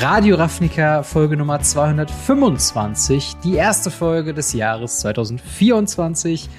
Radio 0.00 0.34
Ravnica 0.34 1.04
Folge 1.04 1.36
Nummer 1.36 1.60
225, 1.60 3.36
die 3.44 3.54
erste 3.54 3.92
Folge 3.92 4.34
des 4.34 4.52
Jahres 4.52 4.98
2024. 4.98 6.50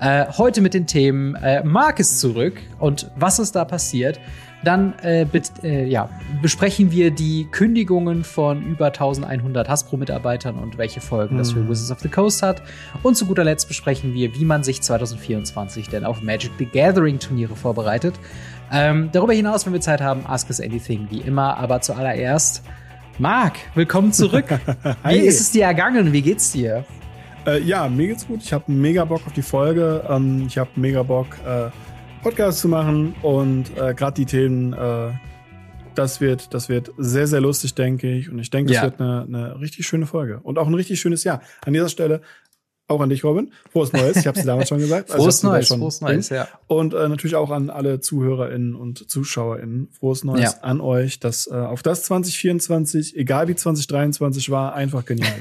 Äh, 0.00 0.26
heute 0.38 0.60
mit 0.60 0.74
den 0.74 0.86
Themen 0.86 1.34
äh, 1.34 1.64
Mark 1.64 1.98
ist 1.98 2.20
zurück 2.20 2.60
und 2.78 3.10
was 3.16 3.40
ist 3.40 3.56
da 3.56 3.64
passiert. 3.64 4.20
Dann 4.62 4.96
äh, 5.00 5.26
äh, 5.64 5.84
ja, 5.86 6.08
besprechen 6.40 6.92
wir 6.92 7.10
die 7.10 7.48
Kündigungen 7.50 8.22
von 8.22 8.62
über 8.62 8.86
1100 8.86 9.68
Hasbro-Mitarbeitern 9.68 10.54
und 10.54 10.78
welche 10.78 11.00
Folgen 11.00 11.34
mhm. 11.34 11.38
das 11.38 11.50
für 11.50 11.60
hm. 11.60 11.68
Wizards 11.68 11.90
of 11.90 11.98
the 11.98 12.08
Coast 12.08 12.44
hat. 12.44 12.62
Und 13.02 13.16
zu 13.16 13.26
guter 13.26 13.42
Letzt 13.42 13.66
besprechen 13.66 14.14
wir, 14.14 14.36
wie 14.36 14.44
man 14.44 14.62
sich 14.62 14.80
2024 14.80 15.88
denn 15.88 16.04
auf 16.04 16.22
Magic 16.22 16.52
the 16.58 16.66
Gathering 16.66 17.18
Turniere 17.18 17.56
vorbereitet. 17.56 18.14
Ähm, 18.72 19.10
darüber 19.12 19.32
hinaus, 19.32 19.66
wenn 19.66 19.72
wir 19.72 19.80
Zeit 19.80 20.00
haben, 20.00 20.24
Ask 20.26 20.48
Us 20.48 20.60
Anything 20.60 21.08
wie 21.10 21.20
immer. 21.20 21.58
Aber 21.58 21.80
zuallererst, 21.80 22.62
Marc, 23.18 23.58
willkommen 23.76 24.12
zurück. 24.12 24.46
wie 25.04 25.18
ist 25.18 25.40
es 25.40 25.52
dir 25.52 25.66
ergangen? 25.66 26.12
Wie 26.12 26.20
geht's 26.20 26.50
dir? 26.50 26.84
Äh, 27.46 27.62
ja, 27.62 27.88
mir 27.88 28.08
geht's 28.08 28.26
gut. 28.26 28.42
Ich 28.42 28.52
habe 28.52 28.70
mega 28.72 29.04
Bock 29.04 29.22
auf 29.24 29.32
die 29.32 29.42
Folge. 29.42 30.04
Ähm, 30.08 30.46
ich 30.48 30.58
habe 30.58 30.70
mega 30.74 31.04
Bock, 31.04 31.28
äh, 31.46 31.70
Podcast 32.24 32.58
zu 32.58 32.68
machen 32.68 33.14
und 33.22 33.66
äh, 33.76 33.94
gerade 33.94 34.14
die 34.14 34.26
Themen, 34.26 34.72
äh, 34.72 35.12
das 35.94 36.20
wird, 36.20 36.52
das 36.54 36.68
wird 36.68 36.90
sehr, 36.98 37.28
sehr 37.28 37.40
lustig, 37.40 37.76
denke 37.76 38.10
ich. 38.10 38.30
Und 38.30 38.40
ich 38.40 38.50
denke, 38.50 38.72
es 38.72 38.78
ja. 38.78 38.82
wird 38.82 39.00
eine, 39.00 39.22
eine 39.22 39.60
richtig 39.60 39.86
schöne 39.86 40.06
Folge 40.06 40.40
und 40.42 40.58
auch 40.58 40.66
ein 40.66 40.74
richtig 40.74 41.00
schönes 41.00 41.22
Jahr. 41.22 41.40
An 41.64 41.72
dieser 41.72 41.88
Stelle 41.88 42.20
auch 42.86 43.00
an 43.00 43.08
dich, 43.08 43.24
Robin. 43.24 43.50
Frohes 43.72 43.92
Neues. 43.94 44.16
Ich 44.18 44.26
habe 44.26 44.38
es 44.38 44.44
damals 44.44 44.68
schon 44.68 44.78
gesagt. 44.78 45.10
Also 45.10 45.22
frohes 45.22 45.42
Neues, 45.42 45.68
frohes 45.68 46.00
Neues, 46.02 46.28
ja. 46.28 46.48
Und 46.66 46.92
äh, 46.92 47.08
natürlich 47.08 47.34
auch 47.34 47.50
an 47.50 47.70
alle 47.70 48.00
ZuhörerInnen 48.00 48.74
und 48.74 49.10
ZuschauerInnen. 49.10 49.88
Frohes 49.98 50.22
Neues 50.22 50.42
ja. 50.42 50.58
an 50.60 50.82
euch, 50.82 51.18
dass 51.18 51.46
äh, 51.46 51.54
auf 51.54 51.82
das 51.82 52.02
2024, 52.04 53.16
egal 53.16 53.48
wie 53.48 53.54
2023 53.54 54.50
war, 54.50 54.74
einfach 54.74 55.06
genial. 55.06 55.32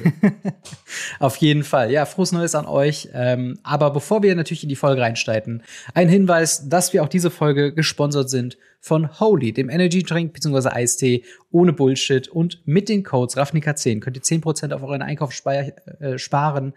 auf 1.19 1.35
jeden 1.37 1.65
Fall. 1.65 1.91
Ja, 1.91 2.05
frohes 2.05 2.31
Neues 2.31 2.55
an 2.55 2.65
euch. 2.65 3.09
Ähm, 3.13 3.59
aber 3.63 3.91
bevor 3.91 4.23
wir 4.23 4.33
natürlich 4.35 4.63
in 4.63 4.69
die 4.69 4.77
Folge 4.77 5.01
reinsteigen, 5.01 5.63
ein 5.93 6.07
Hinweis, 6.07 6.69
dass 6.69 6.93
wir 6.93 7.03
auch 7.03 7.09
diese 7.09 7.29
Folge 7.29 7.73
gesponsert 7.73 8.29
sind 8.29 8.57
von 8.79 9.19
Holy, 9.19 9.53
dem 9.53 9.69
Energy 9.69 10.03
Drink 10.03 10.33
bzw. 10.33 10.69
Eistee 10.69 11.23
ohne 11.51 11.71
Bullshit 11.71 12.27
und 12.27 12.59
mit 12.65 12.89
den 12.89 13.03
Codes 13.03 13.37
Ravnica10 13.37 14.01
könnt 14.01 14.17
ihr 14.17 14.23
10% 14.23 14.73
auf 14.73 14.83
euren 14.83 15.01
Einkauf 15.01 15.33
äh, 15.45 16.17
sparen 16.17 16.73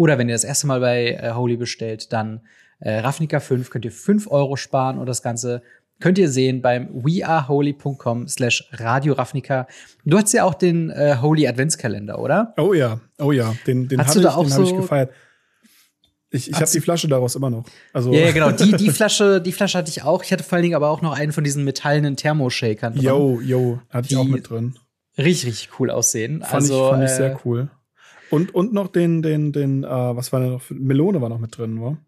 oder 0.00 0.16
wenn 0.16 0.30
ihr 0.30 0.34
das 0.34 0.44
erste 0.44 0.66
Mal 0.66 0.80
bei 0.80 1.10
äh, 1.10 1.32
Holy 1.32 1.58
bestellt, 1.58 2.10
dann 2.14 2.40
äh, 2.78 3.00
Ravnica 3.00 3.38
5 3.38 3.68
könnt 3.68 3.84
ihr 3.84 3.92
5 3.92 4.30
Euro 4.30 4.56
sparen 4.56 4.96
und 4.96 5.04
das 5.04 5.20
Ganze 5.20 5.60
könnt 6.00 6.16
ihr 6.16 6.30
sehen 6.30 6.62
beim 6.62 6.88
weareholy.com 7.04 8.26
slash 8.26 8.66
Radio 8.72 9.12
Ravnica. 9.12 9.66
Du 10.06 10.16
hast 10.16 10.32
ja 10.32 10.44
auch 10.44 10.54
den 10.54 10.88
äh, 10.88 11.18
Holy 11.20 11.46
Adventskalender, 11.46 12.18
oder? 12.18 12.54
Oh 12.56 12.72
ja, 12.72 12.98
oh 13.18 13.30
ja, 13.30 13.54
den, 13.66 13.88
den 13.88 13.98
habe 13.98 14.08
ich, 14.08 14.14
den 14.14 14.22
so 14.22 14.32
hab 14.34 14.64
ich 14.64 14.74
gefeiert. 14.74 15.10
Ich, 16.30 16.48
ich 16.48 16.56
habe 16.56 16.70
die 16.70 16.80
Flasche 16.80 17.06
daraus 17.06 17.34
immer 17.34 17.50
noch. 17.50 17.64
Also 17.92 18.10
ja, 18.10 18.20
ja, 18.20 18.32
genau. 18.32 18.52
Die, 18.52 18.72
die, 18.78 18.88
Flasche, 18.88 19.42
die 19.42 19.52
Flasche 19.52 19.76
hatte 19.76 19.90
ich 19.90 20.02
auch. 20.02 20.24
Ich 20.24 20.32
hatte 20.32 20.44
vor 20.44 20.56
allen 20.56 20.62
Dingen 20.62 20.76
aber 20.76 20.88
auch 20.88 21.02
noch 21.02 21.12
einen 21.12 21.32
von 21.32 21.44
diesen 21.44 21.64
metallenen 21.64 22.16
Thermoshakern 22.16 22.94
drin. 22.94 23.02
Yo, 23.02 23.40
yo, 23.42 23.80
hatte 23.90 24.08
ich 24.08 24.16
auch 24.16 24.24
mit 24.24 24.48
drin. 24.48 24.78
Richtig, 25.18 25.50
richtig 25.50 25.78
cool 25.78 25.90
aussehen. 25.90 26.40
Fand 26.40 26.54
also, 26.54 26.84
ich, 26.84 26.90
fand 26.90 27.04
ich 27.04 27.10
sehr 27.10 27.32
äh, 27.32 27.36
cool. 27.44 27.68
Und, 28.30 28.54
und 28.54 28.72
noch 28.72 28.88
den, 28.88 29.22
den, 29.22 29.52
den, 29.52 29.84
äh, 29.84 29.88
was 29.88 30.32
war 30.32 30.40
denn 30.40 30.50
noch? 30.50 30.62
Melone 30.70 31.20
war 31.20 31.28
noch 31.28 31.38
mit 31.38 31.56
drin, 31.56 31.80
wa? 31.80 31.98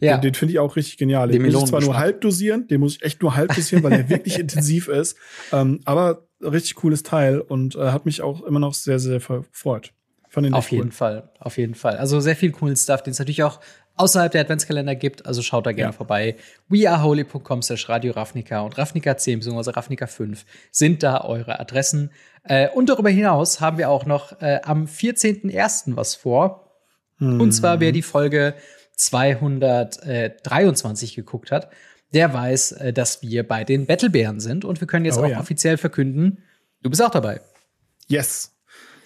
Ja. 0.00 0.16
Den, 0.16 0.22
den 0.22 0.34
finde 0.34 0.52
ich 0.52 0.58
auch 0.58 0.76
richtig 0.76 0.96
genial. 0.96 1.28
Den, 1.28 1.42
den 1.42 1.52
muss 1.52 1.62
ich 1.62 1.68
zwar 1.68 1.80
nur 1.80 1.98
halb 1.98 2.20
dosieren, 2.20 2.66
den 2.68 2.80
muss 2.80 2.96
ich 2.96 3.02
echt 3.02 3.22
nur 3.22 3.36
halb 3.36 3.54
dosieren, 3.54 3.82
weil 3.82 3.90
der 3.90 4.08
wirklich 4.08 4.38
intensiv 4.38 4.88
ist. 4.88 5.16
Ähm, 5.52 5.80
aber 5.84 6.26
richtig 6.40 6.74
cooles 6.76 7.02
Teil 7.02 7.40
und 7.40 7.76
äh, 7.76 7.90
hat 7.90 8.06
mich 8.06 8.22
auch 8.22 8.42
immer 8.42 8.58
noch 8.60 8.74
sehr, 8.74 8.98
sehr 8.98 9.20
gefreut. 9.20 9.92
Auf 10.54 10.70
jeden 10.70 10.92
Fall, 10.92 11.30
auf 11.40 11.58
jeden 11.58 11.74
Fall. 11.74 11.96
Also 11.96 12.20
sehr 12.20 12.36
viel 12.36 12.52
coolen 12.52 12.76
Stuff, 12.76 13.02
den 13.02 13.12
es 13.12 13.18
natürlich 13.18 13.42
auch 13.42 13.58
außerhalb 13.96 14.30
der 14.30 14.42
Adventskalender 14.42 14.94
gibt. 14.94 15.26
Also 15.26 15.42
schaut 15.42 15.66
da 15.66 15.72
gerne 15.72 15.92
ja. 15.92 15.96
vorbei. 15.96 16.36
weareholy.com 16.68 17.62
slash 17.62 17.88
Radio 17.88 18.12
Ravnica 18.12 18.60
und 18.60 18.78
Ravnica 18.78 19.16
10 19.16 19.40
bzw. 19.40 19.70
Ravnica 19.70 20.06
5 20.06 20.44
sind 20.70 21.02
da 21.02 21.22
eure 21.22 21.58
Adressen. 21.58 22.12
Äh, 22.44 22.68
und 22.70 22.88
darüber 22.88 23.10
hinaus 23.10 23.60
haben 23.60 23.78
wir 23.78 23.90
auch 23.90 24.06
noch 24.06 24.40
äh, 24.40 24.60
am 24.62 24.84
14.01. 24.84 25.96
was 25.96 26.14
vor. 26.14 26.70
Mhm. 27.18 27.40
Und 27.40 27.50
zwar, 27.52 27.80
wer 27.80 27.90
die 27.92 28.02
Folge 28.02 28.54
223 28.96 31.14
geguckt 31.14 31.50
hat, 31.50 31.70
der 32.12 32.32
weiß, 32.32 32.72
äh, 32.72 32.92
dass 32.92 33.22
wir 33.22 33.46
bei 33.46 33.62
den 33.64 33.86
Battlebären 33.86 34.40
sind. 34.40 34.64
Und 34.64 34.80
wir 34.80 34.86
können 34.86 35.04
jetzt 35.04 35.18
oh, 35.18 35.24
auch 35.24 35.28
ja. 35.28 35.40
offiziell 35.40 35.76
verkünden, 35.76 36.44
du 36.82 36.90
bist 36.90 37.02
auch 37.02 37.10
dabei. 37.10 37.40
Yes. 38.06 38.55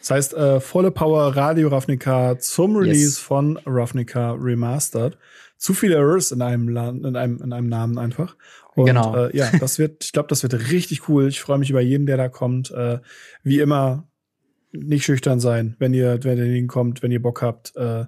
Das 0.00 0.11
heißt, 0.11 0.34
äh, 0.34 0.61
volle 0.61 0.91
Power 0.91 1.37
Radio 1.37 1.69
Ravnica 1.69 2.38
zum 2.38 2.77
Release 2.77 3.00
yes. 3.00 3.19
von 3.19 3.59
Ravnica 3.65 4.33
Remastered. 4.33 5.16
Zu 5.56 5.75
viele 5.75 5.97
Errors 5.97 6.33
in 6.33 6.41
einem, 6.41 6.69
Land, 6.69 7.05
in 7.05 7.16
einem, 7.16 7.38
in 7.43 7.53
einem 7.53 7.69
Namen 7.69 7.99
einfach. 7.99 8.37
Und, 8.75 8.87
genau. 8.87 9.15
Äh, 9.15 9.37
ja, 9.37 9.50
das 9.61 9.78
wird, 9.78 10.05
ich 10.05 10.12
glaube, 10.12 10.28
das 10.28 10.43
wird 10.43 10.71
richtig 10.71 11.09
cool. 11.09 11.28
Ich 11.28 11.41
freue 11.41 11.59
mich 11.59 11.71
über 11.71 11.83
jeden, 11.83 12.06
der 12.06 12.16
da 12.16 12.28
kommt. 12.28 12.71
Äh, 12.71 12.99
wie 13.43 13.61
immer, 13.61 14.06
nicht 14.72 15.05
schüchtern 15.05 15.41
sein, 15.41 15.77
wenn 15.78 15.93
ihr, 15.93 16.22
wenn 16.22 16.38
ihr 16.38 16.44
hinkommt, 16.44 17.03
wenn 17.03 17.11
ihr 17.11 17.21
Bock 17.22 17.43
habt. 17.43 17.75
Äh, 17.77 18.06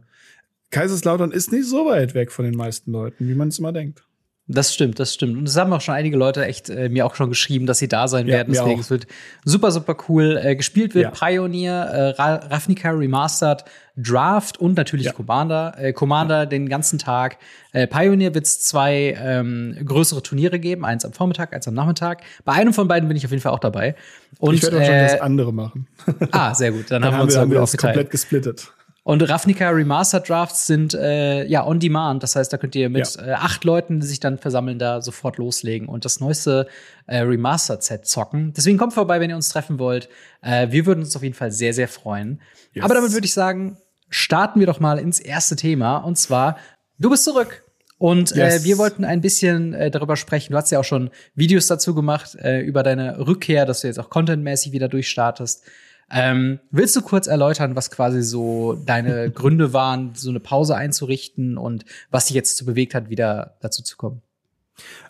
Kaiserslautern 0.70 1.32
ist 1.32 1.52
nicht 1.52 1.68
so 1.68 1.86
weit 1.86 2.14
weg 2.14 2.32
von 2.32 2.44
den 2.44 2.56
meisten 2.56 2.92
Leuten, 2.92 3.28
wie 3.28 3.34
man 3.34 3.48
es 3.48 3.58
immer 3.58 3.72
denkt. 3.72 4.04
Das 4.48 4.74
stimmt, 4.74 4.98
das 4.98 5.14
stimmt. 5.14 5.38
Und 5.38 5.48
es 5.48 5.56
haben 5.56 5.72
auch 5.72 5.80
schon 5.80 5.94
einige 5.94 6.16
Leute 6.16 6.44
echt 6.44 6.68
äh, 6.68 6.88
mir 6.88 7.06
auch 7.06 7.14
schon 7.14 7.28
geschrieben, 7.28 7.66
dass 7.66 7.78
sie 7.78 7.86
da 7.86 8.08
sein 8.08 8.26
ja, 8.26 8.34
werden. 8.34 8.52
Deswegen, 8.52 8.80
es 8.80 8.90
wird 8.90 9.06
super, 9.44 9.70
super 9.70 9.96
cool. 10.08 10.38
Äh, 10.42 10.56
gespielt 10.56 10.94
wird 10.96 11.04
ja. 11.04 11.10
Pioneer, 11.10 12.14
äh, 12.18 12.20
Ravnica 12.20 12.90
Remastered, 12.90 13.64
Draft 13.96 14.58
und 14.58 14.76
natürlich 14.76 15.06
ja. 15.06 15.12
Commander. 15.12 15.74
Äh, 15.78 15.92
Commander 15.92 16.46
den 16.46 16.68
ganzen 16.68 16.98
Tag. 16.98 17.38
Äh, 17.72 17.86
Pioneer 17.86 18.34
wird 18.34 18.46
es 18.46 18.60
zwei 18.62 19.16
ähm, 19.16 19.76
größere 19.84 20.24
Turniere 20.24 20.58
geben, 20.58 20.84
eins 20.84 21.04
am 21.04 21.12
Vormittag, 21.12 21.54
eins 21.54 21.68
am 21.68 21.74
Nachmittag. 21.74 22.22
Bei 22.44 22.52
einem 22.52 22.74
von 22.74 22.88
beiden 22.88 23.08
bin 23.08 23.16
ich 23.16 23.24
auf 23.24 23.30
jeden 23.30 23.42
Fall 23.42 23.52
auch 23.52 23.60
dabei. 23.60 23.94
Und, 24.38 24.54
ich 24.54 24.62
werde 24.64 24.78
auch 24.78 24.84
schon 24.84 24.98
das 24.98 25.20
andere 25.20 25.52
machen. 25.52 25.86
ah, 26.32 26.52
sehr 26.52 26.72
gut. 26.72 26.90
Dann, 26.90 27.02
Dann 27.02 27.12
haben 27.12 27.18
wir 27.18 27.24
uns 27.24 27.36
haben 27.36 27.50
wir 27.52 27.60
das 27.60 27.76
komplett 27.76 28.10
gesplittet. 28.10 28.72
Und 29.04 29.28
Ravnica 29.28 29.68
Remastered 29.70 30.28
Drafts 30.28 30.66
sind 30.68 30.94
äh, 30.94 31.44
ja 31.46 31.66
on 31.66 31.80
demand. 31.80 32.22
Das 32.22 32.36
heißt, 32.36 32.52
da 32.52 32.56
könnt 32.56 32.76
ihr 32.76 32.88
mit 32.88 33.16
ja. 33.16 33.26
äh, 33.26 33.32
acht 33.32 33.64
Leuten, 33.64 33.98
die 33.98 34.06
sich 34.06 34.20
dann 34.20 34.38
versammeln, 34.38 34.78
da 34.78 35.00
sofort 35.00 35.38
loslegen 35.38 35.88
und 35.88 36.04
das 36.04 36.20
neueste 36.20 36.68
äh, 37.06 37.18
Remastered-Set 37.18 38.06
zocken. 38.06 38.52
Deswegen 38.56 38.78
kommt 38.78 38.92
vorbei, 38.92 39.18
wenn 39.18 39.30
ihr 39.30 39.36
uns 39.36 39.48
treffen 39.48 39.80
wollt. 39.80 40.08
Äh, 40.40 40.70
wir 40.70 40.86
würden 40.86 41.00
uns 41.00 41.16
auf 41.16 41.22
jeden 41.24 41.34
Fall 41.34 41.50
sehr, 41.50 41.74
sehr 41.74 41.88
freuen. 41.88 42.40
Yes. 42.74 42.84
Aber 42.84 42.94
damit 42.94 43.12
würde 43.12 43.24
ich 43.24 43.34
sagen, 43.34 43.76
starten 44.08 44.60
wir 44.60 44.68
doch 44.68 44.78
mal 44.78 45.00
ins 45.00 45.18
erste 45.18 45.56
Thema. 45.56 45.96
Und 45.96 46.16
zwar, 46.16 46.56
du 46.98 47.10
bist 47.10 47.24
zurück. 47.24 47.64
Und 47.98 48.32
äh, 48.32 48.46
yes. 48.46 48.62
äh, 48.62 48.64
wir 48.64 48.78
wollten 48.78 49.04
ein 49.04 49.20
bisschen 49.20 49.74
äh, 49.74 49.90
darüber 49.90 50.16
sprechen. 50.16 50.52
Du 50.52 50.58
hast 50.58 50.70
ja 50.70 50.78
auch 50.78 50.84
schon 50.84 51.10
Videos 51.34 51.66
dazu 51.66 51.94
gemacht, 51.94 52.36
äh, 52.36 52.60
über 52.60 52.84
deine 52.84 53.26
Rückkehr, 53.26 53.66
dass 53.66 53.80
du 53.80 53.88
jetzt 53.88 53.98
auch 53.98 54.10
contentmäßig 54.10 54.72
wieder 54.72 54.88
durchstartest. 54.88 55.64
Ähm, 56.12 56.60
willst 56.70 56.94
du 56.94 57.00
kurz 57.00 57.26
erläutern, 57.26 57.74
was 57.74 57.90
quasi 57.90 58.22
so 58.22 58.74
deine 58.74 59.30
Gründe 59.34 59.72
waren, 59.72 60.12
so 60.14 60.30
eine 60.30 60.40
Pause 60.40 60.76
einzurichten 60.76 61.56
und 61.56 61.84
was 62.10 62.26
dich 62.26 62.36
jetzt 62.36 62.56
zu 62.56 62.66
bewegt 62.66 62.94
hat, 62.94 63.08
wieder 63.08 63.56
dazu 63.60 63.82
zu 63.82 63.96
kommen? 63.96 64.22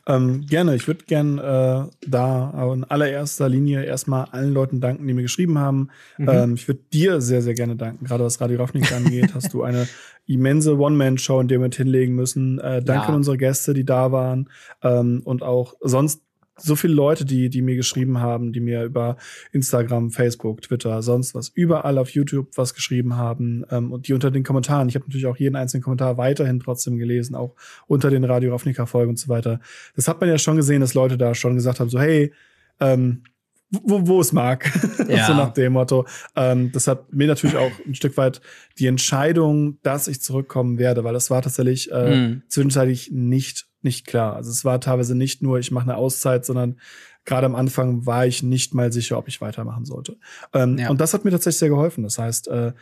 Ähm, 0.07 0.47
gerne. 0.47 0.75
Ich 0.75 0.87
würde 0.87 1.05
gerne 1.05 1.91
äh, 1.93 2.09
da 2.09 2.73
in 2.73 2.85
allererster 2.85 3.49
Linie 3.49 3.85
erstmal 3.85 4.27
allen 4.27 4.53
Leuten 4.53 4.81
danken, 4.81 5.07
die 5.07 5.15
mir 5.15 5.23
geschrieben 5.23 5.59
haben. 5.59 5.89
Mhm. 6.19 6.29
Ähm, 6.29 6.55
ich 6.55 6.67
würde 6.67 6.81
dir 6.93 7.21
sehr, 7.21 7.43
sehr 7.43 7.55
gerne 7.55 7.77
danken. 7.77 8.05
Gerade 8.05 8.25
was 8.25 8.41
Radio 8.41 8.59
Ravnik 8.59 8.93
angeht, 8.97 9.35
hast 9.35 9.53
du 9.53 9.63
eine 9.63 9.89
immense 10.27 10.77
One-Man-Show 10.77 11.41
in 11.41 11.49
der 11.49 11.59
wir 11.59 11.67
mit 11.67 11.77
hinlegen 11.77 12.15
müssen. 12.15 12.59
Äh, 12.59 12.83
danke 12.83 13.05
ja. 13.05 13.09
an 13.09 13.15
unsere 13.15 13.39
Gäste, 13.39 13.75
die 13.75 13.85
da 13.85 14.13
waren. 14.13 14.49
Ähm, 14.83 15.23
und 15.25 15.43
auch 15.43 15.75
sonst 15.81 16.23
so 16.63 16.77
viele 16.77 16.95
Leute, 16.95 17.25
die, 17.25 17.49
die 17.49 17.63
mir 17.63 17.77
geschrieben 17.77 18.19
haben, 18.19 18.53
die 18.53 18.61
mir 18.61 18.85
über 18.85 19.17
Instagram, 19.53 20.11
Facebook, 20.11 20.63
Twitter, 20.63 21.03
sonst 21.03 21.35
was, 21.35 21.49
überall 21.49 21.99
auf 21.99 22.11
YouTube 22.11 22.49
was 22.57 22.75
geschrieben 22.75 23.17
haben 23.17 23.65
ähm, 23.71 23.93
und 23.93 24.09
die 24.09 24.13
unter 24.13 24.31
den 24.31 24.45
Kommentaren, 24.45 24.89
ich 24.89 24.95
habe 24.95 25.07
natürlich 25.07 25.27
auch 25.27 25.37
jeden 25.37 25.57
einzelnen 25.57 25.83
Kommentar 25.83 26.17
weiterhin 26.17 26.61
trotzdem 26.61 26.99
gelesen, 26.99 27.35
auch 27.35 27.55
unter 27.87 28.11
den 28.11 28.25
Radio 28.25 28.53
Ravnica-Folgen 28.53 29.11
und 29.11 29.19
so 29.19 29.29
weiter. 29.29 29.61
Das 29.97 30.09
hat 30.09 30.21
man 30.21 30.29
ja 30.29 30.39
schon 30.39 30.57
gesehen, 30.57 30.81
dass 30.81 30.95
Leute 30.95 31.19
da 31.19 31.35
schon 31.35 31.55
gesagt 31.55 31.81
haben, 31.81 31.91
so 31.91 32.01
hey, 32.01 32.33
ähm, 32.81 33.23
wo, 33.73 34.07
wo 34.07 34.21
es 34.21 34.33
mag, 34.33 34.71
ja. 35.09 35.27
so 35.27 35.35
nach 35.35 35.53
dem 35.53 35.73
Motto. 35.73 36.07
Ähm, 36.37 36.71
das 36.73 36.87
hat 36.87 37.13
mir 37.13 37.27
natürlich 37.27 37.57
auch 37.57 37.73
ein 37.87 37.95
Stück 37.95 38.17
weit 38.17 38.41
die 38.79 38.87
Entscheidung, 38.87 39.79
dass 39.83 40.09
ich 40.09 40.21
zurückkommen 40.21 40.79
werde, 40.79 41.05
weil 41.05 41.15
das 41.15 41.31
war 41.31 41.41
tatsächlich 41.41 41.91
äh, 41.91 42.29
mm. 42.29 42.43
zwischenzeitlich 42.49 43.11
nicht 43.13 43.67
nicht 43.85 44.07
klar. 44.07 44.37
Also 44.37 44.51
es 44.51 44.65
war 44.65 44.81
teilweise 44.81 45.15
nicht 45.15 45.43
nur, 45.43 45.59
ich 45.59 45.71
mache 45.71 45.85
eine 45.85 45.97
Auszeit, 45.97 46.45
sondern 46.45 46.79
gerade 47.25 47.47
am 47.47 47.55
Anfang 47.55 48.07
war 48.07 48.27
ich 48.27 48.43
nicht 48.43 48.75
mal 48.75 48.93
sicher, 48.93 49.19
ob 49.19 49.29
ich 49.29 49.41
weitermachen 49.41 49.85
sollte. 49.85 50.17
Ähm, 50.53 50.79
ja. 50.79 50.91
Und 50.91 51.01
das 51.01 51.15
hat 51.15 51.25
mir 51.25 51.31
tatsächlich 51.31 51.59
sehr 51.59 51.69
geholfen. 51.69 52.03
Das 52.03 52.19
heißt, 52.19 52.49
äh, 52.49 52.73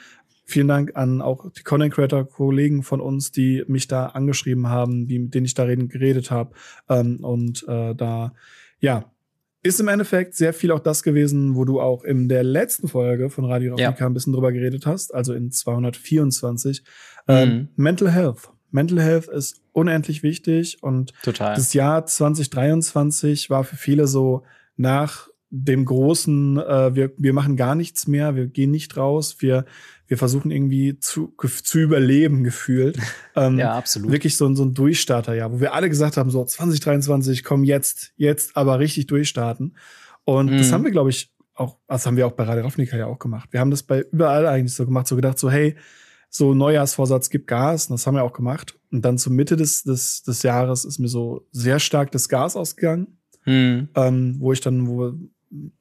vielen 0.47 0.69
Dank 0.69 0.97
an 0.97 1.23
auch 1.23 1.51
die 1.53 1.63
Content 1.63 1.95
Creator 1.95 2.29
Kollegen 2.29 2.83
von 2.83 3.01
uns, 3.01 3.33
die 3.33 3.65
mich 3.69 3.87
da 3.87 4.07
angeschrieben 4.07 4.69
haben, 4.69 5.07
die, 5.07 5.19
mit 5.19 5.35
denen 5.35 5.47
ich 5.47 5.55
da 5.55 5.65
reden, 5.65 5.89
geredet 5.89 6.31
habe 6.31 6.55
ähm, 6.89 7.23
und 7.23 7.67
äh, 7.69 7.95
da 7.95 8.33
ja 8.81 9.05
ist 9.63 9.81
im 9.81 9.89
Endeffekt 9.89 10.35
sehr 10.35 10.55
viel 10.55 10.73
auch 10.73 10.81
das 10.81 11.03
gewesen, 11.03 11.55
wo 11.55 11.65
du 11.65 11.81
auch 11.81 12.03
in 12.03 12.29
der 12.29 12.43
letzten 12.43 12.89
Folge 12.89 13.29
von 13.29 13.45
Radio 13.45 13.73
Ravnica 13.73 14.01
ja. 14.01 14.07
ein 14.07 14.15
bisschen 14.15 14.33
drüber 14.33 14.53
geredet 14.53 14.87
hast, 14.87 15.15
also 15.15 15.35
in 15.35 15.51
224. 15.51 16.83
Mhm. 17.27 17.35
Ähm, 17.35 17.69
Mental 17.77 18.11
Health. 18.11 18.51
Mental 18.71 19.01
Health 19.01 19.29
ist 19.29 19.61
unendlich 19.73 20.23
wichtig 20.23 20.83
und 20.83 21.13
Total. 21.23 21.55
das 21.55 21.75
Jahr 21.75 22.07
2023 22.07 23.51
war 23.51 23.65
für 23.65 23.77
viele 23.77 24.07
so 24.07 24.43
nach 24.77 25.29
dem 25.51 25.85
großen, 25.85 26.59
äh, 26.59 26.95
wir, 26.95 27.13
wir 27.17 27.33
machen 27.33 27.57
gar 27.57 27.75
nichts 27.75 28.07
mehr, 28.07 28.37
wir 28.37 28.47
gehen 28.47 28.71
nicht 28.71 28.97
raus, 28.97 29.37
wir, 29.41 29.65
wir 30.07 30.17
versuchen 30.17 30.53
irgendwie 30.53 30.99
zu, 31.01 31.35
zu 31.65 31.79
überleben, 31.79 32.45
gefühlt. 32.45 32.99
Ähm, 33.37 33.61
ja, 33.61 33.75
absolut. 33.75 34.11
Wirklich 34.11 34.37
so, 34.37 34.53
so 34.57 34.65
ein 34.65 34.75
Durchstarter, 34.75 35.35
ja, 35.35 35.53
wo 35.53 35.61
wir 35.61 35.73
alle 35.73 35.89
gesagt 35.89 36.17
haben, 36.17 36.31
so 36.31 36.45
2023, 36.45 37.45
komm 37.45 37.63
jetzt, 37.63 38.13
jetzt 38.17 38.57
aber 38.57 38.81
richtig 38.81 39.07
durchstarten. 39.07 39.77
Und 40.25 40.51
mhm. 40.51 40.59
das 40.59 40.73
haben 40.73 40.83
wir, 40.83 40.91
glaube 40.91 41.11
ich, 41.11 41.33
auch, 41.55 41.79
das 41.87 42.07
haben 42.07 42.17
wir 42.17 42.27
auch 42.27 42.33
bei 42.33 42.43
Radio 42.43 42.65
Ravnica 42.65 42.97
ja 42.97 43.07
auch 43.07 43.21
gemacht. 43.21 43.53
Wir 43.53 43.61
haben 43.61 43.71
das 43.71 43.85
bei 43.85 44.05
überall 44.11 44.47
eigentlich 44.47 44.75
so 44.75 44.85
gemacht, 44.85 45.07
so 45.07 45.15
gedacht, 45.15 45.39
so, 45.39 45.49
hey, 45.49 45.77
so 46.31 46.55
Neujahrsvorsatz, 46.55 47.29
gibt 47.29 47.49
Gas. 47.49 47.87
Und 47.87 47.95
das 47.95 48.07
haben 48.07 48.15
wir 48.15 48.23
auch 48.23 48.33
gemacht. 48.33 48.79
Und 48.91 49.05
dann 49.05 49.19
zur 49.19 49.33
Mitte 49.33 49.57
des, 49.57 49.83
des, 49.83 50.23
des 50.23 50.43
Jahres 50.43 50.85
ist 50.85 50.99
mir 50.99 51.09
so 51.09 51.47
sehr 51.51 51.81
stark 51.81 52.13
das 52.13 52.29
Gas 52.29 52.57
ausgegangen. 52.57 53.19
Mhm. 53.45 53.89
Ähm, 53.95 54.37
wo 54.39 54.53
ich 54.53 54.61
dann, 54.61 54.87
wo 54.87 55.13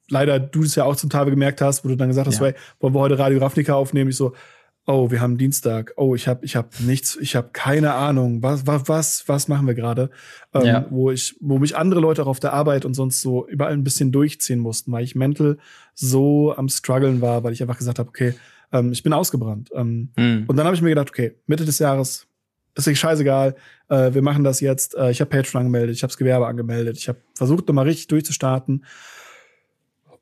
leider 0.08 0.40
du 0.40 0.62
es 0.64 0.74
ja 0.74 0.84
auch 0.84 0.96
zum 0.96 1.10
Teil 1.10 1.26
gemerkt 1.26 1.60
hast, 1.60 1.84
wo 1.84 1.88
du 1.88 1.96
dann 1.96 2.08
gesagt 2.08 2.26
hast, 2.26 2.40
ja. 2.40 2.46
hey, 2.46 2.54
wollen 2.80 2.94
wir 2.94 3.00
heute 3.00 3.18
Radio 3.18 3.38
Ravnica 3.38 3.74
aufnehmen? 3.74 4.10
Ich 4.10 4.16
so, 4.16 4.32
oh, 4.86 5.10
wir 5.10 5.20
haben 5.20 5.38
Dienstag. 5.38 5.92
Oh, 5.96 6.14
ich 6.14 6.26
habe 6.26 6.44
ich 6.44 6.56
hab 6.56 6.80
nichts, 6.80 7.16
ich 7.20 7.36
habe 7.36 7.50
keine 7.52 7.94
Ahnung. 7.94 8.42
Was 8.42 8.66
was 8.66 8.88
was 8.88 9.28
was 9.28 9.48
machen 9.48 9.66
wir 9.66 9.74
gerade? 9.74 10.10
Ähm, 10.52 10.66
ja. 10.66 10.86
Wo 10.90 11.10
ich 11.10 11.36
wo 11.40 11.58
mich 11.58 11.76
andere 11.76 12.00
Leute 12.00 12.22
auch 12.22 12.28
auf 12.28 12.40
der 12.40 12.52
Arbeit 12.52 12.84
und 12.84 12.94
sonst 12.94 13.20
so 13.20 13.46
überall 13.46 13.72
ein 13.72 13.84
bisschen 13.84 14.10
durchziehen 14.10 14.58
mussten, 14.58 14.90
weil 14.90 15.04
ich 15.04 15.14
mental 15.14 15.58
so 15.94 16.54
am 16.56 16.68
struggeln 16.68 17.20
war, 17.20 17.44
weil 17.44 17.52
ich 17.52 17.62
einfach 17.62 17.78
gesagt 17.78 17.98
habe, 17.98 18.08
okay, 18.08 18.34
ähm, 18.72 18.92
ich 18.92 19.02
bin 19.02 19.12
ausgebrannt. 19.12 19.70
Ähm, 19.74 20.10
mhm. 20.16 20.44
Und 20.46 20.56
dann 20.56 20.66
habe 20.66 20.76
ich 20.76 20.82
mir 20.82 20.90
gedacht, 20.90 21.10
okay, 21.10 21.36
Mitte 21.46 21.64
des 21.64 21.78
Jahres 21.78 22.26
ist 22.74 22.86
nicht 22.86 23.00
scheißegal. 23.00 23.56
Äh, 23.88 24.14
wir 24.14 24.22
machen 24.22 24.44
das 24.44 24.60
jetzt. 24.60 24.94
Äh, 24.94 25.10
ich 25.10 25.20
habe 25.20 25.30
Patreon 25.30 25.60
angemeldet, 25.60 25.96
ich 25.96 26.02
habe 26.02 26.10
das 26.10 26.18
Gewerbe 26.18 26.46
angemeldet, 26.46 26.96
ich 26.96 27.08
habe 27.08 27.18
versucht, 27.34 27.66
nochmal 27.68 27.86
richtig 27.86 28.08
durchzustarten 28.08 28.84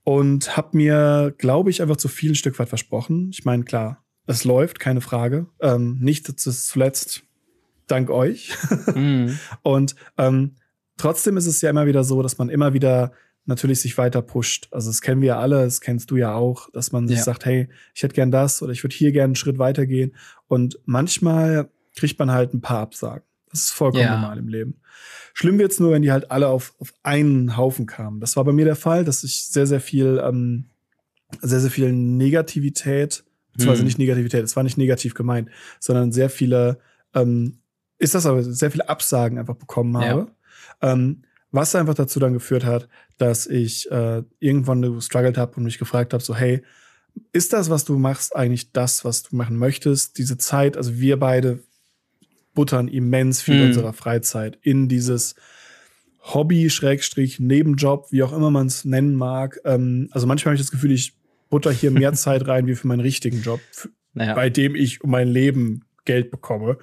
und 0.05 0.57
habe 0.57 0.77
mir, 0.77 1.35
glaube 1.37 1.71
ich, 1.71 1.83
einfach 1.83 1.97
zu 1.97 2.09
viel 2.09 2.33
ein 2.33 2.35
Stück 2.35 2.59
weit 2.59 2.71
versprochen. 2.71 3.29
Ich 3.31 3.45
meine, 3.45 3.65
klar, 3.65 4.03
es 4.27 4.45
läuft, 4.45 4.79
keine 4.81 5.01
Frage. 5.01 5.47
Ähm, 5.61 5.99
nicht 6.01 6.27
zuletzt 6.41 7.25
dank 7.87 8.11
euch. 8.11 8.57
Mhm. 8.95 9.39
und 9.63 9.97
ähm, 10.17 10.57
trotzdem 10.97 11.37
ist 11.37 11.47
es 11.47 11.61
ja 11.61 11.69
immer 11.69 11.87
wieder 11.87 12.05
so, 12.05 12.23
dass 12.23 12.39
man 12.39 12.49
immer 12.49 12.73
wieder 12.73 13.13
natürlich 13.49 13.81
sich 13.81 13.99
weiter 13.99 14.23
pusht. 14.23 14.69
Also 14.71 14.91
das 14.91 15.01
kennen 15.01 15.21
wir 15.21 15.29
ja 15.29 15.39
alle, 15.41 15.65
das 15.65 15.81
kennst 15.81 16.11
du 16.11 16.17
ja 16.17 16.35
auch, 16.35 16.71
dass 16.73 16.93
man 16.93 17.09
sich 17.09 17.19
ja. 17.19 17.25
sagt, 17.25 17.45
hey, 17.47 17.69
ich 17.95 18.03
hätte 18.03 18.15
gern 18.15 18.31
das 18.31 18.63
oder 18.63 18.73
ich 18.73 18.85
würde 18.85 18.95
hier 18.95 19.11
gern 19.11 19.27
einen 19.27 19.35
Schritt 19.35 19.59
weitergehen. 19.59 20.15
Und 20.47 20.79
manchmal 20.85 21.71
kriegt 21.97 22.19
man 22.19 22.31
halt 22.31 22.55
ein 22.55 22.61
paar 22.61 22.81
Absagen. 22.81 23.25
Das 23.51 23.61
ist 23.61 23.71
vollkommen 23.71 24.05
ja. 24.05 24.15
normal 24.15 24.39
im 24.39 24.49
Leben. 24.49 24.81
Schlimm 25.33 25.59
wird's 25.59 25.81
nur, 25.81 25.93
wenn 25.93 26.03
die 26.03 26.13
halt 26.13 26.31
alle 26.31 26.49
auf, 26.49 26.75
auf 26.79 26.93
einen 27.03 27.57
Haufen 27.57 27.87
kamen. 27.87 28.21
Das 28.21 28.37
war 28.37 28.45
bei 28.45 28.53
mir 28.53 28.67
der 28.67 28.77
Fall, 28.77 29.05
dass 29.05 29.25
ich 29.25 29.47
sehr, 29.47 29.67
sehr 29.67 29.81
viel, 29.81 30.21
ähm, 30.23 30.67
sehr, 31.41 31.61
sehr 31.61 31.71
viel 31.71 31.93
Negativität, 31.93 33.25
beziehungsweise 33.53 33.81
hm. 33.81 33.87
nicht 33.87 33.99
Negativität, 33.99 34.45
es 34.45 34.57
war 34.57 34.63
nicht 34.63 34.79
negativ 34.79 35.15
gemeint, 35.15 35.49
sondern 35.81 36.13
sehr 36.13 36.29
viele, 36.29 36.81
ähm, 37.15 37.59
ist 37.99 38.15
das 38.15 38.27
aber, 38.27 38.43
sehr 38.43 38.71
viele 38.71 38.89
Absagen 38.89 39.39
einfach 39.39 39.57
bekommen 39.57 39.97
habe. 39.97 40.31
Ja. 40.83 40.93
Ähm, 40.93 41.23
was 41.51 41.75
einfach 41.75 41.95
dazu 41.95 42.21
dann 42.21 42.35
geführt 42.35 42.65
hat, 42.65 42.89
dass 43.17 43.47
ich 43.47 43.91
äh, 43.91 44.23
irgendwann 44.39 44.83
gestruggelt 44.83 45.39
habe 45.39 45.57
und 45.57 45.65
mich 45.65 45.79
gefragt 45.79 46.13
habe, 46.13 46.23
so 46.23 46.35
hey, 46.35 46.63
ist 47.33 47.53
das, 47.53 47.71
was 47.71 47.85
du 47.85 47.99
machst, 47.99 48.37
eigentlich 48.37 48.73
das, 48.73 49.05
was 49.05 49.23
du 49.23 49.35
machen 49.35 49.57
möchtest? 49.57 50.19
Diese 50.19 50.39
Zeit, 50.39 50.77
also 50.77 50.99
wir 50.99 51.19
beide 51.19 51.61
buttern 52.55 52.89
immens 52.89 53.41
viel 53.41 53.63
mhm. 53.63 53.67
unserer 53.69 53.93
Freizeit 53.93 54.59
in 54.63 54.89
dieses 54.89 55.35
Hobby, 56.21 56.71
Schrägstrich, 56.71 57.41
Nebenjob, 57.41 58.11
wie 58.11 58.23
auch 58.23 58.33
immer 58.33 58.51
man 58.51 58.67
es 58.67 58.85
nennen 58.85 59.15
mag. 59.15 59.61
Ähm, 59.65 60.09
also 60.11 60.27
manchmal 60.27 60.53
habe 60.53 60.57
ich 60.57 60.67
das 60.67 60.71
Gefühl, 60.71 60.93
ich 60.93 61.15
butter 61.51 61.73
hier 61.73 61.91
mehr 61.91 62.13
Zeit 62.15 62.47
rein 62.47 62.67
wie 62.67 62.75
für 62.75 62.87
meinen 62.87 63.01
richtigen 63.01 63.43
Job, 63.43 63.61
naja. 64.13 64.35
bei 64.35 64.51
dem 64.51 64.75
ich 64.75 65.03
um 65.03 65.11
mein 65.11 65.29
Leben 65.29 65.85
Geld 66.05 66.31
bekomme. 66.31 66.79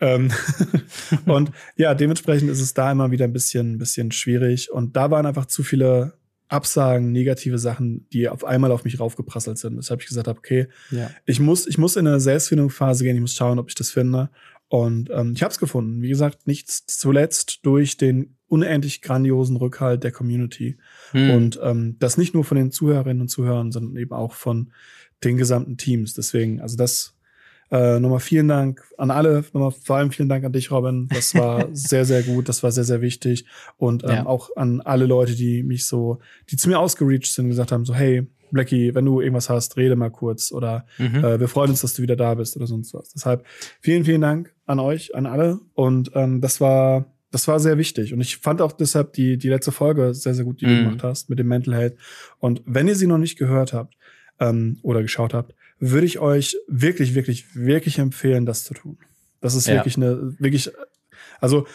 Ähm, 0.00 0.32
und 1.26 1.50
ja, 1.76 1.94
dementsprechend 1.94 2.50
ist 2.50 2.60
es 2.60 2.74
da 2.74 2.90
immer 2.90 3.10
wieder 3.10 3.24
ein 3.24 3.32
bisschen, 3.32 3.74
ein 3.74 3.78
bisschen 3.78 4.12
schwierig. 4.12 4.70
Und 4.70 4.96
da 4.96 5.10
waren 5.10 5.26
einfach 5.26 5.46
zu 5.46 5.62
viele 5.62 6.14
Absagen, 6.48 7.12
negative 7.12 7.58
Sachen, 7.58 8.06
die 8.10 8.28
auf 8.28 8.44
einmal 8.44 8.70
auf 8.70 8.84
mich 8.84 9.00
raufgeprasselt 9.00 9.58
sind. 9.58 9.76
Weshalb 9.76 10.00
ich 10.00 10.08
gesagt 10.08 10.28
habe, 10.28 10.38
okay, 10.38 10.68
ja. 10.90 11.10
ich 11.26 11.40
muss, 11.40 11.66
ich 11.66 11.78
muss 11.78 11.96
in 11.96 12.06
eine 12.06 12.20
Selbstfindungsphase 12.20 13.04
gehen, 13.04 13.16
ich 13.16 13.22
muss 13.22 13.34
schauen, 13.34 13.58
ob 13.58 13.68
ich 13.68 13.74
das 13.74 13.90
finde. 13.90 14.30
Und 14.68 15.10
ähm, 15.10 15.32
ich 15.34 15.42
habe 15.42 15.52
es 15.52 15.58
gefunden. 15.58 16.02
Wie 16.02 16.08
gesagt, 16.08 16.46
nichts 16.46 16.86
zuletzt 16.86 17.60
durch 17.64 17.96
den 17.96 18.36
unendlich 18.48 19.02
grandiosen 19.02 19.56
Rückhalt 19.56 20.04
der 20.04 20.12
Community. 20.12 20.76
Hm. 21.10 21.30
Und 21.30 21.60
ähm, 21.62 21.96
das 21.98 22.16
nicht 22.18 22.34
nur 22.34 22.44
von 22.44 22.56
den 22.56 22.70
Zuhörerinnen 22.70 23.22
und 23.22 23.28
Zuhörern, 23.28 23.72
sondern 23.72 23.96
eben 23.96 24.12
auch 24.12 24.32
von 24.32 24.72
den 25.22 25.36
gesamten 25.36 25.76
Teams. 25.76 26.14
Deswegen, 26.14 26.60
also 26.60 26.76
das 26.76 27.13
äh, 27.74 27.98
nochmal 27.98 28.20
vielen 28.20 28.46
Dank 28.46 28.84
an 28.98 29.10
alle, 29.10 29.44
nochmal 29.52 29.72
vor 29.72 29.96
allem 29.96 30.12
vielen 30.12 30.28
Dank 30.28 30.44
an 30.44 30.52
dich, 30.52 30.70
Robin. 30.70 31.08
Das 31.12 31.34
war 31.34 31.68
sehr, 31.72 32.04
sehr 32.04 32.22
gut, 32.22 32.48
das 32.48 32.62
war 32.62 32.70
sehr, 32.70 32.84
sehr 32.84 33.00
wichtig. 33.00 33.46
Und 33.78 34.04
ähm, 34.04 34.10
ja. 34.10 34.26
auch 34.26 34.50
an 34.54 34.80
alle 34.80 35.06
Leute, 35.06 35.34
die 35.34 35.64
mich 35.64 35.86
so, 35.86 36.20
die 36.50 36.56
zu 36.56 36.68
mir 36.68 36.78
ausgereached 36.78 37.32
sind 37.32 37.46
und 37.46 37.50
gesagt 37.50 37.72
haben, 37.72 37.84
so, 37.84 37.92
hey, 37.92 38.28
Blackie, 38.52 38.94
wenn 38.94 39.04
du 39.04 39.20
irgendwas 39.20 39.50
hast, 39.50 39.76
rede 39.76 39.96
mal 39.96 40.10
kurz 40.10 40.52
oder 40.52 40.86
mhm. 40.98 41.24
äh, 41.24 41.40
wir 41.40 41.48
freuen 41.48 41.70
uns, 41.70 41.80
dass 41.80 41.94
du 41.94 42.02
wieder 42.02 42.14
da 42.14 42.34
bist 42.34 42.56
oder 42.56 42.68
sonst 42.68 42.94
was. 42.94 43.10
Deshalb 43.10 43.44
vielen, 43.80 44.04
vielen 44.04 44.20
Dank 44.20 44.54
an 44.66 44.78
euch, 44.78 45.16
an 45.16 45.26
alle. 45.26 45.58
Und 45.74 46.12
ähm, 46.14 46.40
das 46.40 46.60
war 46.60 47.06
das 47.32 47.48
war 47.48 47.58
sehr 47.58 47.76
wichtig. 47.78 48.14
Und 48.14 48.20
ich 48.20 48.36
fand 48.36 48.62
auch 48.62 48.70
deshalb 48.70 49.14
die, 49.14 49.36
die 49.36 49.48
letzte 49.48 49.72
Folge 49.72 50.14
sehr, 50.14 50.34
sehr 50.34 50.44
gut, 50.44 50.60
die 50.60 50.66
mhm. 50.66 50.70
du 50.76 50.84
gemacht 50.84 51.02
hast 51.02 51.28
mit 51.28 51.40
dem 51.40 51.48
Mental 51.48 51.74
Health. 51.74 51.96
Und 52.38 52.62
wenn 52.64 52.86
ihr 52.86 52.94
sie 52.94 53.08
noch 53.08 53.18
nicht 53.18 53.36
gehört 53.36 53.72
habt 53.72 53.96
ähm, 54.38 54.78
oder 54.82 55.02
geschaut 55.02 55.34
habt, 55.34 55.52
würde 55.90 56.06
ich 56.06 56.18
euch 56.18 56.56
wirklich, 56.66 57.14
wirklich, 57.14 57.54
wirklich 57.54 57.98
empfehlen, 57.98 58.46
das 58.46 58.64
zu 58.64 58.74
tun. 58.74 58.98
Das 59.40 59.54
ist 59.54 59.66
ja. 59.66 59.74
wirklich 59.74 59.96
eine, 59.96 60.34
wirklich, 60.38 60.70
also 61.40 61.66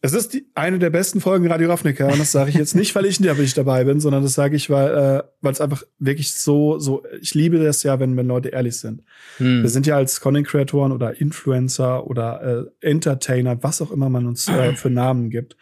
es 0.00 0.12
ist 0.12 0.32
die, 0.32 0.46
eine 0.54 0.78
der 0.78 0.90
besten 0.90 1.20
Folgen 1.20 1.50
Radio 1.50 1.68
Ravnica 1.68 2.06
und 2.06 2.20
das 2.20 2.30
sage 2.30 2.50
ich 2.50 2.56
jetzt 2.56 2.76
nicht, 2.76 2.94
weil 2.94 3.04
ich 3.04 3.18
nicht 3.18 3.58
dabei 3.58 3.82
bin, 3.82 3.98
sondern 3.98 4.22
das 4.22 4.34
sage 4.34 4.54
ich, 4.54 4.70
weil 4.70 4.90
äh, 4.90 5.22
weil 5.40 5.52
es 5.52 5.60
einfach 5.60 5.82
wirklich 5.98 6.32
so 6.32 6.78
so 6.78 7.02
ich 7.20 7.34
liebe 7.34 7.58
das 7.58 7.82
ja, 7.82 7.98
wenn 7.98 8.16
wenn 8.16 8.28
Leute 8.28 8.50
ehrlich 8.50 8.76
sind. 8.76 9.02
Hm. 9.38 9.62
Wir 9.62 9.70
sind 9.70 9.86
ja 9.86 9.96
als 9.96 10.20
Content 10.20 10.46
Kreatoren 10.46 10.92
oder 10.92 11.20
Influencer 11.20 12.06
oder 12.06 12.70
äh, 12.80 12.86
Entertainer, 12.88 13.60
was 13.62 13.82
auch 13.82 13.90
immer 13.90 14.08
man 14.08 14.26
uns 14.26 14.48
äh, 14.48 14.74
für 14.74 14.90
Namen 14.90 15.30
gibt. 15.30 15.56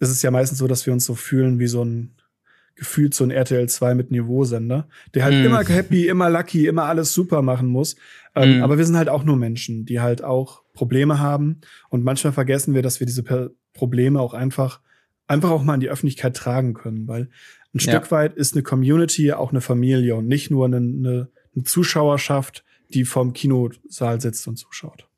Es 0.00 0.10
ist 0.10 0.22
ja 0.22 0.30
meistens 0.30 0.58
so, 0.58 0.66
dass 0.66 0.86
wir 0.86 0.92
uns 0.94 1.04
so 1.04 1.14
fühlen 1.14 1.58
wie 1.58 1.66
so 1.66 1.84
ein 1.84 2.14
gefühlt 2.74 3.14
so 3.14 3.24
ein 3.24 3.30
RTL 3.30 3.68
2 3.68 3.94
mit 3.94 4.10
Niveausender, 4.10 4.88
der 5.14 5.24
halt 5.24 5.34
mm. 5.34 5.46
immer 5.46 5.64
happy, 5.64 6.08
immer 6.08 6.30
lucky, 6.30 6.66
immer 6.66 6.84
alles 6.84 7.12
super 7.14 7.42
machen 7.42 7.68
muss. 7.68 7.96
Ähm, 8.34 8.58
mm. 8.58 8.62
Aber 8.62 8.78
wir 8.78 8.84
sind 8.84 8.96
halt 8.96 9.08
auch 9.08 9.24
nur 9.24 9.36
Menschen, 9.36 9.84
die 9.84 10.00
halt 10.00 10.24
auch 10.24 10.62
Probleme 10.74 11.18
haben. 11.18 11.60
Und 11.88 12.04
manchmal 12.04 12.32
vergessen 12.32 12.74
wir, 12.74 12.82
dass 12.82 13.00
wir 13.00 13.06
diese 13.06 13.22
per 13.22 13.50
Probleme 13.72 14.20
auch 14.20 14.34
einfach, 14.34 14.80
einfach 15.26 15.50
auch 15.50 15.62
mal 15.62 15.74
in 15.74 15.80
die 15.80 15.90
Öffentlichkeit 15.90 16.36
tragen 16.36 16.74
können, 16.74 17.08
weil 17.08 17.30
ein 17.74 17.78
ja. 17.78 17.92
Stück 17.92 18.10
weit 18.10 18.34
ist 18.34 18.54
eine 18.54 18.62
Community 18.62 19.32
auch 19.32 19.50
eine 19.50 19.60
Familie 19.60 20.16
und 20.16 20.26
nicht 20.26 20.50
nur 20.50 20.66
eine, 20.66 20.76
eine, 20.76 21.28
eine 21.54 21.64
Zuschauerschaft, 21.64 22.64
die 22.90 23.04
vorm 23.04 23.32
Kinosaal 23.32 24.20
sitzt 24.20 24.46
und 24.46 24.56
zuschaut. 24.56 25.08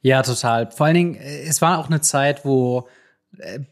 Ja, 0.00 0.22
total. 0.22 0.70
Vor 0.70 0.86
allen 0.86 0.94
Dingen, 0.94 1.14
äh, 1.14 1.42
es 1.42 1.62
war 1.62 1.78
auch 1.78 1.86
eine 1.86 2.00
Zeit, 2.00 2.44
wo 2.44 2.88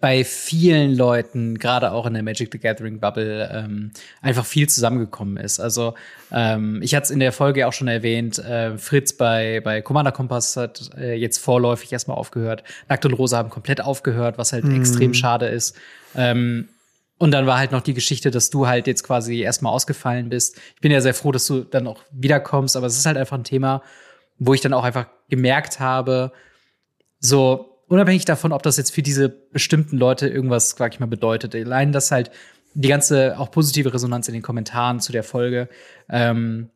bei 0.01 0.23
vielen 0.23 0.95
Leuten, 0.95 1.59
gerade 1.59 1.91
auch 1.93 2.07
in 2.07 2.15
der 2.15 2.23
Magic 2.23 2.51
the 2.53 2.59
Gathering 2.59 3.01
Bubble, 3.01 3.51
ähm, 3.53 3.91
einfach 4.21 4.45
viel 4.45 4.69
zusammengekommen 4.69 5.39
ist. 5.39 5.61
Also 5.61 5.95
ähm, 6.31 6.81
ich 6.83 6.95
hatte 6.95 7.05
es 7.05 7.11
in 7.11 7.21
der 7.21 7.33
Folge 7.33 7.67
auch 7.67 7.73
schon 7.73 7.89
erwähnt, 7.89 8.39
äh, 8.39 8.77
Fritz 8.79 9.15
bei, 9.15 9.61
bei 9.65 9.83
Commander 9.83 10.13
Kompass 10.13 10.57
hat 10.57 10.91
äh, 10.97 11.15
jetzt 11.15 11.39
vorläufig 11.39 11.93
erstmal 11.93 12.17
aufgehört. 12.17 12.65
Nackt 12.89 13.07
und 13.07 13.15
Rosa 13.15 13.39
haben 13.39 13.51
komplett 13.51 13.81
aufgehört, 13.81 14.39
was 14.39 14.53
halt 14.53 14.65
mhm. 14.65 14.77
extrem 14.77 15.15
schade 15.15 15.47
ist. 15.47 15.75
Ähm, 16.15 16.69
und 17.19 17.31
dann 17.31 17.47
war 17.47 17.59
halt 17.59 17.73
noch 17.73 17.81
die 17.81 17.95
Geschichte, 17.95 18.31
dass 18.31 18.51
du 18.51 18.67
halt 18.67 18.87
jetzt 18.87 19.03
quasi 19.03 19.41
erstmal 19.41 19.73
ausgefallen 19.73 20.29
bist. 20.29 20.61
Ich 20.75 20.83
bin 20.83 20.93
ja 20.93 21.01
sehr 21.01 21.15
froh, 21.15 21.33
dass 21.33 21.47
du 21.47 21.61
dann 21.65 21.87
auch 21.87 22.03
wiederkommst, 22.11 22.77
aber 22.77 22.87
es 22.87 22.99
ist 22.99 23.07
halt 23.07 23.17
einfach 23.17 23.39
ein 23.39 23.45
Thema, 23.45 23.83
wo 24.39 24.53
ich 24.53 24.61
dann 24.61 24.75
auch 24.75 24.85
einfach 24.85 25.07
gemerkt 25.31 25.81
habe, 25.81 26.31
so, 27.19 27.76
unabhängig 27.89 28.25
davon, 28.25 28.53
ob 28.53 28.63
das 28.63 28.77
jetzt 28.77 28.93
für 28.93 29.03
diese 29.03 29.29
bestimmten 29.29 29.97
Leute 29.97 30.29
irgendwas, 30.29 30.71
sag 30.71 30.95
ich 30.95 31.01
mal, 31.01 31.07
bedeutet. 31.07 31.55
Allein 31.55 31.93
das 31.93 32.11
halt 32.11 32.31
die 32.75 32.89
ganze 32.89 33.39
auch 33.39 33.51
positive 33.51 33.93
Resonanz 33.93 34.29
in 34.29 34.35
den 34.35 34.43
Kommentaren 34.43 35.01
zu 35.01 35.13
der 35.13 35.23
Folge. 35.23 35.69
Ähm, 36.11 36.71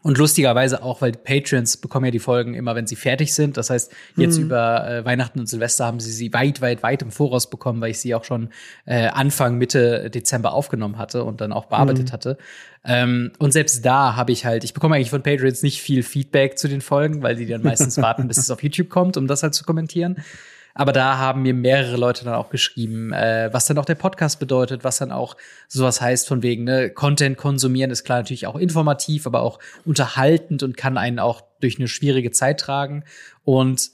Und 0.00 0.16
lustigerweise 0.16 0.82
auch, 0.84 1.00
weil 1.00 1.12
Patreons 1.12 1.76
bekommen 1.76 2.04
ja 2.06 2.10
die 2.12 2.20
Folgen 2.20 2.54
immer, 2.54 2.76
wenn 2.76 2.86
sie 2.86 2.94
fertig 2.94 3.34
sind. 3.34 3.56
Das 3.56 3.68
heißt, 3.68 3.92
jetzt 4.16 4.38
mhm. 4.38 4.44
über 4.44 4.88
äh, 4.88 5.04
Weihnachten 5.04 5.40
und 5.40 5.48
Silvester 5.48 5.86
haben 5.86 5.98
sie 5.98 6.12
sie 6.12 6.32
weit, 6.32 6.60
weit, 6.60 6.84
weit 6.84 7.02
im 7.02 7.10
Voraus 7.10 7.50
bekommen, 7.50 7.80
weil 7.80 7.90
ich 7.90 7.98
sie 7.98 8.14
auch 8.14 8.22
schon 8.22 8.50
äh, 8.86 9.08
Anfang, 9.08 9.58
Mitte 9.58 10.08
Dezember 10.08 10.52
aufgenommen 10.52 10.98
hatte 10.98 11.24
und 11.24 11.40
dann 11.40 11.52
auch 11.52 11.66
bearbeitet 11.66 12.08
mhm. 12.08 12.12
hatte. 12.12 12.38
Ähm, 12.84 13.32
und 13.38 13.52
selbst 13.52 13.84
da 13.84 14.14
habe 14.14 14.30
ich 14.30 14.44
halt, 14.44 14.62
ich 14.62 14.72
bekomme 14.72 14.94
eigentlich 14.94 15.10
von 15.10 15.24
Patreons 15.24 15.64
nicht 15.64 15.82
viel 15.82 16.04
Feedback 16.04 16.58
zu 16.58 16.68
den 16.68 16.80
Folgen, 16.80 17.22
weil 17.22 17.34
die 17.34 17.46
dann 17.46 17.62
meistens 17.62 17.96
warten, 18.00 18.28
bis 18.28 18.38
es 18.38 18.52
auf 18.52 18.62
YouTube 18.62 18.90
kommt, 18.90 19.16
um 19.16 19.26
das 19.26 19.42
halt 19.42 19.54
zu 19.54 19.64
kommentieren. 19.64 20.22
Aber 20.78 20.92
da 20.92 21.18
haben 21.18 21.42
mir 21.42 21.54
mehrere 21.54 21.96
Leute 21.96 22.24
dann 22.24 22.34
auch 22.34 22.50
geschrieben, 22.50 23.12
äh, 23.12 23.48
was 23.52 23.66
dann 23.66 23.78
auch 23.78 23.84
der 23.84 23.96
Podcast 23.96 24.38
bedeutet, 24.38 24.84
was 24.84 24.98
dann 24.98 25.10
auch 25.10 25.36
sowas 25.66 26.00
heißt 26.00 26.28
von 26.28 26.44
wegen, 26.44 26.62
ne, 26.62 26.88
Content 26.88 27.36
konsumieren 27.36 27.90
ist 27.90 28.04
klar 28.04 28.18
natürlich 28.18 28.46
auch 28.46 28.54
informativ, 28.54 29.26
aber 29.26 29.42
auch 29.42 29.58
unterhaltend 29.84 30.62
und 30.62 30.76
kann 30.76 30.96
einen 30.96 31.18
auch 31.18 31.42
durch 31.60 31.78
eine 31.78 31.88
schwierige 31.88 32.30
Zeit 32.30 32.60
tragen. 32.60 33.02
Und 33.42 33.90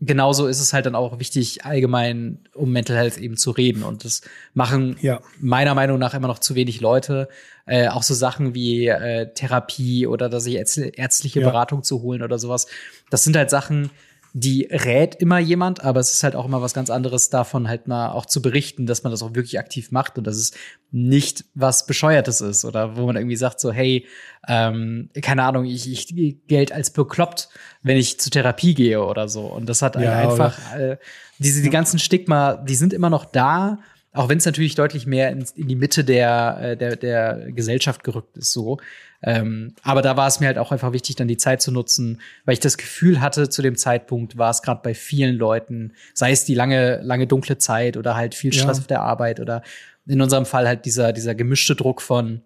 genauso 0.00 0.46
ist 0.46 0.58
es 0.58 0.72
halt 0.72 0.86
dann 0.86 0.94
auch 0.94 1.18
wichtig, 1.18 1.66
allgemein 1.66 2.38
um 2.54 2.72
Mental 2.72 2.96
Health 2.96 3.18
eben 3.18 3.36
zu 3.36 3.50
reden. 3.50 3.82
Und 3.82 4.06
das 4.06 4.22
machen 4.54 4.96
ja. 5.02 5.20
meiner 5.38 5.74
Meinung 5.74 5.98
nach 5.98 6.14
immer 6.14 6.28
noch 6.28 6.38
zu 6.38 6.54
wenig 6.54 6.80
Leute. 6.80 7.28
Äh, 7.66 7.88
auch 7.88 8.02
so 8.02 8.14
Sachen 8.14 8.54
wie 8.54 8.86
äh, 8.86 9.34
Therapie 9.34 10.06
oder 10.06 10.30
dass 10.30 10.44
sich 10.44 10.54
ärztliche 10.54 11.40
ja. 11.40 11.46
Beratung 11.50 11.82
zu 11.82 12.00
holen 12.00 12.22
oder 12.22 12.38
sowas. 12.38 12.68
Das 13.10 13.22
sind 13.22 13.36
halt 13.36 13.50
Sachen, 13.50 13.90
die 14.34 14.66
rät 14.70 15.14
immer 15.16 15.38
jemand, 15.38 15.84
aber 15.84 16.00
es 16.00 16.14
ist 16.14 16.22
halt 16.22 16.36
auch 16.36 16.46
immer 16.46 16.62
was 16.62 16.72
ganz 16.72 16.88
anderes 16.88 17.28
davon 17.28 17.68
halt 17.68 17.86
mal 17.86 18.10
auch 18.12 18.24
zu 18.24 18.40
berichten, 18.40 18.86
dass 18.86 19.02
man 19.02 19.10
das 19.10 19.22
auch 19.22 19.34
wirklich 19.34 19.58
aktiv 19.58 19.90
macht 19.90 20.16
und 20.16 20.26
dass 20.26 20.36
es 20.36 20.52
nicht 20.90 21.44
was 21.54 21.86
Bescheuertes 21.86 22.40
ist 22.40 22.64
oder 22.64 22.96
wo 22.96 23.04
man 23.04 23.16
irgendwie 23.16 23.36
sagt 23.36 23.60
so, 23.60 23.72
hey, 23.72 24.06
ähm, 24.48 25.10
keine 25.20 25.42
Ahnung, 25.42 25.66
ich, 25.66 25.90
ich 25.90 26.46
Geld 26.46 26.72
als 26.72 26.90
bekloppt, 26.90 27.50
wenn 27.82 27.98
ich 27.98 28.18
zur 28.20 28.32
Therapie 28.32 28.72
gehe 28.74 29.04
oder 29.04 29.28
so. 29.28 29.42
Und 29.42 29.68
das 29.68 29.82
hat 29.82 29.96
ja, 29.96 30.18
einfach, 30.18 30.74
äh, 30.74 30.96
diese, 31.38 31.60
die 31.60 31.70
ganzen 31.70 31.98
Stigma, 31.98 32.56
die 32.56 32.74
sind 32.74 32.94
immer 32.94 33.10
noch 33.10 33.26
da, 33.26 33.80
auch 34.14 34.30
wenn 34.30 34.38
es 34.38 34.46
natürlich 34.46 34.74
deutlich 34.74 35.06
mehr 35.06 35.30
in, 35.30 35.44
in 35.56 35.68
die 35.68 35.76
Mitte 35.76 36.04
der, 36.04 36.58
äh, 36.62 36.76
der, 36.76 36.96
der 36.96 37.52
Gesellschaft 37.52 38.02
gerückt 38.02 38.36
ist, 38.38 38.52
so. 38.52 38.78
Ähm, 39.22 39.74
aber 39.82 40.02
da 40.02 40.16
war 40.16 40.26
es 40.26 40.40
mir 40.40 40.46
halt 40.46 40.58
auch 40.58 40.72
einfach 40.72 40.92
wichtig, 40.92 41.16
dann 41.16 41.28
die 41.28 41.36
Zeit 41.36 41.62
zu 41.62 41.70
nutzen, 41.70 42.20
weil 42.44 42.54
ich 42.54 42.60
das 42.60 42.76
Gefühl 42.76 43.20
hatte, 43.20 43.48
zu 43.48 43.62
dem 43.62 43.76
Zeitpunkt 43.76 44.36
war 44.36 44.50
es 44.50 44.62
gerade 44.62 44.80
bei 44.82 44.94
vielen 44.94 45.36
Leuten, 45.36 45.92
sei 46.12 46.32
es 46.32 46.44
die 46.44 46.54
lange, 46.54 47.00
lange 47.02 47.26
dunkle 47.26 47.58
Zeit 47.58 47.96
oder 47.96 48.16
halt 48.16 48.34
viel 48.34 48.52
Stress 48.52 48.78
ja. 48.78 48.82
auf 48.82 48.86
der 48.88 49.02
Arbeit 49.02 49.38
oder 49.38 49.62
in 50.06 50.20
unserem 50.20 50.44
Fall 50.44 50.66
halt 50.66 50.84
dieser, 50.84 51.12
dieser 51.12 51.36
gemischte 51.36 51.76
Druck 51.76 52.02
von, 52.02 52.42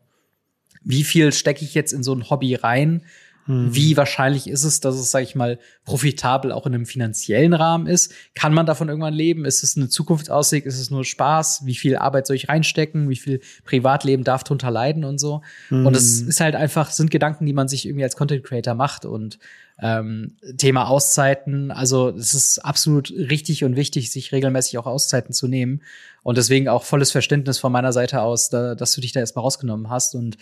wie 0.83 1.03
viel 1.03 1.33
stecke 1.33 1.65
ich 1.65 1.75
jetzt 1.75 1.93
in 1.93 2.03
so 2.03 2.15
ein 2.15 2.29
Hobby 2.29 2.55
rein 2.55 3.03
hm. 3.47 3.75
Wie 3.75 3.97
wahrscheinlich 3.97 4.49
ist 4.49 4.65
es, 4.65 4.81
dass 4.81 4.97
es, 4.97 5.11
sage 5.11 5.25
ich 5.25 5.35
mal, 5.37 5.59
profitabel 5.85 6.51
auch 6.51 6.67
in 6.67 6.75
einem 6.75 6.87
finanziellen 6.87 7.55
Rahmen 7.55 7.87
ist? 7.87 8.13
Kann 8.35 8.53
man 8.53 8.67
davon 8.67 8.89
irgendwann 8.89 9.15
leben? 9.15 9.45
Ist 9.45 9.63
es 9.63 9.77
eine 9.77 9.89
Zukunftsaussicht? 9.89 10.67
Ist 10.67 10.81
es 10.81 10.91
nur 10.91 11.05
Spaß? 11.05 11.65
Wie 11.65 11.77
viel 11.77 11.97
Arbeit 11.97 12.27
soll 12.27 12.37
ich 12.37 12.49
reinstecken? 12.49 13.09
Wie 13.09 13.17
viel 13.17 13.41
Privatleben 13.65 14.25
darf 14.25 14.43
drunter 14.43 14.71
leiden 14.71 15.05
und 15.05 15.19
so? 15.19 15.43
Hm. 15.69 15.87
Und 15.87 15.97
es 15.97 16.21
ist 16.21 16.41
halt 16.41 16.57
einfach, 16.57 16.91
sind 16.91 17.11
Gedanken, 17.11 17.47
die 17.47 17.53
man 17.53 17.69
sich 17.69 17.87
irgendwie 17.87 18.05
als 18.05 18.17
Content 18.17 18.45
Creator 18.45 18.75
macht 18.75 19.05
und 19.05 19.39
ähm, 19.79 20.37
Thema 20.57 20.89
Auszeiten, 20.89 21.71
also 21.71 22.09
es 22.09 22.33
ist 22.33 22.59
absolut 22.61 23.11
richtig 23.11 23.63
und 23.63 23.77
wichtig, 23.77 24.11
sich 24.11 24.33
regelmäßig 24.33 24.79
auch 24.79 24.87
Auszeiten 24.87 25.35
zu 25.35 25.49
nehmen. 25.49 25.83
Und 26.23 26.39
deswegen 26.39 26.69
auch 26.69 26.83
volles 26.83 27.13
Verständnis 27.13 27.59
von 27.59 27.71
meiner 27.71 27.93
Seite 27.93 28.23
aus, 28.23 28.49
da, 28.49 28.75
dass 28.75 28.93
du 28.95 29.03
dich 29.03 29.13
da 29.13 29.21
erstmal 29.21 29.43
rausgenommen 29.43 29.91
hast. 29.91 30.15
Und 30.15 30.39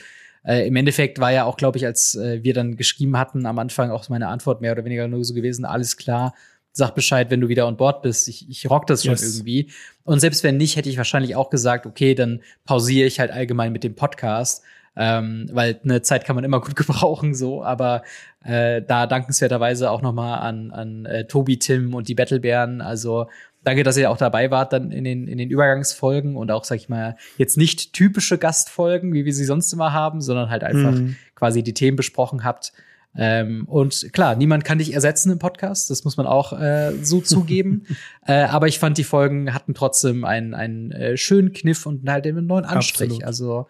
äh, 0.46 0.66
Im 0.66 0.76
Endeffekt 0.76 1.18
war 1.18 1.32
ja 1.32 1.44
auch, 1.44 1.56
glaube 1.56 1.78
ich, 1.78 1.86
als 1.86 2.14
äh, 2.14 2.42
wir 2.42 2.52
dann 2.52 2.76
geschrieben 2.76 3.16
hatten, 3.16 3.46
am 3.46 3.58
Anfang 3.58 3.90
auch 3.90 4.08
meine 4.08 4.28
Antwort 4.28 4.60
mehr 4.60 4.72
oder 4.72 4.84
weniger 4.84 5.08
nur 5.08 5.24
so 5.24 5.34
gewesen, 5.34 5.64
alles 5.64 5.96
klar, 5.96 6.34
sag 6.72 6.94
Bescheid, 6.94 7.30
wenn 7.30 7.40
du 7.40 7.48
wieder 7.48 7.66
on 7.66 7.76
board 7.76 8.02
bist. 8.02 8.28
Ich, 8.28 8.48
ich 8.50 8.68
rock 8.68 8.86
das 8.86 9.04
schon 9.04 9.12
yes. 9.12 9.22
irgendwie. 9.22 9.70
Und 10.02 10.20
selbst 10.20 10.44
wenn 10.44 10.56
nicht, 10.56 10.76
hätte 10.76 10.90
ich 10.90 10.98
wahrscheinlich 10.98 11.34
auch 11.36 11.48
gesagt, 11.48 11.86
okay, 11.86 12.14
dann 12.14 12.42
pausiere 12.66 13.06
ich 13.06 13.20
halt 13.20 13.30
allgemein 13.30 13.72
mit 13.72 13.84
dem 13.84 13.94
Podcast. 13.94 14.62
Ähm, 14.96 15.48
weil 15.52 15.80
eine 15.82 16.02
Zeit 16.02 16.24
kann 16.24 16.36
man 16.36 16.44
immer 16.44 16.60
gut 16.60 16.76
gebrauchen, 16.76 17.34
so, 17.34 17.64
aber 17.64 18.02
äh, 18.44 18.80
da 18.82 19.08
dankenswerterweise 19.08 19.90
auch 19.90 20.02
nochmal 20.02 20.38
an, 20.40 20.70
an 20.70 21.04
äh, 21.06 21.26
Tobi, 21.26 21.58
Tim 21.58 21.94
und 21.94 22.08
die 22.08 22.14
Battlebären. 22.14 22.80
Also 22.80 23.28
Danke, 23.64 23.82
dass 23.82 23.96
ihr 23.96 24.10
auch 24.10 24.18
dabei 24.18 24.50
wart 24.50 24.72
dann 24.72 24.90
in 24.90 25.04
den, 25.04 25.26
in 25.26 25.38
den 25.38 25.50
Übergangsfolgen 25.50 26.36
und 26.36 26.50
auch, 26.50 26.64
sag 26.64 26.76
ich 26.76 26.88
mal, 26.88 27.16
jetzt 27.38 27.56
nicht 27.56 27.92
typische 27.94 28.38
Gastfolgen, 28.38 29.12
wie 29.14 29.24
wir 29.24 29.32
sie 29.32 29.44
sonst 29.44 29.72
immer 29.72 29.92
haben, 29.92 30.20
sondern 30.20 30.50
halt 30.50 30.62
einfach 30.62 30.92
mhm. 30.92 31.16
quasi 31.34 31.62
die 31.62 31.74
Themen 31.74 31.96
besprochen 31.96 32.44
habt. 32.44 32.72
Ähm, 33.16 33.64
und 33.66 34.12
klar, 34.12 34.34
niemand 34.34 34.64
kann 34.64 34.78
dich 34.78 34.92
ersetzen 34.92 35.30
im 35.30 35.38
Podcast, 35.38 35.88
das 35.88 36.04
muss 36.04 36.16
man 36.16 36.26
auch 36.26 36.52
äh, 36.52 36.92
so 37.02 37.20
zugeben. 37.22 37.86
äh, 38.26 38.42
aber 38.42 38.66
ich 38.68 38.78
fand, 38.78 38.98
die 38.98 39.04
Folgen 39.04 39.54
hatten 39.54 39.74
trotzdem 39.74 40.24
einen, 40.24 40.52
einen 40.52 40.90
äh, 40.92 41.16
schönen 41.16 41.52
Kniff 41.52 41.86
und 41.86 42.08
halt 42.08 42.26
einen 42.26 42.46
neuen 42.46 42.64
Anstrich. 42.64 43.10
Absolut. 43.10 43.24
Also 43.24 43.66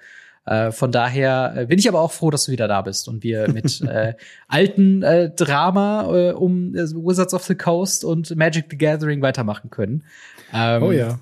äh, 0.46 0.72
von 0.72 0.92
daher 0.92 1.54
äh, 1.56 1.66
bin 1.66 1.78
ich 1.78 1.88
aber 1.88 2.00
auch 2.00 2.12
froh, 2.12 2.30
dass 2.30 2.44
du 2.44 2.52
wieder 2.52 2.68
da 2.68 2.82
bist 2.82 3.08
und 3.08 3.22
wir 3.22 3.50
mit 3.50 3.80
äh, 3.88 4.14
alten 4.48 5.02
äh, 5.02 5.30
Drama 5.30 6.08
äh, 6.12 6.32
um 6.32 6.74
äh, 6.74 6.80
Wizards 6.80 7.34
of 7.34 7.44
the 7.44 7.54
Coast 7.54 8.04
und 8.04 8.34
Magic 8.36 8.66
the 8.70 8.76
Gathering 8.76 9.22
weitermachen 9.22 9.70
können. 9.70 10.04
Ähm, 10.52 10.82
oh 10.82 10.92
ja. 10.92 11.18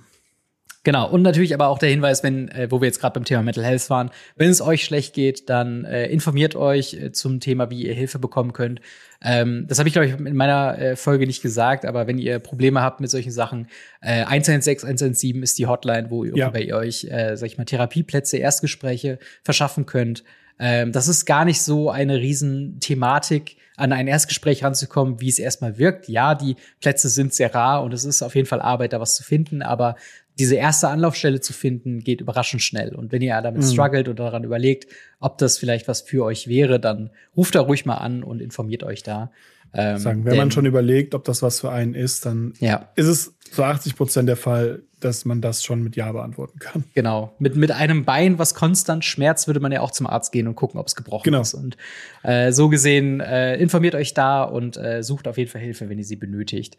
Genau, 0.85 1.09
und 1.09 1.23
natürlich 1.23 1.55
aber 1.55 1.69
auch 1.69 1.79
der 1.79 1.91
Hinweis, 1.91 2.25
wenn, 2.25 2.49
äh, 2.49 2.69
wo 2.71 2.81
wir 2.81 2.87
jetzt 2.87 3.01
gerade 3.01 3.15
beim 3.15 3.25
Thema 3.25 3.43
Mental 3.43 3.65
Health 3.65 3.89
waren, 3.89 4.11
wenn 4.35 4.51
es 4.51 4.61
euch 4.61 4.85
schlecht 4.85 5.15
geht, 5.15 5.49
dann 5.49 5.85
äh, 5.85 6.07
informiert 6.07 6.57
euch 6.57 6.95
äh, 6.95 7.13
zum 7.13 7.39
Thema, 7.39 7.71
wie 7.71 7.87
ihr 7.87 7.95
Hilfe 7.95 8.19
bekommen 8.19 8.53
könnt. 8.53 8.81
Ähm, 9.23 9.67
das 9.69 9.79
habe 9.79 9.89
ich, 9.89 9.93
glaube 9.93 10.09
ich, 10.09 10.15
in 10.15 10.35
meiner 10.35 10.77
äh, 10.79 10.97
Folge 10.97 11.29
nicht 11.29 11.41
gesagt, 11.41 11.85
aber 11.85 12.09
wenn 12.09 12.19
ihr 12.19 12.41
Probleme 12.41 12.83
habt 12.83 13.01
mit 13.01 13.11
solchen 13.11 13.31
Sachen, 13.31 13.69
äh, 14.01 14.25
116, 14.25 14.89
117 14.89 15.43
ist 15.45 15.57
die 15.59 15.69
Hotline, 15.69 16.11
wo 16.11 16.25
ihr, 16.25 16.37
ja. 16.37 16.53
ihr 16.57 16.77
euch, 16.77 17.05
äh, 17.05 17.37
sag 17.37 17.47
ich 17.47 17.59
mal, 17.59 17.65
Therapieplätze, 17.65 18.39
Erstgespräche 18.39 19.21
verschaffen 19.45 19.87
könnt. 19.87 20.25
Ähm, 20.59 20.91
das 20.91 21.07
ist 21.07 21.27
gar 21.27 21.45
nicht 21.45 21.63
so 21.63 21.91
eine 21.91 22.17
Riesenthematik, 22.17 23.57
an 23.77 23.93
ein 23.93 24.07
Erstgespräch 24.07 24.63
ranzukommen, 24.63 25.21
wie 25.21 25.29
es 25.29 25.39
erstmal 25.39 25.79
wirkt. 25.79 26.09
Ja, 26.09 26.35
die 26.35 26.57
Plätze 26.81 27.09
sind 27.09 27.33
sehr 27.33 27.55
rar 27.55 27.83
und 27.83 27.93
es 27.95 28.05
ist 28.05 28.23
auf 28.23 28.35
jeden 28.35 28.47
Fall 28.47 28.61
Arbeit, 28.61 28.93
da 28.93 29.01
was 29.01 29.15
zu 29.15 29.23
finden, 29.23 29.63
aber 29.63 29.97
diese 30.39 30.57
erste 30.57 30.89
Anlaufstelle 30.89 31.41
zu 31.41 31.53
finden, 31.53 32.01
geht 32.01 32.21
überraschend 32.21 32.63
schnell. 32.63 32.95
Und 32.95 33.13
wenn 33.13 33.23
ihr 33.23 33.41
damit 33.43 33.63
mhm. 33.63 33.67
struggelt 33.67 34.09
oder 34.09 34.25
daran 34.25 34.45
überlegt, 34.45 34.87
ob 35.21 35.39
das 35.39 35.59
vielleicht 35.59 35.89
was 35.89 36.01
für 36.01 36.25
euch 36.25 36.49
wäre, 36.49 36.81
dann 36.81 37.11
ruft 37.37 37.55
da 37.55 37.61
ruhig 37.61 37.85
mal 37.85 37.97
an 37.97 38.23
und 38.23 38.41
informiert 38.41 38.83
euch 38.83 39.03
da. 39.03 39.31
Ähm, 39.75 39.99
Sagen, 39.99 40.25
wenn 40.25 40.33
denn, 40.33 40.39
man 40.39 40.51
schon 40.51 40.67
überlegt, 40.67 41.15
ob 41.15 41.25
das 41.25 41.43
was 41.43 41.61
für 41.61 41.71
einen 41.71 41.95
ist, 41.95 42.27
dann 42.27 42.53
ja. 42.61 42.91
ist 42.95 43.07
es 43.07 43.35
zu 43.41 43.63
80 43.63 43.97
Prozent 43.97 44.29
der 44.29 44.37
Fall, 44.37 44.83
dass 45.01 45.25
man 45.25 45.41
das 45.41 45.63
schon 45.63 45.83
mit 45.83 45.97
Ja 45.97 46.13
beantworten 46.13 46.59
kann. 46.59 46.85
Genau. 46.95 47.35
Mit, 47.39 47.57
mit 47.57 47.71
einem 47.71 48.05
Bein, 48.05 48.39
was 48.39 48.55
konstant 48.55 49.05
schmerzt, 49.05 49.47
würde 49.47 49.61
man 49.61 49.73
ja 49.73 49.81
auch 49.81 49.91
zum 49.91 50.07
Arzt 50.07 50.33
gehen 50.33 50.47
und 50.47 50.57
gucken, 50.57 50.79
ob 50.79 50.87
es 50.87 50.95
gebrochen 50.95 51.25
genau. 51.25 51.41
ist. 51.41 51.55
Und 51.55 51.77
äh, 52.23 52.53
so 52.53 52.69
gesehen, 52.69 53.21
äh, 53.21 53.57
informiert 53.57 53.95
euch 53.95 54.15
da 54.15 54.43
und 54.45 54.77
äh, 54.77 55.03
sucht 55.03 55.27
auf 55.27 55.39
jeden 55.39 55.51
Fall 55.51 55.61
Hilfe, 55.61 55.89
wenn 55.89 55.99
ihr 55.99 56.05
sie 56.05 56.17
benötigt. 56.17 56.77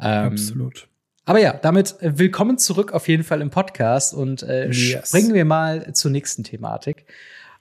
Ähm, 0.00 0.32
Absolut. 0.32 0.88
Aber 1.24 1.38
ja, 1.38 1.52
damit 1.52 2.00
äh, 2.02 2.18
willkommen 2.18 2.58
zurück 2.58 2.92
auf 2.92 3.06
jeden 3.06 3.22
Fall 3.22 3.40
im 3.42 3.50
Podcast 3.50 4.12
und 4.12 4.42
äh, 4.42 4.68
yes. 4.70 5.08
springen 5.08 5.34
wir 5.34 5.44
mal 5.44 5.92
zur 5.94 6.10
nächsten 6.10 6.42
Thematik. 6.42 7.06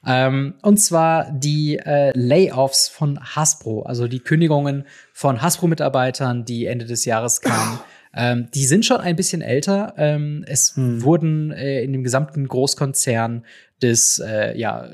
Ähm, 0.03 0.55
und 0.63 0.77
zwar 0.77 1.31
die 1.31 1.77
äh, 1.77 2.11
Layoffs 2.15 2.87
von 2.87 3.19
Hasbro, 3.19 3.83
also 3.83 4.07
die 4.07 4.19
Kündigungen 4.19 4.85
von 5.13 5.43
Hasbro-Mitarbeitern, 5.43 6.43
die 6.43 6.65
Ende 6.65 6.85
des 6.85 7.05
Jahres 7.05 7.41
kamen. 7.41 7.79
Ähm, 8.13 8.49
die 8.53 8.65
sind 8.65 8.85
schon 8.85 8.99
ein 8.99 9.15
bisschen 9.15 9.41
älter. 9.41 9.93
Ähm, 9.95 10.43
es 10.45 10.75
hm. 10.75 11.01
wurden 11.01 11.51
äh, 11.51 11.81
in 11.81 11.93
dem 11.93 12.03
gesamten 12.03 12.45
Großkonzern 12.45 13.45
des 13.81 14.19
äh, 14.19 14.57
ja, 14.57 14.89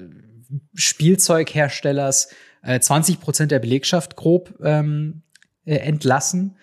Spielzeugherstellers 0.75 2.29
äh, 2.61 2.79
20 2.79 3.19
Prozent 3.19 3.51
der 3.51 3.57
Belegschaft 3.57 4.17
grob 4.17 4.53
ähm, 4.63 5.23
äh, 5.65 5.77
entlassen. 5.77 6.57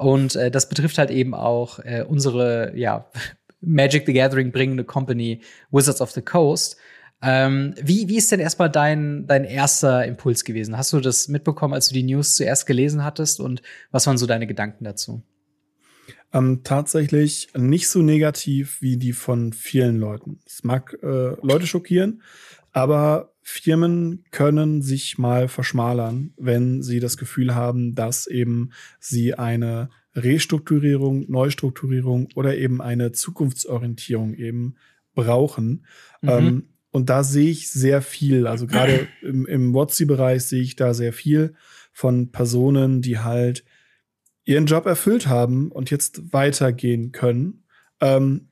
Und 0.00 0.34
äh, 0.34 0.50
das 0.50 0.66
betrifft 0.66 0.96
halt 0.96 1.10
eben 1.10 1.34
auch 1.34 1.78
äh, 1.80 2.02
unsere, 2.08 2.72
ja, 2.74 3.10
Magic 3.60 4.06
the 4.06 4.14
Gathering 4.14 4.50
bringende 4.50 4.82
Company 4.82 5.42
Wizards 5.70 6.00
of 6.00 6.10
the 6.12 6.22
Coast. 6.22 6.78
Ähm, 7.20 7.74
wie, 7.78 8.08
wie 8.08 8.16
ist 8.16 8.32
denn 8.32 8.40
erstmal 8.40 8.70
dein, 8.70 9.26
dein 9.26 9.44
erster 9.44 10.06
Impuls 10.06 10.44
gewesen? 10.44 10.78
Hast 10.78 10.94
du 10.94 11.00
das 11.00 11.28
mitbekommen, 11.28 11.74
als 11.74 11.88
du 11.88 11.94
die 11.94 12.02
News 12.02 12.34
zuerst 12.34 12.64
gelesen 12.64 13.04
hattest? 13.04 13.40
Und 13.40 13.60
was 13.90 14.06
waren 14.06 14.16
so 14.16 14.24
deine 14.24 14.46
Gedanken 14.46 14.84
dazu? 14.84 15.22
Ähm, 16.32 16.62
tatsächlich 16.64 17.48
nicht 17.54 17.90
so 17.90 18.00
negativ 18.00 18.80
wie 18.80 18.96
die 18.96 19.12
von 19.12 19.52
vielen 19.52 19.98
Leuten. 19.98 20.38
Es 20.46 20.64
mag 20.64 20.96
äh, 21.02 21.36
Leute 21.42 21.66
schockieren, 21.66 22.22
aber 22.72 23.34
Firmen 23.50 24.24
können 24.30 24.80
sich 24.80 25.18
mal 25.18 25.48
verschmalern, 25.48 26.32
wenn 26.36 26.82
sie 26.82 27.00
das 27.00 27.16
Gefühl 27.16 27.54
haben, 27.54 27.96
dass 27.96 28.28
eben 28.28 28.70
sie 29.00 29.34
eine 29.34 29.90
Restrukturierung, 30.14 31.28
Neustrukturierung 31.28 32.28
oder 32.36 32.56
eben 32.56 32.80
eine 32.80 33.10
Zukunftsorientierung 33.10 34.34
eben 34.34 34.76
brauchen. 35.14 35.84
Mhm. 36.22 36.28
Ähm, 36.28 36.64
und 36.92 37.10
da 37.10 37.24
sehe 37.24 37.50
ich 37.50 37.70
sehr 37.70 38.02
viel. 38.02 38.46
Also 38.46 38.66
gerade 38.66 39.08
im, 39.22 39.46
im 39.46 39.74
WotC-Bereich 39.74 40.44
sehe 40.44 40.62
ich 40.62 40.76
da 40.76 40.94
sehr 40.94 41.12
viel 41.12 41.54
von 41.92 42.30
Personen, 42.30 43.02
die 43.02 43.18
halt 43.18 43.64
ihren 44.44 44.66
Job 44.66 44.86
erfüllt 44.86 45.26
haben 45.26 45.72
und 45.72 45.90
jetzt 45.90 46.32
weitergehen 46.32 47.12
können. 47.12 47.64
Ähm, 48.00 48.48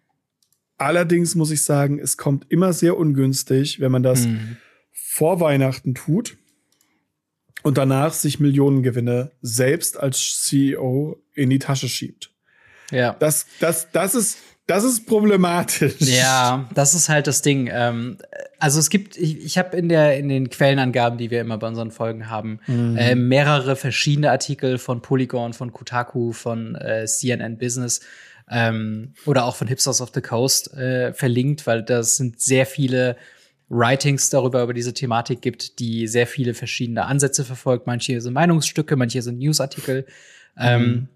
allerdings 0.77 1.37
muss 1.37 1.53
ich 1.53 1.63
sagen, 1.63 1.99
es 1.99 2.17
kommt 2.17 2.47
immer 2.51 2.73
sehr 2.73 2.97
ungünstig, 2.97 3.81
wenn 3.81 3.93
man 3.93 4.03
das 4.03 4.25
hm. 4.25 4.57
Vor 5.19 5.41
Weihnachten 5.41 5.97
tut 5.97 6.37
und 7.65 7.77
danach 7.77 8.13
sich 8.13 8.39
Millionengewinne 8.39 9.33
selbst 9.43 9.99
als 9.99 10.45
CEO 10.45 11.21
in 11.35 11.51
die 11.51 11.59
Tasche 11.59 11.89
schiebt. 11.89 12.31
Ja. 12.93 13.17
Das, 13.19 13.47
das, 13.59 13.91
das 13.91 14.15
ist, 14.15 14.39
das 14.69 14.85
ist 14.85 15.07
problematisch. 15.09 15.97
Ja, 15.99 16.69
das 16.73 16.95
ist 16.95 17.09
halt 17.09 17.27
das 17.27 17.43
Ding. 17.43 17.69
Ähm, 17.73 18.19
also 18.61 18.79
es 18.79 18.91
gibt, 18.91 19.17
ich, 19.17 19.45
ich 19.45 19.59
habe 19.59 19.77
in 19.77 19.89
der 19.89 20.17
in 20.17 20.29
den 20.29 20.51
Quellenangaben, 20.51 21.19
die 21.19 21.33
wir 21.33 21.41
immer 21.41 21.59
bei 21.59 21.67
unseren 21.67 21.91
Folgen 21.91 22.31
haben, 22.31 22.61
mhm. 22.69 22.97
äh, 22.97 23.17
mehrere 23.17 23.75
verschiedene 23.75 24.31
Artikel 24.31 24.79
von 24.79 25.03
Polygon, 25.03 25.53
von 25.53 25.73
Kotaku, 25.73 26.31
von 26.31 26.77
äh, 26.77 27.07
CNN 27.07 27.59
Business 27.59 28.03
ähm, 28.49 29.15
oder 29.27 29.47
auch 29.47 29.57
von 29.57 29.67
Hipsters 29.67 30.01
of 30.01 30.13
the 30.15 30.21
Coast 30.21 30.73
äh, 30.75 31.13
verlinkt, 31.13 31.67
weil 31.67 31.83
das 31.83 32.15
sind 32.15 32.41
sehr 32.41 32.67
viele 32.67 33.17
Writings 33.69 34.31
darüber 34.31 34.63
über 34.63 34.73
diese 34.73 34.95
Thematik 34.95 35.43
gibt, 35.43 35.79
die 35.79 36.07
sehr 36.07 36.27
viele 36.27 36.55
verschiedene 36.55 37.05
Ansätze 37.05 37.45
verfolgt. 37.45 37.87
Manche 37.87 38.21
sind 38.21 38.33
Meinungsstücke, 38.33 38.97
manche 38.97 39.23
sind 39.23 39.39
Newsartikel. 39.39 40.07
Mhm. 40.57 40.63
Ähm, 40.63 41.09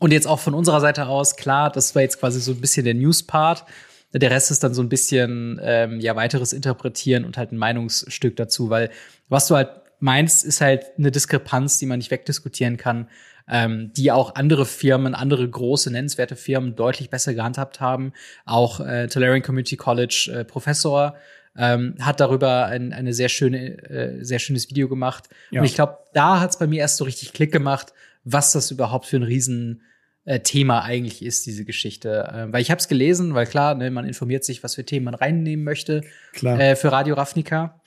und 0.00 0.12
jetzt 0.12 0.26
auch 0.26 0.38
von 0.38 0.54
unserer 0.54 0.80
Seite 0.80 1.06
aus, 1.06 1.36
klar, 1.36 1.70
das 1.70 1.94
war 1.94 2.02
jetzt 2.02 2.20
quasi 2.20 2.40
so 2.40 2.52
ein 2.52 2.60
bisschen 2.60 2.84
der 2.84 2.94
News-Part. 2.94 3.64
Der 4.12 4.30
Rest 4.30 4.50
ist 4.50 4.62
dann 4.64 4.72
so 4.72 4.82
ein 4.82 4.88
bisschen 4.88 5.60
ähm, 5.62 6.00
ja 6.00 6.16
weiteres 6.16 6.52
Interpretieren 6.52 7.24
und 7.24 7.36
halt 7.36 7.52
ein 7.52 7.58
Meinungsstück 7.58 8.36
dazu, 8.36 8.70
weil 8.70 8.90
was 9.28 9.48
du 9.48 9.56
halt 9.56 9.70
meinst, 10.00 10.44
ist 10.44 10.60
halt 10.60 10.86
eine 10.96 11.10
Diskrepanz, 11.10 11.78
die 11.78 11.86
man 11.86 11.98
nicht 11.98 12.10
wegdiskutieren 12.10 12.76
kann, 12.78 13.08
ähm, 13.48 13.92
die 13.94 14.12
auch 14.12 14.34
andere 14.34 14.64
Firmen, 14.64 15.14
andere 15.14 15.48
große 15.48 15.90
nennenswerte 15.90 16.36
Firmen 16.36 16.76
deutlich 16.76 17.10
besser 17.10 17.34
gehandhabt 17.34 17.80
haben. 17.80 18.12
Auch 18.46 18.80
äh, 18.80 19.08
Tolarian 19.08 19.42
Community 19.42 19.76
College 19.76 20.30
äh, 20.34 20.44
Professor 20.44 21.16
ähm, 21.58 21.96
hat 22.00 22.20
darüber 22.20 22.66
ein 22.66 22.92
eine 22.92 23.12
sehr 23.12 23.28
schöne, 23.28 23.82
äh, 23.90 24.24
sehr 24.24 24.38
schönes 24.38 24.70
Video 24.70 24.88
gemacht. 24.88 25.28
Ja. 25.50 25.60
Und 25.60 25.66
ich 25.66 25.74
glaube, 25.74 25.98
da 26.14 26.40
hat 26.40 26.50
es 26.50 26.58
bei 26.58 26.66
mir 26.66 26.80
erst 26.80 26.96
so 26.96 27.04
richtig 27.04 27.32
Klick 27.32 27.52
gemacht, 27.52 27.92
was 28.24 28.52
das 28.52 28.70
überhaupt 28.70 29.06
für 29.06 29.16
ein 29.16 29.24
riesen 29.24 29.82
äh, 30.24 30.40
Thema 30.40 30.84
eigentlich 30.84 31.22
ist, 31.22 31.46
diese 31.46 31.64
Geschichte. 31.64 32.28
Äh, 32.32 32.52
weil 32.52 32.62
ich 32.62 32.70
habe 32.70 32.78
es 32.78 32.86
gelesen, 32.86 33.34
weil 33.34 33.46
klar, 33.46 33.74
ne, 33.74 33.90
man 33.90 34.06
informiert 34.06 34.44
sich, 34.44 34.62
was 34.62 34.76
für 34.76 34.84
Themen 34.84 35.06
man 35.06 35.14
reinnehmen 35.14 35.64
möchte 35.64 36.02
klar. 36.32 36.60
Äh, 36.60 36.76
für 36.76 36.92
Radio 36.92 37.16
Ravnica. 37.16 37.80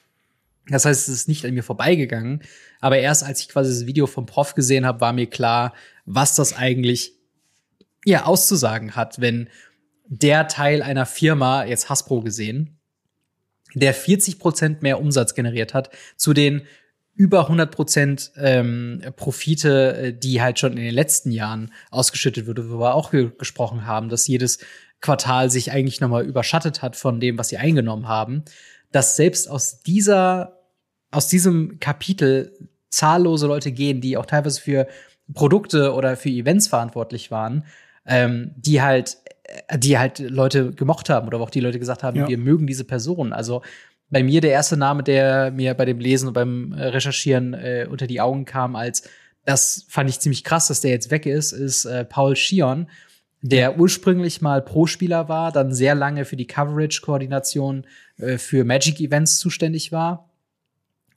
Das 0.68 0.86
heißt, 0.86 1.08
es 1.08 1.14
ist 1.14 1.28
nicht 1.28 1.46
an 1.46 1.54
mir 1.54 1.64
vorbeigegangen. 1.64 2.42
Aber 2.82 2.98
erst 2.98 3.24
als 3.24 3.40
ich 3.40 3.50
quasi 3.50 3.72
das 3.72 3.88
Video 3.88 4.06
vom 4.06 4.26
Prof 4.26 4.54
gesehen 4.54 4.86
habe, 4.86 5.02
war 5.02 5.14
mir 5.14 5.28
klar, 5.28 5.74
was 6.06 6.36
das 6.36 6.54
eigentlich 6.56 7.14
ja 8.06 8.26
auszusagen 8.26 8.96
hat, 8.96 9.22
wenn 9.22 9.48
der 10.08 10.48
Teil 10.48 10.82
einer 10.82 11.06
Firma, 11.06 11.64
jetzt 11.64 11.90
Hasbro 11.90 12.22
gesehen, 12.22 12.81
der 13.74 13.94
40 13.94 14.40
Prozent 14.40 14.82
mehr 14.82 15.00
Umsatz 15.00 15.36
generiert 15.36 15.74
hat, 15.74 15.90
zu 16.18 16.34
den 16.34 16.64
über 17.16 17.42
100 17.42 17.72
Prozent 17.72 18.32
ähm, 18.38 19.02
Profite, 19.16 19.96
äh, 19.98 20.14
die 20.14 20.42
halt 20.42 20.60
schon 20.60 20.72
in 20.72 20.84
den 20.84 20.94
letzten 20.94 21.32
Jahren 21.32 21.72
ausgeschüttet 21.90 22.48
wurde, 22.48 22.70
wo 22.72 22.80
wir 22.80 22.96
auch 22.96 23.12
gesprochen 23.38 23.86
haben, 23.86 24.10
dass 24.10 24.28
jedes 24.28 24.60
Quartal 25.02 25.50
sich 25.50 25.72
eigentlich 25.72 26.00
nochmal 26.00 26.26
überschattet 26.26 26.82
hat 26.82 26.96
von 26.96 27.20
dem, 27.20 27.38
was 27.38 27.50
sie 27.50 27.58
eingenommen 27.58 28.08
haben, 28.08 28.44
dass 28.92 29.16
selbst 29.16 29.50
aus 29.50 29.82
dieser, 29.82 30.60
aus 31.12 31.28
diesem 31.28 31.80
Kapitel 31.80 32.70
zahllose 32.90 33.48
Leute 33.48 33.72
gehen, 33.72 34.02
die 34.02 34.18
auch 34.18 34.26
teilweise 34.26 34.62
für 34.62 34.88
Produkte 35.34 35.94
oder 35.94 36.18
für 36.18 36.30
Events 36.30 36.68
verantwortlich 36.68 37.32
waren, 37.32 37.66
ähm, 38.06 38.52
die 38.56 38.82
halt, 38.82 39.18
äh, 39.68 39.78
die 39.78 39.98
halt 39.98 40.20
Leute 40.20 40.72
gemocht 40.72 41.10
haben 41.10 41.28
oder 41.28 41.40
auch 41.40 41.50
die 41.50 41.60
Leute 41.60 41.80
gesagt 41.80 42.04
haben, 42.04 42.18
ja. 42.18 42.28
wir 42.28 42.38
mögen 42.38 42.68
diese 42.68 42.84
Person. 42.84 43.34
Also 43.34 43.62
bei 44.10 44.24
mir 44.24 44.42
der 44.42 44.52
erste 44.52 44.78
Name, 44.78 45.04
der 45.04 45.52
mir 45.52 45.74
bei 45.74 45.86
dem 45.86 46.00
Lesen 46.00 46.28
und 46.28 46.34
beim 46.34 46.74
äh, 46.74 46.88
Recherchieren 46.88 47.54
äh, 47.54 47.88
unter 47.90 48.08
die 48.08 48.22
Augen 48.22 48.46
kam, 48.46 48.76
als 48.76 49.04
das 49.46 49.86
fand 49.90 50.10
ich 50.10 50.20
ziemlich 50.20 50.44
krass, 50.44 50.68
dass 50.68 50.82
der 50.82 50.92
jetzt 50.92 51.10
weg 51.10 51.26
ist, 51.26 51.52
ist 51.52 51.86
äh, 51.86 52.06
Paul 52.06 52.36
Schion, 52.36 52.88
der 53.42 53.80
ursprünglich 53.80 54.42
mal 54.42 54.62
Pro-Spieler 54.62 55.30
war, 55.30 55.52
dann 55.52 55.74
sehr 55.74 55.96
lange 55.96 56.26
für 56.26 56.36
die 56.36 56.46
Coverage-Koordination 56.46 57.88
äh, 58.18 58.38
für 58.38 58.64
Magic-Events 58.64 59.40
zuständig 59.40 59.92
war 59.92 60.31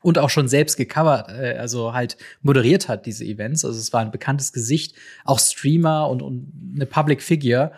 und 0.05 0.19
auch 0.19 0.29
schon 0.29 0.49
selbst 0.49 0.77
gecovert, 0.77 1.31
äh, 1.31 1.57
also 1.57 1.95
halt 1.95 2.19
moderiert 2.43 2.89
hat 2.89 3.07
diese 3.07 3.25
Events. 3.25 3.65
Also 3.65 3.79
es 3.79 3.93
war 3.95 4.03
ein 4.03 4.11
bekanntes 4.11 4.53
Gesicht, 4.53 4.95
auch 5.25 5.41
Streamer 5.41 6.11
und, 6.11 6.21
und 6.21 6.53
eine 6.75 6.85
Public 6.85 7.23
Figure 7.23 7.73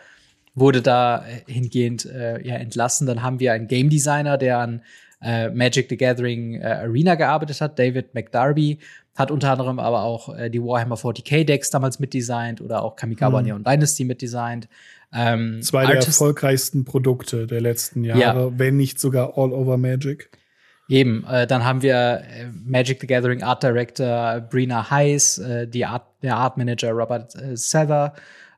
wurde 0.56 0.82
da 0.82 1.24
äh, 1.24 1.52
hingehend 1.52 2.04
äh, 2.04 2.44
ja 2.44 2.56
entlassen. 2.56 3.06
Dann 3.06 3.22
haben 3.22 3.38
wir 3.38 3.52
einen 3.52 3.68
Game 3.68 3.90
Designer, 3.90 4.38
der 4.38 4.58
an 4.58 4.82
äh, 5.22 5.50
Magic 5.50 5.86
the 5.88 5.96
Gathering 5.96 6.60
äh, 6.60 6.64
Arena 6.64 7.14
gearbeitet 7.14 7.60
hat. 7.60 7.78
David 7.78 8.12
McDarby 8.12 8.80
hat 9.14 9.30
unter 9.30 9.52
anderem 9.52 9.78
aber 9.78 10.02
auch 10.02 10.36
äh, 10.36 10.50
die 10.50 10.60
Warhammer 10.60 10.96
40k 10.96 11.44
Decks 11.44 11.70
damals 11.70 12.00
mitdesignt 12.00 12.60
oder 12.60 12.82
auch 12.82 12.96
Kamigawa 12.96 13.38
mhm. 13.38 13.46
Neon 13.46 13.64
Dynasty 13.64 14.04
mitdesignt. 14.04 14.68
Ähm, 15.14 15.62
Zwei 15.62 15.86
der 15.86 15.96
erfolgreichsten 15.98 16.84
Produkte 16.84 17.46
der 17.46 17.60
letzten 17.60 18.02
Jahre, 18.02 18.46
ja. 18.46 18.58
wenn 18.58 18.76
nicht 18.76 18.98
sogar 18.98 19.38
All 19.38 19.52
Over 19.52 19.76
Magic. 19.76 20.28
Eben, 20.88 21.24
äh, 21.24 21.46
dann 21.46 21.64
haben 21.64 21.82
wir 21.82 22.22
äh, 22.22 22.46
Magic 22.64 23.00
the 23.00 23.06
Gathering 23.06 23.42
Art 23.42 23.62
Director 23.62 24.40
Brina 24.40 24.88
Heiss, 24.88 25.38
äh, 25.38 25.66
die 25.66 25.84
Art, 25.84 26.06
der 26.22 26.36
Art 26.36 26.56
Manager 26.56 26.90
Robert 26.90 27.34
äh, 27.34 27.56
Sether, 27.56 28.14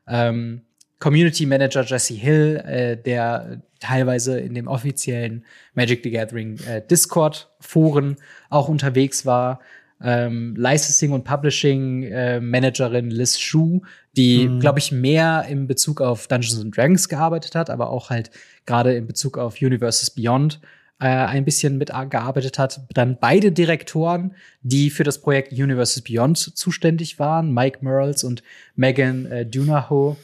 ähm, 0.07 0.61
Community 0.99 1.45
Manager 1.45 1.83
Jesse 1.83 2.13
Hill, 2.13 2.57
äh, 2.57 2.97
der 2.97 3.61
teilweise 3.79 4.39
in 4.39 4.53
dem 4.53 4.67
offiziellen 4.67 5.45
Magic 5.73 6.01
the 6.03 6.11
Gathering 6.11 6.59
äh, 6.67 6.81
Discord-Foren 6.85 8.17
auch 8.49 8.67
unterwegs 8.67 9.25
war. 9.25 9.59
Ähm, 10.01 10.55
Licensing 10.55 11.11
und 11.11 11.23
Publishing 11.23 12.03
äh, 12.03 12.39
Managerin 12.39 13.09
Liz 13.09 13.39
Shu, 13.39 13.81
die, 14.15 14.47
mhm. 14.47 14.59
glaube 14.59 14.79
ich, 14.79 14.91
mehr 14.91 15.45
in 15.49 15.67
Bezug 15.67 15.99
auf 15.99 16.27
Dungeons 16.27 16.61
and 16.61 16.75
Dragons 16.75 17.09
gearbeitet 17.09 17.55
hat, 17.55 17.69
aber 17.69 17.89
auch 17.89 18.09
halt 18.09 18.29
gerade 18.65 18.93
in 18.93 19.07
Bezug 19.07 19.37
auf 19.37 19.61
Universes 19.61 20.11
Beyond 20.11 20.59
äh, 20.99 21.07
ein 21.07 21.45
bisschen 21.45 21.77
mitgearbeitet 21.77 22.59
hat. 22.59 22.81
Dann 22.93 23.17
beide 23.19 23.51
Direktoren, 23.51 24.35
die 24.61 24.89
für 24.89 25.03
das 25.03 25.21
Projekt 25.21 25.53
Universes 25.53 26.01
Beyond 26.01 26.37
zuständig 26.37 27.19
waren, 27.19 27.53
Mike 27.53 27.79
Merles 27.81 28.23
und 28.23 28.43
Megan 28.75 29.25
äh, 29.25 29.45
Dunaho 29.45 30.17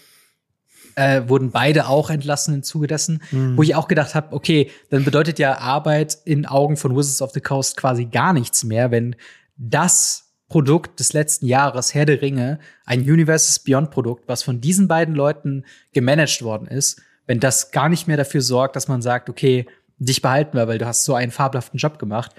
äh, 0.95 1.23
wurden 1.27 1.51
beide 1.51 1.87
auch 1.87 2.09
entlassen 2.09 2.53
im 2.53 2.63
Zuge 2.63 2.87
dessen, 2.87 3.21
mhm. 3.31 3.57
wo 3.57 3.63
ich 3.63 3.75
auch 3.75 3.87
gedacht 3.87 4.15
habe, 4.15 4.33
okay, 4.33 4.71
dann 4.89 5.03
bedeutet 5.03 5.39
ja 5.39 5.57
Arbeit 5.57 6.17
in 6.25 6.45
Augen 6.45 6.77
von 6.77 6.95
Wizards 6.95 7.21
of 7.21 7.31
the 7.31 7.41
Coast 7.41 7.77
quasi 7.77 8.05
gar 8.05 8.33
nichts 8.33 8.63
mehr, 8.63 8.91
wenn 8.91 9.15
das 9.57 10.33
Produkt 10.47 10.99
des 10.99 11.13
letzten 11.13 11.47
Jahres, 11.47 11.93
Herr 11.93 12.05
der 12.05 12.21
Ringe, 12.21 12.59
ein 12.85 13.01
Universes 13.01 13.59
Beyond 13.59 13.91
Produkt, 13.91 14.27
was 14.27 14.43
von 14.43 14.61
diesen 14.61 14.87
beiden 14.87 15.15
Leuten 15.15 15.65
gemanagt 15.91 16.41
worden 16.43 16.67
ist, 16.67 17.01
wenn 17.25 17.39
das 17.39 17.71
gar 17.71 17.89
nicht 17.89 18.07
mehr 18.07 18.17
dafür 18.17 18.41
sorgt, 18.41 18.75
dass 18.75 18.87
man 18.87 19.01
sagt, 19.01 19.29
okay, 19.29 19.65
dich 19.97 20.21
behalten 20.21 20.57
wir, 20.57 20.67
weil 20.67 20.77
du 20.77 20.85
hast 20.85 21.05
so 21.05 21.15
einen 21.15 21.31
fabelhaften 21.31 21.77
Job 21.77 21.99
gemacht, 21.99 22.35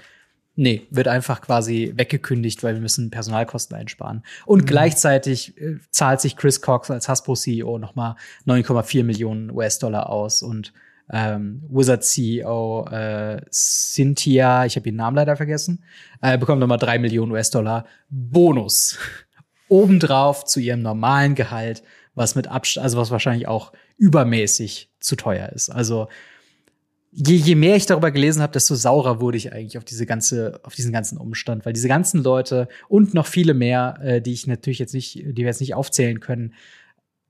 Nee, 0.59 0.87
wird 0.89 1.07
einfach 1.07 1.41
quasi 1.41 1.93
weggekündigt, 1.95 2.63
weil 2.63 2.73
wir 2.73 2.81
müssen 2.81 3.11
Personalkosten 3.11 3.77
einsparen. 3.77 4.23
Und 4.47 4.63
mhm. 4.63 4.65
gleichzeitig 4.65 5.55
äh, 5.61 5.77
zahlt 5.91 6.19
sich 6.19 6.35
Chris 6.35 6.61
Cox 6.61 6.89
als 6.89 7.07
Hasbro-CEO 7.07 7.77
nochmal 7.77 8.15
9,4 8.47 9.03
Millionen 9.03 9.51
US-Dollar 9.51 10.09
aus 10.09 10.41
und 10.41 10.73
ähm, 11.11 11.63
Wizard 11.69 12.03
CEO 12.03 12.87
äh, 12.89 13.39
Cynthia, 13.51 14.65
ich 14.65 14.75
habe 14.75 14.89
ihren 14.89 14.95
Namen 14.95 15.15
leider 15.15 15.37
vergessen, 15.37 15.83
äh, 16.23 16.39
bekommt 16.39 16.59
nochmal 16.59 16.79
3 16.79 16.97
Millionen 16.97 17.31
US-Dollar 17.31 17.85
Bonus 18.09 18.97
obendrauf 19.69 20.43
zu 20.43 20.59
ihrem 20.59 20.81
normalen 20.81 21.35
Gehalt, 21.35 21.83
was 22.15 22.33
mit 22.33 22.47
Abstand, 22.47 22.83
also 22.83 22.97
was 22.97 23.11
wahrscheinlich 23.11 23.47
auch 23.47 23.73
übermäßig 23.97 24.91
zu 24.99 25.15
teuer 25.15 25.49
ist. 25.49 25.69
Also 25.69 26.07
je, 27.17 27.35
je 27.35 27.55
mehr 27.55 27.75
ich 27.75 27.87
darüber 27.87 28.11
gelesen 28.11 28.41
habe, 28.41 28.53
desto 28.53 28.75
saurer 28.75 29.19
wurde 29.19 29.37
ich 29.37 29.51
eigentlich 29.51 29.77
auf 29.77 29.85
diese 29.85 30.05
ganze, 30.05 30.59
auf 30.63 30.75
diesen 30.75 30.93
ganzen 30.93 31.17
Umstand, 31.17 31.65
weil 31.65 31.73
diese 31.73 31.87
ganzen 31.87 32.23
Leute 32.23 32.67
und 32.87 33.13
noch 33.13 33.25
viele 33.25 33.55
mehr, 33.55 33.97
äh, 34.03 34.21
die 34.21 34.33
ich 34.33 34.45
natürlich 34.45 34.79
jetzt 34.79 34.93
nicht, 34.93 35.15
die 35.15 35.37
wir 35.37 35.47
jetzt 35.47 35.61
nicht 35.61 35.73
aufzählen 35.73 36.19
können, 36.19 36.53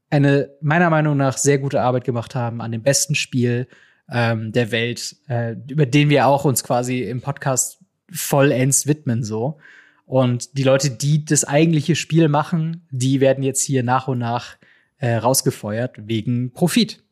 eine 0.09 0.49
meiner 0.61 0.89
Meinung 0.89 1.17
nach 1.17 1.37
sehr 1.37 1.57
gute 1.57 1.81
Arbeit 1.81 2.03
gemacht 2.03 2.35
haben 2.35 2.61
an 2.61 2.71
dem 2.71 2.83
besten 2.83 3.15
Spiel 3.15 3.67
ähm, 4.11 4.51
der 4.51 4.71
Welt, 4.71 5.15
äh, 5.27 5.55
über 5.69 5.85
den 5.85 6.09
wir 6.09 6.27
auch 6.27 6.45
uns 6.45 6.63
quasi 6.63 7.03
im 7.03 7.21
Podcast 7.21 7.79
vollends 8.11 8.87
widmen 8.87 9.23
so. 9.23 9.57
Und 10.05 10.57
die 10.57 10.63
Leute, 10.63 10.89
die 10.89 11.25
das 11.25 11.43
eigentliche 11.43 11.95
Spiel 11.95 12.29
machen, 12.29 12.87
die 12.91 13.19
werden 13.19 13.43
jetzt 13.43 13.61
hier 13.61 13.83
nach 13.83 14.07
und 14.07 14.19
nach 14.19 14.57
äh, 14.99 15.15
rausgefeuert 15.15 16.07
wegen 16.07 16.51
Profit. 16.51 17.03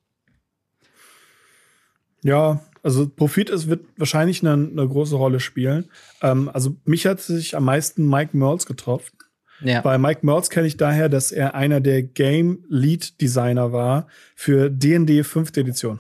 Ja, 2.25 2.59
Also 2.81 3.07
Profit 3.07 3.51
ist, 3.51 3.67
wird 3.69 3.85
wahrscheinlich 3.97 4.41
eine, 4.41 4.53
eine 4.53 4.87
große 4.87 5.15
Rolle 5.15 5.39
spielen. 5.39 5.89
Ähm, 6.23 6.49
also 6.51 6.75
mich 6.83 7.05
hat 7.05 7.21
sich 7.21 7.55
am 7.55 7.65
meisten 7.65 8.09
Mike 8.09 8.35
Merles 8.35 8.65
getroffen. 8.65 9.15
Ja. 9.61 9.81
Bei 9.81 9.99
Mike 9.99 10.21
Merles 10.23 10.49
kenne 10.49 10.65
ich 10.65 10.75
daher, 10.75 11.07
dass 11.07 11.31
er 11.31 11.53
einer 11.53 11.81
der 11.81 12.01
Game 12.01 12.65
Lead 12.67 13.21
Designer 13.21 13.71
war 13.71 14.07
für 14.35 14.71
D&D 14.71 15.23
5. 15.23 15.55
Edition. 15.55 15.99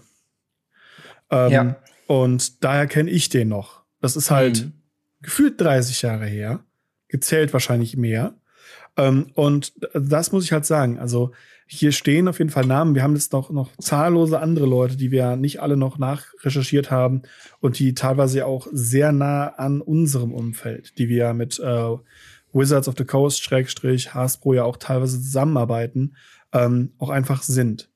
Ähm, 1.29 1.51
ja. 1.51 1.75
Und 2.07 2.63
daher 2.63 2.87
kenne 2.87 3.11
ich 3.11 3.29
den 3.29 3.49
noch. 3.49 3.83
Das 4.01 4.15
ist 4.15 4.31
halt 4.31 4.65
mhm. 4.65 4.73
gefühlt 5.21 5.61
30 5.61 6.01
Jahre 6.01 6.25
her. 6.25 6.59
Gezählt 7.07 7.53
wahrscheinlich 7.53 7.97
mehr. 7.97 8.33
Ähm, 8.97 9.27
und 9.35 9.73
das 9.93 10.31
muss 10.31 10.43
ich 10.43 10.51
halt 10.51 10.65
sagen. 10.65 10.97
Also 10.97 11.33
hier 11.67 11.91
stehen 11.91 12.27
auf 12.27 12.37
jeden 12.37 12.51
Fall 12.51 12.65
Namen. 12.65 12.93
Wir 12.93 13.03
haben 13.03 13.15
jetzt 13.15 13.33
noch, 13.33 13.49
noch 13.49 13.71
zahllose 13.77 14.39
andere 14.39 14.65
Leute, 14.65 14.97
die 14.97 15.11
wir 15.11 15.35
nicht 15.35 15.61
alle 15.61 15.77
noch 15.77 15.97
nachrecherchiert 15.97 16.91
haben 16.91 17.23
und 17.59 17.79
die 17.79 17.93
teilweise 17.93 18.45
auch 18.45 18.67
sehr 18.71 19.11
nah 19.11 19.47
an 19.47 19.81
unserem 19.81 20.33
Umfeld, 20.33 20.97
die 20.99 21.09
wir 21.09 21.33
mit 21.33 21.59
äh, 21.59 21.95
Wizards 22.53 22.87
of 22.87 22.95
the 22.97 23.03
Coast, 23.05 23.43
Schrägstrich, 23.43 24.13
Hasbro 24.13 24.53
ja 24.53 24.63
auch 24.63 24.77
teilweise 24.77 25.19
zusammenarbeiten, 25.19 26.15
ähm, 26.53 26.93
auch 26.99 27.09
einfach 27.09 27.43
sind. 27.43 27.89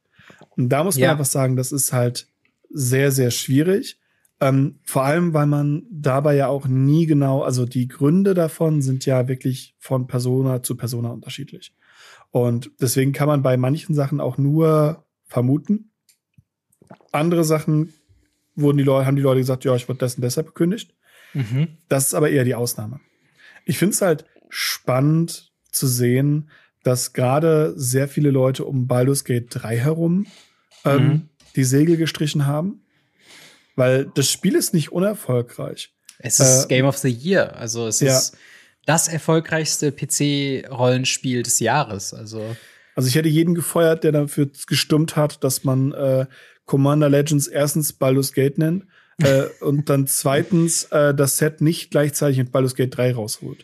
Und 0.50 0.70
da 0.70 0.84
muss 0.84 0.96
man 0.96 1.04
ja. 1.04 1.12
einfach 1.12 1.26
sagen, 1.26 1.56
das 1.56 1.72
ist 1.72 1.94
halt 1.94 2.28
sehr, 2.70 3.12
sehr 3.12 3.32
schwierig. 3.32 4.00
Ähm, 4.42 4.80
vor 4.84 5.04
allem, 5.04 5.34
weil 5.34 5.48
man 5.48 5.84
dabei 5.92 6.36
ja 6.36 6.48
auch 6.48 6.66
nie 6.68 7.06
genau, 7.06 7.44
also 7.44 7.66
die 7.66 7.88
Gründe 7.88 8.34
davon 8.34 8.82
sind 8.82 9.06
ja 9.06 9.28
wirklich 9.28 9.76
von 9.80 10.08
Persona 10.08 10.64
zu 10.64 10.76
Persona 10.76 11.10
unterschiedlich. 11.10 11.74
Und 12.32 12.72
deswegen 12.80 13.12
kann 13.12 13.28
man 13.28 13.42
bei 13.42 13.58
manchen 13.58 13.96
Sachen 13.96 14.22
auch 14.22 14.38
nur 14.38 15.06
vermuten. 15.26 15.92
Andere 17.12 17.44
Sachen 17.44 17.94
wurden 18.56 18.78
die 18.78 18.84
Leute, 18.84 19.06
haben 19.06 19.16
die 19.16 19.22
Leute 19.22 19.40
gesagt, 19.40 19.66
ja, 19.66 19.76
ich 19.76 19.88
wurde 19.88 20.00
dessen 20.00 20.22
deshalb 20.22 20.48
gekündigt. 20.48 20.96
Mhm. 21.34 21.78
Das 21.88 22.08
ist 22.08 22.14
aber 22.14 22.30
eher 22.30 22.44
die 22.44 22.56
Ausnahme. 22.56 23.00
Ich 23.66 23.78
finde 23.78 23.94
es 23.94 24.02
halt 24.02 24.26
spannend 24.50 25.52
zu 25.72 25.88
sehen, 25.88 26.50
dass 26.84 27.14
gerade 27.14 27.74
sehr 27.76 28.08
viele 28.08 28.32
Leute 28.32 28.66
um 28.66 28.88
Baldur's 28.88 29.24
Gate 29.24 29.48
3 29.50 29.78
herum 29.78 30.28
ähm, 30.86 31.04
mhm. 31.04 31.30
die 31.56 31.64
Segel 31.64 31.98
gestrichen 31.98 32.46
haben. 32.46 32.84
Weil 33.76 34.12
das 34.14 34.30
Spiel 34.30 34.56
ist 34.56 34.74
nicht 34.74 34.92
unerfolgreich. 34.92 35.94
Es 36.18 36.40
ist 36.40 36.66
äh, 36.66 36.68
Game 36.68 36.86
of 36.86 36.98
the 36.98 37.10
Year. 37.10 37.56
Also 37.56 37.88
es 37.88 38.02
ja. 38.02 38.18
ist 38.18 38.38
das 38.90 39.08
erfolgreichste 39.08 39.92
PC-Rollenspiel 39.92 41.44
des 41.44 41.60
Jahres. 41.60 42.12
Also. 42.12 42.44
also 42.96 43.08
ich 43.08 43.14
hätte 43.14 43.30
jeden 43.30 43.54
gefeuert, 43.54 44.04
der 44.04 44.12
dafür 44.12 44.50
gestimmt 44.66 45.16
hat, 45.16 45.44
dass 45.44 45.64
man 45.64 45.92
äh, 45.92 46.26
Commander 46.66 47.08
Legends 47.08 47.46
erstens 47.46 47.94
Baldur's 47.94 48.34
Gate 48.34 48.58
nennt 48.58 48.86
äh, 49.22 49.44
und 49.62 49.90
dann 49.90 50.08
zweitens 50.08 50.86
äh, 50.86 51.14
das 51.14 51.38
Set 51.38 51.62
nicht 51.62 51.92
gleichzeitig 51.92 52.40
mit 52.40 52.52
Baldur's 52.52 52.74
Gate 52.74 52.98
3 52.98 53.14
rausholt. 53.14 53.64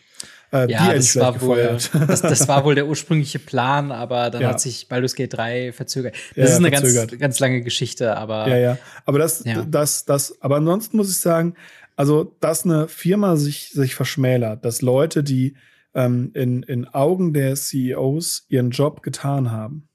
Äh, 0.52 0.70
ja, 0.70 0.94
das 0.94 1.16
war, 1.16 1.40
wohl, 1.40 1.76
das, 2.06 2.22
das, 2.22 2.46
war 2.46 2.64
wohl 2.64 2.76
der 2.76 2.86
ursprüngliche 2.86 3.40
Plan, 3.40 3.90
aber 3.90 4.30
dann 4.30 4.42
ja. 4.42 4.50
hat 4.50 4.60
sich 4.60 4.88
Baldur's 4.88 5.16
Gate 5.16 5.36
3 5.36 5.72
verzögert. 5.72 6.14
Das 6.36 6.50
ja, 6.50 6.54
ist 6.54 6.56
eine 6.58 6.70
ganz, 6.70 7.18
ganz 7.18 7.40
lange 7.40 7.62
Geschichte, 7.62 8.16
aber. 8.16 8.46
Ja, 8.46 8.56
ja. 8.56 8.78
Aber 9.06 9.18
das, 9.18 9.42
das, 9.68 10.04
das, 10.04 10.40
aber 10.40 10.56
ansonsten 10.56 10.96
muss 10.96 11.10
ich 11.10 11.18
sagen, 11.18 11.56
also, 11.96 12.36
dass 12.40 12.64
eine 12.64 12.88
Firma 12.88 13.36
sich, 13.36 13.70
sich 13.70 13.94
verschmälert, 13.94 14.64
dass 14.64 14.82
Leute, 14.82 15.24
die 15.24 15.56
ähm, 15.94 16.30
in, 16.34 16.62
in 16.62 16.86
Augen 16.86 17.32
der 17.32 17.54
CEOs 17.54 18.46
ihren 18.48 18.70
Job 18.70 19.02
getan 19.02 19.50
haben, 19.50 19.88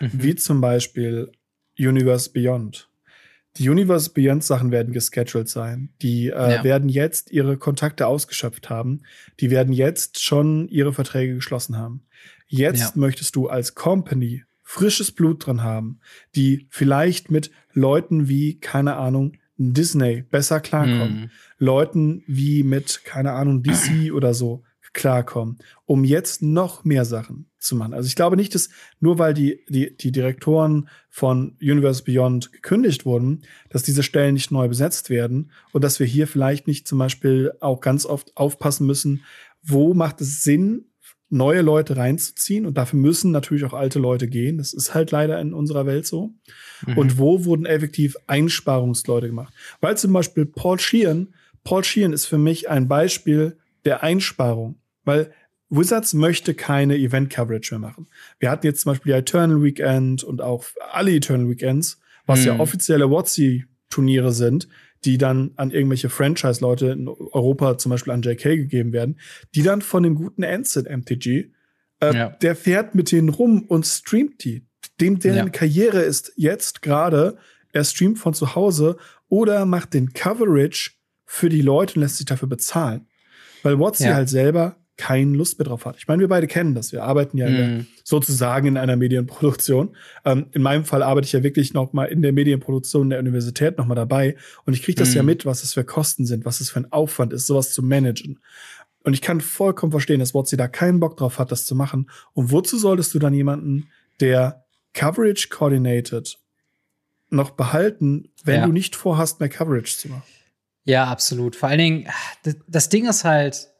mhm. 0.00 0.10
wie 0.14 0.34
zum 0.34 0.60
Beispiel 0.60 1.30
Universe 1.78 2.30
Beyond, 2.30 2.88
die 3.58 3.68
Universe 3.68 4.10
Beyond 4.10 4.42
Sachen 4.42 4.70
werden 4.70 4.92
gescheduled 4.92 5.48
sein. 5.48 5.90
Die 6.00 6.28
äh, 6.28 6.54
ja. 6.54 6.64
werden 6.64 6.88
jetzt 6.88 7.30
ihre 7.30 7.58
Kontakte 7.58 8.06
ausgeschöpft 8.06 8.70
haben. 8.70 9.02
Die 9.40 9.50
werden 9.50 9.74
jetzt 9.74 10.22
schon 10.22 10.68
ihre 10.68 10.92
Verträge 10.92 11.34
geschlossen 11.34 11.76
haben. 11.76 12.06
Jetzt 12.46 12.80
ja. 12.80 12.92
möchtest 12.94 13.36
du 13.36 13.48
als 13.48 13.74
Company 13.74 14.44
frisches 14.62 15.12
Blut 15.12 15.46
dran 15.46 15.62
haben, 15.62 16.00
die 16.34 16.66
vielleicht 16.70 17.30
mit 17.30 17.50
Leuten 17.74 18.28
wie, 18.28 18.58
keine 18.58 18.96
Ahnung, 18.96 19.36
Disney 19.70 20.22
besser 20.22 20.60
klarkommen. 20.60 21.24
Mm. 21.24 21.30
Leuten 21.58 22.24
wie 22.26 22.62
mit, 22.62 23.02
keine 23.04 23.32
Ahnung, 23.32 23.62
DC 23.62 24.12
oder 24.12 24.34
so 24.34 24.64
klarkommen, 24.92 25.58
um 25.86 26.04
jetzt 26.04 26.42
noch 26.42 26.84
mehr 26.84 27.04
Sachen 27.04 27.50
zu 27.58 27.76
machen. 27.76 27.94
Also 27.94 28.08
ich 28.08 28.16
glaube 28.16 28.36
nicht, 28.36 28.54
dass 28.54 28.68
nur 29.00 29.18
weil 29.18 29.34
die, 29.34 29.64
die, 29.68 29.96
die 29.96 30.12
Direktoren 30.12 30.88
von 31.08 31.56
Universe 31.60 32.02
Beyond 32.04 32.52
gekündigt 32.52 33.06
wurden, 33.06 33.42
dass 33.70 33.82
diese 33.82 34.02
Stellen 34.02 34.34
nicht 34.34 34.50
neu 34.50 34.68
besetzt 34.68 35.08
werden 35.08 35.50
und 35.72 35.82
dass 35.82 35.98
wir 35.98 36.06
hier 36.06 36.26
vielleicht 36.26 36.66
nicht 36.66 36.86
zum 36.86 36.98
Beispiel 36.98 37.52
auch 37.60 37.80
ganz 37.80 38.04
oft 38.04 38.36
aufpassen 38.36 38.86
müssen, 38.86 39.24
wo 39.62 39.94
macht 39.94 40.20
es 40.20 40.42
Sinn, 40.42 40.86
neue 41.32 41.62
Leute 41.62 41.96
reinzuziehen 41.96 42.66
und 42.66 42.76
dafür 42.76 42.98
müssen 42.98 43.30
natürlich 43.30 43.64
auch 43.64 43.72
alte 43.72 43.98
Leute 43.98 44.28
gehen. 44.28 44.58
Das 44.58 44.74
ist 44.74 44.94
halt 44.94 45.10
leider 45.10 45.40
in 45.40 45.54
unserer 45.54 45.86
Welt 45.86 46.06
so. 46.06 46.34
Mhm. 46.86 46.98
Und 46.98 47.18
wo 47.18 47.44
wurden 47.46 47.64
effektiv 47.64 48.16
Einsparungsleute 48.26 49.28
gemacht? 49.28 49.52
Weil 49.80 49.96
zum 49.96 50.12
Beispiel 50.12 50.44
Paul 50.44 50.78
Sheehan, 50.78 51.34
Paul 51.64 51.84
Sheehan 51.84 52.12
ist 52.12 52.26
für 52.26 52.38
mich 52.38 52.68
ein 52.68 52.86
Beispiel 52.86 53.56
der 53.84 54.02
Einsparung. 54.02 54.76
Weil 55.04 55.32
Wizards 55.70 56.12
möchte 56.12 56.52
keine 56.52 56.98
Event-Coverage 56.98 57.74
mehr 57.74 57.88
machen. 57.88 58.08
Wir 58.38 58.50
hatten 58.50 58.66
jetzt 58.66 58.82
zum 58.82 58.92
Beispiel 58.92 59.14
die 59.14 59.18
Eternal 59.18 59.62
Weekend 59.62 60.22
und 60.22 60.42
auch 60.42 60.66
alle 60.92 61.14
Eternal 61.14 61.48
Weekends, 61.48 61.98
was 62.26 62.40
mhm. 62.40 62.46
ja 62.46 62.60
offizielle 62.60 63.08
WotC-Turniere 63.08 64.32
sind, 64.32 64.68
die 65.04 65.18
dann 65.18 65.52
an 65.56 65.70
irgendwelche 65.70 66.08
Franchise-Leute 66.08 66.86
in 66.88 67.08
Europa, 67.08 67.78
zum 67.78 67.90
Beispiel 67.90 68.12
an 68.12 68.22
JK 68.22 68.42
gegeben 68.42 68.92
werden, 68.92 69.18
die 69.54 69.62
dann 69.62 69.82
von 69.82 70.02
dem 70.02 70.14
guten 70.14 70.44
Ansett 70.44 70.88
MTG, 70.88 71.50
äh, 72.00 72.14
ja. 72.14 72.28
der 72.30 72.56
fährt 72.56 72.94
mit 72.94 73.10
denen 73.10 73.28
rum 73.28 73.62
und 73.62 73.86
streamt 73.86 74.44
die. 74.44 74.66
Dem, 75.00 75.18
deren 75.18 75.36
ja. 75.36 75.48
Karriere 75.48 76.00
ist 76.00 76.32
jetzt 76.36 76.82
gerade, 76.82 77.38
er 77.72 77.84
streamt 77.84 78.18
von 78.18 78.34
zu 78.34 78.54
Hause 78.54 78.96
oder 79.28 79.64
macht 79.64 79.94
den 79.94 80.12
Coverage 80.12 80.92
für 81.24 81.48
die 81.48 81.62
Leute 81.62 81.94
und 81.94 82.02
lässt 82.02 82.18
sich 82.18 82.26
dafür 82.26 82.48
bezahlen. 82.48 83.06
Weil 83.62 83.78
WotC 83.78 84.00
ja. 84.00 84.14
halt 84.14 84.28
selber 84.28 84.76
keine 84.96 85.36
Lust 85.36 85.58
mehr 85.58 85.66
drauf 85.66 85.86
hat. 85.86 85.96
Ich 85.96 86.06
meine, 86.06 86.20
wir 86.20 86.28
beide 86.28 86.46
kennen 86.46 86.74
das. 86.74 86.92
Wir 86.92 87.02
arbeiten 87.04 87.38
ja 87.38 87.48
mm. 87.48 87.86
sozusagen 88.04 88.66
in 88.66 88.76
einer 88.76 88.96
Medienproduktion. 88.96 89.96
Ähm, 90.24 90.46
in 90.52 90.62
meinem 90.62 90.84
Fall 90.84 91.02
arbeite 91.02 91.26
ich 91.26 91.32
ja 91.32 91.42
wirklich 91.42 91.72
noch 91.72 91.92
mal 91.92 92.04
in 92.04 92.22
der 92.22 92.32
Medienproduktion 92.32 93.10
der 93.10 93.18
Universität 93.18 93.78
noch 93.78 93.86
mal 93.86 93.94
dabei. 93.94 94.36
Und 94.64 94.74
ich 94.74 94.82
kriege 94.82 94.98
das 94.98 95.14
mm. 95.14 95.16
ja 95.16 95.22
mit, 95.22 95.46
was 95.46 95.62
es 95.62 95.74
für 95.74 95.84
Kosten 95.84 96.26
sind, 96.26 96.44
was 96.44 96.60
es 96.60 96.70
für 96.70 96.80
ein 96.80 96.92
Aufwand 96.92 97.32
ist, 97.32 97.46
sowas 97.46 97.72
zu 97.72 97.82
managen. 97.82 98.38
Und 99.02 99.14
ich 99.14 99.22
kann 99.22 99.40
vollkommen 99.40 99.92
verstehen, 99.92 100.20
dass 100.20 100.34
WotC 100.34 100.56
da 100.56 100.68
keinen 100.68 101.00
Bock 101.00 101.16
drauf 101.16 101.38
hat, 101.38 101.50
das 101.50 101.64
zu 101.64 101.74
machen. 101.74 102.10
Und 102.34 102.52
wozu 102.52 102.78
solltest 102.78 103.14
du 103.14 103.18
dann 103.18 103.34
jemanden, 103.34 103.88
der 104.20 104.64
Coverage 104.92 105.48
coordinated, 105.48 106.38
noch 107.30 107.50
behalten, 107.50 108.28
wenn 108.44 108.60
ja. 108.60 108.66
du 108.66 108.72
nicht 108.72 108.94
vorhast, 108.94 109.40
mehr 109.40 109.48
Coverage 109.48 109.96
zu 109.96 110.08
machen? 110.08 110.22
Ja, 110.84 111.06
absolut. 111.06 111.56
Vor 111.56 111.68
allen 111.68 111.78
Dingen, 111.78 112.08
das 112.68 112.88
Ding 112.88 113.08
ist 113.08 113.24
halt, 113.24 113.71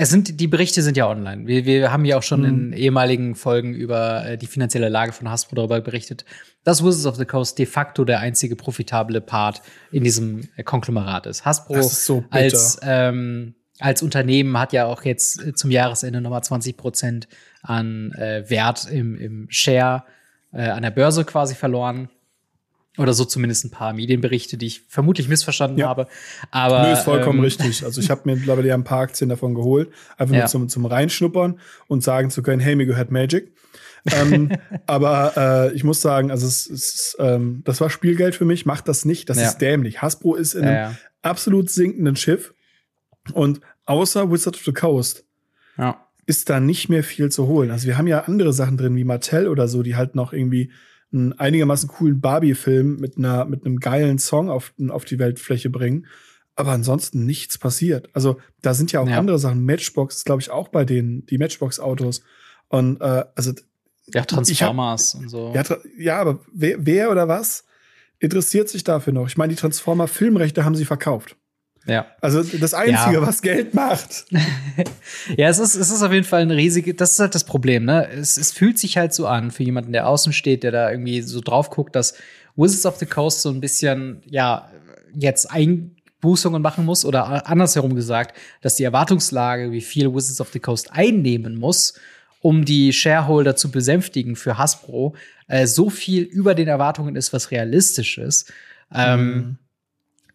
es 0.00 0.10
sind, 0.10 0.38
die 0.38 0.46
Berichte 0.46 0.80
sind 0.80 0.96
ja 0.96 1.08
online. 1.08 1.48
Wir, 1.48 1.66
wir 1.66 1.90
haben 1.90 2.04
ja 2.04 2.16
auch 2.16 2.22
schon 2.22 2.42
mhm. 2.42 2.46
in 2.46 2.72
ehemaligen 2.72 3.34
Folgen 3.34 3.74
über 3.74 4.24
äh, 4.24 4.38
die 4.38 4.46
finanzielle 4.46 4.88
Lage 4.88 5.12
von 5.12 5.28
Hasbro 5.28 5.56
darüber 5.56 5.80
berichtet, 5.80 6.24
dass 6.62 6.84
Wizards 6.84 7.06
of 7.06 7.16
the 7.16 7.24
Coast 7.24 7.58
de 7.58 7.66
facto 7.66 8.04
der 8.04 8.20
einzige 8.20 8.54
profitable 8.54 9.20
Part 9.20 9.60
in 9.90 10.04
diesem 10.04 10.48
äh, 10.56 10.62
Konglomerat 10.62 11.26
ist. 11.26 11.44
Hasbro 11.44 11.74
ist 11.74 12.06
so 12.06 12.24
als, 12.30 12.78
ähm, 12.82 13.56
als 13.80 14.00
Unternehmen 14.02 14.56
hat 14.56 14.72
ja 14.72 14.86
auch 14.86 15.02
jetzt 15.02 15.44
äh, 15.44 15.52
zum 15.52 15.72
Jahresende 15.72 16.20
nochmal 16.20 16.44
20 16.44 16.76
Prozent 16.76 17.28
an 17.62 18.12
äh, 18.12 18.48
Wert 18.48 18.88
im, 18.88 19.18
im 19.18 19.46
Share 19.50 20.04
äh, 20.52 20.68
an 20.68 20.84
der 20.84 20.92
Börse 20.92 21.24
quasi 21.24 21.56
verloren. 21.56 22.08
Oder 22.98 23.12
so 23.12 23.24
zumindest 23.24 23.64
ein 23.64 23.70
paar 23.70 23.92
Medienberichte, 23.92 24.56
die 24.56 24.66
ich 24.66 24.82
vermutlich 24.88 25.28
missverstanden 25.28 25.78
ja. 25.78 25.88
habe. 25.88 26.08
Aber 26.50 26.82
Nö, 26.82 26.92
ist 26.92 27.02
vollkommen 27.02 27.38
ähm, 27.38 27.44
richtig. 27.44 27.84
Also 27.84 28.00
ich 28.00 28.10
habe 28.10 28.22
mir 28.24 28.36
mittlerweile 28.36 28.68
ja 28.68 28.74
ein 28.74 28.84
paar 28.84 29.00
Aktien 29.00 29.30
davon 29.30 29.54
geholt, 29.54 29.90
einfach 30.16 30.34
ja. 30.34 30.40
nur 30.40 30.48
zum, 30.48 30.68
zum 30.68 30.84
Reinschnuppern 30.84 31.60
und 31.86 32.02
sagen 32.02 32.30
zu 32.30 32.42
können, 32.42 32.60
hey, 32.60 32.74
mir 32.74 32.86
gehört 32.86 33.10
Magic. 33.10 33.52
ähm, 34.12 34.50
aber 34.86 35.32
äh, 35.36 35.74
ich 35.74 35.84
muss 35.84 36.00
sagen, 36.00 36.30
also 36.30 36.46
es, 36.46 36.68
es 36.68 37.16
ähm, 37.20 37.62
das 37.64 37.80
war 37.80 37.88
Spielgeld 37.88 38.34
für 38.34 38.44
mich. 38.44 38.66
Macht 38.66 38.88
das 38.88 39.04
nicht. 39.04 39.30
Das 39.30 39.38
ja. 39.38 39.48
ist 39.48 39.58
dämlich. 39.58 40.02
Hasbro 40.02 40.34
ist 40.34 40.54
in 40.54 40.64
einem 40.64 40.96
absolut 41.22 41.70
sinkenden 41.70 42.16
Schiff 42.16 42.52
und 43.32 43.60
außer 43.86 44.30
Wizard 44.30 44.56
of 44.56 44.64
the 44.64 44.72
Coast 44.72 45.24
ist 46.28 46.50
da 46.50 46.60
nicht 46.60 46.90
mehr 46.90 47.02
viel 47.02 47.30
zu 47.30 47.46
holen. 47.46 47.70
Also 47.70 47.86
wir 47.86 47.96
haben 47.96 48.06
ja 48.06 48.24
andere 48.24 48.52
Sachen 48.52 48.76
drin 48.76 48.94
wie 48.96 49.04
Mattel 49.04 49.48
oder 49.48 49.66
so, 49.66 49.82
die 49.82 49.96
halt 49.96 50.14
noch 50.14 50.34
irgendwie 50.34 50.70
einen 51.12 51.32
einigermaßen 51.32 51.88
coolen 51.88 52.20
Barbie-Film 52.20 52.96
mit 52.96 53.16
einer 53.16 53.44
mit 53.44 53.64
einem 53.64 53.80
geilen 53.80 54.18
Song 54.18 54.50
auf, 54.50 54.72
auf 54.88 55.04
die 55.04 55.18
Weltfläche 55.18 55.70
bringen. 55.70 56.06
Aber 56.54 56.72
ansonsten 56.72 57.24
nichts 57.24 57.56
passiert. 57.56 58.08
Also 58.14 58.38
da 58.62 58.74
sind 58.74 58.90
ja 58.90 59.00
auch 59.00 59.08
ja. 59.08 59.18
andere 59.18 59.38
Sachen. 59.38 59.64
Matchbox 59.64 60.16
ist, 60.16 60.24
glaube 60.24 60.42
ich, 60.42 60.50
auch 60.50 60.68
bei 60.68 60.84
denen, 60.84 61.24
die 61.26 61.38
Matchbox-Autos. 61.38 62.22
Und 62.66 63.00
äh, 63.00 63.24
also 63.36 63.52
ja, 64.12 64.24
Transformers 64.24 65.14
hab, 65.14 65.20
und 65.20 65.28
so. 65.28 65.52
Ja, 65.54 65.62
ja 65.96 66.20
aber 66.20 66.40
wer, 66.52 66.84
wer 66.84 67.10
oder 67.10 67.28
was 67.28 67.64
interessiert 68.18 68.68
sich 68.68 68.84
dafür 68.84 69.12
noch. 69.12 69.28
Ich 69.28 69.36
meine, 69.36 69.54
die 69.54 69.60
Transformer-Filmrechte 69.60 70.64
haben 70.64 70.74
sie 70.74 70.84
verkauft. 70.84 71.36
Ja. 71.88 72.06
Also 72.20 72.42
das 72.42 72.74
Einzige, 72.74 73.14
ja. 73.14 73.22
was 73.26 73.40
Geld 73.40 73.72
macht. 73.72 74.26
ja, 75.36 75.48
es 75.48 75.58
ist, 75.58 75.74
es 75.74 75.90
ist 75.90 76.02
auf 76.02 76.12
jeden 76.12 76.26
Fall 76.26 76.42
ein 76.42 76.50
riesige, 76.50 76.92
das 76.94 77.12
ist 77.12 77.18
halt 77.18 77.34
das 77.34 77.44
Problem, 77.44 77.86
ne? 77.86 78.06
Es, 78.10 78.36
es 78.36 78.52
fühlt 78.52 78.78
sich 78.78 78.98
halt 78.98 79.14
so 79.14 79.26
an 79.26 79.50
für 79.50 79.62
jemanden, 79.62 79.92
der 79.92 80.06
außen 80.06 80.34
steht, 80.34 80.64
der 80.64 80.70
da 80.70 80.90
irgendwie 80.90 81.22
so 81.22 81.40
drauf 81.40 81.70
guckt, 81.70 81.96
dass 81.96 82.14
Wizards 82.56 82.84
of 82.84 82.96
the 82.96 83.06
Coast 83.06 83.40
so 83.40 83.48
ein 83.48 83.60
bisschen, 83.60 84.20
ja, 84.26 84.70
jetzt 85.14 85.50
Einbußungen 85.50 86.60
machen 86.60 86.84
muss 86.84 87.06
oder 87.06 87.48
andersherum 87.48 87.94
gesagt, 87.94 88.36
dass 88.60 88.74
die 88.74 88.84
Erwartungslage, 88.84 89.72
wie 89.72 89.80
viel 89.80 90.14
Wizards 90.14 90.42
of 90.42 90.50
the 90.52 90.60
Coast 90.60 90.92
einnehmen 90.92 91.56
muss, 91.56 91.94
um 92.42 92.66
die 92.66 92.92
Shareholder 92.92 93.56
zu 93.56 93.70
besänftigen 93.70 94.36
für 94.36 94.58
Hasbro, 94.58 95.14
äh, 95.46 95.66
so 95.66 95.88
viel 95.88 96.24
über 96.24 96.54
den 96.54 96.68
Erwartungen 96.68 97.16
ist, 97.16 97.32
was 97.32 97.50
realistisch 97.50 98.18
ist. 98.18 98.52
Ähm, 98.94 99.34
mhm 99.34 99.58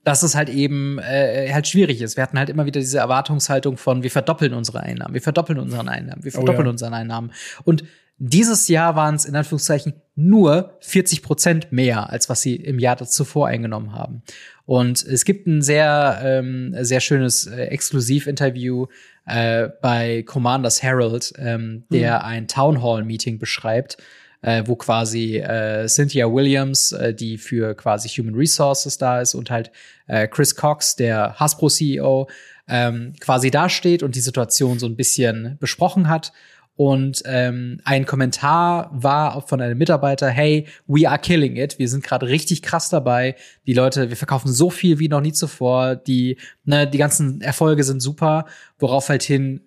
dass 0.04 0.24
es 0.24 0.36
halt 0.36 0.50
eben 0.50 1.00
äh, 1.00 1.52
halt 1.54 1.68
schwierig 1.68 2.02
ist. 2.02 2.18
Wir 2.18 2.24
hatten 2.24 2.38
halt 2.38 2.50
immer 2.50 2.66
wieder 2.66 2.80
diese 2.80 2.98
Erwartungshaltung 2.98 3.78
von, 3.78 4.04
wir 4.04 4.12
verdoppeln 4.12 4.54
unsere 4.54 4.82
Einnahmen, 4.82 5.14
wir 5.14 5.22
verdoppeln 5.22 5.60
unsere 5.60 5.88
Einnahmen, 5.88 6.24
wir 6.24 6.32
verdoppeln 6.32 6.64
oh, 6.64 6.70
ja. 6.70 6.72
unsere 6.72 6.94
Einnahmen. 6.94 7.32
Und 7.64 7.84
dieses 8.18 8.68
Jahr 8.68 8.96
waren 8.96 9.16
es 9.16 9.26
in 9.26 9.36
Anführungszeichen 9.36 9.94
nur 10.16 10.78
40 10.82 11.24
Prozent 11.24 11.72
mehr, 11.72 12.10
als 12.10 12.30
was 12.30 12.42
sie 12.42 12.56
im 12.56 12.80
Jahr 12.80 12.98
zuvor 12.98 13.48
eingenommen 13.48 13.94
haben. 13.94 14.24
Und 14.66 15.04
es 15.04 15.26
gibt 15.26 15.48
ein 15.48 15.62
sehr, 15.62 16.22
ähm, 16.24 16.76
sehr 16.80 17.00
schönes 17.00 17.48
äh, 17.48 17.64
Exklusivinterview 17.66 18.88
äh, 19.26 19.70
bei 19.82 20.24
Commanders 20.24 20.84
Herald, 20.84 21.34
ähm, 21.38 21.84
der 21.92 22.20
mhm. 22.20 22.26
ein 22.26 22.48
Town 22.48 22.82
Hall 22.82 23.04
Meeting 23.04 23.40
beschreibt, 23.40 23.98
äh, 24.44 24.64
wo 24.68 24.76
quasi 24.76 25.38
äh, 25.38 25.88
Cynthia 25.88 26.32
Williams, 26.32 26.92
äh, 26.92 27.14
die 27.14 27.38
für 27.38 27.74
quasi 27.76 28.10
Human 28.10 28.36
Resources 28.36 28.98
da 28.98 29.22
ist, 29.22 29.34
und 29.34 29.50
halt 29.50 29.72
äh, 30.08 30.28
Chris 30.28 30.56
Cox, 30.56 30.96
der 30.96 31.40
Hasbro 31.40 31.70
CEO, 31.70 32.30
ähm, 32.68 33.14
quasi 33.20 33.50
dasteht 33.50 34.04
und 34.04 34.16
die 34.16 34.22
Situation 34.22 34.80
so 34.80 34.86
ein 34.86 34.96
bisschen 34.96 35.58
besprochen 35.60 36.08
hat. 36.08 36.34
Und 36.76 37.22
ähm, 37.26 37.80
ein 37.84 38.06
Kommentar 38.06 38.90
war 38.92 39.42
von 39.48 39.62
einem 39.62 39.78
Mitarbeiter, 39.78 40.30
hey, 40.30 40.68
we 40.88 41.08
are 41.08 41.20
killing 41.20 41.56
it. 41.56 41.78
Wir 41.78 41.88
sind 41.88 42.04
gerade 42.04 42.28
richtig 42.28 42.64
krass 42.64 42.90
dabei. 42.90 43.36
Die 43.68 43.74
Leute, 43.74 44.10
wir 44.10 44.18
verkaufen 44.18 44.52
so 44.52 44.70
viel 44.72 44.98
wie 44.98 45.08
noch 45.08 45.22
nie 45.22 45.34
zuvor. 45.34 45.96
Die, 45.96 46.38
ne, 46.66 46.88
die 46.88 46.98
ganzen 46.98 47.42
Erfolge 47.42 47.84
sind 47.84 48.02
super, 48.02 48.46
worauf 48.80 49.10
halt 49.10 49.24
hin 49.24 49.62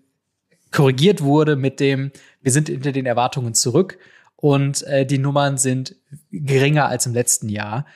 korrigiert 0.73 1.23
wurde 1.23 1.55
mit 1.55 1.79
dem, 1.81 2.11
wir 2.43 2.53
sind 2.53 2.69
hinter 2.69 2.93
den 2.93 3.07
Erwartungen 3.07 3.55
zurück 3.55 3.99
und 4.37 4.83
äh, 4.85 5.07
die 5.07 5.19
Nummern 5.19 5.59
sind 5.59 5.97
geringer 6.31 6.87
als 6.89 7.07
im 7.07 7.15
letzten 7.15 7.49
Jahr. 7.49 7.87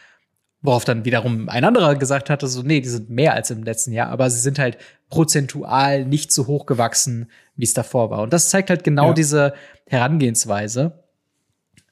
Worauf 0.63 0.85
dann 0.85 1.07
wiederum 1.07 1.49
ein 1.49 1.65
anderer 1.65 1.95
gesagt 1.97 2.29
hatte, 2.29 2.47
so, 2.47 2.63
nee, 2.63 2.83
die 2.83 2.89
sind 2.89 3.09
mehr 3.09 3.33
als 3.33 3.51
im 3.51 3.63
letzten 3.63 3.93
Jahr, 3.93 4.11
aber 4.11 4.29
sie 4.29 4.41
sind 4.41 4.59
halt 4.59 4.77
prozentual 5.09 6.05
nicht 6.05 6.33
so 6.33 6.47
hoch 6.47 6.67
gewachsen, 6.67 7.31
wie 7.57 7.65
es 7.65 7.73
davor 7.73 8.11
war. 8.11 8.21
Und 8.21 8.33
das 8.35 8.51
zeigt 8.51 8.69
halt 8.69 8.85
genau 8.85 9.09
ja. 9.09 9.15
diese 9.15 9.55
Herangehensweise. 9.87 11.05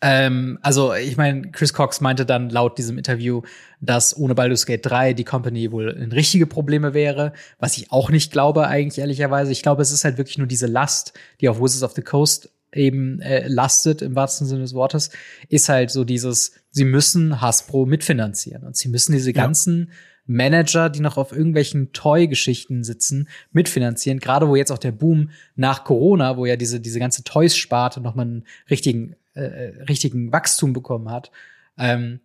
Ähm, 0.01 0.59
also, 0.63 0.95
ich 0.95 1.17
meine, 1.17 1.51
Chris 1.51 1.73
Cox 1.73 2.01
meinte 2.01 2.25
dann 2.27 2.51
laut 2.51 2.79
diesem 2.79 2.99
Interview, 2.99 3.43
dass 3.81 4.17
ohne 4.17 4.35
Baldur's 4.35 4.67
Gate 4.67 4.85
3 4.85 5.15
die 5.15 5.25
Company 5.25 5.73
wohl 5.73 5.89
in 5.89 6.13
richtige 6.13 6.47
Probleme 6.47 6.95
wäre, 6.95 7.33
was 7.59 7.77
ich 7.79 7.91
auch 7.91 8.11
nicht 8.11 8.31
glaube, 8.33 8.67
eigentlich 8.67 8.99
ehrlicherweise. 8.99 9.51
Ich 9.51 9.63
glaube, 9.63 9.83
es 9.83 9.91
ist 9.91 10.05
halt 10.05 10.19
wirklich 10.19 10.39
nur 10.39 10.47
diese 10.47 10.67
Last, 10.67 11.15
die 11.41 11.49
auf 11.49 11.59
Wizards 11.59 11.83
of 11.83 11.93
the 11.93 12.03
Coast 12.03 12.51
eben 12.73 13.21
äh, 13.21 13.49
lastet 13.49 14.03
im 14.03 14.15
wahrsten 14.15 14.47
Sinne 14.47 14.63
des 14.63 14.75
Wortes, 14.75 15.11
ist 15.49 15.69
halt 15.69 15.91
so 15.91 16.05
dieses, 16.05 16.53
sie 16.71 16.85
müssen 16.85 17.41
Hasbro 17.41 17.87
mitfinanzieren 17.87 18.65
und 18.65 18.77
sie 18.77 18.89
müssen 18.89 19.13
diese 19.13 19.33
ganzen 19.33 19.91
Manager, 20.27 20.91
die 20.91 21.01
noch 21.01 21.17
auf 21.17 21.33
irgendwelchen 21.33 21.93
Toy-Geschichten 21.93 22.85
sitzen, 22.85 23.29
mitfinanzieren. 23.51 24.21
Gerade 24.21 24.47
wo 24.47 24.57
jetzt 24.57 24.71
auch 24.71 24.79
der 24.79 24.93
Boom 24.93 25.31
nach 25.57 25.85
Corona, 25.85 26.37
wo 26.37 26.45
ja 26.45 26.57
diese 26.57 26.81
diese 26.81 26.99
ganze 26.99 27.25
Toys-Sparte 27.25 28.03
noch 28.03 28.15
mal 28.15 28.23
einen 28.23 28.45
richtigen 28.69 29.17
äh, 29.35 29.41
äh, 29.41 29.83
richtigen 29.85 30.31
Wachstum 30.31 30.75
bekommen 30.75 31.11
hat. 31.11 31.31
Ähm, 31.79 32.21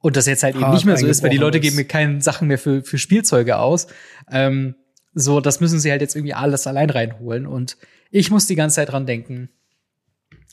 und 0.00 0.16
das 0.16 0.26
jetzt 0.26 0.44
halt 0.44 0.54
eben 0.54 0.70
nicht 0.70 0.84
mehr 0.84 0.96
so 0.96 1.08
ist, 1.08 1.24
weil 1.24 1.30
die 1.30 1.36
Leute 1.36 1.58
geben 1.58 1.74
mir 1.74 1.84
keine 1.84 2.20
Sachen 2.20 2.46
mehr 2.46 2.58
für 2.58 2.84
für 2.84 2.98
Spielzeuge 2.98 3.58
aus. 3.58 3.88
Ähm, 4.30 4.76
so, 5.12 5.40
das 5.40 5.60
müssen 5.60 5.80
sie 5.80 5.90
halt 5.90 6.00
jetzt 6.00 6.14
irgendwie 6.14 6.34
alles 6.34 6.68
allein 6.68 6.90
reinholen. 6.90 7.46
Und 7.46 7.76
ich 8.12 8.30
muss 8.30 8.46
die 8.46 8.54
ganze 8.54 8.76
Zeit 8.76 8.92
dran 8.92 9.06
denken, 9.06 9.48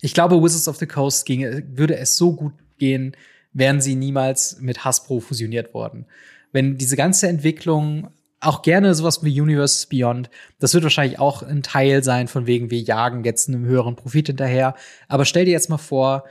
ich 0.05 0.13
glaube, 0.13 0.41
Wizards 0.41 0.67
of 0.67 0.77
the 0.77 0.85
Coast 0.85 1.25
ginge, 1.25 1.63
würde 1.67 1.97
es 1.97 2.15
so 2.15 2.33
gut 2.33 2.53
gehen, 2.77 3.17
wären 3.53 3.81
sie 3.81 3.95
niemals 3.95 4.59
mit 4.59 4.85
Hasbro 4.85 5.19
fusioniert 5.19 5.73
worden. 5.73 6.05
Wenn 6.51 6.77
diese 6.77 6.95
ganze 6.95 7.27
Entwicklung 7.27 8.09
auch 8.39 8.61
gerne 8.61 8.93
sowas 8.93 9.23
wie 9.23 9.41
Universe 9.41 9.87
Beyond, 9.89 10.29
das 10.59 10.75
wird 10.75 10.83
wahrscheinlich 10.83 11.17
auch 11.17 11.41
ein 11.41 11.63
Teil 11.63 12.03
sein, 12.03 12.27
von 12.27 12.45
wegen 12.45 12.69
wir 12.69 12.79
jagen 12.79 13.23
jetzt 13.23 13.49
einen 13.49 13.65
höheren 13.65 13.95
Profit 13.95 14.27
hinterher. 14.27 14.75
Aber 15.07 15.25
stell 15.25 15.45
dir 15.45 15.51
jetzt 15.51 15.71
mal 15.71 15.79
vor, 15.79 16.25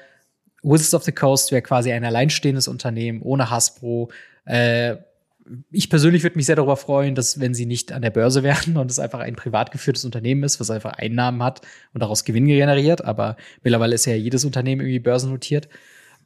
Wizards 0.62 0.94
of 0.94 1.02
the 1.02 1.12
Coast 1.12 1.50
wäre 1.50 1.62
quasi 1.62 1.90
ein 1.90 2.04
alleinstehendes 2.04 2.68
Unternehmen 2.68 3.22
ohne 3.22 3.50
Hasbro. 3.50 4.10
Äh, 4.44 4.96
ich 5.70 5.90
persönlich 5.90 6.22
würde 6.22 6.36
mich 6.36 6.46
sehr 6.46 6.56
darüber 6.56 6.76
freuen, 6.76 7.14
dass 7.14 7.40
wenn 7.40 7.54
sie 7.54 7.66
nicht 7.66 7.92
an 7.92 8.02
der 8.02 8.10
Börse 8.10 8.42
wären 8.42 8.76
und 8.76 8.90
es 8.90 8.98
einfach 8.98 9.20
ein 9.20 9.36
privat 9.36 9.70
geführtes 9.70 10.04
Unternehmen 10.04 10.42
ist, 10.42 10.60
was 10.60 10.70
einfach 10.70 10.94
Einnahmen 10.94 11.42
hat 11.42 11.60
und 11.92 12.02
daraus 12.02 12.24
Gewinn 12.24 12.46
generiert, 12.46 13.04
aber 13.04 13.36
mittlerweile 13.62 13.94
ist 13.94 14.06
ja 14.06 14.14
jedes 14.14 14.44
Unternehmen 14.44 14.80
irgendwie 14.80 15.00
börsennotiert. 15.00 15.68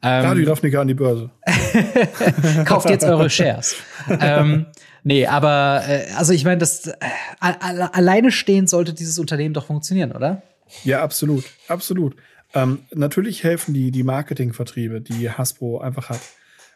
Ähm, 0.00 0.24
Radio 0.24 0.48
Ravnica 0.48 0.80
an 0.80 0.88
die 0.88 0.94
Börse. 0.94 1.30
Kauft 2.64 2.88
jetzt 2.88 3.04
eure 3.04 3.28
Shares. 3.28 3.76
ähm, 4.20 4.66
nee, 5.02 5.26
aber 5.26 5.82
äh, 5.88 6.06
also 6.16 6.32
ich 6.32 6.44
meine, 6.44 6.58
das 6.58 6.86
äh, 6.86 6.94
alleine 7.40 8.30
stehend 8.30 8.70
sollte 8.70 8.94
dieses 8.94 9.18
Unternehmen 9.18 9.54
doch 9.54 9.66
funktionieren, 9.66 10.12
oder? 10.12 10.42
Ja, 10.84 11.02
absolut, 11.02 11.44
absolut. 11.66 12.14
Ähm, 12.54 12.80
natürlich 12.94 13.42
helfen 13.42 13.74
die 13.74 13.90
die 13.90 14.04
Marketingvertriebe, 14.04 15.00
die 15.00 15.30
Hasbro 15.30 15.80
einfach 15.80 16.10
hat 16.10 16.20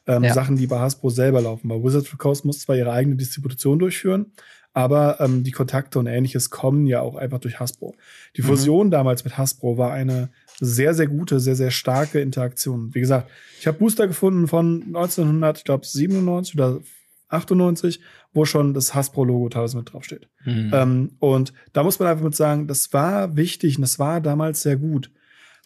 ähm, 0.06 0.24
ja. 0.24 0.34
Sachen, 0.34 0.56
die 0.56 0.66
bei 0.66 0.78
Hasbro 0.78 1.10
selber 1.10 1.40
laufen. 1.40 1.68
Bei 1.68 1.76
Wizards 1.76 2.12
of 2.12 2.18
Coast 2.18 2.44
muss 2.44 2.60
zwar 2.60 2.76
ihre 2.76 2.92
eigene 2.92 3.16
Distribution 3.16 3.78
durchführen, 3.78 4.32
aber 4.72 5.20
ähm, 5.20 5.44
die 5.44 5.50
Kontakte 5.50 5.98
und 5.98 6.06
ähnliches 6.06 6.50
kommen 6.50 6.86
ja 6.86 7.00
auch 7.00 7.16
einfach 7.16 7.38
durch 7.38 7.60
Hasbro. 7.60 7.94
Die 8.36 8.42
mhm. 8.42 8.46
Fusion 8.46 8.86
mhm. 8.88 8.90
damals 8.90 9.24
mit 9.24 9.36
Hasbro 9.38 9.78
war 9.78 9.92
eine 9.92 10.30
sehr, 10.60 10.94
sehr 10.94 11.06
gute, 11.06 11.40
sehr, 11.40 11.56
sehr 11.56 11.70
starke 11.70 12.20
Interaktion. 12.20 12.94
Wie 12.94 13.00
gesagt, 13.00 13.30
ich 13.60 13.66
habe 13.66 13.78
Booster 13.78 14.06
gefunden 14.06 14.48
von 14.48 14.82
1997 14.86 16.54
oder 16.54 16.80
98, 17.28 18.00
wo 18.32 18.44
schon 18.44 18.74
das 18.74 18.94
Hasbro-Logo 18.94 19.48
teilweise 19.48 19.76
mit 19.76 19.92
draufsteht. 19.92 20.28
Mhm. 20.44 20.70
Ähm, 20.72 21.16
und 21.18 21.52
da 21.72 21.82
muss 21.82 21.98
man 21.98 22.08
einfach 22.08 22.24
mit 22.24 22.36
sagen, 22.36 22.66
das 22.66 22.92
war 22.92 23.36
wichtig 23.36 23.76
und 23.76 23.82
das 23.82 23.98
war 23.98 24.20
damals 24.20 24.62
sehr 24.62 24.76
gut. 24.76 25.10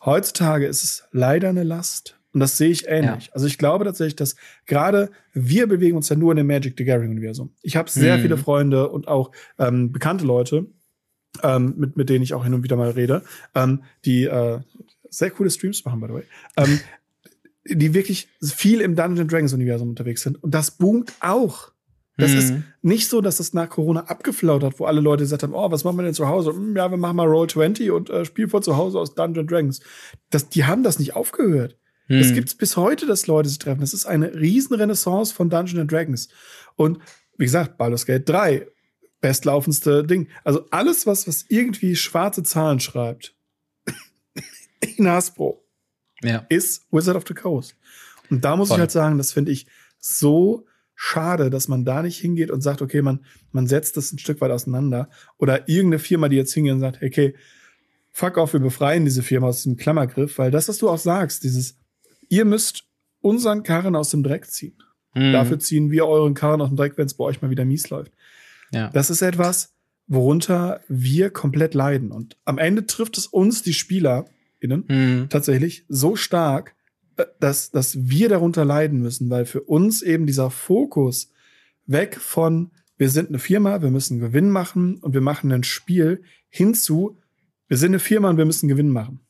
Heutzutage 0.04 0.66
ist 0.66 0.84
es 0.84 1.04
leider 1.12 1.48
eine 1.48 1.64
Last. 1.64 2.15
Und 2.36 2.40
das 2.40 2.58
sehe 2.58 2.68
ich 2.68 2.86
ähnlich. 2.86 3.28
Ja. 3.28 3.32
Also 3.32 3.46
ich 3.46 3.56
glaube 3.56 3.86
tatsächlich, 3.86 4.14
dass 4.14 4.36
gerade 4.66 5.10
wir 5.32 5.66
bewegen 5.66 5.96
uns 5.96 6.10
ja 6.10 6.16
nur 6.16 6.32
in 6.32 6.36
dem 6.36 6.46
Magic 6.46 6.74
the 6.76 6.84
Gathering 6.84 7.12
Universum. 7.12 7.54
Ich 7.62 7.76
habe 7.76 7.88
sehr 7.88 8.18
mhm. 8.18 8.20
viele 8.20 8.36
Freunde 8.36 8.90
und 8.90 9.08
auch 9.08 9.30
ähm, 9.58 9.90
bekannte 9.90 10.26
Leute, 10.26 10.66
ähm, 11.42 11.72
mit, 11.78 11.96
mit 11.96 12.10
denen 12.10 12.22
ich 12.22 12.34
auch 12.34 12.44
hin 12.44 12.52
und 12.52 12.62
wieder 12.62 12.76
mal 12.76 12.90
rede, 12.90 13.22
ähm, 13.54 13.84
die 14.04 14.24
äh, 14.24 14.60
sehr 15.08 15.30
coole 15.30 15.48
Streams 15.48 15.82
machen, 15.86 15.98
by 15.98 16.08
the 16.08 16.12
way. 16.12 16.22
Ähm, 16.58 16.78
die 17.64 17.94
wirklich 17.94 18.28
viel 18.42 18.82
im 18.82 18.96
Dungeons 18.96 19.32
Dragons 19.32 19.54
Universum 19.54 19.88
unterwegs 19.88 20.20
sind. 20.20 20.36
Und 20.44 20.52
das 20.52 20.72
boomt 20.72 21.14
auch. 21.20 21.72
Das 22.18 22.32
mhm. 22.32 22.36
ist 22.36 22.54
nicht 22.82 23.08
so, 23.08 23.22
dass 23.22 23.38
das 23.38 23.54
nach 23.54 23.70
Corona 23.70 24.00
abgeflaut 24.08 24.62
hat, 24.62 24.78
wo 24.78 24.84
alle 24.84 25.00
Leute 25.00 25.24
gesagt 25.24 25.42
haben, 25.42 25.54
oh, 25.54 25.70
was 25.70 25.84
machen 25.84 25.96
wir 25.96 26.02
denn 26.02 26.12
zu 26.12 26.28
Hause? 26.28 26.50
Hm, 26.50 26.76
ja, 26.76 26.90
wir 26.90 26.98
machen 26.98 27.16
mal 27.16 27.26
Roll 27.26 27.48
20 27.48 27.90
und 27.92 28.10
äh, 28.10 28.26
Spiel 28.26 28.46
vor 28.46 28.60
zu 28.60 28.76
Hause 28.76 28.98
aus 28.98 29.14
Dungeons 29.14 29.50
Dragons. 29.50 29.80
Das, 30.28 30.50
die 30.50 30.66
haben 30.66 30.82
das 30.82 30.98
nicht 30.98 31.16
aufgehört. 31.16 31.78
Hm. 32.06 32.20
Es 32.20 32.32
gibt 32.32 32.56
bis 32.58 32.76
heute, 32.76 33.06
dass 33.06 33.26
Leute 33.26 33.48
sich 33.48 33.58
treffen. 33.58 33.80
Das 33.80 33.94
ist 33.94 34.06
eine 34.06 34.34
Riesenrenaissance 34.34 35.34
von 35.34 35.50
Dungeons 35.50 35.90
Dragons. 35.90 36.28
Und 36.76 36.98
wie 37.36 37.44
gesagt, 37.44 37.76
Baldur's 37.76 38.06
Gate 38.06 38.28
3, 38.28 38.66
bestlaufendste 39.20 40.04
Ding. 40.04 40.28
Also 40.44 40.66
alles, 40.70 41.06
was, 41.06 41.26
was 41.26 41.44
irgendwie 41.48 41.96
schwarze 41.96 42.42
Zahlen 42.42 42.80
schreibt 42.80 43.34
in 44.96 45.08
Hasbro, 45.08 45.64
ja. 46.22 46.46
ist 46.48 46.86
Wizard 46.90 47.16
of 47.16 47.24
the 47.26 47.34
Coast. 47.34 47.76
Und 48.30 48.44
da 48.44 48.56
muss 48.56 48.68
Voll. 48.68 48.76
ich 48.76 48.80
halt 48.80 48.90
sagen, 48.90 49.18
das 49.18 49.32
finde 49.32 49.52
ich 49.52 49.66
so 49.98 50.66
schade, 50.94 51.50
dass 51.50 51.68
man 51.68 51.84
da 51.84 52.02
nicht 52.02 52.18
hingeht 52.18 52.50
und 52.50 52.62
sagt, 52.62 52.82
okay, 52.82 53.02
man, 53.02 53.24
man 53.52 53.66
setzt 53.66 53.96
das 53.96 54.12
ein 54.12 54.18
Stück 54.18 54.40
weit 54.40 54.50
auseinander. 54.50 55.10
Oder 55.38 55.68
irgendeine 55.68 55.98
Firma, 55.98 56.28
die 56.28 56.36
jetzt 56.36 56.54
hingeht 56.54 56.72
und 56.72 56.80
sagt, 56.80 57.02
okay, 57.02 57.34
fuck 58.12 58.38
off, 58.38 58.54
wir 58.54 58.60
befreien 58.60 59.04
diese 59.04 59.22
Firma 59.22 59.48
aus 59.48 59.58
diesem 59.58 59.76
Klammergriff, 59.76 60.38
weil 60.38 60.50
das, 60.50 60.68
was 60.68 60.78
du 60.78 60.88
auch 60.88 60.98
sagst, 60.98 61.44
dieses, 61.44 61.78
ihr 62.28 62.44
müsst 62.44 62.84
unseren 63.20 63.62
Karren 63.62 63.96
aus 63.96 64.10
dem 64.10 64.22
Dreck 64.22 64.46
ziehen. 64.46 64.76
Mhm. 65.14 65.32
Dafür 65.32 65.58
ziehen 65.58 65.90
wir 65.90 66.06
euren 66.06 66.34
Karren 66.34 66.60
aus 66.60 66.68
dem 66.68 66.76
Dreck, 66.76 66.96
wenn 66.96 67.06
es 67.06 67.14
bei 67.14 67.24
euch 67.24 67.42
mal 67.42 67.50
wieder 67.50 67.64
mies 67.64 67.90
läuft. 67.90 68.12
Ja. 68.72 68.90
Das 68.90 69.10
ist 69.10 69.22
etwas, 69.22 69.74
worunter 70.06 70.80
wir 70.88 71.30
komplett 71.30 71.74
leiden. 71.74 72.12
Und 72.12 72.36
am 72.44 72.58
Ende 72.58 72.86
trifft 72.86 73.18
es 73.18 73.26
uns, 73.26 73.62
die 73.62 73.72
SpielerInnen, 73.72 74.84
mhm. 74.88 75.26
tatsächlich 75.28 75.84
so 75.88 76.16
stark, 76.16 76.74
äh, 77.16 77.24
dass, 77.40 77.70
dass 77.70 78.08
wir 78.08 78.28
darunter 78.28 78.64
leiden 78.64 79.00
müssen, 79.00 79.30
weil 79.30 79.46
für 79.46 79.62
uns 79.62 80.02
eben 80.02 80.26
dieser 80.26 80.50
Fokus 80.50 81.32
weg 81.86 82.16
von, 82.20 82.70
wir 82.98 83.10
sind 83.10 83.28
eine 83.28 83.38
Firma, 83.38 83.82
wir 83.82 83.90
müssen 83.90 84.20
Gewinn 84.20 84.50
machen 84.50 84.98
und 84.98 85.14
wir 85.14 85.20
machen 85.20 85.52
ein 85.52 85.64
Spiel, 85.64 86.22
hinzu, 86.48 87.18
wir 87.68 87.76
sind 87.76 87.90
eine 87.90 87.98
Firma 87.98 88.30
und 88.30 88.36
wir 88.36 88.44
müssen 88.44 88.68
Gewinn 88.68 88.88
machen. 88.88 89.20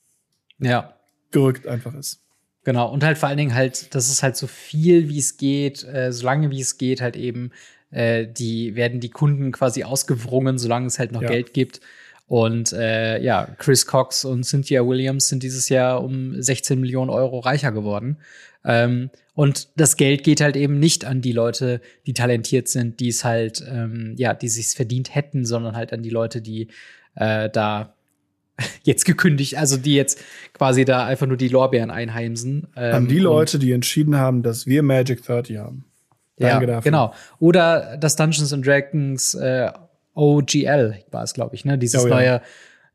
Ja. 0.59 0.97
Gerückt 1.31 1.67
einfach 1.67 1.95
ist. 1.95 2.26
Genau, 2.67 2.91
und 2.91 3.05
halt 3.05 3.17
vor 3.17 3.29
allen 3.29 3.39
Dingen 3.39 3.55
halt, 3.55 3.95
dass 3.95 4.11
es 4.11 4.25
halt 4.25 4.37
so 4.37 4.49
viel 4.49 5.09
wie 5.09 5.21
es 5.21 5.37
geht, 5.37 5.85
äh, 5.85 6.13
so 6.13 6.27
lange 6.27 6.51
wie 6.51 6.61
es 6.61 6.79
geht, 6.79 7.01
halt 7.01 7.15
eben, 7.15 7.53
äh, 7.93 8.27
die 8.27 8.75
werden 8.75 8.99
die 8.99 9.09
Kunden 9.09 9.53
quasi 9.53 9.85
ausgewrungen, 9.85 10.59
solange 10.59 10.89
es 10.89 10.99
halt 10.99 11.13
noch 11.13 11.23
ja. 11.23 11.29
Geld 11.29 11.55
gibt. 11.55 11.81
Und 12.27 12.73
äh, 12.73 13.23
ja, 13.23 13.47
Chris 13.59 13.87
Cox 13.87 14.25
und 14.25 14.43
Cynthia 14.43 14.85
Williams 14.85 15.29
sind 15.29 15.45
dieses 15.45 15.69
Jahr 15.69 16.03
um 16.03 16.43
16 16.43 16.81
Millionen 16.81 17.09
Euro 17.09 17.39
reicher 17.39 17.71
geworden. 17.71 18.19
Ähm, 18.65 19.11
und 19.35 19.69
das 19.77 19.97
Geld 19.97 20.25
geht 20.25 20.41
halt 20.41 20.57
eben 20.57 20.81
nicht 20.81 21.05
an 21.05 21.21
die 21.21 21.31
Leute, 21.31 21.81
die 22.05 22.15
talentiert 22.15 22.67
sind, 22.67 22.99
die 22.99 23.11
es 23.11 23.23
halt, 23.23 23.65
ähm, 23.71 24.17
ja, 24.19 24.35
die 24.35 24.49
sich's 24.49 24.75
verdient 24.75 25.15
hätten, 25.15 25.45
sondern 25.45 25.77
halt 25.77 25.93
an 25.93 26.03
die 26.03 26.11
Leute, 26.11 26.43
die 26.43 26.67
äh, 27.15 27.49
da 27.49 27.96
jetzt 28.83 29.05
gekündigt, 29.05 29.57
also 29.57 29.77
die 29.77 29.95
jetzt 29.95 30.21
quasi 30.53 30.85
da 30.85 31.05
einfach 31.05 31.27
nur 31.27 31.37
die 31.37 31.49
Lorbeeren 31.49 31.91
einheimsen. 31.91 32.69
Ähm, 32.77 32.95
an 32.95 33.09
die 33.09 33.19
Leute, 33.19 33.59
die 33.59 33.73
entschieden 33.73 34.17
haben, 34.17 34.43
dass 34.43 34.67
wir 34.67 34.83
Magic 34.83 35.25
30 35.25 35.59
haben. 35.59 35.85
Danke 36.39 36.67
ja, 36.67 36.75
dafür. 36.75 36.91
genau. 36.91 37.15
Oder 37.39 37.97
das 37.97 38.17
Dungeons 38.17 38.53
and 38.53 38.67
Dragons 38.67 39.35
äh, 39.35 39.71
OGL 40.15 41.05
war 41.11 41.23
es, 41.23 41.35
glaube 41.35 41.55
ich, 41.55 41.65
ne? 41.65 41.79
Dieses 41.79 42.05
oh, 42.05 42.09
ja. 42.09 42.15
neue, 42.15 42.43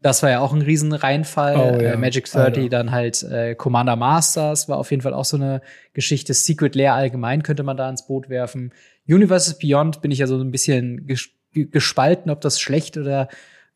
das 0.01 0.21
war 0.21 0.29
ja 0.29 0.39
auch 0.41 0.53
ein 0.53 0.61
riesen 0.61 0.93
Reinfall. 0.93 1.55
Oh, 1.55 1.81
ja. 1.81 1.93
äh, 1.93 1.97
Magic 1.97 2.25
30, 2.25 2.63
Alter. 2.63 2.69
dann 2.69 2.91
halt 2.91 3.23
äh, 3.23 3.55
Commander 3.55 3.95
Masters 3.95 4.69
war 4.69 4.77
auf 4.77 4.91
jeden 4.91 5.01
Fall 5.01 5.13
auch 5.13 5.25
so 5.25 5.37
eine 5.37 5.61
Geschichte. 5.93 6.33
Secret 6.33 6.75
Lair 6.75 6.93
allgemein 6.93 7.43
könnte 7.43 7.63
man 7.63 7.77
da 7.77 7.89
ins 7.89 8.05
Boot 8.05 8.29
werfen. 8.29 8.73
Universes 9.07 9.57
Beyond 9.57 10.01
bin 10.01 10.11
ich 10.11 10.19
ja 10.19 10.27
so 10.27 10.39
ein 10.39 10.51
bisschen 10.51 11.07
ges 11.07 11.29
gespalten, 11.53 12.31
ob 12.31 12.39
das 12.39 12.61
schlecht 12.61 12.95
oder 12.95 13.27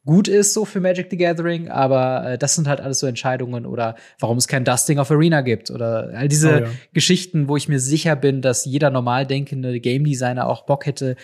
gut 0.05 0.27
ist 0.27 0.53
so 0.53 0.65
für 0.65 0.79
Magic 0.79 1.07
the 1.09 1.17
Gathering, 1.17 1.69
aber 1.69 2.33
äh, 2.33 2.37
das 2.37 2.55
sind 2.55 2.67
halt 2.67 2.79
alles 2.79 2.99
so 2.99 3.07
Entscheidungen 3.07 3.65
oder 3.65 3.95
warum 4.19 4.37
es 4.37 4.47
kein 4.47 4.63
Dusting 4.63 4.99
of 4.99 5.11
Arena 5.11 5.41
gibt 5.41 5.71
oder 5.71 6.11
all 6.13 6.27
diese 6.27 6.49
oh, 6.49 6.65
ja. 6.65 6.69
Geschichten, 6.93 7.47
wo 7.47 7.57
ich 7.57 7.67
mir 7.67 7.79
sicher 7.79 8.15
bin, 8.15 8.41
dass 8.41 8.65
jeder 8.65 8.91
normal 8.91 9.25
denkende 9.25 9.79
Game 9.79 10.05
Designer 10.05 10.47
auch 10.47 10.65
Bock 10.65 10.85
hätte, 10.85 11.15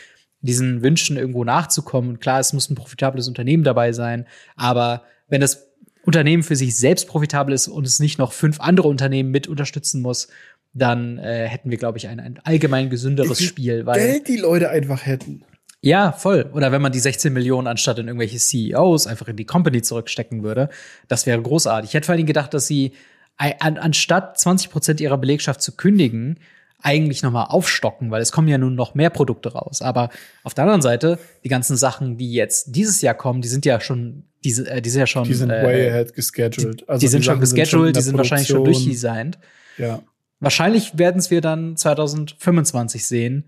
diesen 0.42 0.82
Wünschen 0.82 1.18
irgendwo 1.18 1.44
nachzukommen. 1.44 2.10
Und 2.10 2.22
klar, 2.22 2.40
es 2.40 2.52
muss 2.52 2.70
ein 2.70 2.76
profitables 2.76 3.28
Unternehmen 3.28 3.64
dabei 3.64 3.94
sein, 3.94 4.26
aber 4.56 5.04
wenn 5.28 5.42
das 5.42 5.68
Unternehmen 6.04 6.42
für 6.42 6.56
sich 6.56 6.76
selbst 6.76 7.08
profitabel 7.08 7.54
ist 7.54 7.68
und 7.68 7.86
es 7.86 8.00
nicht 8.00 8.18
noch 8.18 8.34
fünf 8.34 8.60
andere 8.60 8.88
Unternehmen 8.88 9.30
mit 9.30 9.48
unterstützen 9.48 10.02
muss, 10.02 10.30
dann 10.74 11.20
äh, 11.20 11.48
hätten 11.48 11.70
wir, 11.70 11.78
glaube 11.78 12.00
ich, 12.00 12.08
ein, 12.08 12.20
ein 12.20 12.40
allgemein 12.44 12.90
gesünderes 12.90 13.44
Spiel. 13.44 13.86
Weil 13.86 14.00
Geld 14.00 14.28
die 14.28 14.38
Leute 14.38 14.70
einfach 14.70 15.06
hätten. 15.06 15.44
Ja, 15.82 16.12
voll. 16.12 16.50
Oder 16.54 16.72
wenn 16.72 16.82
man 16.82 16.92
die 16.92 17.00
16 17.00 17.34
Millionen 17.34 17.68
anstatt 17.68 17.98
in 17.98 18.08
irgendwelche 18.08 18.38
CEOs 18.38 19.08
einfach 19.08 19.28
in 19.28 19.36
die 19.36 19.46
Company 19.46 19.82
zurückstecken 19.82 20.44
würde, 20.44 20.70
das 21.08 21.26
wäre 21.26 21.42
großartig. 21.42 21.90
Ich 21.90 21.94
hätte 21.96 22.06
vor 22.06 22.14
allem 22.16 22.26
gedacht, 22.26 22.54
dass 22.54 22.68
sie 22.68 22.94
an, 23.38 23.78
anstatt 23.78 24.40
20 24.40 24.70
Prozent 24.70 25.02
ihrer 25.02 25.18
Belegschaft 25.18 25.62
zu 25.62 25.76
kündigen, 25.76 26.40
eigentlich 26.84 27.22
noch 27.24 27.32
mal 27.32 27.46
aufstocken, 27.46 28.12
weil 28.12 28.22
es 28.22 28.32
kommen 28.32 28.48
ja 28.48 28.58
nun 28.58 28.76
noch 28.76 28.96
mehr 28.96 29.10
Produkte 29.10 29.54
raus. 29.54 29.82
Aber 29.82 30.10
auf 30.44 30.54
der 30.54 30.64
anderen 30.64 30.82
Seite, 30.82 31.20
die 31.44 31.50
ganzen 31.50 31.78
Sachen, 31.78 32.18
die 32.18 32.34
jetzt 32.34 32.76
dieses 32.76 33.02
Jahr 33.02 33.14
kommen, 33.14 33.42
die 33.42 33.48
sind 33.48 33.66
ja 33.66 33.80
schon, 33.80 34.24
die, 34.44 34.52
äh, 34.52 34.82
die 34.82 34.90
sind 34.90 35.00
ja 35.00 35.08
schon. 35.08 35.24
Die 35.24 35.34
sind 35.34 35.52
äh, 35.52 35.64
way 35.64 35.90
ahead 35.90 36.14
gescheduled. 36.14 36.88
Also 36.90 37.00
die, 37.00 37.06
die 37.06 37.12
sind 37.12 37.26
schon 37.26 37.40
gescheduled, 37.40 37.96
die 37.96 38.02
sind 38.02 38.18
wahrscheinlich 38.18 38.48
schon 38.48 38.64
durchdesigned. 38.64 39.38
Ja. 39.78 40.02
Wahrscheinlich 40.40 40.98
werden 40.98 41.20
es 41.20 41.30
wir 41.30 41.42
dann 41.42 41.78
2025 41.78 43.06
sehen, 43.06 43.46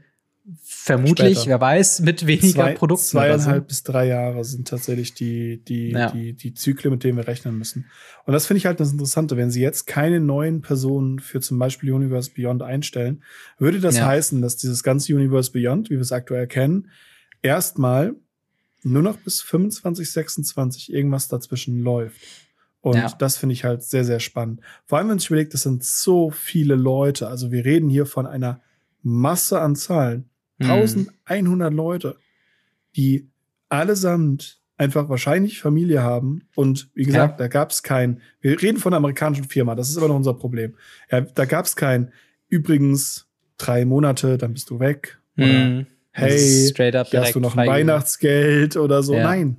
Vermutlich, 0.62 1.38
Später. 1.38 1.51
wer 1.51 1.62
weiß, 1.62 2.01
mit 2.01 2.27
weniger 2.27 2.63
Zwei, 2.63 2.73
Produkten. 2.73 3.06
Zweieinhalb 3.06 3.67
bis 3.67 3.84
drei 3.84 4.08
Jahre 4.08 4.43
sind 4.43 4.67
tatsächlich 4.67 5.13
die, 5.13 5.63
die, 5.63 5.91
ja. 5.91 6.12
die, 6.12 6.34
die 6.34 6.53
Zyklen, 6.53 6.91
mit 6.91 7.06
denen 7.06 7.17
wir 7.17 7.27
rechnen 7.27 7.58
müssen. 7.58 7.86
Und 8.25 8.34
das 8.34 8.45
finde 8.45 8.58
ich 8.58 8.65
halt 8.65 8.82
das 8.82 8.91
Interessante. 8.91 9.38
Wenn 9.38 9.51
sie 9.51 9.62
jetzt 9.62 9.88
keine 9.88 10.19
neuen 10.19 10.62
Personen 10.62 11.19
für 11.19 11.39
zum 11.39 11.60
Beispiel 11.60 11.93
Universe 11.93 12.32
Beyond 12.36 12.62
einstellen, 12.62 13.23
würde 13.58 13.79
das 13.79 13.97
ja. 13.97 14.06
heißen, 14.06 14.41
dass 14.41 14.58
dieses 14.58 14.84
ganze 14.84 15.15
Universe 15.15 15.51
Beyond, 15.51 15.89
wie 15.89 15.95
wir 15.95 16.01
es 16.01 16.12
aktuell 16.12 16.47
kennen, 16.47 16.89
erstmal 17.41 18.13
nur 18.84 19.01
noch 19.01 19.15
bis 19.17 19.41
25, 19.41 20.12
26 20.12 20.91
irgendwas 20.91 21.29
dazwischen 21.29 21.79
läuft. 21.79 22.19
Und 22.82 22.97
ja. 22.97 23.10
das 23.17 23.38
finde 23.38 23.53
ich 23.53 23.63
halt 23.63 23.82
sehr, 23.82 24.03
sehr 24.03 24.19
spannend. 24.19 24.60
Vor 24.86 24.97
allem, 24.97 25.06
wenn 25.06 25.13
man 25.13 25.19
sich 25.19 25.29
überlegt, 25.29 25.53
das 25.53 25.62
sind 25.62 25.86
so 25.86 26.32
viele 26.32 26.75
Leute. 26.75 27.29
Also 27.29 27.49
wir 27.49 27.63
reden 27.63 27.88
hier 27.88 28.06
von 28.06 28.27
einer 28.27 28.62
Masse 29.03 29.62
an 29.62 29.77
Zahlen. 29.77 30.29
1100 30.69 31.71
mhm. 31.71 31.78
Leute, 31.78 32.17
die 32.95 33.30
allesamt 33.69 34.60
einfach 34.78 35.10
wahrscheinlich 35.10 35.60
Familie 35.60 36.02
haben. 36.02 36.47
Und 36.56 36.89
wie 36.93 37.04
gesagt, 37.04 37.39
ja. 37.39 37.45
da 37.45 37.47
gab 37.47 37.71
es 37.71 37.84
kein, 37.84 38.21
wir 38.41 38.62
reden 38.62 38.78
von 38.78 38.93
einer 38.93 38.97
amerikanischen 38.97 39.45
Firma, 39.45 39.76
das 39.76 39.89
ist 39.89 39.97
aber 39.97 40.08
noch 40.08 40.15
unser 40.15 40.34
Problem. 40.34 40.76
Ja, 41.12 41.21
da 41.21 41.45
gab 41.45 41.65
es 41.65 41.76
kein, 41.76 42.12
übrigens 42.47 43.28
drei 43.58 43.86
Monate, 43.86 44.38
dann 44.38 44.54
bist 44.54 44.69
du 44.69 44.80
weg. 44.80 45.19
Oder 45.38 45.47
mhm. 45.47 45.88
hey, 46.12 46.67
straight 46.69 46.95
up 46.95 47.08
hast 47.13 47.36
du 47.36 47.39
noch 47.39 47.56
ein 47.56 47.67
Weihnachtsgeld 47.67 48.78
oder 48.78 49.04
so. 49.04 49.15
Ja. 49.15 49.23
Nein. 49.23 49.58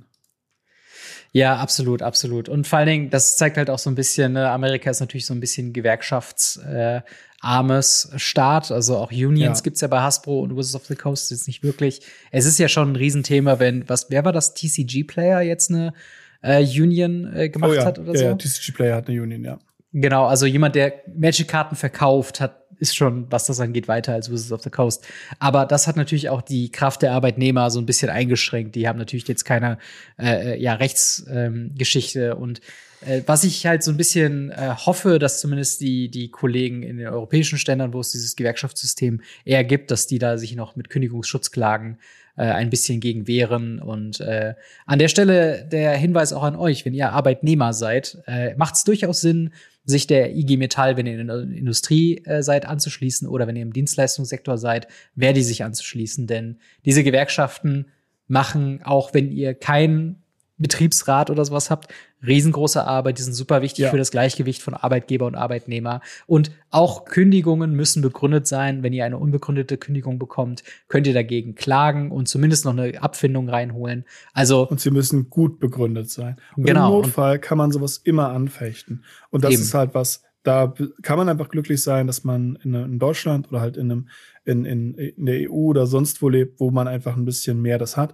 Ja, 1.31 1.57
absolut, 1.57 2.01
absolut. 2.01 2.47
Und 2.47 2.65
vor 2.65 2.79
allen 2.79 2.87
Dingen, 2.87 3.09
das 3.09 3.35
zeigt 3.35 3.57
halt 3.57 3.69
auch 3.69 3.79
so 3.79 3.89
ein 3.89 3.95
bisschen, 3.95 4.33
ne, 4.33 4.49
Amerika 4.49 4.89
ist 4.89 5.01
natürlich 5.01 5.25
so 5.25 5.33
ein 5.33 5.41
bisschen 5.41 5.73
Gewerkschafts, 5.73 6.55
äh, 6.65 7.01
armes 7.45 8.11
Staat. 8.15 8.71
Also 8.71 8.97
auch 8.97 9.11
Unions 9.11 9.59
ja. 9.59 9.63
gibt's 9.63 9.81
ja 9.81 9.87
bei 9.87 10.01
Hasbro 10.01 10.41
und 10.41 10.57
Wizards 10.57 10.75
of 10.75 10.85
the 10.87 10.95
Coast 10.95 11.31
jetzt 11.31 11.47
nicht 11.47 11.63
wirklich. 11.63 12.01
Es 12.31 12.45
ist 12.45 12.57
ja 12.57 12.67
schon 12.67 12.93
ein 12.93 12.95
Riesenthema, 12.95 13.59
wenn, 13.59 13.87
was, 13.87 14.09
wer 14.09 14.25
war 14.25 14.33
das 14.33 14.53
TCG-Player 14.55 15.41
jetzt 15.41 15.69
eine 15.69 15.93
äh, 16.41 16.63
Union 16.63 17.31
äh, 17.33 17.49
gemacht 17.49 17.71
oh 17.71 17.75
ja. 17.75 17.85
hat 17.85 17.99
oder 17.99 18.13
ja, 18.13 18.19
so? 18.19 18.25
Ja, 18.25 18.33
TCG-Player 18.35 18.95
hat 18.95 19.07
eine 19.07 19.21
Union, 19.21 19.45
ja. 19.45 19.59
Genau, 19.93 20.25
also 20.25 20.45
jemand, 20.45 20.75
der 20.75 20.93
Magic-Karten 21.15 21.75
verkauft, 21.75 22.41
hat, 22.41 22.65
ist 22.79 22.95
schon, 22.95 23.31
was 23.31 23.45
das 23.45 23.61
angeht, 23.61 23.87
weiter 23.87 24.11
als 24.13 24.29
Wizards 24.29 24.51
of 24.51 24.61
the 24.63 24.69
Coast. 24.69 25.05
Aber 25.39 25.65
das 25.65 25.87
hat 25.87 25.95
natürlich 25.95 26.29
auch 26.29 26.41
die 26.41 26.69
Kraft 26.69 27.01
der 27.01 27.13
Arbeitnehmer 27.13 27.69
so 27.69 27.79
ein 27.79 27.85
bisschen 27.85 28.09
eingeschränkt. 28.09 28.75
Die 28.75 28.89
haben 28.89 28.99
natürlich 28.99 29.27
jetzt 29.27 29.45
keine 29.45 29.77
äh, 30.19 30.55
äh 30.55 30.61
ja, 30.61 30.73
Rechtsgeschichte 30.73 32.31
ähm, 32.31 32.37
und 32.37 32.61
äh, 33.05 33.21
was 33.25 33.43
ich 33.43 33.65
halt 33.65 33.83
so 33.83 33.91
ein 33.91 33.97
bisschen 33.97 34.51
äh, 34.51 34.73
hoffe, 34.75 35.19
dass 35.19 35.39
zumindest 35.39 35.81
die, 35.81 36.09
die 36.09 36.29
Kollegen 36.29 36.83
in 36.83 36.97
den 36.97 37.07
europäischen 37.07 37.57
Ständern, 37.57 37.93
wo 37.93 37.99
es 37.99 38.11
dieses 38.11 38.35
Gewerkschaftssystem 38.35 39.21
eher 39.43 39.63
gibt, 39.63 39.91
dass 39.91 40.07
die 40.07 40.19
da 40.19 40.37
sich 40.37 40.55
noch 40.55 40.75
mit 40.75 40.89
Kündigungsschutzklagen 40.89 41.99
äh, 42.35 42.43
ein 42.43 42.69
bisschen 42.69 42.99
gegen 42.99 43.27
wehren. 43.27 43.79
Und 43.79 44.19
äh, 44.19 44.55
an 44.85 44.99
der 44.99 45.07
Stelle 45.07 45.65
der 45.65 45.93
Hinweis 45.93 46.33
auch 46.33 46.43
an 46.43 46.55
euch, 46.55 46.85
wenn 46.85 46.93
ihr 46.93 47.11
Arbeitnehmer 47.11 47.73
seid, 47.73 48.17
äh, 48.27 48.55
macht 48.55 48.75
es 48.75 48.83
durchaus 48.83 49.21
Sinn, 49.21 49.51
sich 49.85 50.07
der 50.07 50.35
IG 50.35 50.57
Metall, 50.57 50.97
wenn 50.97 51.05
ihr 51.05 51.19
in 51.19 51.27
der 51.27 51.41
Industrie 51.41 52.17
äh, 52.25 52.41
seid, 52.41 52.65
anzuschließen 52.65 53.27
oder 53.27 53.47
wenn 53.47 53.55
ihr 53.55 53.61
im 53.61 53.73
Dienstleistungssektor 53.73 54.57
seid, 54.57 54.87
werde 55.13 55.43
sich 55.43 55.63
anzuschließen. 55.63 56.27
Denn 56.27 56.57
diese 56.85 57.03
Gewerkschaften 57.03 57.85
machen, 58.27 58.81
auch 58.83 59.13
wenn 59.13 59.31
ihr 59.31 59.53
kein 59.53 60.23
Betriebsrat 60.57 61.29
oder 61.29 61.43
sowas 61.43 61.69
habt, 61.69 61.87
riesengroße 62.25 62.85
Arbeit, 62.85 63.17
die 63.17 63.23
sind 63.23 63.33
super 63.33 63.61
wichtig 63.61 63.83
ja. 63.83 63.89
für 63.89 63.97
das 63.97 64.11
Gleichgewicht 64.11 64.61
von 64.61 64.73
Arbeitgeber 64.73 65.25
und 65.25 65.35
Arbeitnehmer. 65.35 66.01
Und 66.27 66.51
auch 66.71 67.05
Kündigungen 67.05 67.73
müssen 67.73 68.01
begründet 68.01 68.47
sein. 68.47 68.81
Wenn 68.81 68.93
ihr 68.93 69.05
eine 69.05 69.17
unbegründete 69.17 69.77
Kündigung 69.77 70.17
bekommt, 70.17 70.63
könnt 70.87 71.07
ihr 71.07 71.13
dagegen 71.13 71.55
klagen 71.55 72.11
und 72.11 72.27
zumindest 72.27 72.65
noch 72.65 72.71
eine 72.71 73.01
Abfindung 73.01 73.49
reinholen. 73.49 74.05
Also 74.33 74.67
und 74.67 74.79
sie 74.79 74.91
müssen 74.91 75.29
gut 75.29 75.59
begründet 75.59 76.09
sein. 76.09 76.37
Und 76.55 76.65
genau. 76.65 76.99
Im 76.99 77.01
Notfall 77.03 77.39
kann 77.39 77.57
man 77.57 77.71
sowas 77.71 77.97
immer 77.97 78.29
anfechten. 78.29 79.03
Und 79.29 79.43
das 79.43 79.53
eben. 79.53 79.61
ist 79.61 79.73
halt 79.73 79.93
was, 79.93 80.23
da 80.43 80.73
kann 81.01 81.17
man 81.17 81.27
einfach 81.27 81.49
glücklich 81.49 81.83
sein, 81.83 82.07
dass 82.07 82.23
man 82.23 82.57
in, 82.63 82.73
in 82.73 82.99
Deutschland 82.99 83.49
oder 83.49 83.61
halt 83.61 83.77
in 83.77 83.91
einem 83.91 84.09
in, 84.45 84.63
in, 84.63 84.93
in 84.93 85.25
der 85.25 85.49
EU 85.49 85.55
oder 85.55 85.87
sonst 85.87 86.21
wo 86.21 86.29
lebt, 86.29 86.59
wo 86.59 86.71
man 86.71 86.87
einfach 86.87 87.17
ein 87.17 87.25
bisschen 87.25 87.61
mehr 87.61 87.79
das 87.79 87.97
hat. 87.97 88.13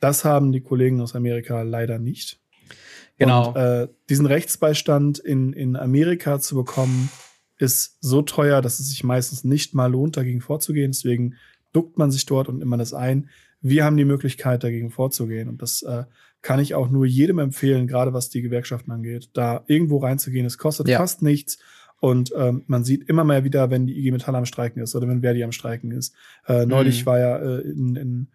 Das 0.00 0.24
haben 0.24 0.52
die 0.52 0.60
Kollegen 0.60 1.00
aus 1.00 1.14
Amerika 1.14 1.62
leider 1.62 1.98
nicht. 1.98 2.40
Genau. 3.18 3.48
Und, 3.48 3.56
äh, 3.56 3.88
diesen 4.08 4.26
Rechtsbeistand 4.26 5.18
in, 5.18 5.52
in 5.52 5.76
Amerika 5.76 6.38
zu 6.40 6.54
bekommen, 6.54 7.10
ist 7.58 7.98
so 8.00 8.22
teuer, 8.22 8.62
dass 8.62 8.78
es 8.78 8.88
sich 8.88 9.04
meistens 9.04 9.44
nicht 9.44 9.74
mal 9.74 9.90
lohnt, 9.90 10.16
dagegen 10.16 10.40
vorzugehen. 10.40 10.92
Deswegen 10.92 11.34
duckt 11.72 11.98
man 11.98 12.10
sich 12.10 12.24
dort 12.24 12.48
und 12.48 12.58
nimmt 12.58 12.70
man 12.70 12.78
das 12.78 12.94
ein. 12.94 13.28
Wir 13.60 13.84
haben 13.84 13.96
die 13.96 14.04
Möglichkeit, 14.04 14.62
dagegen 14.62 14.90
vorzugehen. 14.90 15.48
Und 15.48 15.60
das 15.60 15.82
äh, 15.82 16.04
kann 16.40 16.60
ich 16.60 16.74
auch 16.74 16.88
nur 16.88 17.04
jedem 17.04 17.40
empfehlen, 17.40 17.88
gerade 17.88 18.12
was 18.12 18.28
die 18.30 18.42
Gewerkschaften 18.42 18.92
angeht, 18.92 19.30
da 19.32 19.64
irgendwo 19.66 19.98
reinzugehen. 19.98 20.46
Es 20.46 20.58
kostet 20.58 20.88
ja. 20.88 20.98
fast 20.98 21.22
nichts. 21.22 21.58
Und 22.00 22.32
ähm, 22.36 22.62
man 22.68 22.84
sieht 22.84 23.08
immer 23.08 23.24
mehr 23.24 23.42
wieder, 23.42 23.70
wenn 23.70 23.86
die 23.86 23.98
IG 23.98 24.12
Metall 24.12 24.36
am 24.36 24.44
Streiken 24.44 24.80
ist 24.80 24.94
oder 24.94 25.08
wenn 25.08 25.22
Verdi 25.22 25.42
am 25.42 25.50
Streiken 25.50 25.90
ist. 25.90 26.14
Äh, 26.46 26.64
neulich 26.64 27.02
mhm. 27.02 27.06
war 27.06 27.18
ja 27.18 27.38
äh, 27.38 27.60
in, 27.62 27.96
in 27.96 28.28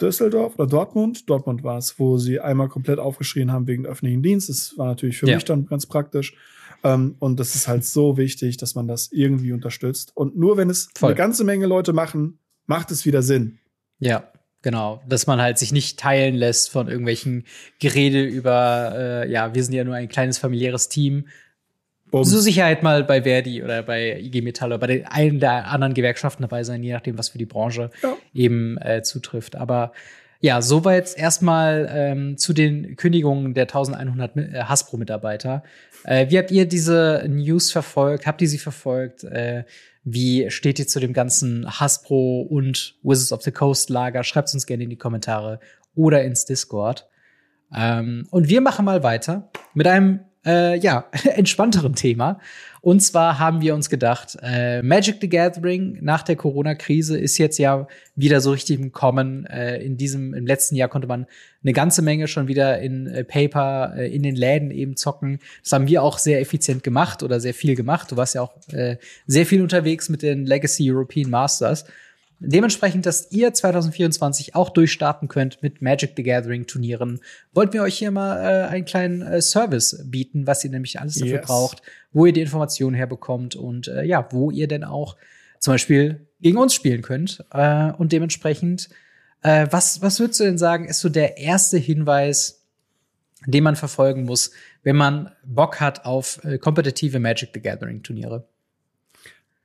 Düsseldorf 0.00 0.54
oder 0.58 0.66
Dortmund, 0.66 1.28
Dortmund 1.28 1.62
war 1.62 1.78
es, 1.78 1.98
wo 1.98 2.18
sie 2.18 2.40
einmal 2.40 2.68
komplett 2.68 2.98
aufgeschrien 2.98 3.52
haben 3.52 3.66
wegen 3.66 3.86
öffentlichen 3.86 4.22
Dienst. 4.22 4.48
Das 4.48 4.74
war 4.76 4.86
natürlich 4.86 5.18
für 5.18 5.28
ja. 5.28 5.36
mich 5.36 5.44
dann 5.44 5.66
ganz 5.66 5.86
praktisch. 5.86 6.36
Ähm, 6.82 7.16
und 7.18 7.38
das 7.38 7.54
ist 7.54 7.68
halt 7.68 7.84
so 7.84 8.16
wichtig, 8.16 8.56
dass 8.56 8.74
man 8.74 8.88
das 8.88 9.10
irgendwie 9.12 9.52
unterstützt. 9.52 10.12
Und 10.16 10.36
nur 10.36 10.56
wenn 10.56 10.70
es 10.70 10.88
Voll. 10.96 11.10
eine 11.10 11.16
ganze 11.16 11.44
Menge 11.44 11.66
Leute 11.66 11.92
machen, 11.92 12.38
macht 12.66 12.90
es 12.90 13.04
wieder 13.04 13.22
Sinn. 13.22 13.58
Ja, 13.98 14.30
Genau, 14.62 15.00
dass 15.08 15.26
man 15.26 15.40
halt 15.40 15.58
sich 15.58 15.72
nicht 15.72 15.98
teilen 15.98 16.34
lässt 16.34 16.68
von 16.68 16.86
irgendwelchen 16.86 17.44
Gerede 17.78 18.22
über, 18.24 18.92
äh, 18.94 19.30
ja, 19.30 19.54
wir 19.54 19.64
sind 19.64 19.72
ja 19.72 19.84
nur 19.84 19.94
ein 19.94 20.08
kleines 20.08 20.36
familiäres 20.36 20.90
Team. 20.90 21.28
Um. 22.10 22.24
So 22.24 22.40
Sicherheit 22.40 22.82
mal 22.82 23.04
bei 23.04 23.22
Verdi 23.22 23.62
oder 23.62 23.82
bei 23.82 24.18
IG 24.18 24.42
Metall 24.42 24.70
oder 24.70 24.78
bei 24.78 24.86
den 24.88 25.06
einen 25.06 25.40
der 25.40 25.68
anderen 25.68 25.94
Gewerkschaften 25.94 26.42
dabei 26.42 26.64
sein, 26.64 26.82
je 26.82 26.92
nachdem, 26.92 27.16
was 27.18 27.28
für 27.28 27.38
die 27.38 27.46
Branche 27.46 27.90
ja. 28.02 28.16
eben 28.34 28.78
äh, 28.78 29.02
zutrifft. 29.02 29.56
Aber 29.56 29.92
ja, 30.40 30.62
soweit 30.62 31.16
erstmal 31.16 31.88
ähm, 31.92 32.38
zu 32.38 32.52
den 32.52 32.96
Kündigungen 32.96 33.52
der 33.52 33.64
1100 33.64 34.36
äh, 34.36 34.62
Hasbro-Mitarbeiter. 34.62 35.62
Äh, 36.04 36.30
wie 36.30 36.38
habt 36.38 36.50
ihr 36.50 36.66
diese 36.66 37.24
News 37.28 37.70
verfolgt? 37.70 38.26
Habt 38.26 38.40
ihr 38.40 38.48
sie 38.48 38.58
verfolgt? 38.58 39.22
Äh, 39.24 39.64
wie 40.02 40.50
steht 40.50 40.78
ihr 40.78 40.86
zu 40.86 40.98
dem 40.98 41.12
ganzen 41.12 41.78
Hasbro 41.78 42.40
und 42.40 42.96
Wizards 43.02 43.32
of 43.32 43.42
the 43.42 43.52
Coast 43.52 43.90
Lager? 43.90 44.24
Schreibt 44.24 44.52
uns 44.54 44.66
gerne 44.66 44.84
in 44.84 44.90
die 44.90 44.96
Kommentare 44.96 45.60
oder 45.94 46.24
ins 46.24 46.46
Discord. 46.46 47.06
Ähm, 47.74 48.26
und 48.30 48.48
wir 48.48 48.62
machen 48.62 48.86
mal 48.86 49.02
weiter 49.02 49.50
mit 49.74 49.86
einem 49.86 50.20
äh, 50.44 50.78
ja, 50.78 51.06
entspannteren 51.34 51.94
Thema. 51.94 52.40
Und 52.82 53.00
zwar 53.00 53.38
haben 53.38 53.60
wir 53.60 53.74
uns 53.74 53.90
gedacht, 53.90 54.38
äh, 54.42 54.80
Magic 54.82 55.16
the 55.20 55.28
Gathering 55.28 55.98
nach 56.00 56.22
der 56.22 56.36
Corona-Krise 56.36 57.18
ist 57.18 57.36
jetzt 57.36 57.58
ja 57.58 57.86
wieder 58.16 58.40
so 58.40 58.52
richtig 58.52 58.80
im 58.80 58.90
Kommen. 58.90 59.44
Äh, 59.44 59.82
in 59.82 59.98
diesem, 59.98 60.32
im 60.32 60.46
letzten 60.46 60.76
Jahr 60.76 60.88
konnte 60.88 61.06
man 61.06 61.26
eine 61.62 61.74
ganze 61.74 62.00
Menge 62.00 62.26
schon 62.26 62.48
wieder 62.48 62.80
in 62.80 63.06
äh, 63.06 63.22
Paper, 63.22 63.94
äh, 63.96 64.14
in 64.14 64.22
den 64.22 64.34
Läden 64.34 64.70
eben 64.70 64.96
zocken. 64.96 65.40
Das 65.62 65.72
haben 65.72 65.88
wir 65.88 66.02
auch 66.02 66.16
sehr 66.16 66.40
effizient 66.40 66.82
gemacht 66.82 67.22
oder 67.22 67.38
sehr 67.38 67.52
viel 67.52 67.76
gemacht. 67.76 68.10
Du 68.10 68.16
warst 68.16 68.34
ja 68.34 68.40
auch 68.40 68.54
äh, 68.72 68.96
sehr 69.26 69.44
viel 69.44 69.60
unterwegs 69.60 70.08
mit 70.08 70.22
den 70.22 70.46
Legacy 70.46 70.90
European 70.90 71.28
Masters. 71.28 71.84
Dementsprechend, 72.42 73.04
dass 73.04 73.30
ihr 73.30 73.52
2024 73.52 74.54
auch 74.54 74.70
durchstarten 74.70 75.28
könnt 75.28 75.62
mit 75.62 75.82
Magic 75.82 76.14
the 76.16 76.22
Gathering 76.22 76.66
Turnieren, 76.66 77.20
wollten 77.52 77.74
wir 77.74 77.82
euch 77.82 77.98
hier 77.98 78.10
mal 78.10 78.38
äh, 78.38 78.68
einen 78.68 78.86
kleinen 78.86 79.20
äh, 79.20 79.42
Service 79.42 80.02
bieten, 80.06 80.46
was 80.46 80.64
ihr 80.64 80.70
nämlich 80.70 80.98
alles 80.98 81.16
dafür 81.16 81.36
yes. 81.36 81.46
braucht, 81.46 81.82
wo 82.12 82.24
ihr 82.24 82.32
die 82.32 82.40
Informationen 82.40 82.94
herbekommt 82.94 83.56
und 83.56 83.88
äh, 83.88 84.04
ja, 84.04 84.26
wo 84.30 84.50
ihr 84.50 84.68
denn 84.68 84.84
auch 84.84 85.16
zum 85.58 85.74
Beispiel 85.74 86.26
gegen 86.40 86.56
uns 86.56 86.72
spielen 86.72 87.02
könnt. 87.02 87.44
Äh, 87.52 87.92
und 87.92 88.12
dementsprechend, 88.12 88.88
äh, 89.42 89.66
was, 89.70 90.00
was 90.00 90.18
würdest 90.18 90.40
du 90.40 90.44
denn 90.44 90.58
sagen, 90.58 90.86
ist 90.86 91.00
so 91.00 91.10
der 91.10 91.36
erste 91.36 91.76
Hinweis, 91.76 92.64
den 93.46 93.64
man 93.64 93.76
verfolgen 93.76 94.24
muss, 94.24 94.50
wenn 94.82 94.96
man 94.96 95.30
Bock 95.44 95.78
hat 95.78 96.06
auf 96.06 96.42
äh, 96.44 96.56
kompetitive 96.56 97.18
Magic 97.18 97.50
the 97.52 97.60
Gathering 97.60 98.02
Turniere? 98.02 98.46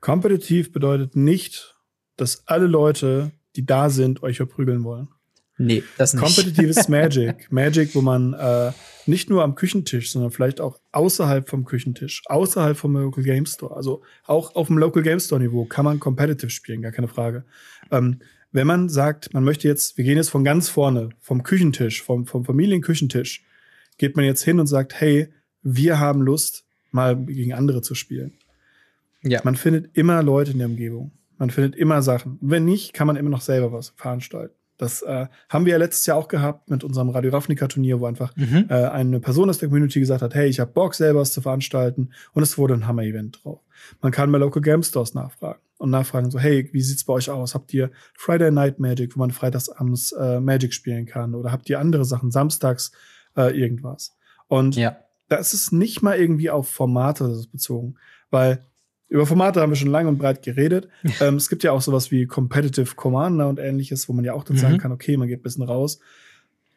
Kompetitiv 0.01 0.73
bedeutet 0.73 1.15
nicht, 1.15 1.74
dass 2.17 2.47
alle 2.47 2.67
Leute, 2.67 3.31
die 3.55 3.65
da 3.65 3.89
sind, 3.89 4.23
euch 4.23 4.37
verprügeln 4.37 4.83
wollen. 4.83 5.09
Nee, 5.57 5.83
das 5.97 6.13
nicht. 6.13 6.23
Kompetitives 6.23 6.87
Magic. 6.89 7.51
Magic, 7.51 7.95
wo 7.95 8.01
man 8.01 8.33
äh, 8.33 8.71
nicht 9.05 9.29
nur 9.29 9.43
am 9.43 9.55
Küchentisch, 9.55 10.11
sondern 10.11 10.31
vielleicht 10.31 10.59
auch 10.59 10.79
außerhalb 10.91 11.47
vom 11.47 11.63
Küchentisch, 11.63 12.23
außerhalb 12.25 12.75
vom 12.75 12.95
Local 12.95 13.23
Game 13.23 13.45
Store, 13.45 13.75
also 13.75 14.01
auch 14.25 14.55
auf 14.55 14.67
dem 14.67 14.77
Local 14.77 15.01
Game 15.01 15.19
Store 15.19 15.41
Niveau 15.41 15.65
kann 15.65 15.85
man 15.85 15.99
competitive 15.99 16.49
spielen, 16.49 16.81
gar 16.81 16.91
keine 16.91 17.07
Frage. 17.07 17.45
Ähm, 17.91 18.19
wenn 18.51 18.67
man 18.67 18.89
sagt, 18.89 19.33
man 19.33 19.43
möchte 19.43 19.67
jetzt, 19.67 19.97
wir 19.97 20.05
gehen 20.05 20.17
jetzt 20.17 20.29
von 20.29 20.43
ganz 20.43 20.69
vorne, 20.69 21.09
vom 21.19 21.43
Küchentisch, 21.43 22.01
vom, 22.01 22.25
vom 22.25 22.45
Familienküchentisch, 22.45 23.43
geht 23.97 24.15
man 24.15 24.25
jetzt 24.25 24.43
hin 24.43 24.59
und 24.59 24.67
sagt, 24.67 24.99
hey, 24.99 25.29
wir 25.61 25.99
haben 25.99 26.21
Lust, 26.21 26.65
mal 26.91 27.17
gegen 27.17 27.53
andere 27.53 27.81
zu 27.81 27.95
spielen. 27.95 28.33
Ja. 29.23 29.41
Man 29.43 29.55
findet 29.55 29.97
immer 29.97 30.21
Leute 30.23 30.51
in 30.51 30.59
der 30.59 30.67
Umgebung. 30.67 31.11
Man 31.37 31.49
findet 31.49 31.75
immer 31.75 32.01
Sachen. 32.01 32.37
wenn 32.41 32.65
nicht, 32.65 32.93
kann 32.93 33.07
man 33.07 33.15
immer 33.15 33.29
noch 33.29 33.41
selber 33.41 33.71
was 33.71 33.89
veranstalten. 33.95 34.55
Das 34.77 35.01
äh, 35.03 35.27
haben 35.49 35.65
wir 35.65 35.73
ja 35.73 35.77
letztes 35.77 36.05
Jahr 36.05 36.17
auch 36.17 36.27
gehabt 36.27 36.69
mit 36.69 36.83
unserem 36.83 37.09
Radio 37.09 37.31
Ravnica 37.31 37.67
Turnier, 37.67 37.99
wo 38.01 38.07
einfach 38.07 38.35
mhm. 38.35 38.65
äh, 38.69 38.73
eine 38.73 39.21
Person 39.21 39.49
aus 39.49 39.57
der 39.57 39.69
Community 39.69 39.99
gesagt 39.99 40.21
hat, 40.21 40.35
hey, 40.35 40.47
ich 40.47 40.59
habe 40.59 40.71
Bock 40.71 40.95
selber 40.95 41.21
was 41.21 41.31
zu 41.31 41.41
veranstalten 41.41 42.11
und 42.33 42.43
es 42.43 42.57
wurde 42.57 42.73
ein 42.73 42.85
Hammer-Event 42.85 43.41
drauf. 43.43 43.61
Man 44.01 44.11
kann 44.11 44.31
bei 44.31 44.37
Local 44.37 44.61
Game 44.61 44.83
Stores 44.83 45.13
nachfragen 45.13 45.59
und 45.77 45.91
nachfragen 45.91 46.29
so, 46.29 46.39
hey, 46.39 46.69
wie 46.73 46.81
sieht's 46.81 47.05
bei 47.05 47.13
euch 47.13 47.29
aus? 47.29 47.55
Habt 47.55 47.73
ihr 47.73 47.89
Friday 48.15 48.51
Night 48.51 48.79
Magic, 48.79 49.15
wo 49.15 49.19
man 49.19 49.31
freitags 49.31 49.69
abends 49.69 50.11
äh, 50.11 50.41
Magic 50.41 50.73
spielen 50.73 51.05
kann 51.05 51.35
oder 51.35 51.51
habt 51.51 51.69
ihr 51.69 51.79
andere 51.79 52.03
Sachen, 52.03 52.31
samstags 52.31 52.91
äh, 53.37 53.57
irgendwas? 53.57 54.17
Und 54.47 54.75
ja. 54.75 54.97
das 55.29 55.53
ist 55.53 55.71
nicht 55.71 56.01
mal 56.01 56.17
irgendwie 56.17 56.49
auf 56.49 56.69
Formate 56.69 57.45
bezogen, 57.49 57.95
weil 58.29 58.61
über 59.15 59.25
Formate 59.25 59.61
haben 59.61 59.71
wir 59.71 59.77
schon 59.77 59.91
lang 59.91 60.07
und 60.07 60.17
breit 60.17 60.41
geredet. 60.41 60.89
ähm, 61.21 61.35
es 61.35 61.47
gibt 61.47 61.63
ja 61.63 61.71
auch 61.71 61.81
sowas 61.81 62.11
wie 62.11 62.25
Competitive 62.25 62.95
Commander 62.95 63.47
und 63.47 63.59
ähnliches, 63.59 64.09
wo 64.09 64.13
man 64.13 64.25
ja 64.25 64.33
auch 64.33 64.43
dann 64.43 64.57
mhm. 64.57 64.61
sagen 64.61 64.77
kann, 64.77 64.91
okay, 64.91 65.15
man 65.15 65.29
geht 65.29 65.39
ein 65.39 65.43
bisschen 65.43 65.63
raus. 65.63 65.99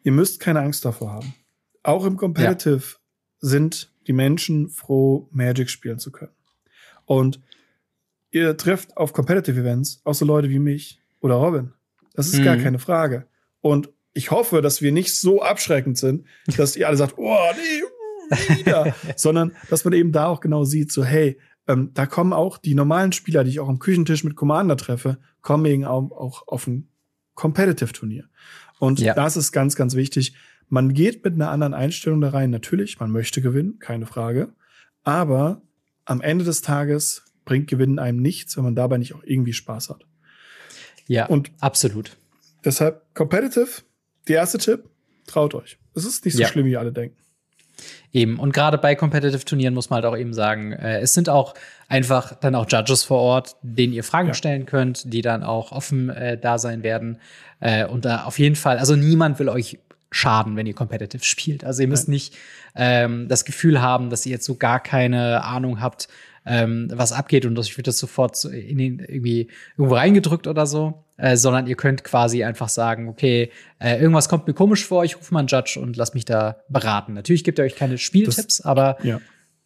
Ihr 0.05 0.12
müsst 0.12 0.39
keine 0.39 0.61
Angst 0.61 0.84
davor 0.84 1.14
haben. 1.14 1.34
Auch 1.82 2.07
im 2.07 2.16
Competitive 2.16 2.76
ja. 2.76 2.99
sind 3.41 3.93
die 4.07 4.12
Menschen 4.12 4.68
froh, 4.68 5.28
Magic 5.32 5.68
spielen 5.68 5.99
zu 5.99 6.12
können. 6.12 6.30
Und 7.07 7.41
ihr 8.30 8.57
trefft 8.57 8.97
auf 8.97 9.12
Competitive 9.12 9.59
Events 9.59 10.01
auch 10.05 10.14
so 10.14 10.24
Leute 10.24 10.49
wie 10.49 10.61
mich 10.61 11.01
oder 11.20 11.34
Robin. 11.34 11.72
Das 12.14 12.28
ist 12.28 12.39
mhm. 12.39 12.45
gar 12.45 12.57
keine 12.57 12.78
Frage. 12.78 13.26
Und 13.61 13.91
ich 14.12 14.30
hoffe, 14.30 14.62
dass 14.62 14.80
wir 14.80 14.93
nicht 14.93 15.16
so 15.16 15.43
abschreckend 15.43 15.99
sind, 15.99 16.24
dass 16.57 16.76
ihr 16.76 16.86
alle 16.86 16.97
sagt, 16.97 17.14
oh, 17.16 17.36
nee, 17.57 18.59
wieder. 18.59 18.95
Sondern, 19.16 19.57
dass 19.70 19.84
man 19.84 19.93
eben 19.93 20.12
da 20.12 20.26
auch 20.28 20.39
genau 20.41 20.62
sieht, 20.62 20.93
so, 20.93 21.05
hey, 21.05 21.36
ähm, 21.69 21.91
da 21.95 22.07
kommen 22.07 22.33
auch 22.33 22.59
die 22.59 22.75
normalen 22.75 23.12
Spieler, 23.12 23.45
die 23.45 23.51
ich 23.51 23.61
auch 23.61 23.69
am 23.69 23.79
Küchentisch 23.79 24.25
mit 24.25 24.35
Commander 24.35 24.77
treffe, 24.77 25.19
kommen 25.43 25.66
eben 25.66 25.85
auch, 25.85 26.11
auch 26.11 26.49
auf 26.49 26.66
ein 26.66 26.89
Competitive-Turnier. 27.35 28.25
Und 28.79 29.01
ja. 29.01 29.14
das 29.14 29.37
ist 29.37 29.53
ganz, 29.53 29.77
ganz 29.77 29.95
wichtig. 29.95 30.35
Man 30.69 30.93
geht 30.95 31.25
mit 31.25 31.35
einer 31.35 31.51
anderen 31.51 31.75
Einstellung 31.75 32.21
da 32.21 32.31
rein. 32.31 32.51
Natürlich, 32.51 32.99
man 32.99 33.11
möchte 33.11 33.41
gewinnen, 33.43 33.79
keine 33.79 34.07
Frage. 34.07 34.53
Aber 35.05 35.62
am 36.05 36.21
Ende 36.21 36.45
des 36.45 36.62
Tages 36.62 37.23
bringt 37.45 37.69
Gewinnen 37.69 37.99
einem 37.99 38.21
nichts, 38.21 38.57
wenn 38.57 38.64
man 38.64 38.75
dabei 38.75 38.99
nicht 38.99 39.14
auch 39.14 39.23
irgendwie 39.25 39.53
Spaß 39.53 39.91
hat. 39.91 40.07
Ja, 41.07 41.27
und 41.27 41.51
absolut. 41.61 42.16
Deshalb 42.64 43.14
Competitive, 43.14 43.83
der 44.27 44.37
erste 44.37 44.59
Tipp, 44.59 44.85
traut 45.27 45.55
euch. 45.55 45.79
Es 45.95 46.05
ist 46.05 46.25
nicht 46.25 46.35
so 46.35 46.43
ja. 46.43 46.49
schlimm, 46.49 46.66
wie 46.66 46.77
alle 46.77 46.93
denken. 46.93 47.16
Eben. 48.12 48.39
Und 48.39 48.53
gerade 48.53 48.79
bei 48.79 48.95
Competitive-Turnieren 48.95 49.74
muss 49.74 49.91
man 49.91 50.03
halt 50.03 50.07
auch 50.07 50.16
eben 50.16 50.33
sagen, 50.33 50.72
äh, 50.72 51.01
es 51.01 51.14
sind 51.14 51.29
auch 51.29 51.55
einfach 51.89 52.35
dann 52.35 52.55
auch 52.55 52.66
Judges 52.68 53.05
vor 53.05 53.18
Ort, 53.18 53.57
denen 53.62 53.93
ihr 53.93 54.05
Fragen 54.05 54.29
ja. 54.29 54.35
stellen 54.35 54.66
könnt, 54.66 55.12
die 55.12 55.22
dann 55.22 55.43
auch 55.43 55.72
offen 55.72 56.09
äh, 56.11 56.39
da 56.39 56.59
sein 56.59 56.83
werden. 56.83 57.18
Äh, 57.61 57.87
und 57.87 58.05
da 58.05 58.24
auf 58.24 58.39
jeden 58.39 58.57
Fall, 58.57 58.79
also 58.79 58.97
niemand 58.97 59.39
will 59.39 59.49
euch 59.49 59.79
schaden, 60.11 60.57
wenn 60.57 60.66
ihr 60.66 60.74
competitive 60.74 61.24
spielt. 61.24 61.64
Also 61.64 61.83
ihr 61.83 61.89
müsst 61.89 62.09
Nein. 62.09 62.14
nicht 62.14 62.37
ähm, 62.74 63.29
das 63.29 63.45
Gefühl 63.45 63.83
haben, 63.83 64.11
dass 64.11 64.24
ihr 64.24 64.33
jetzt 64.33 64.47
so 64.47 64.55
gar 64.55 64.81
keine 64.81 65.45
Ahnung 65.45 65.81
habt, 65.81 66.09
ähm, 66.47 66.89
was 66.93 67.12
abgeht 67.12 67.45
und 67.45 67.59
ich 67.59 67.76
wird 67.76 67.87
das 67.87 67.99
sofort 67.99 68.43
in 68.45 68.79
den, 68.79 68.99
irgendwie 69.01 69.49
irgendwo 69.76 69.97
reingedrückt 69.97 70.47
oder 70.47 70.66
so, 70.66 71.05
äh, 71.19 71.37
sondern 71.37 71.66
ihr 71.66 71.77
könnt 71.77 72.05
quasi 72.05 72.45
einfach 72.45 72.69
sagen, 72.69 73.09
okay, 73.09 73.51
äh, 73.79 74.01
irgendwas 74.01 74.29
kommt 74.29 74.47
mir 74.47 74.55
komisch 74.55 74.87
vor, 74.87 75.05
ich 75.05 75.16
rufe 75.16 75.35
mal 75.35 75.41
einen 75.41 75.49
Judge 75.49 75.79
und 75.81 75.97
lass 75.97 76.14
mich 76.14 76.25
da 76.25 76.62
beraten. 76.69 77.12
Natürlich 77.12 77.45
gibt 77.45 77.59
er 77.59 77.64
euch 77.64 77.77
keine 77.77 77.99
Spieltipps, 77.99 78.59
das, 78.59 78.61
aber 78.62 78.97
ja. 79.03 79.21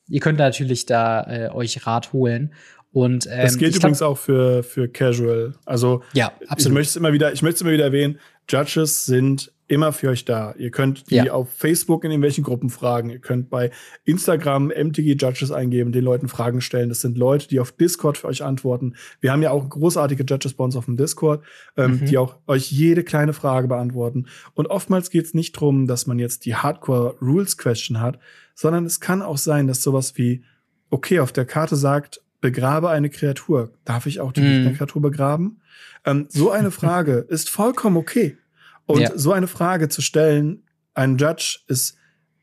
ihr 0.09 0.21
könnt 0.21 0.39
natürlich 0.39 0.87
da 0.87 1.23
äh, 1.25 1.51
euch 1.51 1.87
Rat 1.87 2.13
holen. 2.13 2.53
Und, 2.93 3.27
ähm, 3.27 3.41
das 3.43 3.57
gilt 3.57 3.75
übrigens 3.75 4.03
auch 4.03 4.19
für, 4.19 4.63
für 4.63 4.89
Casual. 4.89 5.55
Also 5.65 6.03
ja, 6.13 6.33
absolut. 6.47 6.61
ich 6.61 6.69
möchte 6.69 6.91
es 6.91 6.97
immer 6.97 7.13
wieder, 7.13 7.33
ich 7.33 7.43
möchte 7.43 7.57
es 7.57 7.61
immer 7.63 7.73
wieder 7.73 7.85
erwähnen, 7.85 8.19
Judges 8.49 9.05
sind 9.05 9.53
immer 9.73 9.95
für 9.95 10.11
euch 10.11 10.27
da. 10.27 10.55
Ihr 10.59 10.71
könnt 10.71 11.11
die 11.11 11.15
ja. 11.15 11.33
auf 11.33 11.49
Facebook 11.51 12.05
in 12.05 12.11
irgendwelchen 12.11 12.45
Gruppen 12.45 12.69
fragen. 12.69 13.09
Ihr 13.09 13.21
könnt 13.21 13.49
bei 13.49 13.71
Instagram 14.05 14.67
MTG 14.67 15.17
Judges 15.19 15.51
eingeben, 15.51 15.93
den 15.93 16.05
Leuten 16.05 16.29
Fragen 16.29 16.61
stellen. 16.61 16.91
Das 16.91 17.01
sind 17.01 17.17
Leute, 17.17 17.49
die 17.49 17.59
auf 17.59 17.73
Discord 17.73 18.19
für 18.19 18.27
euch 18.27 18.45
antworten. 18.45 18.97
Wir 19.21 19.33
haben 19.33 19.41
ja 19.41 19.51
auch 19.51 19.67
großartige 19.67 20.25
Judges 20.25 20.53
bei 20.53 20.65
uns 20.65 20.77
auf 20.77 20.85
dem 20.85 20.99
Discord, 20.99 21.43
ähm, 21.79 21.93
mhm. 21.93 22.05
die 22.05 22.19
auch 22.19 22.37
euch 22.47 22.71
jede 22.71 23.03
kleine 23.03 23.33
Frage 23.33 23.69
beantworten. 23.69 24.27
Und 24.53 24.67
oftmals 24.67 25.09
geht 25.09 25.25
es 25.25 25.33
nicht 25.33 25.57
darum, 25.57 25.87
dass 25.87 26.07
man 26.07 26.19
jetzt 26.19 26.45
die 26.45 26.55
Hardcore 26.55 27.17
Rules 27.23 27.57
Question 27.57 28.01
hat, 28.01 28.19
sondern 28.55 28.85
es 28.85 29.01
kann 29.01 29.23
auch 29.23 29.39
sein, 29.39 29.69
dass 29.69 29.83
sowas 29.83 30.19
wie, 30.19 30.45
okay, 30.91 31.21
auf 31.21 31.33
der 31.33 31.47
Karte 31.47 31.77
sagt, 31.77 32.21
begrabe 32.43 32.91
eine 32.91 33.09
Kreatur. 33.09 33.73
Darf 33.87 34.05
ich 34.05 34.21
auch 34.21 34.33
die 34.33 34.43
mhm. 34.43 34.77
Kreatur 34.77 35.01
begraben? 35.01 35.63
Ähm, 36.05 36.27
so 36.29 36.51
eine 36.51 36.71
Frage 36.83 37.25
ist 37.29 37.49
vollkommen 37.49 37.97
okay. 37.97 38.37
Und 38.85 39.01
ja. 39.01 39.13
so 39.15 39.33
eine 39.33 39.47
Frage 39.47 39.89
zu 39.89 40.03
stellen, 40.03 40.65
ein 40.93 41.17
Judge 41.17 41.61
ist 41.69 41.97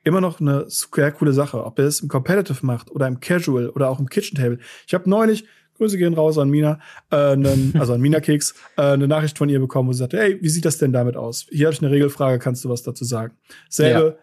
immer 0.04 0.22
noch 0.22 0.40
eine 0.40 0.66
sehr 0.68 1.12
coole 1.12 1.34
Sache, 1.34 1.64
ob 1.64 1.78
er 1.78 1.86
es 1.86 2.00
im 2.00 2.08
Competitive 2.08 2.66
macht 2.66 2.90
oder 2.90 3.06
im 3.06 3.20
Casual 3.20 3.70
oder 3.70 3.90
auch 3.90 4.00
im 4.00 4.10
Kitchen 4.10 4.38
Table. 4.38 4.58
Ich 4.88 4.94
habe 4.96 5.08
neulich, 5.08 5.46
Grüße 5.76 5.98
gehen 5.98 6.14
raus 6.14 6.38
an 6.38 6.50
Mina, 6.50 6.80
äh, 7.12 7.34
einen, 7.34 7.76
also 7.80 7.94
an 7.94 8.02
Mina 8.02 8.22
Keks, 8.22 8.56
äh, 8.78 8.82
eine 8.82 9.08
Nachricht 9.08 9.38
von 9.38 9.50
ihr 9.50 9.60
bekommen, 9.60 9.90
wo 9.90 9.94
sie 9.94 10.00
sagte, 10.00 10.18
hey, 10.18 10.40
wie 10.42 10.50
sieht 10.50 10.66
das 10.66 10.78
denn 10.78 10.94
damit 10.94 11.18
aus? 11.18 11.46
Hier 11.50 11.68
habe 11.68 11.74
ich 11.76 11.82
eine 11.82 11.92
Regelfrage, 11.92 12.40
kannst 12.40 12.64
du 12.64 12.70
was 12.70 12.84
dazu 12.84 13.04
sagen? 13.04 13.34
Selbe, 13.70 14.18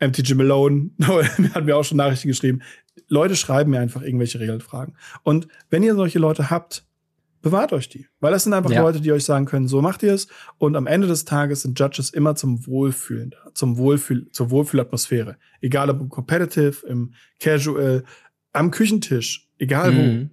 MTG 0.00 0.34
Malone 0.34 0.90
hat 1.54 1.64
mir 1.64 1.76
auch 1.76 1.84
schon 1.84 1.98
Nachrichten 1.98 2.28
geschrieben. 2.28 2.62
Leute 3.08 3.36
schreiben 3.36 3.70
mir 3.70 3.80
einfach 3.80 4.02
irgendwelche 4.02 4.40
Regelfragen. 4.40 4.96
Und 5.22 5.48
wenn 5.68 5.82
ihr 5.82 5.94
solche 5.94 6.18
Leute 6.18 6.50
habt, 6.50 6.84
bewahrt 7.42 7.72
euch 7.72 7.88
die. 7.88 8.06
Weil 8.20 8.32
das 8.32 8.44
sind 8.44 8.52
einfach 8.52 8.70
ja. 8.70 8.82
Leute, 8.82 9.00
die 9.00 9.12
euch 9.12 9.24
sagen 9.24 9.46
können, 9.46 9.68
so 9.68 9.80
macht 9.82 10.02
ihr 10.02 10.12
es. 10.12 10.28
Und 10.58 10.76
am 10.76 10.86
Ende 10.86 11.06
des 11.06 11.24
Tages 11.24 11.62
sind 11.62 11.78
Judges 11.78 12.10
immer 12.10 12.34
zum 12.34 12.66
Wohlfühlen 12.66 13.30
da, 13.30 13.54
zum 13.54 13.78
Wohlfühl, 13.78 14.30
zur 14.30 14.50
Wohlfühlatmosphäre. 14.50 15.36
Egal 15.60 15.90
ob 15.90 16.00
im 16.00 16.08
Competitive, 16.08 16.86
im 16.86 17.14
Casual, 17.38 18.04
am 18.52 18.70
Küchentisch, 18.70 19.48
egal 19.58 19.92
mhm. 19.92 20.30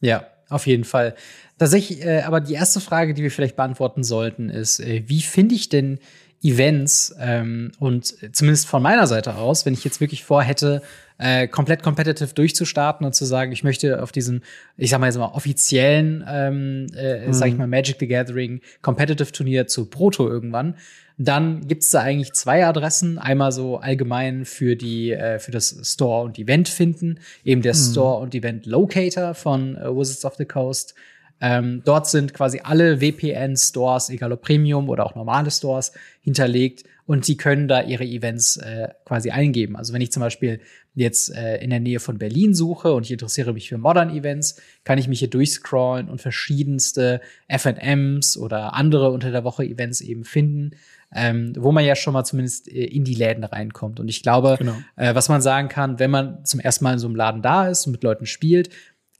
wo. 0.00 0.06
Ja, 0.06 0.26
auf 0.48 0.66
jeden 0.66 0.84
Fall. 0.84 1.14
Tatsächlich, 1.58 2.04
äh, 2.04 2.22
aber 2.22 2.40
die 2.40 2.54
erste 2.54 2.80
Frage, 2.80 3.14
die 3.14 3.22
wir 3.22 3.30
vielleicht 3.30 3.56
beantworten 3.56 4.04
sollten, 4.04 4.50
ist, 4.50 4.80
äh, 4.80 5.04
wie 5.06 5.22
finde 5.22 5.54
ich 5.54 5.68
denn 5.68 5.98
Events 6.44 7.14
ähm, 7.18 7.72
und 7.78 8.14
zumindest 8.36 8.68
von 8.68 8.82
meiner 8.82 9.06
Seite 9.06 9.34
aus, 9.36 9.64
wenn 9.64 9.72
ich 9.72 9.82
jetzt 9.82 10.00
wirklich 10.00 10.24
vorhätte, 10.24 10.82
äh, 11.16 11.48
komplett 11.48 11.82
competitive 11.82 12.34
durchzustarten 12.34 13.06
und 13.06 13.14
zu 13.14 13.24
sagen, 13.24 13.50
ich 13.52 13.64
möchte 13.64 14.02
auf 14.02 14.12
diesen, 14.12 14.42
ich 14.76 14.90
sag 14.90 15.00
mal 15.00 15.06
jetzt 15.06 15.16
mal, 15.16 15.26
offiziellen, 15.26 16.22
ähm, 16.28 16.86
äh, 16.94 17.26
mhm. 17.26 17.32
sag 17.32 17.48
ich 17.48 17.56
mal, 17.56 17.66
Magic 17.66 17.96
the 17.98 18.06
Gathering 18.06 18.60
Competitive 18.82 19.32
Turnier 19.32 19.66
zu 19.66 19.86
Proto 19.86 20.28
irgendwann, 20.28 20.74
dann 21.16 21.66
gibt's 21.66 21.90
da 21.90 22.00
eigentlich 22.00 22.32
zwei 22.32 22.66
Adressen. 22.66 23.18
Einmal 23.18 23.52
so 23.52 23.78
allgemein 23.78 24.44
für 24.44 24.76
die 24.76 25.12
äh, 25.12 25.38
für 25.38 25.52
das 25.52 25.78
Store 25.84 26.24
und 26.24 26.38
Event 26.38 26.68
finden, 26.68 27.20
eben 27.44 27.62
der 27.62 27.74
mhm. 27.74 27.78
Store 27.78 28.20
und 28.20 28.34
Event 28.34 28.66
Locator 28.66 29.34
von 29.34 29.76
äh, 29.76 29.96
Wizards 29.96 30.24
of 30.24 30.34
the 30.36 30.44
Coast. 30.44 30.94
Ähm, 31.40 31.82
dort 31.84 32.08
sind 32.08 32.32
quasi 32.32 32.60
alle 32.62 32.98
VPN-Stores, 32.98 34.10
egal 34.10 34.32
ob 34.32 34.42
Premium 34.42 34.88
oder 34.88 35.04
auch 35.04 35.14
normale 35.14 35.50
Stores, 35.50 35.92
hinterlegt 36.20 36.84
und 37.06 37.24
sie 37.24 37.36
können 37.36 37.68
da 37.68 37.82
ihre 37.82 38.04
Events 38.04 38.56
äh, 38.56 38.88
quasi 39.04 39.30
eingeben. 39.30 39.76
Also 39.76 39.92
wenn 39.92 40.00
ich 40.00 40.10
zum 40.10 40.20
Beispiel 40.20 40.60
jetzt 40.94 41.34
äh, 41.34 41.58
in 41.58 41.70
der 41.70 41.80
Nähe 41.80 42.00
von 42.00 42.18
Berlin 42.18 42.54
suche 42.54 42.94
und 42.94 43.04
ich 43.04 43.12
interessiere 43.12 43.52
mich 43.52 43.68
für 43.68 43.78
Modern 43.78 44.10
Events, 44.10 44.60
kann 44.84 44.98
ich 44.98 45.08
mich 45.08 45.18
hier 45.18 45.28
durchscrollen 45.28 46.08
und 46.08 46.22
verschiedenste 46.22 47.20
FNMs 47.48 48.36
oder 48.36 48.74
andere 48.74 49.10
unter 49.10 49.30
der 49.30 49.44
Woche 49.44 49.64
Events 49.64 50.00
eben 50.00 50.24
finden, 50.24 50.70
ähm, 51.14 51.52
wo 51.58 51.72
man 51.72 51.84
ja 51.84 51.94
schon 51.94 52.14
mal 52.14 52.24
zumindest 52.24 52.68
äh, 52.68 52.84
in 52.84 53.04
die 53.04 53.14
Läden 53.14 53.44
reinkommt. 53.44 54.00
Und 54.00 54.08
ich 54.08 54.22
glaube, 54.22 54.56
genau. 54.58 54.76
äh, 54.96 55.14
was 55.14 55.28
man 55.28 55.42
sagen 55.42 55.68
kann, 55.68 55.98
wenn 55.98 56.10
man 56.10 56.44
zum 56.44 56.60
ersten 56.60 56.84
Mal 56.84 56.94
in 56.94 56.98
so 56.98 57.06
einem 57.06 57.16
Laden 57.16 57.42
da 57.42 57.68
ist 57.68 57.86
und 57.86 57.92
mit 57.92 58.02
Leuten 58.02 58.24
spielt, 58.24 58.70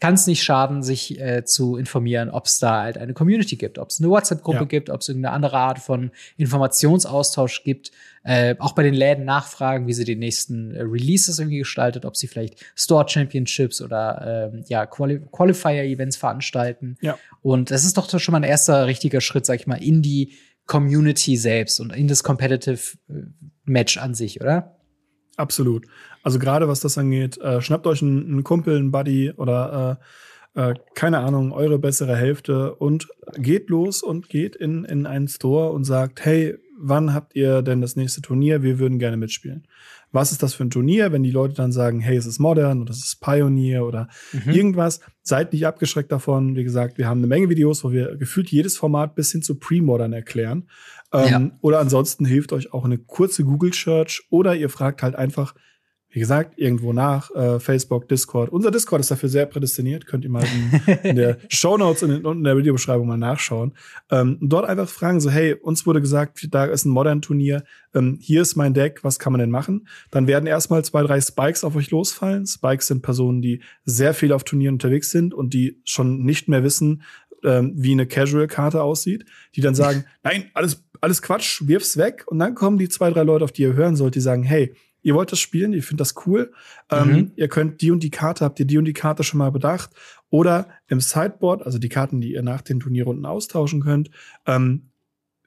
kann 0.01 0.15
es 0.15 0.27
nicht 0.27 0.43
schaden, 0.43 0.83
sich 0.83 1.21
äh, 1.21 1.45
zu 1.45 1.77
informieren, 1.77 2.29
ob 2.29 2.47
es 2.47 2.59
da 2.59 2.83
halt 2.83 2.99
eine 2.99 3.15
Community 3.15 3.57
gibt, 3.57 3.79
ob 3.79 3.91
es 3.91 4.01
eine 4.01 4.11
WhatsApp-Gruppe 4.11 4.59
ja. 4.59 4.65
gibt, 4.65 4.91
ob 4.91 5.01
es 5.01 5.09
irgendeine 5.09 5.35
andere 5.35 5.57
Art 5.59 5.79
von 5.79 6.11
Informationsaustausch 6.37 7.63
gibt. 7.63 7.91
Äh, 8.23 8.57
auch 8.59 8.73
bei 8.73 8.83
den 8.83 8.95
Läden 8.95 9.25
nachfragen, 9.25 9.87
wie 9.87 9.93
sie 9.93 10.05
die 10.05 10.17
nächsten 10.17 10.75
äh, 10.75 10.81
Releases 10.83 11.39
irgendwie 11.39 11.59
gestaltet, 11.59 12.05
ob 12.05 12.17
sie 12.17 12.27
vielleicht 12.27 12.65
Store 12.75 13.09
Championships 13.09 13.81
oder 13.83 14.53
äh, 14.53 14.63
ja, 14.67 14.87
Quali 14.87 15.21
Qualifier-Events 15.31 16.17
veranstalten. 16.17 16.97
Ja. 17.01 17.19
Und 17.43 17.71
das 17.71 17.85
ist 17.85 17.97
doch 17.97 18.09
schon 18.19 18.33
mal 18.33 18.39
ein 18.39 18.49
erster 18.49 18.87
richtiger 18.87 19.21
Schritt, 19.21 19.47
sag 19.47 19.61
ich 19.61 19.67
mal, 19.67 19.83
in 19.83 20.03
die 20.03 20.33
Community 20.67 21.37
selbst 21.37 21.81
und 21.81 21.95
in 21.95 22.09
das 22.09 22.25
Competitive 22.25 22.97
äh, 23.09 23.13
Match 23.65 23.99
an 23.99 24.15
sich, 24.15 24.41
oder? 24.41 24.74
Absolut. 25.37 25.87
Also 26.23 26.39
gerade 26.39 26.69
was 26.69 26.81
das 26.81 26.97
angeht, 26.99 27.39
äh, 27.39 27.61
schnappt 27.61 27.87
euch 27.87 28.03
einen, 28.03 28.25
einen, 28.27 28.45
Kumpel, 28.45 28.77
einen 28.77 28.91
Buddy 28.91 29.33
oder 29.33 29.99
äh, 30.55 30.71
äh, 30.71 30.75
keine 30.95 31.19
Ahnung, 31.19 31.53
eure 31.53 31.79
bessere 31.79 32.17
Hälfte 32.17 32.75
und 32.77 33.09
geht 33.37 33.69
los 33.71 34.03
und 34.03 34.29
geht 34.29 34.55
in, 34.55 34.85
in 34.85 35.07
einen 35.07 35.29
Store 35.29 35.73
und 35.73 35.85
sagt, 35.85 36.25
hey, 36.25 36.57
wann 36.79 37.15
habt 37.15 37.35
ihr 37.35 37.63
denn 37.63 37.81
das 37.81 37.97
nächste 37.97 38.21
Turnier? 38.21 38.63
Wir 38.63 38.79
würden 38.79 38.99
gerne 38.99 39.17
mitspielen. 39.17 39.67
Was 40.13 40.31
ist 40.31 40.45
das 40.45 40.55
für 40.55 40.65
ein 40.65 40.71
Turnier? 40.71 41.11
Wenn 41.11 41.25
die 41.25 41.33
Leute 41.33 41.55
dann 41.55 41.73
sagen, 41.73 41.99
hey, 42.01 42.17
es 42.17 42.27
ist 42.27 42.39
Modern 42.39 42.83
oder 42.83 42.93
es 42.93 43.05
ist 43.05 43.21
Pioneer 43.21 43.85
oder 43.85 44.09
mhm. 44.33 44.53
irgendwas, 44.53 45.01
seid 45.23 45.53
nicht 45.53 45.67
abgeschreckt 45.67 46.13
davon. 46.13 46.55
Wie 46.55 46.63
gesagt, 46.63 46.99
wir 46.99 47.09
haben 47.09 47.19
eine 47.19 47.27
Menge 47.27 47.49
Videos, 47.49 47.83
wo 47.83 47.91
wir 47.91 48.17
gefühlt 48.17 48.49
jedes 48.51 48.77
Format 48.77 49.17
bis 49.17 49.33
hin 49.33 49.43
zu 49.43 49.59
Pre-Modern 49.59 50.13
erklären. 50.13 50.69
Ähm, 51.15 51.29
ja. 51.29 51.51
Oder 51.61 51.79
ansonsten 51.79 52.25
hilft 52.25 52.53
euch 52.53 52.73
auch 52.73 52.85
eine 52.85 52.99
kurze 52.99 53.45
Google-Search 53.45 54.27
oder 54.31 54.55
ihr 54.57 54.69
fragt 54.69 55.03
halt 55.03 55.15
einfach, 55.15 55.55
wie 56.15 56.21
gesagt, 56.21 56.55
irgendwo 56.59 56.93
nach, 56.93 57.35
äh, 57.35 57.59
Facebook, 57.59 58.09
Discord. 58.09 58.51
Unser 58.51 58.71
Discord 58.71 59.01
ist 59.01 59.11
dafür 59.11 59.29
sehr 59.29 59.47
prädestiniert, 59.47 60.07
könnt 60.07 60.25
ihr 60.25 60.31
mal 60.31 60.45
in, 60.45 60.95
in 61.03 61.17
der 61.17 61.39
Show 61.49 61.77
Notes 61.77 62.05
und 62.05 62.11
in, 62.11 62.25
in, 62.25 62.45
der 62.45 62.57
Videobeschreibung 62.57 63.09
mal 63.09 63.17
nachschauen. 63.17 63.77
Ähm, 64.13 64.39
dort 64.41 64.69
einfach 64.69 64.89
fragen 64.89 65.21
so, 65.21 65.29
hey, 65.29 65.55
uns 65.55 65.87
wurde 65.87 66.01
gesagt, 66.01 66.47
da 66.53 66.67
ist 66.67 66.85
ein 66.85 66.91
Modern-Turnier, 66.91 67.65
ähm, 67.95 68.19
hier 68.21 68.43
ist 68.43 68.55
mein 68.55 68.75
Deck, 68.75 69.03
was 69.03 69.19
kann 69.19 69.33
man 69.33 69.41
denn 69.41 69.51
machen? 69.51 69.89
Dann 70.13 70.29
werden 70.29 70.47
erstmal 70.47 70.85
zwei, 70.85 71.03
drei 71.03 71.21
Spikes 71.21 71.65
auf 71.65 71.75
euch 71.75 71.91
losfallen. 71.91 72.47
Spikes 72.47 72.87
sind 72.87 73.03
Personen, 73.03 73.43
die 73.43 73.61
sehr 73.85 74.15
viel 74.15 74.33
auf 74.33 74.45
Turnieren 74.45 74.77
unterwegs 74.77 75.11
sind 75.11 75.35
und 75.35 75.53
die 75.53 75.81
schon 75.85 76.23
nicht 76.23 76.49
mehr 76.49 76.63
wissen, 76.63 77.03
ähm, 77.45 77.73
wie 77.77 77.93
eine 77.93 78.07
Casual-Karte 78.07 78.83
aussieht, 78.83 79.25
die 79.55 79.61
dann 79.61 79.75
sagen, 79.75 80.05
nein, 80.23 80.51
alles, 80.55 80.85
alles 81.01 81.23
Quatsch, 81.23 81.63
wirf's 81.67 81.97
weg. 81.97 82.25
Und 82.27 82.39
dann 82.39 82.55
kommen 82.55 82.79
die 82.79 82.89
zwei, 82.89 83.11
drei 83.11 83.23
Leute, 83.23 83.45
auf 83.45 83.53
die 83.53 83.63
ihr 83.63 83.75
hören 83.75 83.97
sollt, 83.97 84.15
die 84.15 84.21
sagen, 84.21 84.43
hey, 84.43 84.75
ihr 85.03 85.15
wollt 85.15 85.31
das 85.31 85.39
spielen, 85.39 85.73
ihr 85.73 85.83
findet 85.83 86.01
das 86.01 86.15
cool, 86.27 86.53
ähm, 86.91 87.09
mhm. 87.09 87.33
ihr 87.37 87.49
könnt 87.49 87.81
die 87.83 87.91
und 87.91 88.03
die 88.03 88.11
Karte, 88.11 88.45
habt 88.45 88.59
ihr 88.59 88.67
die 88.67 88.79
und 88.79 88.87
die 88.87 88.95
Karte 88.95 89.23
schon 89.23 89.39
mal 89.39 89.53
bedacht? 89.53 89.91
Oder 90.31 90.69
im 90.89 91.01
Sideboard, 91.01 91.65
also 91.65 91.79
die 91.79 91.91
Karten, 91.91 92.21
die 92.21 92.33
ihr 92.33 92.43
nach 92.43 92.63
den 92.63 92.81
Turnierrunden 92.81 93.27
austauschen 93.27 93.83
könnt, 93.83 94.11
ähm, 94.47 94.91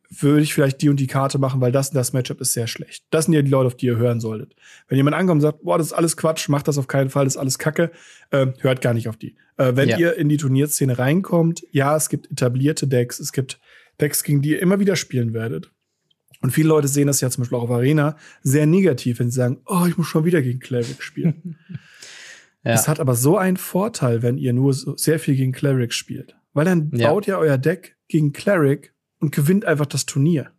würde 0.09 0.41
ich 0.41 0.53
vielleicht 0.53 0.81
die 0.81 0.89
und 0.89 0.99
die 0.99 1.07
Karte 1.07 1.37
machen, 1.37 1.59
weil 1.59 1.71
das 1.71 1.89
und 1.89 1.95
das 1.95 2.13
Matchup 2.13 2.39
ist 2.41 2.53
sehr 2.53 2.67
schlecht. 2.67 3.03
Das 3.09 3.25
sind 3.25 3.33
ja 3.33 3.41
die 3.41 3.49
Leute, 3.49 3.67
auf 3.67 3.75
die 3.75 3.87
ihr 3.87 3.97
hören 3.97 4.19
solltet. 4.19 4.55
Wenn 4.87 4.97
jemand 4.97 5.15
ankommt 5.15 5.37
und 5.37 5.41
sagt, 5.41 5.63
boah, 5.63 5.77
das 5.77 5.87
ist 5.87 5.93
alles 5.93 6.15
Quatsch, 6.17 6.49
macht 6.49 6.67
das 6.67 6.77
auf 6.77 6.87
keinen 6.87 7.09
Fall, 7.09 7.25
das 7.25 7.35
ist 7.35 7.39
alles 7.39 7.59
Kacke, 7.59 7.91
äh, 8.31 8.47
hört 8.59 8.81
gar 8.81 8.93
nicht 8.93 9.09
auf 9.09 9.17
die. 9.17 9.35
Äh, 9.57 9.75
wenn 9.75 9.89
ja. 9.89 9.97
ihr 9.97 10.15
in 10.15 10.29
die 10.29 10.37
Turnierszene 10.37 10.97
reinkommt, 10.97 11.63
ja, 11.71 11.95
es 11.95 12.09
gibt 12.09 12.31
etablierte 12.31 12.87
Decks, 12.87 13.19
es 13.19 13.31
gibt 13.31 13.59
Decks, 13.99 14.23
gegen 14.23 14.41
die 14.41 14.51
ihr 14.51 14.61
immer 14.61 14.79
wieder 14.79 14.95
spielen 14.95 15.33
werdet. 15.33 15.71
Und 16.41 16.51
viele 16.51 16.69
Leute 16.69 16.87
sehen 16.87 17.07
das 17.07 17.19
ja 17.19 17.29
zum 17.29 17.41
Beispiel 17.41 17.57
auch 17.57 17.63
auf 17.63 17.71
Arena 17.71 18.15
sehr 18.43 18.67
negativ, 18.67 19.19
wenn 19.19 19.31
sie 19.31 19.37
sagen, 19.37 19.61
oh, 19.65 19.85
ich 19.87 19.97
muss 19.97 20.07
schon 20.07 20.23
wieder 20.23 20.41
gegen 20.41 20.59
Cleric 20.59 21.01
spielen. 21.01 21.57
ja. 22.63 22.73
Es 22.73 22.87
hat 22.87 22.99
aber 22.99 23.15
so 23.15 23.37
einen 23.37 23.57
Vorteil, 23.57 24.21
wenn 24.21 24.37
ihr 24.37 24.53
nur 24.53 24.73
so 24.73 24.95
sehr 24.95 25.19
viel 25.19 25.35
gegen 25.35 25.51
Cleric 25.51 25.93
spielt. 25.93 26.37
Weil 26.53 26.65
dann 26.65 26.91
ja. 26.93 27.09
baut 27.09 27.27
ihr 27.27 27.37
euer 27.39 27.57
Deck 27.57 27.97
gegen 28.07 28.33
Cleric 28.33 28.93
und 29.19 29.33
gewinnt 29.33 29.65
einfach 29.65 29.85
das 29.85 30.05
Turnier. 30.05 30.51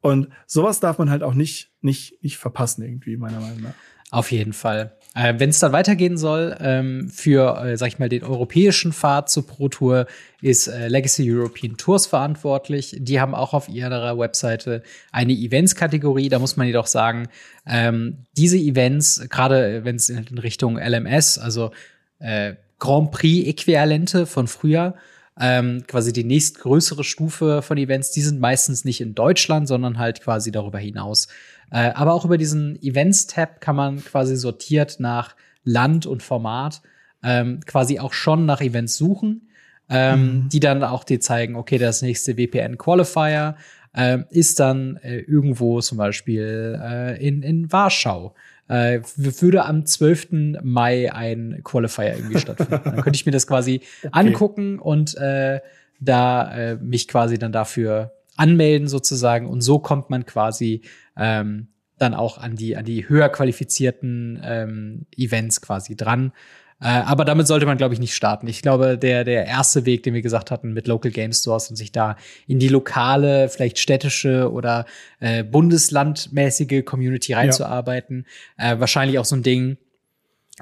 Und 0.00 0.28
sowas 0.46 0.80
darf 0.80 0.98
man 0.98 1.10
halt 1.10 1.22
auch 1.22 1.34
nicht, 1.34 1.70
nicht, 1.80 2.22
nicht 2.22 2.38
verpassen, 2.38 2.82
irgendwie, 2.82 3.16
meiner 3.16 3.40
Meinung 3.40 3.62
nach. 3.62 3.74
Auf 4.10 4.32
jeden 4.32 4.54
Fall. 4.54 4.92
Äh, 5.14 5.34
Wenn 5.36 5.50
es 5.50 5.58
dann 5.58 5.72
weitergehen 5.72 6.16
soll, 6.16 6.56
ähm, 6.60 7.10
für, 7.10 7.62
äh, 7.62 7.76
sag 7.76 7.88
ich 7.88 7.98
mal, 7.98 8.08
den 8.08 8.22
europäischen 8.22 8.92
Pfad 8.92 9.28
zur 9.28 9.46
Pro 9.46 9.68
Tour 9.68 10.06
ist 10.40 10.66
äh, 10.66 10.88
Legacy 10.88 11.30
European 11.30 11.76
Tours 11.76 12.06
verantwortlich. 12.06 12.96
Die 12.98 13.20
haben 13.20 13.34
auch 13.34 13.52
auf 13.52 13.68
ihrer 13.68 14.18
Webseite 14.18 14.82
eine 15.12 15.32
Events-Kategorie. 15.32 16.30
Da 16.30 16.38
muss 16.38 16.56
man 16.56 16.66
jedoch 16.66 16.86
sagen, 16.86 17.28
ähm, 17.66 18.24
diese 18.36 18.56
Events, 18.56 19.26
gerade 19.28 19.84
wenn 19.84 19.96
es 19.96 20.08
in 20.08 20.38
Richtung 20.38 20.78
LMS, 20.78 21.38
also 21.38 21.72
äh, 22.18 22.54
Grand 22.78 23.10
Prix-Äquivalente 23.10 24.24
von 24.24 24.46
früher, 24.46 24.94
ähm, 25.40 25.84
quasi 25.86 26.12
die 26.12 26.24
nächstgrößere 26.24 27.04
Stufe 27.04 27.62
von 27.62 27.78
Events, 27.78 28.10
die 28.10 28.22
sind 28.22 28.40
meistens 28.40 28.84
nicht 28.84 29.00
in 29.00 29.14
Deutschland, 29.14 29.68
sondern 29.68 29.98
halt 29.98 30.20
quasi 30.20 30.50
darüber 30.50 30.78
hinaus. 30.78 31.28
Äh, 31.70 31.90
aber 31.94 32.14
auch 32.14 32.24
über 32.24 32.38
diesen 32.38 32.80
Events-Tab 32.82 33.60
kann 33.60 33.76
man 33.76 34.04
quasi 34.04 34.36
sortiert 34.36 34.96
nach 34.98 35.36
Land 35.64 36.06
und 36.06 36.22
Format 36.22 36.82
ähm, 37.22 37.60
quasi 37.66 37.98
auch 37.98 38.12
schon 38.12 38.46
nach 38.46 38.60
Events 38.60 38.96
suchen, 38.96 39.48
ähm, 39.88 40.20
mhm. 40.20 40.48
die 40.48 40.60
dann 40.60 40.82
auch 40.82 41.04
dir 41.04 41.20
zeigen, 41.20 41.56
okay, 41.56 41.78
das 41.78 42.02
nächste 42.02 42.34
VPN-Qualifier 42.34 43.56
äh, 43.96 44.18
ist 44.30 44.60
dann 44.60 44.96
äh, 45.02 45.18
irgendwo 45.18 45.80
zum 45.80 45.98
Beispiel 45.98 46.80
äh, 46.82 47.26
in, 47.26 47.42
in 47.42 47.70
Warschau. 47.72 48.34
Äh, 48.68 49.00
würde 49.16 49.64
am 49.64 49.86
12. 49.86 50.60
Mai 50.62 51.12
ein 51.12 51.60
Qualifier 51.64 52.14
irgendwie 52.16 52.38
stattfinden. 52.38 52.80
Dann 52.84 53.02
könnte 53.02 53.16
ich 53.16 53.26
mir 53.26 53.32
das 53.32 53.46
quasi 53.46 53.80
okay. 54.02 54.08
angucken 54.12 54.78
und 54.78 55.16
äh, 55.16 55.60
da 56.00 56.54
äh, 56.54 56.76
mich 56.76 57.08
quasi 57.08 57.38
dann 57.38 57.52
dafür 57.52 58.12
anmelden 58.36 58.86
sozusagen 58.86 59.46
und 59.46 59.62
so 59.62 59.80
kommt 59.80 60.10
man 60.10 60.24
quasi 60.24 60.82
ähm, 61.16 61.68
dann 61.98 62.14
auch 62.14 62.38
an 62.38 62.54
die 62.54 62.76
an 62.76 62.84
die 62.84 63.08
höher 63.08 63.28
qualifizierten 63.28 64.40
ähm, 64.44 65.06
Events 65.16 65.60
quasi 65.60 65.96
dran. 65.96 66.32
Äh, 66.80 66.86
aber 66.86 67.24
damit 67.24 67.46
sollte 67.48 67.66
man, 67.66 67.76
glaube 67.76 67.94
ich, 67.94 68.00
nicht 68.00 68.14
starten. 68.14 68.46
Ich 68.46 68.62
glaube, 68.62 68.96
der, 68.98 69.24
der 69.24 69.46
erste 69.46 69.84
Weg, 69.84 70.04
den 70.04 70.14
wir 70.14 70.22
gesagt 70.22 70.50
hatten 70.50 70.72
mit 70.72 70.86
Local 70.86 71.10
Game 71.10 71.32
Stores 71.32 71.70
und 71.70 71.76
sich 71.76 71.90
da 71.90 72.16
in 72.46 72.60
die 72.60 72.68
lokale, 72.68 73.48
vielleicht 73.48 73.78
städtische 73.78 74.52
oder 74.52 74.86
äh, 75.18 75.42
bundeslandmäßige 75.42 76.84
Community 76.84 77.32
reinzuarbeiten, 77.32 78.26
ja. 78.58 78.72
äh, 78.72 78.80
wahrscheinlich 78.80 79.18
auch 79.18 79.24
so 79.24 79.34
ein 79.34 79.42
Ding, 79.42 79.76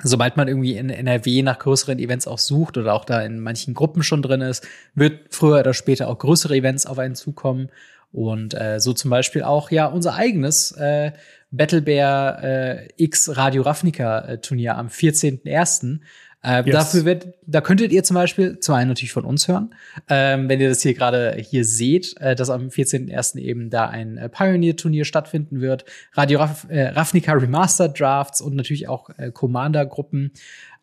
sobald 0.02 0.36
man 0.36 0.48
irgendwie 0.48 0.76
in 0.76 0.90
NRW 0.90 1.42
nach 1.42 1.58
größeren 1.58 1.98
Events 1.98 2.26
auch 2.26 2.38
sucht 2.38 2.78
oder 2.78 2.94
auch 2.94 3.04
da 3.04 3.22
in 3.22 3.40
manchen 3.40 3.74
Gruppen 3.74 4.02
schon 4.02 4.22
drin 4.22 4.40
ist, 4.40 4.66
wird 4.94 5.34
früher 5.34 5.60
oder 5.60 5.74
später 5.74 6.08
auch 6.08 6.18
größere 6.18 6.54
Events 6.54 6.86
auf 6.86 6.98
einen 6.98 7.14
zukommen. 7.14 7.70
Und 8.12 8.54
äh, 8.54 8.80
so 8.80 8.92
zum 8.92 9.10
Beispiel 9.10 9.42
auch 9.42 9.70
ja 9.70 9.86
unser 9.86 10.14
eigenes 10.14 10.72
äh, 10.72 11.12
Battle 11.50 11.82
Bear 11.82 12.42
äh, 12.42 12.88
X 12.96 13.36
Radio 13.36 13.62
Ravnica 13.62 14.20
äh, 14.20 14.38
Turnier 14.38 14.76
am 14.76 14.88
14.01. 14.88 16.00
Äh, 16.42 16.62
yes. 16.64 16.72
Dafür 16.72 17.04
wird, 17.04 17.26
da 17.46 17.60
könntet 17.60 17.92
ihr 17.92 18.04
zum 18.04 18.14
Beispiel 18.14 18.60
zum 18.60 18.74
einen 18.74 18.88
natürlich 18.88 19.12
von 19.12 19.24
uns 19.24 19.48
hören, 19.48 19.74
ähm, 20.08 20.48
wenn 20.48 20.60
ihr 20.60 20.68
das 20.68 20.82
hier 20.82 20.94
gerade 20.94 21.36
hier 21.38 21.64
seht, 21.64 22.16
äh, 22.20 22.36
dass 22.36 22.50
am 22.50 22.68
14.01. 22.68 23.38
eben 23.38 23.68
da 23.68 23.88
ein 23.88 24.16
äh, 24.16 24.28
Pioneer-Turnier 24.28 25.04
stattfinden 25.04 25.60
wird, 25.60 25.84
Radio 26.12 26.38
Rav 26.38 26.66
äh, 26.68 26.88
Ravnica 26.88 27.32
Remastered 27.32 27.98
Drafts 27.98 28.40
und 28.40 28.54
natürlich 28.54 28.88
auch 28.88 29.10
äh, 29.16 29.32
Commander-Gruppen. 29.32 30.32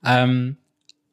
Ähm, 0.04 0.58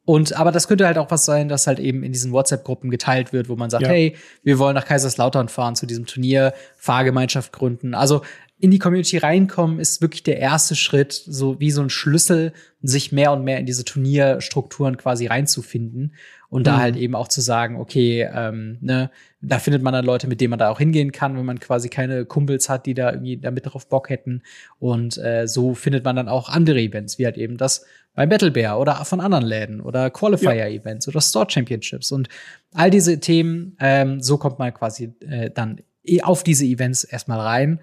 und 0.03 0.33
aber 0.35 0.51
das 0.51 0.67
könnte 0.67 0.85
halt 0.87 0.97
auch 0.97 1.11
was 1.11 1.25
sein, 1.25 1.47
dass 1.47 1.67
halt 1.67 1.79
eben 1.79 2.03
in 2.03 2.11
diesen 2.11 2.31
WhatsApp-Gruppen 2.31 2.89
geteilt 2.89 3.33
wird, 3.33 3.49
wo 3.49 3.55
man 3.55 3.69
sagt, 3.69 3.83
ja. 3.83 3.89
hey, 3.89 4.15
wir 4.43 4.57
wollen 4.57 4.73
nach 4.73 4.85
Kaiserslautern 4.85 5.47
fahren 5.47 5.75
zu 5.75 5.85
diesem 5.85 6.05
Turnier, 6.05 6.53
Fahrgemeinschaft 6.77 7.51
gründen. 7.51 7.93
Also 7.93 8.21
in 8.59 8.71
die 8.71 8.79
Community 8.79 9.17
reinkommen 9.17 9.79
ist 9.79 10.01
wirklich 10.01 10.21
der 10.23 10.37
erste 10.37 10.75
Schritt, 10.75 11.13
so 11.13 11.59
wie 11.59 11.71
so 11.71 11.81
ein 11.81 11.89
Schlüssel, 11.89 12.53
sich 12.83 13.11
mehr 13.11 13.31
und 13.31 13.43
mehr 13.43 13.59
in 13.59 13.65
diese 13.65 13.85
Turnierstrukturen 13.85 14.97
quasi 14.97 15.27
reinzufinden 15.27 16.13
und 16.49 16.61
mhm. 16.61 16.65
da 16.65 16.77
halt 16.77 16.95
eben 16.95 17.15
auch 17.15 17.27
zu 17.27 17.41
sagen, 17.41 17.79
okay, 17.79 18.29
ähm, 18.31 18.77
ne, 18.81 19.09
da 19.41 19.57
findet 19.57 19.81
man 19.81 19.93
dann 19.93 20.05
Leute, 20.05 20.27
mit 20.27 20.41
denen 20.41 20.51
man 20.51 20.59
da 20.59 20.69
auch 20.69 20.77
hingehen 20.77 21.11
kann, 21.11 21.37
wenn 21.37 21.45
man 21.45 21.59
quasi 21.59 21.89
keine 21.89 22.25
Kumpels 22.25 22.69
hat, 22.69 22.85
die 22.85 22.93
da 22.93 23.11
irgendwie 23.11 23.37
damit 23.37 23.65
drauf 23.65 23.87
Bock 23.87 24.09
hätten. 24.09 24.43
Und 24.77 25.17
äh, 25.17 25.47
so 25.47 25.73
findet 25.73 26.05
man 26.05 26.15
dann 26.15 26.29
auch 26.29 26.49
andere 26.49 26.79
Events, 26.79 27.17
wie 27.17 27.25
halt 27.25 27.37
eben 27.37 27.57
das 27.57 27.85
bei 28.13 28.25
Battle 28.25 28.51
Bear 28.51 28.79
oder 28.79 29.03
von 29.05 29.21
anderen 29.21 29.45
Läden 29.45 29.81
oder 29.81 30.09
Qualifier-Events 30.09 31.05
ja. 31.05 31.11
oder 31.11 31.21
Store 31.21 31.47
Championships 31.49 32.11
und 32.11 32.27
all 32.73 32.89
diese 32.89 33.19
Themen. 33.19 33.77
Ähm, 33.79 34.21
so 34.21 34.37
kommt 34.37 34.59
man 34.59 34.73
quasi 34.73 35.13
äh, 35.21 35.49
dann 35.49 35.81
eh 36.03 36.21
auf 36.21 36.43
diese 36.43 36.65
Events 36.65 37.03
erstmal 37.03 37.39
rein 37.39 37.79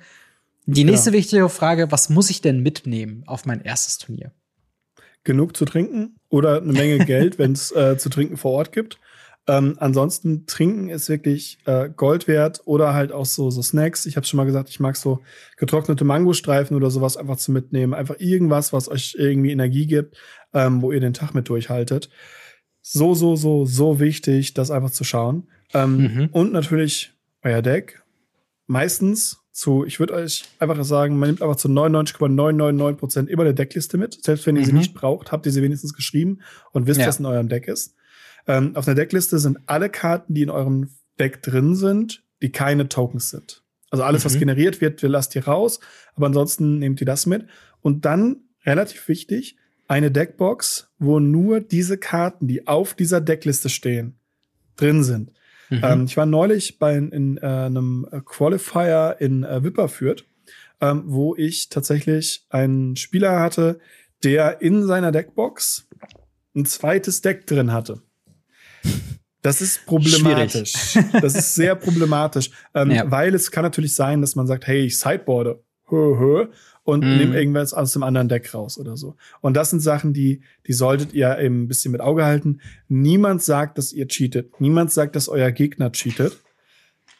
die 0.70 0.84
nächste 0.84 1.10
genau. 1.10 1.18
wichtige 1.20 1.48
Frage, 1.48 1.90
was 1.90 2.10
muss 2.10 2.28
ich 2.28 2.42
denn 2.42 2.60
mitnehmen 2.60 3.22
auf 3.26 3.46
mein 3.46 3.62
erstes 3.62 3.96
Turnier? 3.96 4.32
Genug 5.24 5.56
zu 5.56 5.64
trinken 5.64 6.16
oder 6.28 6.60
eine 6.60 6.74
Menge 6.74 6.98
Geld, 7.06 7.38
wenn 7.38 7.52
es 7.52 7.72
äh, 7.72 7.96
zu 7.96 8.10
trinken 8.10 8.36
vor 8.36 8.52
Ort 8.52 8.72
gibt. 8.72 8.98
Ähm, 9.48 9.76
ansonsten 9.78 10.44
trinken 10.44 10.90
ist 10.90 11.08
wirklich 11.08 11.58
äh, 11.64 11.88
Gold 11.88 12.28
wert 12.28 12.60
oder 12.66 12.92
halt 12.92 13.12
auch 13.12 13.24
so, 13.24 13.50
so 13.50 13.62
Snacks. 13.62 14.04
Ich 14.04 14.16
habe 14.16 14.26
schon 14.26 14.36
mal 14.36 14.44
gesagt, 14.44 14.68
ich 14.68 14.78
mag 14.78 14.94
so 14.94 15.22
getrocknete 15.56 16.04
Mangostreifen 16.04 16.76
oder 16.76 16.90
sowas 16.90 17.16
einfach 17.16 17.38
zu 17.38 17.50
mitnehmen. 17.50 17.94
Einfach 17.94 18.16
irgendwas, 18.18 18.74
was 18.74 18.90
euch 18.90 19.16
irgendwie 19.18 19.50
Energie 19.50 19.86
gibt, 19.86 20.18
ähm, 20.52 20.82
wo 20.82 20.92
ihr 20.92 21.00
den 21.00 21.14
Tag 21.14 21.34
mit 21.34 21.48
durchhaltet. 21.48 22.10
So, 22.82 23.14
so, 23.14 23.36
so, 23.36 23.64
so 23.64 24.00
wichtig, 24.00 24.52
das 24.52 24.70
einfach 24.70 24.90
zu 24.90 25.04
schauen. 25.04 25.48
Ähm, 25.72 25.96
mhm. 25.96 26.28
Und 26.30 26.52
natürlich 26.52 27.14
euer 27.42 27.62
Deck. 27.62 28.02
Meistens 28.66 29.38
zu, 29.50 29.84
ich 29.86 29.98
würde 29.98 30.12
euch 30.12 30.44
einfach 30.58 30.84
sagen, 30.84 31.18
man 31.18 31.30
nimmt 31.30 31.42
einfach 31.42 31.56
zu 31.56 31.70
99,999 31.70 32.98
Prozent 32.98 33.30
immer 33.30 33.44
eine 33.44 33.54
Deckliste 33.54 33.96
mit. 33.96 34.22
Selbst 34.22 34.46
wenn 34.46 34.56
ihr 34.56 34.62
mhm. 34.62 34.66
sie 34.66 34.72
nicht 34.74 34.94
braucht, 34.94 35.32
habt 35.32 35.46
ihr 35.46 35.52
sie 35.52 35.62
wenigstens 35.62 35.94
geschrieben 35.94 36.40
und 36.72 36.86
wisst, 36.86 37.00
ja. 37.00 37.06
was 37.06 37.18
in 37.18 37.24
eurem 37.24 37.48
Deck 37.48 37.66
ist. 37.66 37.94
Ähm, 38.48 38.74
auf 38.74 38.88
einer 38.88 38.94
Deckliste 38.94 39.38
sind 39.38 39.58
alle 39.66 39.90
Karten, 39.90 40.34
die 40.34 40.42
in 40.42 40.50
eurem 40.50 40.90
Deck 41.20 41.42
drin 41.42 41.76
sind, 41.76 42.24
die 42.42 42.50
keine 42.50 42.88
Tokens 42.88 43.30
sind. 43.30 43.62
Also 43.90 44.04
alles, 44.04 44.22
mhm. 44.22 44.26
was 44.26 44.38
generiert 44.38 44.80
wird, 44.80 45.02
wir 45.02 45.08
lasst 45.08 45.34
ihr 45.36 45.46
raus, 45.46 45.80
aber 46.14 46.26
ansonsten 46.26 46.78
nehmt 46.78 47.00
ihr 47.00 47.06
das 47.06 47.26
mit. 47.26 47.46
Und 47.80 48.04
dann, 48.04 48.38
relativ 48.64 49.06
wichtig, 49.08 49.56
eine 49.86 50.10
Deckbox, 50.10 50.90
wo 50.98 51.20
nur 51.20 51.60
diese 51.60 51.98
Karten, 51.98 52.48
die 52.48 52.66
auf 52.66 52.94
dieser 52.94 53.20
Deckliste 53.20 53.68
stehen, 53.68 54.18
drin 54.76 55.04
sind. 55.04 55.32
Mhm. 55.70 55.80
Ähm, 55.82 56.04
ich 56.04 56.16
war 56.16 56.26
neulich 56.26 56.78
bei 56.78 56.96
in, 56.96 57.38
äh, 57.38 57.46
einem 57.46 58.06
Qualifier 58.24 59.16
in 59.18 59.44
äh, 59.44 59.62
Wipperfürth, 59.62 60.24
ähm, 60.80 61.02
wo 61.06 61.34
ich 61.36 61.68
tatsächlich 61.68 62.46
einen 62.50 62.96
Spieler 62.96 63.40
hatte, 63.40 63.78
der 64.24 64.60
in 64.60 64.86
seiner 64.86 65.12
Deckbox 65.12 65.88
ein 66.54 66.64
zweites 66.64 67.20
Deck 67.20 67.46
drin 67.46 67.72
hatte. 67.72 68.02
Das 69.42 69.60
ist 69.60 69.86
problematisch. 69.86 70.72
Schwierig. 70.72 71.12
Das 71.20 71.34
ist 71.34 71.54
sehr 71.54 71.74
problematisch, 71.76 72.50
ähm, 72.74 72.90
ja. 72.90 73.10
weil 73.10 73.34
es 73.34 73.50
kann 73.50 73.62
natürlich 73.62 73.94
sein, 73.94 74.20
dass 74.20 74.34
man 74.34 74.46
sagt, 74.46 74.66
hey, 74.66 74.86
ich 74.86 74.98
sideboarde. 74.98 75.62
Hö, 75.90 76.18
hö 76.18 76.46
und 76.88 77.04
mm. 77.04 77.18
nehmt 77.18 77.34
irgendwas 77.34 77.74
aus 77.74 77.92
dem 77.92 78.02
anderen 78.02 78.30
Deck 78.30 78.54
raus 78.54 78.78
oder 78.78 78.96
so. 78.96 79.14
Und 79.42 79.58
das 79.58 79.68
sind 79.68 79.80
Sachen, 79.80 80.14
die, 80.14 80.40
die 80.66 80.72
solltet 80.72 81.12
ihr 81.12 81.38
eben 81.38 81.64
ein 81.64 81.68
bisschen 81.68 81.92
mit 81.92 82.00
Auge 82.00 82.24
halten. 82.24 82.62
Niemand 82.88 83.42
sagt, 83.42 83.76
dass 83.76 83.92
ihr 83.92 84.08
cheatet. 84.08 84.58
Niemand 84.58 84.90
sagt, 84.90 85.14
dass 85.14 85.28
euer 85.28 85.50
Gegner 85.50 85.92
cheatet. 85.92 86.38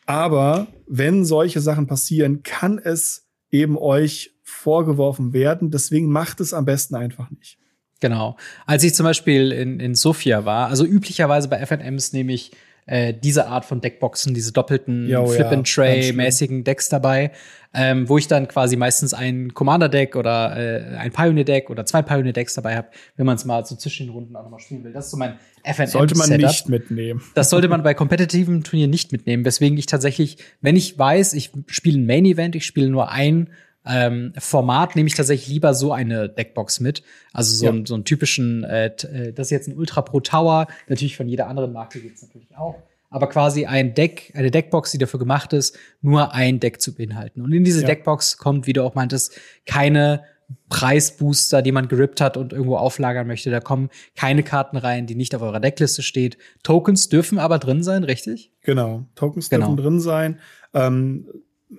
Aber 0.07 0.69
wenn 0.87 1.27
solche 1.27 1.61
Sachen 1.61 1.87
passieren, 1.87 2.43
kann 2.43 2.79
es 2.79 3.29
eben 3.51 3.77
euch 3.77 4.35
vorgeworfen 4.43 5.35
werden. 5.35 5.71
Deswegen 5.71 6.11
macht 6.11 6.41
es 6.41 6.55
am 6.55 6.64
besten 6.64 6.95
einfach 6.95 7.31
nicht. 7.31 7.58
Genau. 8.01 8.36
Als 8.66 8.84
ich 8.84 8.94
zum 8.94 9.05
Beispiel 9.05 9.53
in, 9.53 9.80
in 9.80 9.94
Sofia 9.94 10.44
war, 10.44 10.68
also 10.68 10.84
üblicherweise 10.84 11.49
bei 11.49 11.64
FNMs 11.64 12.12
nehme 12.12 12.32
ich 12.32 12.53
äh, 12.88 13.12
diese 13.12 13.46
Art 13.49 13.64
von 13.64 13.80
Deckboxen, 13.80 14.32
diese 14.32 14.53
doppelten 14.53 15.09
Flip-and-Tray-mäßigen 15.09 16.64
Decks 16.64 16.88
dabei, 16.88 17.32
ähm, 17.74 18.09
wo 18.09 18.16
ich 18.16 18.28
dann 18.28 18.49
quasi 18.49 18.76
meistens 18.76 19.12
ein 19.12 19.53
Commander-Deck 19.53 20.16
oder 20.16 20.57
äh, 20.57 20.96
ein 20.96 21.12
Pioneer-Deck 21.12 21.68
oder 21.68 21.84
zwei 21.84 22.01
Pioneer-Decks 22.01 22.55
dabei 22.55 22.76
habe, 22.76 22.88
wenn 23.16 23.26
man 23.26 23.36
es 23.36 23.44
mal 23.44 23.66
so 23.66 23.76
zwischen 23.76 24.07
den 24.07 24.14
Runden 24.14 24.34
auch 24.36 24.42
nochmal 24.42 24.61
spielen 24.61 24.84
will. 24.84 24.92
Das 24.92 25.07
ist 25.07 25.11
so 25.11 25.18
mein 25.18 25.38
FNM 25.64 25.86
Sollte 25.88 26.16
man 26.16 26.30
nicht 26.30 26.68
mitnehmen. 26.70 27.22
Das 27.34 27.51
sollte 27.51 27.68
man 27.68 27.82
bei 27.82 27.92
kompetitiven 27.92 28.64
Turnieren 28.64 28.90
nicht 28.90 29.12
mitnehmen, 29.12 29.44
weswegen 29.44 29.76
ich 29.76 29.84
tatsächlich, 29.84 30.38
wenn 30.62 30.76
ich 30.76 30.99
weiß, 30.99 31.34
ich 31.34 31.51
spiele 31.66 31.99
ein 31.99 32.07
Main-Event, 32.07 32.57
ich 32.57 32.64
spiele 32.64 32.88
nur 32.88 33.11
ein 33.11 33.51
ähm, 33.89 34.32
Format 34.39 34.97
nehme 34.97 35.09
ich 35.09 35.14
tatsächlich 35.14 35.49
lieber 35.49 35.74
so 35.74 35.93
eine 35.93 36.28
Deckbox 36.28 36.80
mit. 36.80 37.03
Also 37.32 37.57
so, 37.57 37.64
ja. 37.64 37.72
einen, 37.72 37.86
so 37.86 37.95
einen 37.95 38.05
typischen, 38.05 38.64
äh, 38.64 38.86
äh, 38.86 39.32
das 39.32 39.49
ist 39.49 39.51
jetzt 39.51 39.68
ein 39.68 39.76
Ultra 39.76 40.03
Pro 40.03 40.20
Tower, 40.20 40.66
natürlich 40.89 41.16
von 41.16 41.28
jeder 41.28 41.49
anderen 41.49 41.72
Marke 41.72 42.01
gibt's 42.01 42.22
natürlich 42.22 42.57
auch. 42.57 42.76
Aber 43.11 43.28
quasi 43.28 43.64
ein 43.64 43.95
Deck, 43.95 44.32
eine 44.34 44.51
Deckbox, 44.51 44.93
die 44.93 44.99
dafür 44.99 45.18
gemacht 45.18 45.55
ist, 45.55 45.78
nur 46.03 46.34
ein 46.34 46.61
Deck 46.61 46.82
zu 46.82 46.95
beinhalten. 46.95 47.41
Und 47.41 47.53
in 47.53 47.64
diese 47.64 47.80
ja. 47.80 47.86
Deckbox 47.86 48.36
kommt, 48.36 48.66
wie 48.66 48.74
du 48.74 48.84
auch 48.84 48.95
meintest, 48.95 49.41
keine 49.64 50.24
Preisbooster, 50.68 51.62
die 51.62 51.72
man 51.72 51.89
gerippt 51.89 52.20
hat 52.20 52.36
und 52.36 52.53
irgendwo 52.53 52.76
auflagern 52.76 53.26
möchte. 53.26 53.51
Da 53.51 53.61
kommen 53.61 53.89
keine 54.14 54.43
Karten 54.43 54.76
rein, 54.76 55.07
die 55.07 55.14
nicht 55.14 55.34
auf 55.34 55.43
eurer 55.43 55.61
Deckliste 55.61 56.03
steht. 56.03 56.36
Tokens 56.62 57.09
dürfen 57.09 57.39
aber 57.39 57.59
drin 57.59 57.82
sein, 57.82 58.05
richtig? 58.05 58.53
Genau, 58.62 59.07
Tokens 59.14 59.49
genau. 59.49 59.68
dürfen 59.68 59.82
drin 59.82 60.01
sein. 60.01 60.39
Ähm, 60.74 61.28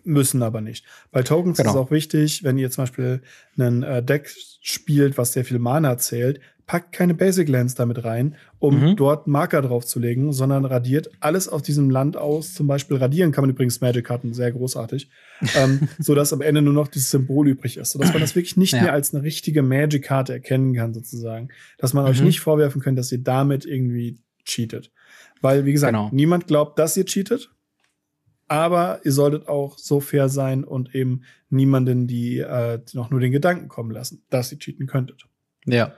müssen 0.04 0.44
aber 0.44 0.62
nicht. 0.62 0.86
Bei 1.12 1.24
Tokens 1.24 1.58
genau. 1.58 1.70
ist 1.70 1.76
es 1.76 1.82
auch 1.82 1.92
wichtig, 1.92 2.44
wenn 2.44 2.58
ihr 2.58 2.70
zum 2.72 2.84
Beispiel 2.84 3.22
einen 3.58 3.84
äh, 3.84 4.04
Deck 4.04 4.30
spielt, 4.62 5.18
was 5.18 5.34
sehr 5.34 5.46
viel 5.46 5.60
Mana 5.60 5.98
zählt, 5.98 6.40
packt 6.70 6.92
keine 6.92 7.16
Basic 7.16 7.50
Lands 7.50 7.74
damit 7.74 8.04
rein, 8.06 8.36
um 8.60 8.92
mhm. 8.92 8.96
dort 8.96 9.26
Marker 9.26 9.64
draufzulegen, 9.64 10.32
sondern 10.32 10.66
radiert 10.66 11.10
alles 11.20 11.50
aus 11.50 11.64
diesem 11.64 11.90
Land 11.90 12.16
aus. 12.16 12.54
Zum 12.54 12.68
Beispiel 12.68 12.98
radieren 12.98 13.32
kann 13.32 13.42
man 13.42 13.50
übrigens 13.50 13.82
Magic-Karten, 13.82 14.36
sehr 14.36 14.52
großartig, 14.52 15.10
ähm, 15.56 15.90
so 16.00 16.14
dass 16.14 16.32
am 16.32 16.42
Ende 16.42 16.62
nur 16.62 16.74
noch 16.74 16.88
dieses 16.88 17.10
Symbol 17.10 17.48
übrig 17.48 17.78
ist, 17.78 17.92
sodass 17.92 18.14
man 18.14 18.22
das 18.22 18.36
wirklich 18.36 18.56
nicht 18.56 18.74
ja. 18.74 18.84
mehr 18.84 18.94
als 18.94 19.16
eine 19.16 19.24
richtige 19.24 19.64
Magic-Karte 19.64 20.34
erkennen 20.34 20.76
kann, 20.76 20.94
sozusagen. 20.94 21.50
Dass 21.80 21.96
man 21.96 22.04
mhm. 22.04 22.12
euch 22.12 22.22
nicht 22.22 22.40
vorwerfen 22.40 22.82
könnt, 22.82 23.00
dass 23.00 23.12
ihr 23.12 23.24
damit 23.24 23.66
irgendwie 23.66 24.20
cheatet. 24.46 24.92
Weil, 25.42 25.66
wie 25.66 25.72
gesagt, 25.72 25.94
genau. 25.94 26.10
niemand 26.12 26.46
glaubt, 26.46 26.78
dass 26.78 26.96
ihr 26.96 27.06
cheatet. 27.06 27.50
Aber 28.50 29.00
ihr 29.04 29.12
solltet 29.12 29.48
auch 29.48 29.78
so 29.78 30.00
fair 30.00 30.28
sein 30.28 30.64
und 30.64 30.94
eben 30.94 31.22
niemanden, 31.50 32.08
die 32.08 32.40
äh, 32.40 32.80
noch 32.94 33.12
nur 33.12 33.20
den 33.20 33.32
Gedanken 33.32 33.70
kommen 33.70 33.92
lassen, 33.92 34.24
dass 34.30 34.52
ihr 34.52 34.60
cheaten 34.60 34.88
könntet. 34.88 35.26
Ja. 35.66 35.94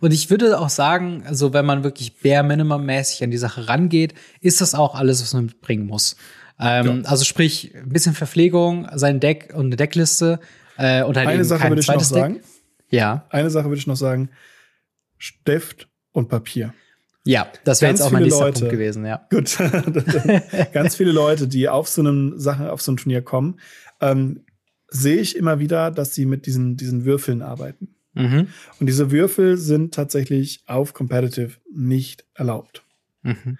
Und 0.00 0.12
ich 0.12 0.30
würde 0.30 0.58
auch 0.58 0.68
sagen, 0.68 1.24
also 1.26 1.52
wenn 1.52 1.66
man 1.66 1.84
wirklich 1.84 2.20
bare 2.20 2.44
minimum 2.44 2.86
mäßig 2.86 3.24
an 3.24 3.30
die 3.30 3.38
Sache 3.38 3.68
rangeht, 3.68 4.14
ist 4.40 4.60
das 4.60 4.74
auch 4.74 4.94
alles, 4.94 5.20
was 5.20 5.34
man 5.34 5.46
mitbringen 5.46 5.86
muss. 5.86 6.16
Ähm, 6.60 7.02
ja. 7.02 7.10
Also 7.10 7.24
sprich, 7.24 7.74
ein 7.74 7.88
bisschen 7.88 8.14
Verpflegung, 8.14 8.88
sein 8.94 9.20
Deck 9.20 9.52
und 9.54 9.66
eine 9.66 9.76
Deckliste 9.76 10.40
äh, 10.78 11.02
und 11.02 11.16
halt 11.16 11.28
Eine 11.28 11.44
Sache 11.44 11.68
würde 11.68 11.80
ich 11.80 11.88
noch 11.88 12.00
sagen. 12.00 12.34
Deck. 12.34 12.44
Ja. 12.90 13.26
Eine 13.30 13.50
Sache 13.50 13.66
würde 13.66 13.78
ich 13.78 13.86
noch 13.86 13.96
sagen. 13.96 14.30
Stift 15.18 15.88
und 16.12 16.28
Papier. 16.28 16.72
Ja, 17.26 17.48
das 17.64 17.82
wäre 17.82 17.90
jetzt 17.90 18.02
auch 18.02 18.12
mein 18.12 18.22
nächster 18.22 18.44
Leute, 18.44 18.60
Punkt 18.60 18.72
gewesen, 18.72 19.04
ja. 19.04 19.26
Gut. 19.30 19.58
Ganz 20.72 20.94
viele 20.94 21.10
Leute, 21.10 21.48
die 21.48 21.68
auf 21.68 21.88
so 21.88 22.00
einem 22.00 22.38
Sache, 22.38 22.72
auf 22.72 22.80
so 22.80 22.92
ein 22.92 22.96
Turnier 22.96 23.20
kommen, 23.20 23.58
ähm, 24.00 24.44
sehe 24.88 25.16
ich 25.16 25.36
immer 25.36 25.58
wieder, 25.58 25.90
dass 25.90 26.14
sie 26.14 26.24
mit 26.24 26.46
diesen, 26.46 26.76
diesen 26.76 27.04
Würfeln 27.04 27.42
arbeiten. 27.42 27.96
Mhm. 28.14 28.46
Und 28.78 28.86
diese 28.86 29.10
Würfel 29.10 29.56
sind 29.56 29.92
tatsächlich 29.92 30.62
auf 30.66 30.94
Competitive 30.94 31.58
nicht 31.74 32.24
erlaubt. 32.34 32.84
Mhm. 33.22 33.58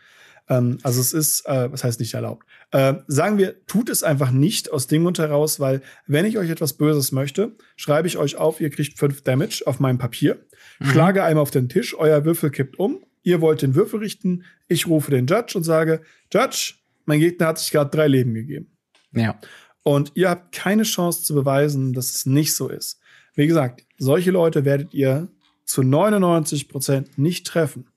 Ähm, 0.48 0.78
also 0.84 1.00
es 1.00 1.12
ist, 1.12 1.44
äh, 1.46 1.70
was 1.72 1.82
heißt 1.82 1.98
nicht 1.98 2.14
erlaubt? 2.14 2.46
Äh, 2.70 2.94
sagen 3.08 3.36
wir, 3.36 3.66
tut 3.66 3.90
es 3.90 4.04
einfach 4.04 4.30
nicht 4.30 4.72
aus 4.72 4.86
dem 4.86 5.02
Grund 5.02 5.18
heraus, 5.18 5.58
weil 5.58 5.82
wenn 6.06 6.24
ich 6.24 6.38
euch 6.38 6.50
etwas 6.50 6.74
Böses 6.74 7.10
möchte, 7.10 7.56
schreibe 7.74 8.06
ich 8.06 8.16
euch 8.16 8.36
auf, 8.36 8.60
ihr 8.60 8.70
kriegt 8.70 8.96
fünf 8.96 9.22
Damage 9.22 9.64
auf 9.66 9.80
meinem 9.80 9.98
Papier, 9.98 10.38
mhm. 10.78 10.86
schlage 10.86 11.24
einmal 11.24 11.42
auf 11.42 11.50
den 11.50 11.68
Tisch, 11.68 11.96
euer 11.98 12.24
Würfel 12.24 12.50
kippt 12.50 12.78
um 12.78 13.00
Ihr 13.27 13.41
wollt 13.41 13.61
den 13.61 13.74
Würfel 13.74 13.99
richten. 13.99 14.45
Ich 14.68 14.87
rufe 14.87 15.11
den 15.11 15.27
Judge 15.27 15.59
und 15.59 15.64
sage, 15.64 16.01
Judge, 16.33 16.74
mein 17.07 17.18
Gegner 17.18 17.49
hat 17.49 17.59
sich 17.59 17.72
gerade 17.72 17.91
drei 17.91 18.07
Leben 18.07 18.35
gegeben. 18.35 18.70
Ja. 19.11 19.37
Und 19.83 20.12
ihr 20.14 20.31
habt 20.31 20.55
keine 20.55 20.85
Chance 20.85 21.24
zu 21.24 21.35
beweisen, 21.35 21.93
dass 21.93 22.14
es 22.14 22.24
nicht 22.24 22.55
so 22.55 22.68
ist. 22.68 23.01
Wie 23.35 23.49
gesagt, 23.49 23.85
solche 23.99 24.31
Leute 24.31 24.64
werdet 24.64 24.95
ihr 24.95 25.27
zu 25.64 25.83
99 25.83 26.68
Prozent 26.68 27.18
nicht 27.18 27.45
treffen. 27.49 27.89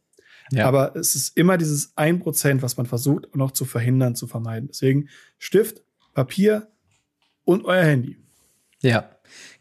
Ja. 0.52 0.66
Aber 0.66 0.96
es 0.96 1.14
ist 1.14 1.38
immer 1.38 1.60
dieses 1.60 1.96
1 1.96 2.24
Prozent, 2.24 2.64
was 2.64 2.78
man 2.78 2.88
versucht 2.88 3.36
noch 3.36 3.52
zu 3.52 3.66
verhindern, 3.66 4.16
zu 4.16 4.26
vermeiden. 4.26 4.70
Deswegen 4.72 5.10
Stift, 5.38 5.84
Papier 6.16 6.70
und 7.46 7.66
euer 7.66 7.84
Handy. 7.84 8.18
Ja, 8.82 9.12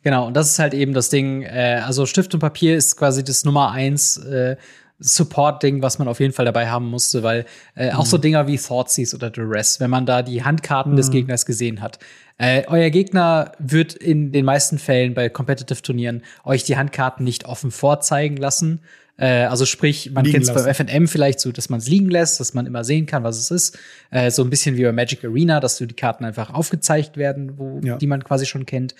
genau. 0.02 0.28
Und 0.28 0.34
das 0.34 0.52
ist 0.52 0.58
halt 0.58 0.72
eben 0.72 0.94
das 0.94 1.10
Ding. 1.10 1.42
Äh, 1.42 1.82
also 1.84 2.06
Stift 2.06 2.32
und 2.32 2.40
Papier 2.40 2.74
ist 2.74 2.96
quasi 2.96 3.22
das 3.22 3.44
Nummer 3.44 3.70
eins 3.70 4.16
äh, 4.16 4.56
Support-Ding, 5.00 5.82
was 5.82 5.98
man 5.98 6.08
auf 6.08 6.20
jeden 6.20 6.32
Fall 6.32 6.44
dabei 6.44 6.68
haben 6.68 6.86
musste, 6.90 7.22
weil 7.22 7.46
äh, 7.76 7.92
mhm. 7.92 7.98
auch 7.98 8.06
so 8.06 8.16
mhm. 8.16 8.22
Dinger 8.22 8.46
wie 8.46 8.58
Thoughtseize 8.58 9.14
oder 9.14 9.30
Duress, 9.30 9.80
wenn 9.80 9.90
man 9.90 10.06
da 10.06 10.22
die 10.22 10.42
Handkarten 10.42 10.92
mhm. 10.92 10.96
des 10.96 11.10
Gegners 11.10 11.46
gesehen 11.46 11.80
hat. 11.80 11.98
Äh, 12.36 12.64
euer 12.68 12.90
Gegner 12.90 13.52
wird 13.58 13.94
in 13.94 14.32
den 14.32 14.44
meisten 14.44 14.78
Fällen 14.78 15.14
bei 15.14 15.28
Competitive-Turnieren 15.28 16.22
euch 16.44 16.64
die 16.64 16.76
Handkarten 16.76 17.24
nicht 17.24 17.46
offen 17.46 17.70
vorzeigen 17.70 18.36
lassen. 18.36 18.80
Äh, 19.16 19.44
also 19.44 19.66
sprich, 19.66 20.12
man 20.12 20.24
kennt 20.24 20.44
es 20.44 20.54
beim 20.54 20.72
FNM 20.72 21.08
vielleicht 21.08 21.40
so, 21.40 21.50
dass 21.50 21.68
man 21.68 21.80
es 21.80 21.88
liegen 21.88 22.08
lässt, 22.08 22.38
dass 22.38 22.54
man 22.54 22.66
immer 22.66 22.84
sehen 22.84 23.06
kann, 23.06 23.24
was 23.24 23.38
es 23.38 23.50
ist. 23.50 23.78
Äh, 24.10 24.30
so 24.30 24.42
ein 24.44 24.50
bisschen 24.50 24.76
wie 24.76 24.84
bei 24.84 24.92
Magic 24.92 25.24
Arena, 25.24 25.58
dass 25.58 25.78
du 25.78 25.86
die 25.86 25.96
Karten 25.96 26.24
einfach 26.24 26.54
aufgezeigt 26.54 27.16
werden, 27.16 27.58
wo, 27.58 27.80
ja. 27.82 27.96
die 27.96 28.06
man 28.06 28.22
quasi 28.22 28.46
schon 28.46 28.64
kennt. 28.64 28.94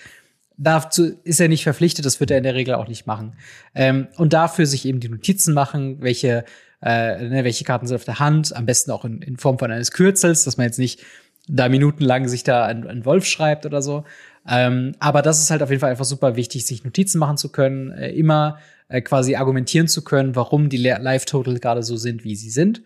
Dazu 0.61 1.13
ist 1.23 1.39
er 1.39 1.47
nicht 1.47 1.63
verpflichtet, 1.63 2.05
das 2.05 2.19
wird 2.19 2.31
er 2.31 2.37
in 2.37 2.43
der 2.43 2.53
Regel 2.53 2.75
auch 2.75 2.87
nicht 2.89 3.07
machen. 3.07 3.33
Ähm, 3.73 4.09
und 4.17 4.33
dafür 4.33 4.65
sich 4.65 4.85
eben 4.85 4.99
die 4.99 5.07
Notizen 5.07 5.53
machen, 5.53 6.01
welche, 6.01 6.43
äh, 6.81 7.29
ne, 7.29 7.45
welche 7.45 7.63
Karten 7.63 7.87
sind 7.87 7.95
auf 7.95 8.03
der 8.03 8.19
Hand, 8.19 8.53
am 8.55 8.65
besten 8.65 8.91
auch 8.91 9.05
in, 9.05 9.21
in 9.21 9.37
Form 9.37 9.57
von 9.57 9.71
eines 9.71 9.91
Kürzels, 9.91 10.43
dass 10.43 10.57
man 10.57 10.65
jetzt 10.65 10.77
nicht 10.77 11.01
da 11.47 11.69
minutenlang 11.69 12.27
sich 12.27 12.43
da 12.43 12.65
ein, 12.65 12.85
ein 12.85 13.05
Wolf 13.05 13.25
schreibt 13.25 13.65
oder 13.65 13.81
so. 13.81 14.03
Ähm, 14.47 14.93
aber 14.99 15.21
das 15.21 15.41
ist 15.41 15.49
halt 15.49 15.63
auf 15.63 15.69
jeden 15.69 15.79
Fall 15.79 15.91
einfach 15.91 16.05
super 16.05 16.35
wichtig, 16.35 16.65
sich 16.65 16.83
Notizen 16.83 17.19
machen 17.19 17.37
zu 17.37 17.51
können, 17.51 17.91
äh, 17.91 18.11
immer 18.11 18.59
äh, 18.89 19.01
quasi 19.01 19.35
argumentieren 19.35 19.87
zu 19.87 20.03
können, 20.03 20.35
warum 20.35 20.67
die 20.67 20.77
Live-Total 20.77 21.57
gerade 21.59 21.83
so 21.83 21.95
sind, 21.95 22.25
wie 22.25 22.35
sie 22.35 22.49
sind. 22.49 22.81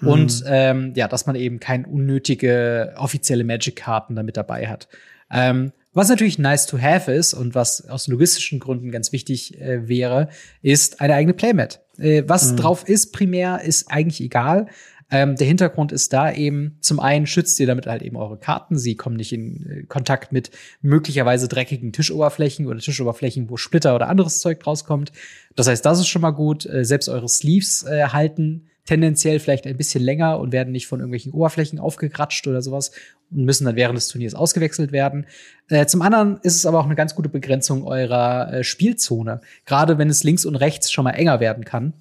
Mhm. 0.00 0.08
Und 0.08 0.44
ähm, 0.46 0.92
ja, 0.96 1.08
dass 1.08 1.26
man 1.26 1.36
eben 1.36 1.60
keine 1.60 1.86
unnötige 1.86 2.94
offizielle 2.96 3.44
Magic-Karten 3.44 4.16
damit 4.16 4.38
dabei 4.38 4.68
hat. 4.68 4.88
Ähm, 5.30 5.72
was 5.92 6.08
natürlich 6.08 6.38
nice 6.38 6.66
to 6.66 6.78
have 6.78 7.10
ist 7.10 7.34
und 7.34 7.54
was 7.54 7.88
aus 7.88 8.08
logistischen 8.08 8.60
Gründen 8.60 8.90
ganz 8.90 9.12
wichtig 9.12 9.60
äh, 9.60 9.88
wäre, 9.88 10.28
ist 10.62 11.00
eine 11.00 11.14
eigene 11.14 11.34
Playmat. 11.34 11.82
Äh, 11.98 12.24
was 12.26 12.52
mhm. 12.52 12.56
drauf 12.56 12.88
ist 12.88 13.12
primär, 13.12 13.62
ist 13.62 13.90
eigentlich 13.90 14.20
egal. 14.20 14.66
Ähm, 15.10 15.36
der 15.36 15.46
Hintergrund 15.46 15.90
ist 15.90 16.12
da 16.12 16.30
eben, 16.30 16.76
zum 16.80 17.00
einen 17.00 17.26
schützt 17.26 17.58
ihr 17.60 17.66
damit 17.66 17.86
halt 17.86 18.02
eben 18.02 18.16
eure 18.16 18.38
Karten. 18.38 18.76
Sie 18.76 18.94
kommen 18.94 19.16
nicht 19.16 19.32
in 19.32 19.66
äh, 19.66 19.82
Kontakt 19.84 20.32
mit 20.32 20.50
möglicherweise 20.82 21.48
dreckigen 21.48 21.92
Tischoberflächen 21.92 22.66
oder 22.66 22.78
Tischoberflächen, 22.78 23.48
wo 23.48 23.56
Splitter 23.56 23.94
oder 23.94 24.08
anderes 24.08 24.40
Zeug 24.40 24.66
rauskommt. 24.66 25.12
Das 25.56 25.66
heißt, 25.66 25.84
das 25.84 26.00
ist 26.00 26.08
schon 26.08 26.22
mal 26.22 26.32
gut. 26.32 26.66
Äh, 26.66 26.84
selbst 26.84 27.08
eure 27.08 27.28
Sleeves 27.28 27.84
äh, 27.84 28.08
halten 28.08 28.66
tendenziell 28.88 29.38
vielleicht 29.38 29.66
ein 29.66 29.76
bisschen 29.76 30.02
länger 30.02 30.40
und 30.40 30.50
werden 30.50 30.72
nicht 30.72 30.86
von 30.86 31.00
irgendwelchen 31.00 31.32
Oberflächen 31.32 31.78
aufgekratscht 31.78 32.46
oder 32.46 32.62
sowas 32.62 32.90
und 33.30 33.44
müssen 33.44 33.66
dann 33.66 33.76
während 33.76 33.98
des 33.98 34.08
Turniers 34.08 34.34
ausgewechselt 34.34 34.92
werden. 34.92 35.26
Äh, 35.68 35.84
zum 35.84 36.00
anderen 36.00 36.38
ist 36.42 36.56
es 36.56 36.64
aber 36.64 36.80
auch 36.80 36.86
eine 36.86 36.94
ganz 36.94 37.14
gute 37.14 37.28
Begrenzung 37.28 37.84
eurer 37.84 38.50
äh, 38.50 38.64
Spielzone, 38.64 39.42
gerade 39.66 39.98
wenn 39.98 40.08
es 40.08 40.24
links 40.24 40.46
und 40.46 40.56
rechts 40.56 40.90
schon 40.90 41.04
mal 41.04 41.10
enger 41.10 41.38
werden 41.38 41.66
kann 41.66 41.92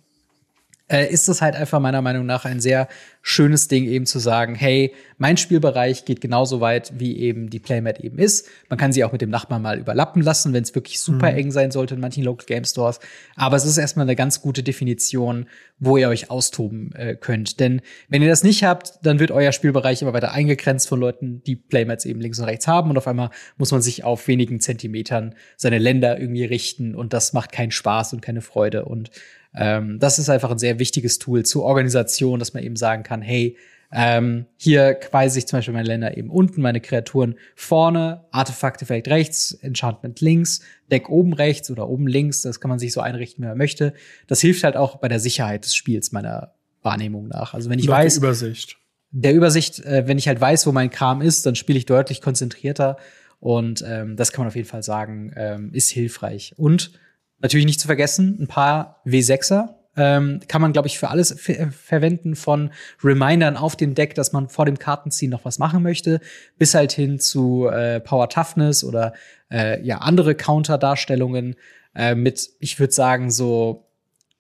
äh, 0.90 1.12
ist 1.12 1.28
das 1.28 1.42
halt 1.42 1.56
einfach 1.56 1.80
meiner 1.80 2.02
Meinung 2.02 2.26
nach 2.26 2.46
ein 2.46 2.60
sehr 2.60 2.88
schönes 3.22 3.68
Ding, 3.68 3.86
eben 3.86 4.06
zu 4.06 4.20
sagen, 4.20 4.56
hey, 4.56 4.94
mein 5.18 5.36
Spielbereich 5.36 6.06
geht 6.06 6.22
genauso 6.22 6.62
weit, 6.62 6.94
wie 6.98 7.18
eben 7.18 7.50
die 7.50 7.60
Playmat 7.60 8.00
eben 8.00 8.18
ist. 8.18 8.48
Man 8.70 8.80
kann 8.80 8.94
sie 8.94 9.04
auch 9.04 9.12
mit 9.12 9.22
dem 9.22 9.30
Nachbarn 9.30 9.62
mal 9.62 9.80
überlappen 9.80 10.22
lassen, 10.22 10.54
wenn 10.54 10.64
es 10.64 10.76
wirklich 10.76 11.02
super 11.02 11.32
mhm. 11.32 11.38
eng 11.38 11.52
sein 11.52 11.72
sollte 11.72 11.96
in 11.96 12.00
manchen 12.00 12.24
Local 12.24 12.46
Game 12.46 12.64
Stores. 12.64 13.02
Aber 13.36 13.58
es 13.58 13.66
ist 13.66 13.78
erstmal 13.78 14.06
eine 14.06 14.16
ganz 14.16 14.42
gute 14.42 14.64
Definition, 14.64 15.48
wo 15.78 15.98
ihr 15.98 16.08
euch 16.08 16.32
austoben 16.32 16.94
äh, 16.96 17.16
könnt. 17.16 17.60
Denn 17.60 17.82
wenn 18.08 18.22
ihr 18.22 18.30
das 18.30 18.44
nicht 18.44 18.64
habt, 18.64 18.94
dann 19.04 19.20
wird 19.20 19.32
euer 19.32 19.52
Spielbereich 19.52 20.02
immer 20.02 20.14
weiter 20.14 20.32
eingegrenzt 20.32 20.88
von 20.88 21.00
Leuten, 21.00 21.44
die 21.44 21.58
Playmats 21.58 22.06
eben 22.06 22.22
links 22.22 22.40
und 22.40 22.46
rechts 22.46 22.68
haben. 22.68 22.90
Und 22.90 22.98
auf 22.98 23.08
einmal 23.08 23.32
muss 23.58 23.72
man 23.72 23.82
sich 23.82 24.06
auf 24.06 24.28
wenigen 24.30 24.62
Zentimetern 24.62 25.36
seine 25.58 25.80
Länder 25.80 26.18
irgendwie 26.18 26.46
richten. 26.46 26.96
Und 26.96 27.12
das 27.12 27.34
macht 27.34 27.52
keinen 27.52 27.72
Spaß 27.72 28.14
und 28.14 28.22
keine 28.22 28.42
Freude. 28.42 28.86
Und 28.86 29.12
ähm, 29.56 30.00
das 30.00 30.20
ist 30.20 30.30
einfach 30.30 30.52
ein 30.52 30.60
sehr 30.60 30.80
wichtiges 30.80 31.20
Tool 31.20 31.46
zur 31.46 31.64
Organisation, 31.64 32.40
dass 32.40 32.54
man 32.54 32.64
eben 32.64 32.76
sagen 32.76 33.04
kann, 33.04 33.22
hey, 33.22 33.58
ähm, 33.92 34.46
hier 34.58 35.00
weise 35.12 35.40
ich 35.40 35.48
zum 35.48 35.58
Beispiel 35.58 35.74
meine 35.74 35.88
Länder 35.88 36.18
eben 36.18 36.30
unten, 36.30 36.62
meine 36.62 36.82
Kreaturen 36.82 37.36
vorne, 37.56 38.26
Artefakte 38.32 38.86
vielleicht 38.86 39.08
rechts, 39.08 39.54
Enchantment 39.54 40.20
links, 40.20 40.62
Deck 40.92 41.10
oben 41.10 41.34
rechts 41.34 41.72
oder 41.72 41.88
oben 41.88 42.08
links. 42.08 42.42
Das 42.42 42.60
kann 42.60 42.70
man 42.70 42.80
sich 42.80 42.92
so 42.92 43.00
einrichten, 43.00 43.44
wie 43.44 43.48
man 43.48 43.58
möchte. 43.58 43.94
Das 44.28 44.42
hilft 44.42 44.64
halt 44.64 44.76
auch 44.76 44.98
bei 44.98 45.08
der 45.08 45.20
Sicherheit 45.20 45.64
des 45.64 45.76
Spiels 45.76 46.12
meiner 46.12 46.54
Wahrnehmung 46.82 47.28
nach. 47.30 47.54
Also 47.54 47.70
wenn 47.70 47.80
ich 47.80 47.88
weiß, 47.88 48.16
der 48.16 48.24
Übersicht. 48.24 48.78
Der 49.12 49.34
Übersicht, 49.34 49.80
äh, 49.80 50.06
wenn 50.06 50.18
ich 50.18 50.28
halt 50.28 50.42
weiß, 50.42 50.68
wo 50.68 50.74
mein 50.74 50.90
Kram 50.90 51.22
ist, 51.22 51.46
dann 51.46 51.56
spiele 51.56 51.78
ich 51.78 51.86
deutlich 51.86 52.22
konzentrierter. 52.22 52.98
Und 53.40 53.84
ähm, 53.88 54.18
das 54.18 54.32
kann 54.32 54.42
man 54.42 54.48
auf 54.50 54.56
jeden 54.56 54.68
Fall 54.68 54.84
sagen, 54.84 55.32
ähm, 55.36 55.72
ist 55.74 55.90
hilfreich. 55.92 56.54
Und 56.58 56.92
Natürlich 57.40 57.66
nicht 57.66 57.80
zu 57.80 57.88
vergessen, 57.88 58.38
ein 58.40 58.48
paar 58.48 59.02
W6er. 59.06 59.76
Ähm, 60.00 60.42
kann 60.48 60.62
man, 60.62 60.74
glaube 60.74 60.88
ich, 60.88 61.00
für 61.00 61.10
alles 61.10 61.36
verwenden, 61.40 62.36
von 62.36 62.72
Remindern 63.04 63.58
auf 63.58 63.76
dem 63.76 63.96
Deck, 63.96 64.14
dass 64.14 64.32
man 64.32 64.48
vor 64.48 64.66
dem 64.66 64.78
Kartenziehen 64.78 65.32
noch 65.32 65.44
was 65.44 65.58
machen 65.58 65.82
möchte, 65.82 66.20
bis 66.60 66.76
halt 66.76 66.92
hin 66.92 67.20
zu 67.20 67.68
äh, 67.68 68.00
Power 68.00 68.30
Toughness 68.30 68.84
oder 68.84 69.14
äh, 69.52 69.82
ja 69.84 69.98
andere 69.98 70.36
Counter-Darstellungen 70.36 71.56
äh, 71.96 72.14
mit, 72.14 72.50
ich 72.60 72.80
würde 72.80 72.94
sagen, 72.94 73.32
so 73.32 73.88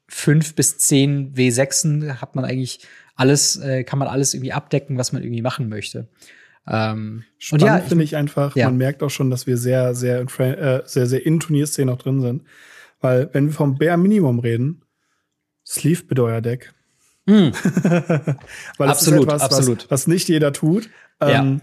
fünf 0.07 0.53
bis 0.53 0.77
zehn 0.77 1.33
W6en 1.33 2.21
hat 2.21 2.35
man 2.35 2.45
eigentlich 2.45 2.81
alles, 3.15 3.57
äh, 3.57 3.83
kann 3.83 3.97
man 3.99 4.07
alles 4.07 4.33
irgendwie 4.33 4.53
abdecken, 4.53 4.97
was 4.97 5.11
man 5.11 5.23
irgendwie 5.23 5.41
machen 5.41 5.69
möchte. 5.69 6.07
Ähm, 6.67 7.23
Spannend 7.39 7.65
ja, 7.65 7.79
finde 7.79 8.03
ich 8.03 8.15
einfach, 8.15 8.55
ja. 8.55 8.65
man 8.65 8.77
merkt 8.77 9.01
auch 9.01 9.09
schon, 9.09 9.31
dass 9.31 9.47
wir 9.47 9.57
sehr, 9.57 9.95
sehr, 9.95 10.19
äh, 10.21 10.81
sehr, 10.85 11.07
sehr 11.07 11.25
in 11.25 11.39
Turnierszenen 11.39 11.93
auch 11.93 11.97
drin 11.97 12.21
sind. 12.21 12.43
Weil, 12.99 13.29
wenn 13.33 13.47
wir 13.47 13.53
vom 13.53 13.77
Bare 13.77 13.97
Minimum 13.97 14.39
reden, 14.39 14.83
Sleeve 15.65 16.03
bitte 16.03 16.23
euer 16.23 16.41
Deck. 16.41 16.73
Mm. 17.25 17.31
Weil 18.77 18.87
das 18.87 18.99
absolut, 18.99 19.19
ist 19.19 19.25
etwas, 19.25 19.41
absolut. 19.41 19.83
Was, 19.83 19.91
was 19.91 20.07
nicht 20.07 20.29
jeder 20.29 20.53
tut. 20.53 20.89
Ja. 21.21 21.41
Ähm, 21.41 21.61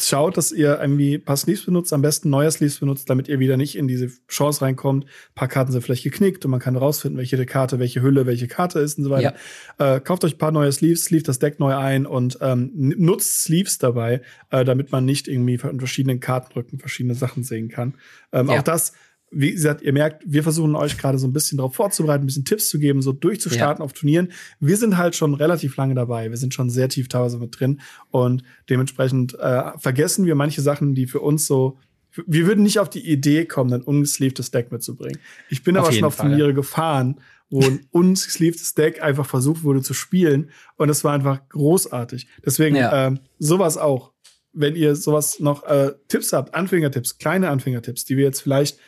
schaut, 0.00 0.36
dass 0.36 0.52
ihr 0.52 0.78
irgendwie 0.80 1.14
ein 1.14 1.24
paar 1.24 1.36
Sleeves 1.36 1.64
benutzt, 1.64 1.92
am 1.92 2.02
besten 2.02 2.30
neue 2.30 2.50
Sleeves 2.50 2.78
benutzt, 2.78 3.10
damit 3.10 3.28
ihr 3.28 3.38
wieder 3.38 3.56
nicht 3.56 3.76
in 3.76 3.88
diese 3.88 4.10
Chance 4.28 4.62
reinkommt. 4.62 5.04
Ein 5.04 5.34
paar 5.34 5.48
Karten 5.48 5.72
sind 5.72 5.82
vielleicht 5.82 6.04
geknickt 6.04 6.44
und 6.44 6.50
man 6.50 6.60
kann 6.60 6.76
rausfinden, 6.76 7.18
welche 7.18 7.44
Karte, 7.46 7.78
welche 7.78 8.02
Hülle, 8.02 8.26
welche 8.26 8.48
Karte 8.48 8.78
ist 8.80 8.98
und 8.98 9.04
so 9.04 9.10
weiter. 9.10 9.34
Ja. 9.78 9.96
Äh, 9.96 10.00
kauft 10.00 10.24
euch 10.24 10.34
ein 10.34 10.38
paar 10.38 10.52
neue 10.52 10.70
Sleeves, 10.70 11.04
sleeve 11.04 11.24
das 11.24 11.38
Deck 11.38 11.58
neu 11.58 11.76
ein 11.76 12.06
und 12.06 12.38
ähm, 12.40 12.70
nutzt 12.74 13.42
Sleeves 13.42 13.78
dabei, 13.78 14.22
äh, 14.50 14.64
damit 14.64 14.92
man 14.92 15.04
nicht 15.04 15.26
irgendwie 15.26 15.58
von 15.58 15.78
verschiedenen 15.78 16.20
Kartenrücken 16.20 16.78
verschiedene 16.78 17.14
Sachen 17.14 17.42
sehen 17.42 17.68
kann. 17.68 17.94
Ähm, 18.32 18.48
ja. 18.48 18.58
Auch 18.58 18.62
das 18.62 18.92
wie 19.30 19.52
gesagt, 19.52 19.82
ihr 19.82 19.92
merkt, 19.92 20.22
wir 20.26 20.42
versuchen 20.42 20.74
euch 20.74 20.96
gerade 20.96 21.18
so 21.18 21.26
ein 21.26 21.32
bisschen 21.32 21.58
darauf 21.58 21.74
vorzubereiten, 21.74 22.24
ein 22.24 22.26
bisschen 22.26 22.44
Tipps 22.44 22.68
zu 22.68 22.78
geben, 22.78 23.02
so 23.02 23.12
durchzustarten 23.12 23.82
ja. 23.82 23.84
auf 23.84 23.92
Turnieren. 23.92 24.32
Wir 24.60 24.76
sind 24.76 24.96
halt 24.96 25.16
schon 25.16 25.34
relativ 25.34 25.76
lange 25.76 25.94
dabei. 25.94 26.30
Wir 26.30 26.36
sind 26.36 26.54
schon 26.54 26.70
sehr 26.70 26.88
tief 26.88 27.08
teilweise 27.08 27.38
mit 27.38 27.58
drin 27.58 27.80
und 28.10 28.42
dementsprechend 28.70 29.38
äh, 29.38 29.72
vergessen 29.78 30.24
wir 30.26 30.34
manche 30.34 30.62
Sachen, 30.62 30.94
die 30.94 31.06
für 31.06 31.20
uns 31.20 31.46
so 31.46 31.78
wir 32.26 32.46
würden 32.46 32.64
nicht 32.64 32.78
auf 32.80 32.90
die 32.90 33.06
Idee 33.06 33.44
kommen, 33.44 33.72
ein 33.72 33.82
ungesleevtes 33.82 34.50
Deck 34.50 34.72
mitzubringen. 34.72 35.20
Ich 35.50 35.62
bin 35.62 35.76
auf 35.76 35.84
aber 35.84 35.92
schon 35.92 36.04
auf 36.04 36.14
Fall, 36.14 36.28
Turniere 36.28 36.48
ja. 36.48 36.54
gefahren, 36.54 37.20
wo 37.50 37.60
ein 37.60 37.86
ungesleevtes 37.90 38.74
Deck 38.74 39.02
einfach 39.02 39.26
versucht 39.26 39.62
wurde 39.62 39.82
zu 39.82 39.94
spielen 39.94 40.50
und 40.76 40.88
es 40.88 41.04
war 41.04 41.12
einfach 41.12 41.48
großartig. 41.48 42.26
Deswegen 42.44 42.76
ja. 42.76 43.06
ähm, 43.06 43.20
sowas 43.38 43.76
auch. 43.76 44.12
Wenn 44.52 44.74
ihr 44.74 44.96
sowas 44.96 45.38
noch 45.38 45.64
äh, 45.64 45.92
Tipps 46.08 46.32
habt, 46.32 46.54
Anfängertipps, 46.54 47.18
kleine 47.18 47.50
Anfängertipps, 47.50 48.04
die 48.04 48.16
wir 48.16 48.24
jetzt 48.24 48.40
vielleicht 48.40 48.78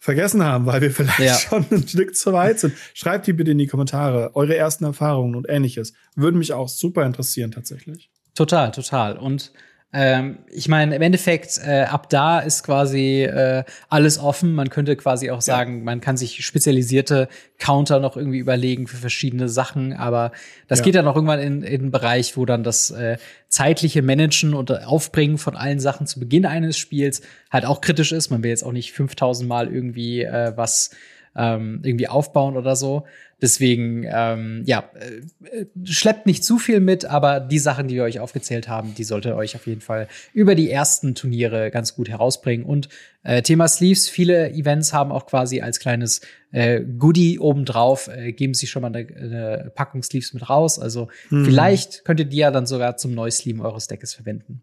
vergessen 0.00 0.42
haben, 0.42 0.66
weil 0.66 0.80
wir 0.80 0.90
vielleicht 0.90 1.20
ja. 1.20 1.38
schon 1.38 1.66
ein 1.70 1.86
Stück 1.86 2.16
zu 2.16 2.32
weit 2.32 2.58
sind. 2.58 2.74
Schreibt 2.94 3.26
die 3.26 3.34
bitte 3.34 3.52
in 3.52 3.58
die 3.58 3.66
Kommentare, 3.66 4.34
eure 4.34 4.56
ersten 4.56 4.84
Erfahrungen 4.84 5.36
und 5.36 5.48
ähnliches. 5.48 5.92
Würde 6.16 6.38
mich 6.38 6.52
auch 6.54 6.68
super 6.68 7.04
interessieren 7.04 7.52
tatsächlich. 7.52 8.10
Total, 8.34 8.70
total. 8.70 9.18
Und 9.18 9.52
ähm, 9.92 10.38
ich 10.48 10.68
meine, 10.68 10.94
im 10.94 11.02
Endeffekt, 11.02 11.58
äh, 11.66 11.82
ab 11.82 12.08
da 12.08 12.38
ist 12.38 12.62
quasi 12.62 13.24
äh, 13.24 13.64
alles 13.88 14.20
offen. 14.20 14.54
Man 14.54 14.70
könnte 14.70 14.94
quasi 14.94 15.30
auch 15.32 15.40
sagen, 15.40 15.78
ja. 15.78 15.84
man 15.84 16.00
kann 16.00 16.16
sich 16.16 16.44
spezialisierte 16.44 17.28
Counter 17.58 17.98
noch 17.98 18.16
irgendwie 18.16 18.38
überlegen 18.38 18.86
für 18.86 18.98
verschiedene 18.98 19.48
Sachen, 19.48 19.92
aber 19.92 20.30
das 20.68 20.78
ja. 20.78 20.84
geht 20.84 20.94
dann 20.94 21.08
auch 21.08 21.16
irgendwann 21.16 21.40
in, 21.40 21.62
in 21.62 21.80
den 21.82 21.90
Bereich, 21.90 22.36
wo 22.36 22.46
dann 22.46 22.62
das 22.62 22.90
äh, 22.92 23.18
zeitliche 23.48 24.02
Managen 24.02 24.54
und 24.54 24.70
Aufbringen 24.70 25.38
von 25.38 25.56
allen 25.56 25.80
Sachen 25.80 26.06
zu 26.06 26.20
Beginn 26.20 26.46
eines 26.46 26.78
Spiels 26.78 27.22
halt 27.50 27.64
auch 27.64 27.80
kritisch 27.80 28.12
ist. 28.12 28.30
Man 28.30 28.44
will 28.44 28.50
jetzt 28.50 28.62
auch 28.62 28.72
nicht 28.72 28.92
5000 28.92 29.48
Mal 29.48 29.72
irgendwie 29.72 30.22
äh, 30.22 30.52
was 30.54 30.90
ähm, 31.34 31.80
irgendwie 31.82 32.08
aufbauen 32.08 32.56
oder 32.56 32.76
so. 32.76 33.06
Deswegen, 33.42 34.04
ähm, 34.08 34.62
ja, 34.66 34.90
äh, 34.94 35.66
schleppt 35.84 36.26
nicht 36.26 36.44
zu 36.44 36.58
viel 36.58 36.80
mit, 36.80 37.04
aber 37.04 37.40
die 37.40 37.58
Sachen, 37.58 37.88
die 37.88 37.94
wir 37.94 38.04
euch 38.04 38.20
aufgezählt 38.20 38.68
haben, 38.68 38.94
die 38.94 39.04
sollte 39.04 39.36
euch 39.36 39.56
auf 39.56 39.66
jeden 39.66 39.80
Fall 39.80 40.08
über 40.32 40.54
die 40.54 40.70
ersten 40.70 41.14
Turniere 41.14 41.70
ganz 41.70 41.94
gut 41.94 42.08
herausbringen. 42.08 42.64
Und 42.64 42.88
äh, 43.22 43.42
Thema 43.42 43.68
Sleeves, 43.68 44.08
viele 44.08 44.50
Events 44.52 44.92
haben 44.92 45.12
auch 45.12 45.26
quasi 45.26 45.60
als 45.60 45.78
kleines 45.78 46.20
äh, 46.52 46.80
Goodie 46.80 47.38
obendrauf, 47.38 48.08
äh, 48.08 48.32
geben 48.32 48.54
sie 48.54 48.66
schon 48.66 48.82
mal 48.82 48.88
eine, 48.88 49.06
eine 49.06 49.72
Packung 49.74 50.02
Sleeves 50.02 50.32
mit 50.32 50.48
raus. 50.48 50.78
Also 50.78 51.08
mhm. 51.30 51.44
vielleicht 51.44 52.04
könnt 52.04 52.20
ihr 52.20 52.26
die 52.26 52.38
ja 52.38 52.50
dann 52.50 52.66
sogar 52.66 52.96
zum 52.96 53.14
Neusleeven 53.14 53.60
eures 53.60 53.86
Deckes 53.86 54.14
verwenden. 54.14 54.62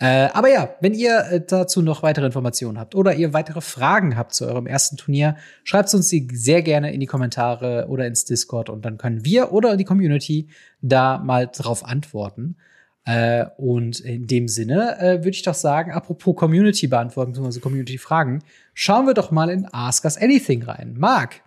Äh, 0.00 0.28
aber 0.32 0.50
ja, 0.50 0.74
wenn 0.80 0.92
ihr 0.92 1.24
äh, 1.30 1.40
dazu 1.46 1.80
noch 1.80 2.02
weitere 2.02 2.26
Informationen 2.26 2.78
habt 2.78 2.94
oder 2.94 3.14
ihr 3.14 3.32
weitere 3.32 3.60
Fragen 3.60 4.16
habt 4.16 4.34
zu 4.34 4.44
eurem 4.44 4.66
ersten 4.66 4.96
Turnier, 4.96 5.36
schreibt 5.62 5.94
uns 5.94 6.08
die 6.08 6.28
sehr 6.32 6.62
gerne 6.62 6.92
in 6.92 7.00
die 7.00 7.06
Kommentare 7.06 7.86
oder 7.88 8.06
ins 8.06 8.24
Discord 8.24 8.70
und 8.70 8.84
dann 8.84 8.98
können 8.98 9.24
wir 9.24 9.52
oder 9.52 9.76
die 9.76 9.84
Community 9.84 10.48
da 10.82 11.18
mal 11.18 11.46
drauf 11.46 11.84
antworten. 11.84 12.56
Äh, 13.04 13.46
und 13.56 14.00
in 14.00 14.26
dem 14.26 14.48
Sinne 14.48 14.98
äh, 14.98 15.18
würde 15.18 15.30
ich 15.30 15.42
doch 15.42 15.54
sagen, 15.54 15.92
apropos 15.92 16.34
Community 16.34 16.88
beantworten, 16.88 17.32
beziehungsweise 17.32 17.60
Community 17.60 17.98
Fragen, 17.98 18.42
schauen 18.72 19.06
wir 19.06 19.14
doch 19.14 19.30
mal 19.30 19.50
in 19.50 19.66
Ask 19.72 20.04
Us 20.04 20.16
Anything 20.16 20.62
rein. 20.62 20.94
Marc, 20.98 21.42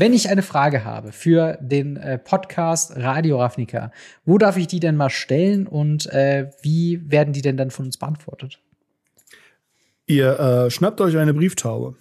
wenn 0.00 0.14
ich 0.14 0.30
eine 0.30 0.42
Frage 0.42 0.84
habe 0.84 1.12
für 1.12 1.58
den 1.60 1.98
äh, 1.98 2.18
Podcast 2.18 2.96
Radio 2.96 3.38
Ravnica, 3.38 3.92
wo 4.24 4.38
darf 4.38 4.56
ich 4.56 4.66
die 4.66 4.80
denn 4.80 4.96
mal 4.96 5.10
stellen 5.10 5.66
und 5.66 6.06
äh, 6.06 6.50
wie 6.62 7.02
werden 7.10 7.34
die 7.34 7.42
denn 7.42 7.58
dann 7.58 7.70
von 7.70 7.84
uns 7.84 7.98
beantwortet? 7.98 8.60
Ihr 10.06 10.40
äh, 10.40 10.70
schnappt 10.70 11.02
euch 11.02 11.18
eine 11.18 11.34
Brieftaube. 11.34 11.96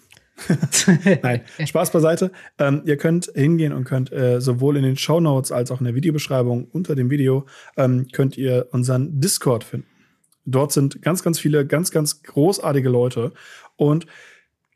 Nein, 1.22 1.42
Spaß 1.66 1.92
beiseite. 1.92 2.32
Ähm, 2.58 2.84
ihr 2.86 2.96
könnt 2.96 3.30
hingehen 3.36 3.74
und 3.74 3.84
könnt 3.84 4.14
äh, 4.14 4.40
sowohl 4.40 4.78
in 4.78 4.84
den 4.84 4.96
Show 4.96 5.20
Notes 5.20 5.52
als 5.52 5.70
auch 5.70 5.82
in 5.82 5.86
der 5.86 5.96
Videobeschreibung 5.96 6.70
unter 6.72 6.96
dem 6.96 7.10
Video 7.10 7.46
ähm, 7.76 8.08
könnt 8.14 8.38
ihr 8.38 8.70
unseren 8.72 9.20
Discord 9.20 9.66
finden. 9.66 9.88
Dort 10.46 10.72
sind 10.72 11.02
ganz, 11.02 11.22
ganz 11.22 11.38
viele 11.38 11.68
ganz, 11.68 11.92
ganz 11.92 12.24
großartige 12.24 12.88
Leute 12.88 13.34
und 13.76 14.08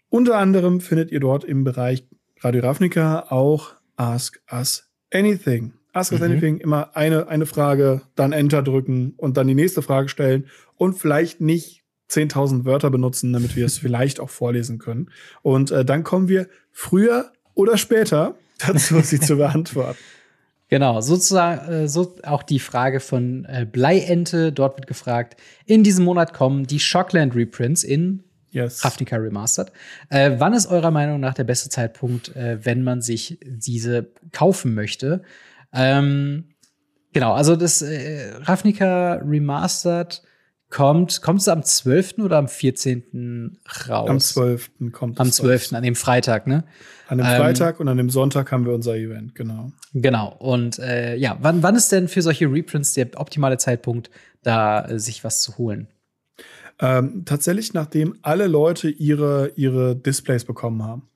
unter 0.10 0.38
anderem 0.38 0.82
findet 0.82 1.10
ihr 1.12 1.22
dort 1.22 1.46
im 1.46 1.64
Bereich 1.64 2.06
Radio 2.44 2.62
Ravnica 2.62 3.28
auch 3.30 3.74
Ask 3.96 4.42
Us 4.52 4.90
Anything. 5.14 5.72
Ask 5.94 6.12
Us 6.12 6.20
mhm. 6.20 6.26
Anything, 6.26 6.58
immer 6.58 6.94
eine, 6.94 7.30
eine 7.30 7.46
Frage, 7.46 8.02
dann 8.16 8.34
Enter 8.34 8.62
drücken 8.62 9.14
und 9.16 9.38
dann 9.38 9.48
die 9.48 9.56
nächste 9.56 9.82
Frage 9.82 10.10
stellen 10.10 10.48
und 10.76 10.96
vielleicht 10.96 11.40
nicht 11.40 11.84
10.000 12.10 12.66
Wörter 12.66 12.90
benutzen, 12.90 13.32
damit 13.32 13.56
wir 13.56 13.66
es 13.66 13.78
vielleicht 13.80 14.20
auch 14.20 14.30
vorlesen 14.30 14.78
können. 14.78 15.10
Und 15.42 15.72
äh, 15.72 15.86
dann 15.86 16.04
kommen 16.04 16.28
wir 16.28 16.50
früher 16.74 17.32
oder 17.54 17.78
später 17.78 18.36
dazu, 18.58 19.00
sie 19.00 19.22
zu 19.22 19.38
beantworten. 19.38 20.00
Genau, 20.68 21.00
sozusagen 21.00 21.72
äh, 21.72 21.88
so 21.88 22.16
auch 22.24 22.44
die 22.44 22.60
Frage 22.60 23.00
von 23.00 23.46
äh, 23.46 23.66
Bleiente. 23.66 24.52
Dort 24.52 24.78
wird 24.78 24.88
gefragt: 24.88 25.38
In 25.66 25.84
diesem 25.84 26.04
Monat 26.04 26.34
kommen 26.34 26.68
die 26.68 26.80
Shockland 26.80 27.36
Reprints 27.36 27.84
in 27.84 28.24
Yes. 28.54 28.86
Ravnica 28.86 29.18
Remastered. 29.18 29.72
Äh, 30.10 30.36
wann 30.38 30.54
ist 30.54 30.68
eurer 30.68 30.92
Meinung 30.92 31.20
nach 31.20 31.34
der 31.34 31.44
beste 31.44 31.70
Zeitpunkt, 31.70 32.36
äh, 32.36 32.64
wenn 32.64 32.84
man 32.84 33.02
sich 33.02 33.40
diese 33.44 34.08
kaufen 34.32 34.76
möchte? 34.76 35.24
Ähm, 35.74 36.46
genau, 37.14 37.34
also 37.34 37.56
das 37.56 37.82
äh, 37.82 38.32
Ravnica 38.44 39.16
Remastered 39.16 40.22
kommt, 40.70 41.22
kommt 41.22 41.42
es 41.42 41.48
am 41.48 41.64
12. 41.64 42.20
oder 42.20 42.38
am 42.38 42.48
14. 42.48 43.58
raus? 43.90 44.10
Am 44.10 44.20
12. 44.20 44.72
kommt 44.92 45.16
es. 45.16 45.20
Am 45.20 45.32
12. 45.32 45.62
Raus. 45.62 45.74
an 45.74 45.84
dem 45.84 45.96
Freitag, 45.96 46.48
ne? 46.48 46.64
An 47.08 47.18
dem 47.18 47.26
Freitag 47.26 47.76
ähm, 47.76 47.82
und 47.82 47.88
an 47.90 47.98
dem 47.98 48.10
Sonntag 48.10 48.52
haben 48.52 48.66
wir 48.66 48.74
unser 48.74 48.96
Event, 48.96 49.36
genau. 49.36 49.72
Genau. 49.94 50.36
Und 50.40 50.80
äh, 50.80 51.16
ja, 51.16 51.38
wann, 51.42 51.64
wann 51.64 51.76
ist 51.76 51.92
denn 51.92 52.08
für 52.08 52.22
solche 52.22 52.46
Reprints 52.46 52.94
der 52.94 53.10
optimale 53.16 53.58
Zeitpunkt, 53.58 54.10
da 54.42 54.86
äh, 54.86 55.00
sich 55.00 55.24
was 55.24 55.42
zu 55.42 55.58
holen? 55.58 55.88
Ähm, 56.80 57.24
tatsächlich, 57.26 57.74
nachdem 57.74 58.16
alle 58.22 58.48
Leute 58.48 58.90
ihre, 58.90 59.52
ihre 59.56 59.96
Displays 59.96 60.46
bekommen 60.46 60.84
haben. 60.84 61.10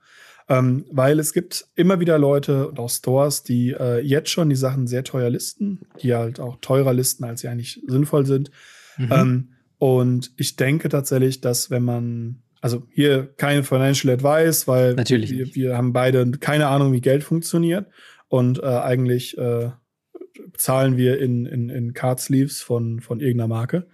Ähm, 0.50 0.86
weil 0.92 1.20
es 1.20 1.34
gibt 1.34 1.68
immer 1.76 2.00
wieder 2.00 2.18
Leute 2.18 2.70
und 2.70 2.80
auch 2.80 2.90
Stores, 2.90 3.44
die 3.44 3.72
äh, 3.72 4.00
jetzt 4.00 4.30
schon 4.30 4.50
die 4.50 4.56
Sachen 4.56 4.88
sehr 4.88 5.04
teuer 5.04 5.30
listen, 5.30 5.82
die 6.02 6.16
halt 6.16 6.40
auch 6.40 6.58
teurer 6.62 6.94
listen, 6.94 7.26
als 7.26 7.42
sie 7.42 7.50
eigentlich 7.50 7.82
sinnvoll 7.86 8.26
sind. 8.26 8.50
Mhm. 8.98 9.12
Ähm, 9.12 9.48
und 9.78 10.32
ich 10.38 10.56
denke 10.56 10.88
tatsächlich, 10.88 11.42
dass 11.42 11.70
wenn 11.70 11.84
man, 11.84 12.44
also 12.62 12.88
hier 12.90 13.28
keine 13.36 13.64
Financial 13.64 14.14
Advice, 14.14 14.68
weil 14.68 14.96
Natürlich 14.96 15.32
wir, 15.32 15.54
wir 15.54 15.78
haben 15.78 15.92
beide 15.92 16.32
keine 16.32 16.68
Ahnung, 16.68 16.94
wie 16.94 17.02
Geld 17.02 17.24
funktioniert 17.26 17.88
und 18.30 18.60
äh, 18.60 18.66
eigentlich 18.66 19.38
äh, 19.38 19.72
zahlen 20.56 20.98
wir 20.98 21.20
in, 21.20 21.46
in, 21.46 21.70
in 21.70 21.94
Card 21.94 22.20
Sleeves 22.20 22.62
von, 22.62 23.02
von 23.02 23.20
irgendeiner 23.20 23.50
Marke. 23.50 23.88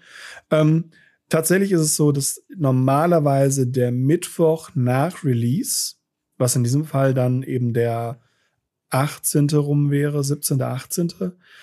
Ähm, 0.51 0.91
Tatsächlich 1.29 1.71
ist 1.71 1.81
es 1.81 1.95
so, 1.95 2.11
dass 2.11 2.43
normalerweise 2.55 3.67
der 3.67 3.91
Mittwoch 3.91 4.69
nach 4.75 5.23
Release, 5.23 5.95
was 6.37 6.55
in 6.55 6.63
diesem 6.63 6.85
Fall 6.85 7.13
dann 7.13 7.43
eben 7.43 7.73
der 7.73 8.19
18. 8.89 9.49
rum 9.49 9.89
wäre, 9.89 10.23
17., 10.23 10.61
18., 10.61 11.11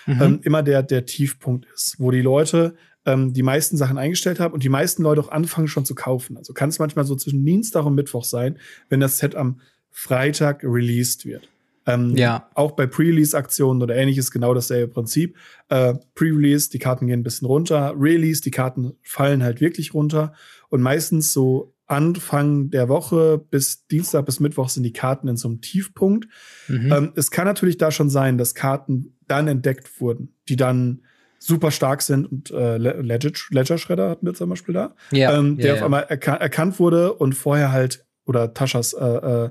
mhm. 0.07 0.23
ähm, 0.23 0.41
immer 0.43 0.63
der, 0.63 0.83
der 0.83 1.07
Tiefpunkt 1.07 1.67
ist, 1.73 1.97
wo 1.99 2.11
die 2.11 2.23
Leute 2.23 2.75
ähm, 3.07 3.33
die 3.33 3.43
meisten 3.43 3.77
Sachen 3.77 3.99
eingestellt 3.99 4.41
haben 4.41 4.53
und 4.53 4.65
die 4.65 4.69
meisten 4.69 5.03
Leute 5.03 5.21
auch 5.21 5.31
anfangen 5.31 5.69
schon 5.69 5.85
zu 5.85 5.95
kaufen. 5.95 6.37
Also 6.37 6.53
kann 6.53 6.69
es 6.69 6.79
manchmal 6.79 7.05
so 7.05 7.15
zwischen 7.17 7.45
Dienstag 7.45 7.85
und 7.85 7.95
Mittwoch 7.95 8.25
sein, 8.25 8.59
wenn 8.89 9.01
das 9.01 9.19
Set 9.19 9.35
am 9.37 9.61
Freitag 9.91 10.65
released 10.65 11.25
wird. 11.25 11.49
Ähm, 11.95 12.17
ja. 12.17 12.49
Auch 12.55 12.73
bei 12.73 12.87
Pre-Release-Aktionen 12.87 13.83
oder 13.83 13.97
ähnliches 13.97 14.31
genau 14.31 14.55
dasselbe 14.55 14.93
Prinzip. 14.93 15.37
Äh, 15.69 15.95
Pre-Release, 16.15 16.71
die 16.71 16.79
Karten 16.79 17.07
gehen 17.07 17.21
ein 17.21 17.25
bisschen 17.25 17.47
runter. 17.47 17.95
Release, 17.99 18.43
die 18.43 18.51
Karten 18.51 18.93
fallen 19.03 19.43
halt 19.43 19.61
wirklich 19.61 19.95
runter. 19.95 20.33
Und 20.69 20.81
meistens 20.83 21.33
so 21.33 21.75
Anfang 21.87 22.71
der 22.71 22.89
Woche 22.89 23.39
bis 23.39 23.87
Dienstag 23.89 24.25
bis 24.25 24.39
Mittwoch 24.39 24.69
sind 24.69 24.85
die 24.85 24.93
Karten 24.93 25.27
in 25.27 25.37
so 25.37 25.49
einem 25.49 25.61
Tiefpunkt. 25.61 26.29
Mhm. 26.69 26.93
Ähm, 26.93 27.13
es 27.17 27.33
kann 27.33 27.47
natürlich 27.47 27.79
da 27.79 27.91
schon 27.91 28.11
sein, 28.11 28.39
dass 28.39 28.55
Karten 28.55 29.17
dann 29.27 29.49
entdeckt 29.49 30.01
wurden, 30.01 30.37
die 30.49 30.57
dann 30.57 31.03
super 31.41 31.71
stark 31.71 32.03
sind 32.03 32.31
und 32.31 32.51
äh, 32.51 32.77
Ledger, 32.77 33.33
Ledger 33.51 33.79
Shredder 33.79 34.11
hatten 34.11 34.27
wir 34.27 34.35
zum 34.35 34.51
Beispiel 34.51 34.75
da, 34.75 34.95
ja, 35.11 35.37
ähm, 35.37 35.57
der 35.57 35.67
ja, 35.67 35.75
auf 35.75 35.83
einmal 35.83 36.05
erka 36.05 36.35
erkannt 36.35 36.79
wurde 36.79 37.15
und 37.15 37.33
vorher 37.33 37.73
halt 37.73 38.05
oder 38.27 38.53
Taschas 38.53 38.93
äh, 38.93 39.05
äh, 39.05 39.51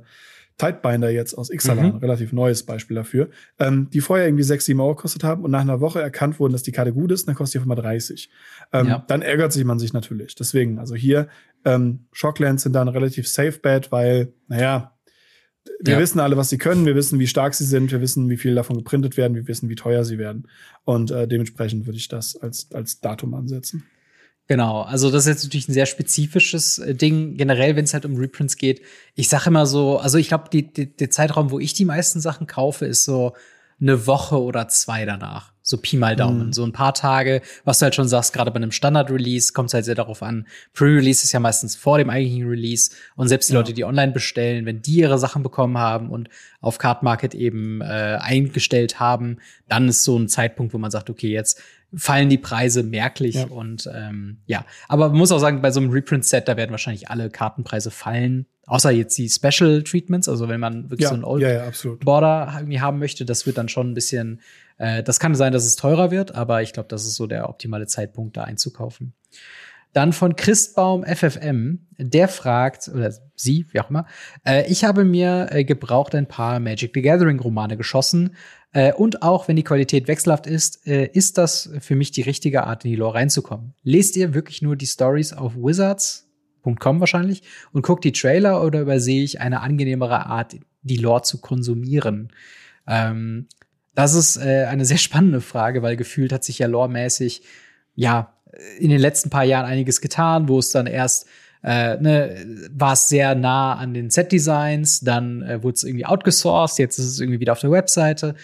Tidebinder 0.59 1.09
jetzt 1.09 1.33
aus 1.33 1.49
Ixalan, 1.49 1.93
mhm. 1.93 1.97
relativ 1.97 2.31
neues 2.33 2.63
Beispiel 2.63 2.95
dafür, 2.95 3.29
ähm, 3.57 3.89
die 3.91 4.01
vorher 4.01 4.27
irgendwie 4.27 4.43
6, 4.43 4.65
7 4.65 4.79
Euro 4.79 4.95
gekostet 4.95 5.23
haben 5.23 5.43
und 5.43 5.51
nach 5.51 5.61
einer 5.61 5.81
Woche 5.81 6.01
erkannt 6.01 6.39
wurden, 6.39 6.53
dass 6.53 6.61
die 6.63 6.71
Karte 6.71 6.93
gut 6.93 7.11
ist, 7.11 7.27
dann 7.27 7.35
kostet 7.35 7.55
die 7.55 7.57
auf 7.59 7.63
einmal 7.63 7.77
30. 7.77 8.29
Ähm, 8.73 8.87
ja. 8.87 9.05
Dann 9.07 9.23
ärgert 9.23 9.53
sich 9.53 9.63
man 9.63 9.79
sich 9.79 9.93
natürlich. 9.93 10.35
Deswegen, 10.35 10.77
also 10.77 10.93
hier, 10.93 11.29
ähm, 11.65 12.05
Shocklands 12.11 12.63
sind 12.63 12.73
da 12.73 12.81
ein 12.81 12.87
relativ 12.89 13.27
safe 13.27 13.59
Bet, 13.59 13.91
weil, 13.91 14.33
naja, 14.47 14.95
wir 15.81 15.93
ja. 15.93 15.99
wissen 15.99 16.19
alle, 16.19 16.35
was 16.37 16.49
sie 16.49 16.57
können, 16.57 16.85
wir 16.85 16.95
wissen, 16.95 17.19
wie 17.19 17.27
stark 17.27 17.53
sie 17.53 17.65
sind, 17.65 17.91
wir 17.91 18.01
wissen, 18.01 18.29
wie 18.29 18.37
viel 18.37 18.55
davon 18.55 18.77
geprintet 18.77 19.17
werden, 19.17 19.35
wir 19.35 19.47
wissen, 19.47 19.69
wie 19.69 19.75
teuer 19.75 20.03
sie 20.03 20.17
werden. 20.17 20.47
Und 20.83 21.11
äh, 21.11 21.27
dementsprechend 21.27 21.85
würde 21.85 21.97
ich 21.97 22.09
das 22.09 22.35
als, 22.35 22.69
als 22.73 22.99
Datum 22.99 23.33
ansetzen. 23.33 23.85
Genau, 24.51 24.81
also 24.81 25.11
das 25.11 25.27
ist 25.27 25.27
jetzt 25.27 25.43
natürlich 25.43 25.69
ein 25.69 25.73
sehr 25.73 25.85
spezifisches 25.85 26.79
äh, 26.79 26.95
Ding, 26.95 27.37
generell, 27.37 27.75
wenn 27.75 27.85
es 27.85 27.93
halt 27.93 28.03
um 28.03 28.15
Reprints 28.15 28.57
geht. 28.57 28.81
Ich 29.13 29.29
sage 29.29 29.51
immer 29.51 29.67
so, 29.67 29.99
also 29.99 30.17
ich 30.17 30.29
glaube, 30.29 30.45
die, 30.51 30.73
die, 30.73 30.91
der 30.91 31.11
Zeitraum, 31.11 31.51
wo 31.51 31.59
ich 31.59 31.73
die 31.73 31.85
meisten 31.85 32.19
Sachen 32.19 32.47
kaufe, 32.47 32.87
ist 32.87 33.03
so 33.03 33.33
eine 33.79 34.07
Woche 34.07 34.41
oder 34.41 34.67
zwei 34.67 35.05
danach. 35.05 35.53
So 35.61 35.77
Pi 35.77 35.97
mal 35.97 36.15
Daumen. 36.15 36.47
Mhm. 36.47 36.53
So 36.53 36.63
ein 36.63 36.71
paar 36.71 36.95
Tage, 36.95 37.43
was 37.63 37.77
du 37.77 37.83
halt 37.83 37.93
schon 37.93 38.07
sagst, 38.07 38.33
gerade 38.33 38.49
bei 38.49 38.55
einem 38.55 38.71
Standard-Release 38.71 39.53
kommt 39.53 39.69
es 39.69 39.75
halt 39.75 39.85
sehr 39.85 39.93
darauf 39.93 40.23
an. 40.23 40.47
Pre-Release 40.73 41.23
ist 41.23 41.31
ja 41.31 41.39
meistens 41.39 41.75
vor 41.75 41.99
dem 41.99 42.09
eigentlichen 42.09 42.47
Release. 42.47 42.89
Und 43.15 43.27
selbst 43.27 43.49
die 43.49 43.53
ja. 43.53 43.59
Leute, 43.59 43.73
die 43.73 43.85
online 43.85 44.11
bestellen, 44.11 44.65
wenn 44.65 44.81
die 44.81 44.95
ihre 44.95 45.19
Sachen 45.19 45.43
bekommen 45.43 45.77
haben 45.77 46.09
und 46.09 46.27
auf 46.59 46.79
Card 46.79 47.03
Market 47.03 47.35
eben 47.35 47.81
äh, 47.81 48.17
eingestellt 48.19 48.99
haben, 48.99 49.37
dann 49.67 49.89
ist 49.89 50.03
so 50.03 50.17
ein 50.17 50.27
Zeitpunkt, 50.27 50.73
wo 50.73 50.79
man 50.79 50.89
sagt, 50.89 51.11
okay, 51.11 51.29
jetzt 51.29 51.61
fallen 51.95 52.29
die 52.29 52.37
Preise 52.37 52.83
merklich 52.83 53.35
ja. 53.35 53.45
und 53.45 53.89
ähm, 53.93 54.37
ja. 54.45 54.65
Aber 54.87 55.09
man 55.09 55.17
muss 55.17 55.31
auch 55.31 55.39
sagen, 55.39 55.61
bei 55.61 55.71
so 55.71 55.79
einem 55.79 55.89
Reprint-Set, 55.89 56.47
da 56.47 56.57
werden 56.57 56.71
wahrscheinlich 56.71 57.09
alle 57.09 57.29
Kartenpreise 57.29 57.91
fallen. 57.91 58.45
Außer 58.67 58.91
jetzt 58.91 59.17
die 59.17 59.29
Special 59.29 59.81
Treatments, 59.83 60.29
also 60.29 60.47
wenn 60.47 60.59
man 60.59 60.91
wirklich 60.91 61.05
ja, 61.05 61.09
so 61.09 61.15
ein 61.15 61.23
Old 61.23 61.41
ja, 61.41 61.49
ja, 61.49 61.71
Border 62.03 62.53
irgendwie 62.57 62.79
haben 62.79 62.99
möchte, 62.99 63.25
das 63.25 63.47
wird 63.47 63.57
dann 63.57 63.67
schon 63.67 63.91
ein 63.91 63.93
bisschen, 63.95 64.41
äh, 64.77 65.01
das 65.01 65.19
kann 65.19 65.33
sein, 65.33 65.53
dass 65.53 65.65
es 65.65 65.75
teurer 65.75 66.11
wird, 66.11 66.35
aber 66.35 66.61
ich 66.61 66.73
glaube, 66.73 66.87
das 66.89 67.05
ist 67.05 67.15
so 67.15 67.25
der 67.25 67.49
optimale 67.49 67.87
Zeitpunkt, 67.87 68.37
da 68.37 68.43
einzukaufen. 68.43 69.13
Dann 69.93 70.13
von 70.13 70.35
Christbaum 70.35 71.03
FFM, 71.03 71.87
der 71.97 72.27
fragt, 72.27 72.89
oder 72.89 73.11
sie, 73.35 73.65
wie 73.71 73.79
auch 73.79 73.89
immer, 73.89 74.05
äh, 74.45 74.69
ich 74.69 74.83
habe 74.83 75.03
mir 75.03 75.47
äh, 75.49 75.63
gebraucht 75.63 76.13
ein 76.13 76.27
paar 76.27 76.59
Magic 76.59 76.91
the 76.93 77.01
Gathering 77.01 77.39
Romane 77.39 77.75
geschossen, 77.75 78.35
äh, 78.71 78.93
und 78.93 79.23
auch 79.23 79.47
wenn 79.47 79.55
die 79.55 79.63
Qualität 79.63 80.07
wechselhaft 80.07 80.45
ist, 80.47 80.85
äh, 80.87 81.07
ist 81.07 81.37
das 81.37 81.71
für 81.79 81.95
mich 81.95 82.11
die 82.11 82.21
richtige 82.21 82.65
Art, 82.65 82.85
in 82.85 82.91
die 82.91 82.97
Lore 82.97 83.15
reinzukommen. 83.15 83.73
Lest 83.83 84.15
ihr 84.15 84.33
wirklich 84.33 84.61
nur 84.61 84.75
die 84.75 84.87
Stories 84.87 85.33
auf 85.33 85.55
Wizards.com 85.55 86.99
wahrscheinlich 86.99 87.41
und 87.71 87.81
guckt 87.81 88.03
die 88.03 88.11
Trailer 88.11 88.63
oder 88.63 88.81
übersehe 88.81 89.23
ich 89.23 89.41
eine 89.41 89.61
angenehmere 89.61 90.25
Art, 90.27 90.55
die 90.81 90.97
Lore 90.97 91.23
zu 91.23 91.39
konsumieren? 91.39 92.31
Ähm, 92.87 93.47
das 93.95 94.13
ist 94.13 94.37
äh, 94.37 94.65
eine 94.69 94.85
sehr 94.85 94.97
spannende 94.97 95.41
Frage, 95.41 95.81
weil 95.81 95.97
gefühlt 95.97 96.31
hat 96.31 96.43
sich 96.43 96.59
ja 96.59 96.67
loremäßig 96.67 97.41
ja 97.95 98.33
in 98.77 98.89
den 98.89 98.99
letzten 98.99 99.29
paar 99.29 99.43
Jahren 99.43 99.65
einiges 99.65 100.01
getan, 100.01 100.47
wo 100.47 100.59
es 100.59 100.69
dann 100.69 100.87
erst 100.87 101.27
äh, 101.63 101.97
ne, 101.97 102.69
war 102.71 102.93
es 102.93 103.09
sehr 103.09 103.35
nah 103.35 103.75
an 103.75 103.93
den 103.93 104.09
Set-Designs, 104.09 105.01
dann 105.01 105.41
äh, 105.41 105.61
wurde 105.61 105.75
es 105.75 105.83
irgendwie 105.83 106.05
outgesourced, 106.05 106.79
jetzt 106.79 106.99
ist 106.99 107.05
es 107.05 107.19
irgendwie 107.19 107.39
wieder 107.39 107.51
auf 107.51 107.59
der 107.59 107.71
Webseite. 107.71 108.35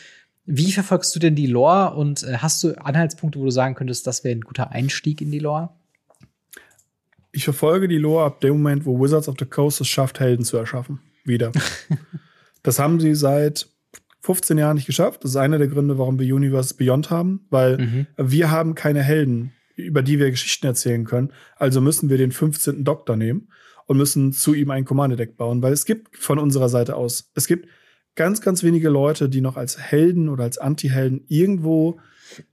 Wie 0.45 0.71
verfolgst 0.71 1.15
du 1.15 1.19
denn 1.19 1.35
die 1.35 1.47
Lore 1.47 1.95
und 1.95 2.23
äh, 2.23 2.37
hast 2.37 2.63
du 2.63 2.73
Anhaltspunkte, 2.73 3.39
wo 3.39 3.45
du 3.45 3.51
sagen 3.51 3.75
könntest, 3.75 4.05
das 4.05 4.23
wäre 4.23 4.35
ein 4.35 4.41
guter 4.41 4.71
Einstieg 4.71 5.21
in 5.21 5.31
die 5.31 5.39
Lore? 5.39 5.69
Ich 7.31 7.45
verfolge 7.45 7.87
die 7.87 7.97
Lore 7.97 8.25
ab 8.25 8.41
dem 8.41 8.53
Moment, 8.53 8.85
wo 8.85 8.99
Wizards 8.99 9.27
of 9.27 9.35
the 9.39 9.45
Coast 9.45 9.81
es 9.81 9.87
schafft, 9.87 10.19
Helden 10.19 10.45
zu 10.45 10.57
erschaffen. 10.57 10.99
Wieder. 11.23 11.51
das 12.63 12.79
haben 12.79 12.99
sie 12.99 13.15
seit 13.15 13.67
15 14.21 14.57
Jahren 14.57 14.75
nicht 14.75 14.85
geschafft. 14.85 15.23
Das 15.23 15.31
ist 15.31 15.37
einer 15.37 15.57
der 15.57 15.67
Gründe, 15.67 15.97
warum 15.97 16.19
wir 16.19 16.33
Universe 16.33 16.75
Beyond 16.75 17.09
haben, 17.09 17.45
weil 17.49 17.77
mhm. 17.77 18.07
wir 18.17 18.51
haben 18.51 18.75
keine 18.75 19.01
Helden 19.01 19.53
über 19.75 20.01
die 20.01 20.19
wir 20.19 20.31
Geschichten 20.31 20.65
erzählen 20.65 21.05
können. 21.05 21.31
Also 21.57 21.81
müssen 21.81 22.09
wir 22.09 22.17
den 22.17 22.31
15. 22.31 22.83
Doktor 22.83 23.15
nehmen 23.15 23.49
und 23.85 23.97
müssen 23.97 24.33
zu 24.33 24.53
ihm 24.53 24.71
ein 24.71 24.85
Commander-Deck 24.85 25.37
bauen, 25.37 25.61
weil 25.61 25.73
es 25.73 25.85
gibt 25.85 26.17
von 26.17 26.39
unserer 26.39 26.69
Seite 26.69 26.95
aus, 26.95 27.31
es 27.35 27.47
gibt 27.47 27.67
ganz, 28.15 28.41
ganz 28.41 28.63
wenige 28.63 28.89
Leute, 28.89 29.29
die 29.29 29.41
noch 29.41 29.57
als 29.57 29.77
Helden 29.77 30.29
oder 30.29 30.43
als 30.43 30.57
Anti-Helden 30.57 31.25
irgendwo 31.27 31.99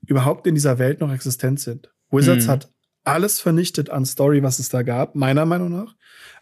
überhaupt 0.06 0.46
in 0.46 0.54
dieser 0.54 0.78
Welt 0.78 1.00
noch 1.00 1.12
existent 1.12 1.60
sind. 1.60 1.92
Wizards 2.10 2.46
mhm. 2.46 2.50
hat 2.50 2.70
alles 3.04 3.40
vernichtet 3.40 3.90
an 3.90 4.04
Story, 4.04 4.42
was 4.42 4.58
es 4.58 4.68
da 4.68 4.82
gab, 4.82 5.14
meiner 5.14 5.46
Meinung 5.46 5.70
nach. 5.70 5.96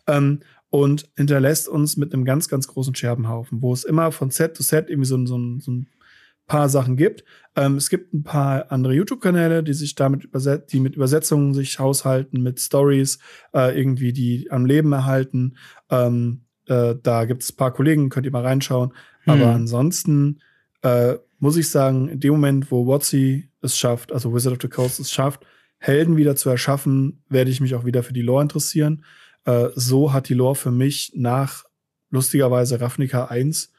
Ähm, 0.07 0.41
und 0.71 1.11
hinterlässt 1.17 1.69
uns 1.69 1.97
mit 1.97 2.15
einem 2.15 2.25
ganz, 2.25 2.49
ganz 2.49 2.69
großen 2.69 2.95
Scherbenhaufen, 2.95 3.61
wo 3.61 3.73
es 3.73 3.85
immer 3.85 4.13
von 4.13 4.31
Set 4.31 4.57
zu 4.57 4.63
Set 4.63 4.89
irgendwie 4.89 5.09
so, 5.09 5.17
so, 5.27 5.59
so 5.59 5.71
ein 5.73 5.89
paar 6.51 6.69
Sachen 6.69 6.97
gibt. 6.97 7.25
Ähm, 7.55 7.77
es 7.77 7.89
gibt 7.91 8.13
ein 8.13 8.25
paar 8.25 8.73
andere 8.73 8.93
YouTube-Kanäle, 8.93 9.63
die 9.63 9.73
sich 9.73 9.95
damit 9.95 10.25
überset 10.25 10.73
die 10.73 10.81
mit 10.81 10.97
Übersetzungen 10.97 11.55
sich 11.55 11.79
haushalten, 11.79 12.43
mit 12.43 12.59
Stories 12.59 13.21
äh, 13.55 13.79
irgendwie, 13.79 14.13
die 14.13 14.51
am 14.51 14.67
Leben 14.67 14.93
erhalten. 14.93 15.57
Ähm, 15.91 16.43
äh, 16.67 16.97
da 17.01 17.25
gibt 17.25 17.45
es 17.45 17.53
ein 17.53 17.57
paar 17.57 17.73
Kollegen, 17.73 18.09
könnt 18.09 18.27
ihr 18.27 18.33
mal 18.33 18.45
reinschauen. 18.45 18.93
Hm. 19.23 19.33
Aber 19.33 19.47
ansonsten 19.53 20.41
äh, 20.83 21.15
muss 21.39 21.57
ich 21.57 21.71
sagen, 21.71 22.09
in 22.09 22.19
dem 22.19 22.33
Moment, 22.33 22.73
wo 22.73 22.85
Watsi 22.87 23.49
es 23.63 23.79
schafft, 23.79 24.13
also 24.13 24.35
Wizard 24.35 24.55
of 24.55 24.59
the 24.61 24.69
Coast 24.69 24.99
es 24.99 25.13
schafft, 25.13 25.47
Helden 25.79 26.17
wieder 26.17 26.35
zu 26.35 26.51
erschaffen, 26.51 27.23
werde 27.29 27.51
ich 27.51 27.61
mich 27.61 27.77
auch 27.77 27.85
wieder 27.85 28.03
für 28.03 28.13
die 28.13 28.23
Lore 28.23 28.43
interessieren. 28.43 29.05
Äh, 29.45 29.69
so 29.77 30.13
hat 30.13 30.29
die 30.29 30.35
Lore 30.35 30.57
für 30.57 30.73
mich 30.73 31.13
nach 31.15 31.65
lustigerweise 32.11 32.81
Ravnica 32.81 33.27
1 33.27 33.73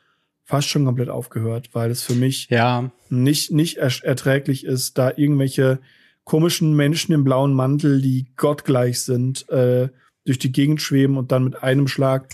fast 0.52 0.68
schon 0.68 0.84
komplett 0.84 1.08
aufgehört, 1.08 1.70
weil 1.72 1.92
es 1.92 2.04
für 2.04 2.14
mich 2.14 2.50
ja. 2.50 2.92
nicht, 3.10 3.52
nicht 3.52 3.78
erträglich 3.78 4.66
ist, 4.66 4.98
da 4.98 5.14
irgendwelche 5.16 5.80
komischen 6.26 6.76
Menschen 6.76 7.14
im 7.14 7.24
blauen 7.24 7.54
Mantel, 7.54 8.02
die 8.02 8.26
gottgleich 8.36 9.00
sind, 9.00 9.48
äh, 9.48 9.88
durch 10.26 10.40
die 10.40 10.52
Gegend 10.52 10.82
schweben 10.82 11.16
und 11.16 11.32
dann 11.32 11.46
mit 11.46 11.64
einem 11.64 11.88
Schlag 11.88 12.28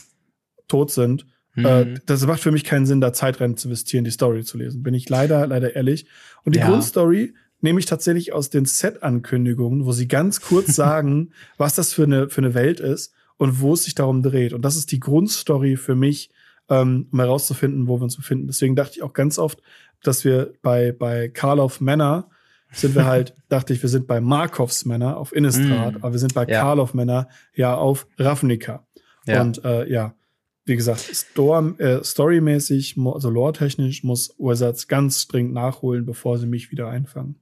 tot 0.67 0.89
sind. 0.89 1.27
Mhm. 1.53 1.65
Äh, 1.65 1.93
das 2.07 2.25
macht 2.25 2.39
für 2.39 2.51
mich 2.51 2.63
keinen 2.63 2.87
Sinn, 2.87 3.01
da 3.01 3.13
Zeitrennen 3.13 3.55
zu 3.55 3.67
investieren, 3.67 4.03
die 4.03 4.09
Story 4.09 4.43
zu 4.43 4.57
lesen. 4.57 4.81
Bin 4.81 4.95
ich 4.95 5.07
leider, 5.09 5.45
leider 5.45 5.75
ehrlich. 5.75 6.07
Und 6.43 6.55
die 6.55 6.59
ja. 6.59 6.67
Grundstory 6.67 7.35
nehme 7.61 7.79
ich 7.79 7.85
tatsächlich 7.85 8.33
aus 8.33 8.49
den 8.49 8.65
Set-Ankündigungen, 8.65 9.85
wo 9.85 9.91
sie 9.91 10.07
ganz 10.07 10.41
kurz 10.41 10.75
sagen, 10.75 11.33
was 11.57 11.75
das 11.75 11.93
für 11.93 12.05
eine, 12.05 12.29
für 12.29 12.41
eine 12.41 12.55
Welt 12.55 12.79
ist 12.79 13.13
und 13.37 13.61
wo 13.61 13.73
es 13.73 13.83
sich 13.83 13.93
darum 13.93 14.23
dreht. 14.23 14.53
Und 14.53 14.63
das 14.63 14.75
ist 14.75 14.91
die 14.91 14.99
Grundstory 14.99 15.77
für 15.77 15.93
mich 15.93 16.31
ähm, 16.69 17.07
um 17.11 17.19
herauszufinden, 17.19 17.87
wo 17.87 17.99
wir 17.99 18.03
uns 18.03 18.15
befinden. 18.15 18.47
Deswegen 18.47 18.75
dachte 18.75 18.93
ich 18.95 19.03
auch 19.03 19.13
ganz 19.13 19.39
oft, 19.39 19.61
dass 20.03 20.25
wir 20.25 20.53
bei, 20.61 20.91
bei 20.91 21.29
Karlov 21.29 21.81
Männer 21.81 22.29
sind 22.71 22.95
wir 22.95 23.05
halt, 23.05 23.33
dachte 23.49 23.73
ich, 23.73 23.81
wir 23.81 23.89
sind 23.89 24.07
bei 24.07 24.19
Markovs 24.19 24.85
Männer 24.85 25.17
auf 25.17 25.33
Innistrad, 25.33 25.93
mm. 25.93 25.97
aber 25.97 26.11
wir 26.11 26.19
sind 26.19 26.33
bei 26.33 26.45
ja. 26.45 26.61
Karlov 26.61 26.93
Männer 26.93 27.29
ja 27.55 27.75
auf 27.75 28.07
Ravnica. 28.17 28.85
Ja. 29.25 29.41
Und 29.41 29.63
äh, 29.63 29.89
ja, 29.89 30.15
wie 30.65 30.75
gesagt, 30.75 30.99
Storm, 30.99 31.79
äh, 31.79 32.03
storymäßig, 32.03 32.97
also 32.97 33.29
lore-technisch 33.29 34.03
muss 34.03 34.35
Wizards 34.37 34.87
ganz 34.87 35.27
dringend 35.27 35.53
nachholen, 35.53 36.05
bevor 36.05 36.37
sie 36.37 36.47
mich 36.47 36.71
wieder 36.71 36.89
einfangen. 36.89 37.39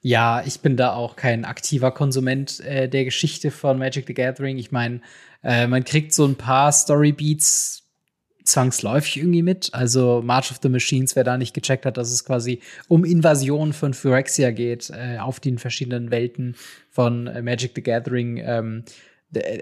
Ja, 0.00 0.42
ich 0.44 0.60
bin 0.60 0.76
da 0.76 0.92
auch 0.92 1.16
kein 1.16 1.44
aktiver 1.44 1.90
Konsument 1.90 2.60
äh, 2.60 2.88
der 2.88 3.04
Geschichte 3.04 3.50
von 3.50 3.78
Magic 3.78 4.06
the 4.06 4.14
Gathering. 4.14 4.58
Ich 4.58 4.70
meine, 4.70 5.00
äh, 5.42 5.66
man 5.66 5.84
kriegt 5.84 6.12
so 6.12 6.24
ein 6.26 6.36
paar 6.36 6.70
Storybeats 6.70 7.83
zwangsläufig 8.44 9.16
irgendwie 9.16 9.42
mit. 9.42 9.70
Also 9.72 10.22
March 10.22 10.50
of 10.50 10.58
the 10.62 10.68
Machines, 10.68 11.16
wer 11.16 11.24
da 11.24 11.36
nicht 11.36 11.54
gecheckt 11.54 11.86
hat, 11.86 11.96
dass 11.96 12.12
es 12.12 12.24
quasi 12.24 12.60
um 12.88 13.04
Invasion 13.04 13.72
von 13.72 13.94
Phyrexia 13.94 14.50
geht, 14.50 14.90
äh, 14.90 15.18
auf 15.18 15.40
den 15.40 15.58
verschiedenen 15.58 16.10
Welten 16.10 16.54
von 16.90 17.26
äh, 17.26 17.42
Magic 17.42 17.72
the 17.74 17.82
Gathering. 17.82 18.36
Ähm, 18.44 18.84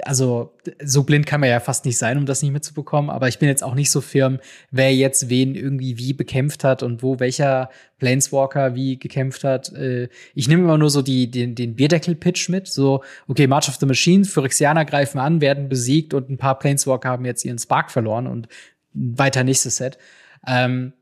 also 0.05 0.53
so 0.85 1.03
blind 1.05 1.27
kann 1.27 1.41
man 1.41 1.49
ja 1.49 1.61
fast 1.61 1.85
nicht 1.85 1.99
sein, 1.99 2.19
um 2.19 2.27
das 2.27 2.43
nicht 2.43 2.53
mitzubekommen. 2.53 3.11
Aber 3.11 3.29
ich 3.29 3.39
bin 3.39 3.49
jetzt 3.49 3.63
auch 3.63 3.75
nicht 3.75 3.91
so 3.91 4.01
firm, 4.01 4.39
wer 4.71 4.95
jetzt 4.95 5.29
wen 5.29 5.55
irgendwie 5.55 5.99
wie 5.99 6.13
bekämpft 6.13 6.65
hat 6.65 6.83
und 6.83 7.03
wo 7.03 7.21
welcher 7.21 7.71
Planeswalker 7.99 8.75
wie 8.75 8.99
gekämpft 8.99 9.45
hat. 9.45 9.73
Äh, 9.73 10.09
ich 10.35 10.49
nehme 10.49 10.65
immer 10.65 10.79
nur 10.79 10.91
so 10.91 11.03
die, 11.03 11.31
den, 11.31 11.55
den 11.55 11.77
Bierdeckel-Pitch 11.77 12.49
mit. 12.49 12.67
So, 12.67 13.03
okay, 13.29 13.47
March 13.47 13.69
of 13.69 13.77
the 13.77 13.87
Machines, 13.87 14.33
Phyrexianer 14.33 14.85
greifen 14.85 15.19
an, 15.19 15.41
werden 15.41 15.69
besiegt 15.69 16.15
und 16.15 16.29
ein 16.29 16.39
paar 16.39 16.59
Planeswalker 16.59 17.09
haben 17.09 17.25
jetzt 17.25 17.45
ihren 17.45 17.59
Spark 17.59 17.91
verloren 17.91 18.27
und 18.27 18.49
weiter 18.95 19.45
nächstes 19.45 19.77
Set. 19.77 19.99
Ähm, 20.47 20.93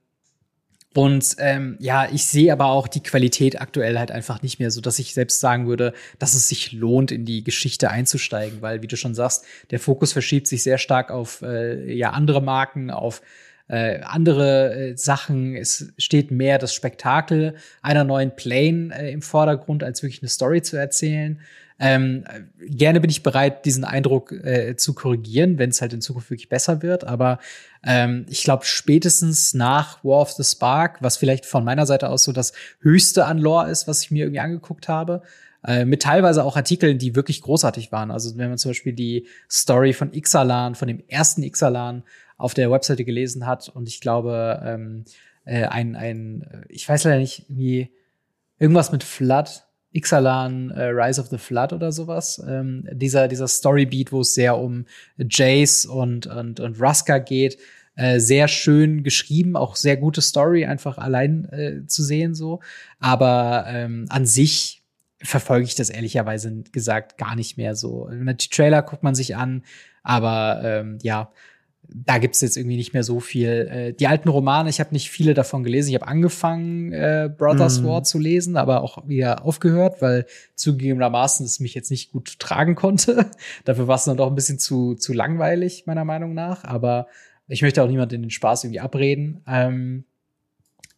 und 0.92 1.36
ähm, 1.38 1.76
ja, 1.78 2.10
ich 2.10 2.24
sehe 2.26 2.52
aber 2.52 2.66
auch 2.66 2.88
die 2.88 3.02
Qualität 3.02 3.60
aktuell 3.60 3.96
halt 3.96 4.10
einfach 4.10 4.42
nicht 4.42 4.58
mehr, 4.58 4.72
so 4.72 4.80
dass 4.80 4.98
ich 4.98 5.14
selbst 5.14 5.38
sagen 5.38 5.68
würde, 5.68 5.92
dass 6.18 6.34
es 6.34 6.48
sich 6.48 6.72
lohnt, 6.72 7.12
in 7.12 7.24
die 7.24 7.44
Geschichte 7.44 7.90
einzusteigen, 7.90 8.60
weil, 8.60 8.82
wie 8.82 8.88
du 8.88 8.96
schon 8.96 9.14
sagst, 9.14 9.44
der 9.70 9.78
Fokus 9.78 10.12
verschiebt 10.12 10.48
sich 10.48 10.64
sehr 10.64 10.78
stark 10.78 11.12
auf 11.12 11.42
äh, 11.42 11.92
ja 11.92 12.10
andere 12.10 12.42
Marken, 12.42 12.90
auf 12.90 13.22
äh, 13.68 14.00
andere 14.00 14.74
äh, 14.74 14.96
Sachen. 14.96 15.54
Es 15.54 15.92
steht 15.96 16.32
mehr 16.32 16.58
das 16.58 16.74
Spektakel 16.74 17.54
einer 17.82 18.02
neuen 18.02 18.34
Plane 18.34 18.92
äh, 18.92 19.12
im 19.12 19.22
Vordergrund, 19.22 19.84
als 19.84 20.02
wirklich 20.02 20.22
eine 20.22 20.28
Story 20.28 20.60
zu 20.62 20.76
erzählen. 20.76 21.40
Ähm, 21.82 22.24
gerne 22.60 23.00
bin 23.00 23.08
ich 23.08 23.22
bereit, 23.22 23.64
diesen 23.64 23.84
Eindruck 23.84 24.32
äh, 24.32 24.76
zu 24.76 24.92
korrigieren, 24.92 25.58
wenn 25.58 25.70
es 25.70 25.80
halt 25.80 25.94
in 25.94 26.02
Zukunft 26.02 26.30
wirklich 26.30 26.50
besser 26.50 26.82
wird. 26.82 27.04
Aber 27.04 27.38
ähm, 27.82 28.26
ich 28.28 28.44
glaube, 28.44 28.66
spätestens 28.66 29.54
nach 29.54 30.04
War 30.04 30.20
of 30.20 30.32
the 30.32 30.44
Spark, 30.44 30.98
was 31.00 31.16
vielleicht 31.16 31.46
von 31.46 31.64
meiner 31.64 31.86
Seite 31.86 32.10
aus 32.10 32.24
so 32.24 32.32
das 32.32 32.52
Höchste 32.80 33.24
an 33.24 33.38
Lore 33.38 33.70
ist, 33.70 33.88
was 33.88 34.02
ich 34.02 34.10
mir 34.10 34.24
irgendwie 34.24 34.40
angeguckt 34.40 34.88
habe, 34.88 35.22
äh, 35.64 35.86
mit 35.86 36.02
teilweise 36.02 36.44
auch 36.44 36.56
Artikeln, 36.56 36.98
die 36.98 37.16
wirklich 37.16 37.40
großartig 37.40 37.90
waren. 37.92 38.10
Also 38.10 38.36
wenn 38.36 38.50
man 38.50 38.58
zum 38.58 38.70
Beispiel 38.70 38.92
die 38.92 39.26
Story 39.50 39.94
von 39.94 40.12
Ixalan, 40.12 40.74
von 40.74 40.86
dem 40.86 41.02
ersten 41.08 41.42
Ixalan 41.42 42.02
auf 42.36 42.52
der 42.52 42.70
Webseite 42.70 43.06
gelesen 43.06 43.46
hat 43.46 43.70
und 43.70 43.88
ich 43.88 44.00
glaube, 44.00 44.62
ähm, 44.64 45.04
äh, 45.46 45.64
ein, 45.64 45.96
ein, 45.96 46.64
ich 46.68 46.86
weiß 46.86 47.04
leider 47.04 47.18
nicht, 47.18 47.46
wie 47.48 47.90
irgendwas 48.58 48.92
mit 48.92 49.02
Flood, 49.02 49.64
Ixalan 49.92 50.70
äh, 50.70 50.84
Rise 50.84 51.20
of 51.20 51.28
the 51.28 51.38
Flood 51.38 51.72
oder 51.72 51.92
sowas. 51.92 52.42
Ähm, 52.46 52.86
dieser, 52.92 53.28
dieser 53.28 53.48
Storybeat, 53.48 54.12
wo 54.12 54.20
es 54.20 54.34
sehr 54.34 54.58
um 54.58 54.86
Jace 55.16 55.86
und, 55.86 56.26
und, 56.26 56.60
und 56.60 56.80
Ruska 56.80 57.18
geht. 57.18 57.58
Äh, 57.96 58.20
sehr 58.20 58.48
schön 58.48 59.02
geschrieben, 59.02 59.56
auch 59.56 59.76
sehr 59.76 59.96
gute 59.96 60.22
Story, 60.22 60.64
einfach 60.64 60.96
allein 60.96 61.44
äh, 61.50 61.86
zu 61.86 62.02
sehen 62.02 62.34
so. 62.34 62.60
Aber 63.00 63.64
ähm, 63.68 64.06
an 64.08 64.26
sich 64.26 64.82
verfolge 65.22 65.64
ich 65.64 65.74
das 65.74 65.90
ehrlicherweise 65.90 66.62
gesagt 66.72 67.18
gar 67.18 67.34
nicht 67.34 67.56
mehr 67.58 67.74
so. 67.74 68.08
Die 68.10 68.48
Trailer 68.48 68.82
guckt 68.82 69.02
man 69.02 69.14
sich 69.14 69.36
an, 69.36 69.64
aber 70.02 70.62
ähm, 70.64 70.98
ja, 71.02 71.30
da 71.92 72.18
gibt's 72.18 72.40
jetzt 72.40 72.56
irgendwie 72.56 72.76
nicht 72.76 72.92
mehr 72.92 73.02
so 73.02 73.20
viel. 73.20 73.68
Äh, 73.70 73.92
die 73.92 74.06
alten 74.06 74.28
Romane, 74.28 74.70
ich 74.70 74.80
habe 74.80 74.92
nicht 74.92 75.10
viele 75.10 75.34
davon 75.34 75.64
gelesen. 75.64 75.90
Ich 75.90 75.94
habe 75.94 76.06
angefangen, 76.06 76.92
äh, 76.92 77.30
Brothers 77.36 77.80
mm. 77.80 77.86
War 77.86 78.02
zu 78.04 78.18
lesen, 78.18 78.56
aber 78.56 78.82
auch 78.82 79.06
wieder 79.08 79.44
aufgehört, 79.44 80.00
weil 80.00 80.26
zugegebenermaßen 80.54 81.44
es 81.44 81.60
mich 81.60 81.74
jetzt 81.74 81.90
nicht 81.90 82.12
gut 82.12 82.38
tragen 82.38 82.74
konnte. 82.74 83.30
Dafür 83.64 83.88
war 83.88 83.96
es 83.96 84.04
dann 84.04 84.16
doch 84.16 84.28
ein 84.28 84.34
bisschen 84.34 84.58
zu, 84.58 84.94
zu 84.94 85.12
langweilig, 85.12 85.84
meiner 85.86 86.04
Meinung 86.04 86.34
nach. 86.34 86.64
Aber 86.64 87.06
ich 87.48 87.62
möchte 87.62 87.82
auch 87.82 87.88
niemand 87.88 88.12
in 88.12 88.22
den 88.22 88.30
Spaß 88.30 88.64
irgendwie 88.64 88.80
abreden. 88.80 89.42
Ähm, 89.46 90.04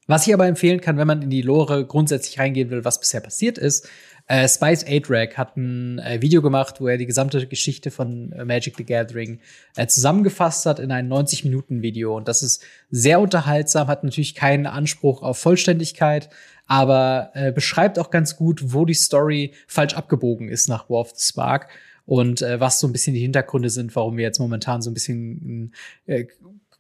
was 0.07 0.27
ich 0.27 0.35
aber 0.35 0.47
empfehlen 0.47 0.81
kann, 0.81 0.99
wenn 0.99 1.07
man 1.07 1.23
in 1.23 1.31
die 1.31 1.43
Lore 1.43 1.87
grundsätzlich 1.87 2.39
reingehen 2.39 2.71
will, 2.71 2.85
was 2.85 3.01
bisher 3.01 3.21
passiert 3.21 3.59
ist, 3.59 3.89
äh, 4.29 4.49
Spice 4.49 4.85
8 4.87 5.11
Rack 5.11 5.37
hat 5.37 5.57
ein 5.57 5.99
äh, 5.99 6.23
Video 6.23 6.43
gemacht, 6.43 6.81
wo 6.81 6.87
er 6.87 6.97
die 6.97 7.07
gesamte 7.07 7.45
Geschichte 7.47 7.91
von 7.91 8.33
äh, 8.33 8.45
Magic 8.45 8.77
the 8.77 8.85
Gathering 8.85 9.41
äh, 9.77 9.87
zusammengefasst 9.87 10.65
hat 10.67 10.79
in 10.79 10.93
ein 10.93 11.13
90-Minuten-Video. 11.13 12.17
Und 12.17 12.29
das 12.29 12.43
ist 12.43 12.63
sehr 12.91 13.21
unterhaltsam, 13.21 13.89
hat 13.89 14.05
natürlich 14.05 14.35
keinen 14.35 14.67
Anspruch 14.67 15.23
auf 15.23 15.39
Vollständigkeit, 15.39 16.31
aber 16.67 17.31
äh, 17.35 17.53
beschreibt 17.53 17.99
auch 17.99 18.11
ganz 18.11 18.37
gut, 18.37 18.73
wo 18.73 18.85
die 18.85 18.95
Story 18.95 19.55
falsch 19.67 19.95
abgebogen 19.95 20.49
ist 20.49 20.69
nach 20.69 20.89
War 20.89 21.01
of 21.01 21.11
the 21.15 21.27
Spark 21.27 21.69
und 22.07 22.43
äh, 22.43 22.61
was 22.61 22.79
so 22.79 22.87
ein 22.87 22.93
bisschen 22.93 23.15
die 23.15 23.21
Hintergründe 23.21 23.71
sind, 23.71 23.95
warum 23.97 24.17
wir 24.17 24.25
jetzt 24.25 24.39
momentan 24.39 24.83
so 24.83 24.91
ein 24.91 24.95
bisschen 24.95 25.73
ein 26.07 26.15
äh, 26.15 26.27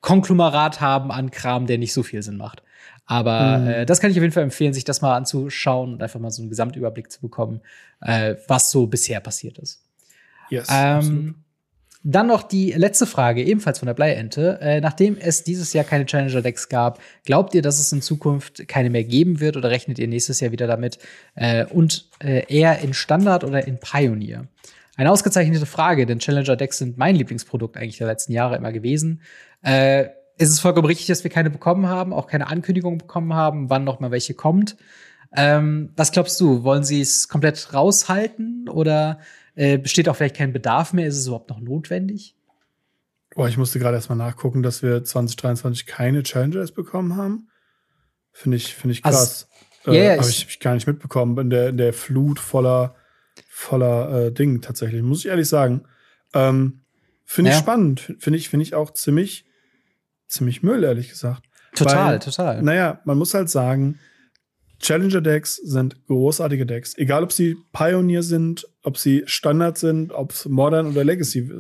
Konglomerat 0.01 0.81
haben 0.81 1.11
an 1.11 1.31
Kram, 1.31 1.66
der 1.66 1.79
nicht 1.79 1.93
so 1.93 2.03
viel 2.03 2.23
Sinn 2.23 2.37
macht. 2.37 2.62
Aber 3.13 3.59
mhm. 3.59 3.69
äh, 3.69 3.87
das 3.87 4.01
kann 4.01 4.11
ich 4.11 4.17
auf 4.17 4.23
jeden 4.23 4.33
Fall 4.33 4.43
empfehlen, 4.43 4.73
sich 4.73 4.85
das 4.85 5.03
mal 5.03 5.15
anzuschauen 5.15 5.93
und 5.93 6.03
einfach 6.03 6.19
mal 6.19 6.31
so 6.31 6.41
einen 6.41 6.49
Gesamtüberblick 6.49 7.13
zu 7.13 7.21
bekommen, 7.21 7.61
äh, 8.01 8.37
was 8.49 8.71
so 8.71 8.87
bisher 8.87 9.21
passiert 9.21 9.59
ist. 9.59 9.83
Yes, 10.49 10.69
ähm, 10.73 11.35
dann 12.05 12.27
noch 12.27 12.43
die 12.43 12.73
letzte 12.73 13.05
Frage, 13.07 13.45
ebenfalls 13.45 13.81
von 13.81 13.87
der 13.87 13.93
Bleiente. 13.95 14.59
Äh, 14.63 14.81
nachdem 14.81 15.19
es 15.19 15.45
dieses 15.45 15.75
Jahr 15.75 15.85
keine 15.85 16.07
Challenger-Decks 16.07 16.71
gab, 16.71 17.01
glaubt 17.27 17.55
ihr, 17.55 17.61
dass 17.61 17.79
es 17.79 17.93
in 17.93 18.01
Zukunft 18.01 18.67
keine 18.67 18.89
mehr 18.89 19.05
geben 19.05 19.41
wird 19.41 19.59
oder 19.59 19.69
rechnet 19.69 19.99
ihr 19.99 20.09
nächstes 20.09 20.41
Jahr 20.41 20.51
wieder 20.51 20.67
damit? 20.67 20.99
Äh, 21.35 21.67
und 21.67 22.09
äh, 22.19 22.47
eher 22.49 22.79
in 22.79 22.95
Standard 22.95 23.45
oder 23.45 23.67
in 23.67 23.79
Pioneer? 23.79 24.47
Eine 24.97 25.11
ausgezeichnete 25.11 25.67
Frage, 25.67 26.07
denn 26.07 26.19
Challenger-Decks 26.19 26.79
sind 26.79 26.97
mein 26.97 27.15
Lieblingsprodukt 27.15 27.77
eigentlich 27.77 27.99
der 27.99 28.07
letzten 28.07 28.33
Jahre 28.33 28.57
immer 28.57 28.73
gewesen. 28.73 29.21
Äh, 29.61 30.07
ist 30.43 30.51
es 30.51 30.61
vollkommen 30.61 30.86
richtig, 30.86 31.07
dass 31.07 31.24
wir 31.24 31.30
keine 31.30 31.51
bekommen 31.51 31.86
haben, 31.86 32.12
auch 32.12 32.26
keine 32.26 32.49
Ankündigung 32.49 32.99
bekommen 32.99 33.34
haben, 33.34 33.70
wann 33.70 33.84
noch 33.84 34.01
mal 34.01 34.11
welche 34.11 34.34
kommt. 34.34 34.76
Ähm, 35.34 35.90
was 35.97 36.12
glaubst 36.12 36.40
du? 36.40 36.62
Wollen 36.64 36.84
sie 36.84 37.01
es 37.01 37.28
komplett 37.28 37.72
raushalten 37.72 38.68
oder 38.68 39.20
äh, 39.55 39.78
besteht 39.78 40.09
auch 40.09 40.16
vielleicht 40.16 40.36
kein 40.36 40.53
Bedarf 40.53 40.93
mehr? 40.93 41.07
Ist 41.07 41.16
es 41.16 41.26
überhaupt 41.26 41.51
noch 41.51 41.61
notwendig? 41.61 42.34
Oh, 43.34 43.47
ich 43.47 43.57
musste 43.57 43.78
gerade 43.78 43.97
erstmal 43.97 44.18
nachgucken, 44.18 44.62
dass 44.62 44.82
wir 44.82 45.05
2023 45.05 45.86
keine 45.86 46.22
Challengers 46.22 46.72
bekommen 46.72 47.16
haben. 47.16 47.49
Finde 48.30 48.59
ich, 48.59 48.74
finde 48.74 48.93
ich 48.93 49.05
also, 49.05 49.18
krass. 49.18 49.49
Also, 49.84 49.99
äh, 49.99 50.03
yeah, 50.03 50.18
Habe 50.18 50.28
ich, 50.28 50.47
ich 50.49 50.61
gar 50.61 50.74
nicht 50.74 50.86
mitbekommen 50.86 51.38
in 51.38 51.51
der, 51.51 51.70
in 51.70 51.76
der 51.78 51.93
Flut 51.93 52.38
voller, 52.38 52.95
voller 53.49 54.26
äh, 54.26 54.32
Dinge 54.32 54.61
tatsächlich, 54.61 55.03
muss 55.03 55.20
ich 55.20 55.26
ehrlich 55.26 55.49
sagen. 55.49 55.84
Ähm, 56.34 56.82
finde 57.24 57.51
ich 57.51 57.57
ja. 57.57 57.62
spannend. 57.62 58.14
Finde 58.18 58.38
ich, 58.38 58.49
finde 58.51 58.64
ich 58.64 58.74
auch 58.74 58.93
ziemlich, 58.93 59.47
ziemlich 60.33 60.62
Müll, 60.62 60.83
ehrlich 60.83 61.11
gesagt. 61.11 61.43
Total, 61.74 62.12
Weil, 62.12 62.18
total. 62.18 62.62
Naja, 62.62 63.01
man 63.05 63.18
muss 63.18 63.35
halt 63.35 63.49
sagen, 63.49 63.99
Challenger-Decks 64.80 65.57
sind 65.57 66.07
großartige 66.07 66.66
Decks. 66.66 66.97
Egal, 66.99 67.22
ob 67.22 67.33
sie 67.33 67.57
Pioneer 67.72 68.22
sind, 68.22 68.66
ob 68.83 68.99
sie 68.99 69.22
Standard 69.26 69.78
sind, 69.78 70.12
ob 70.12 70.33
es 70.33 70.47
Modern 70.47 70.89
oder 70.89 71.05
Legacy. 71.05 71.51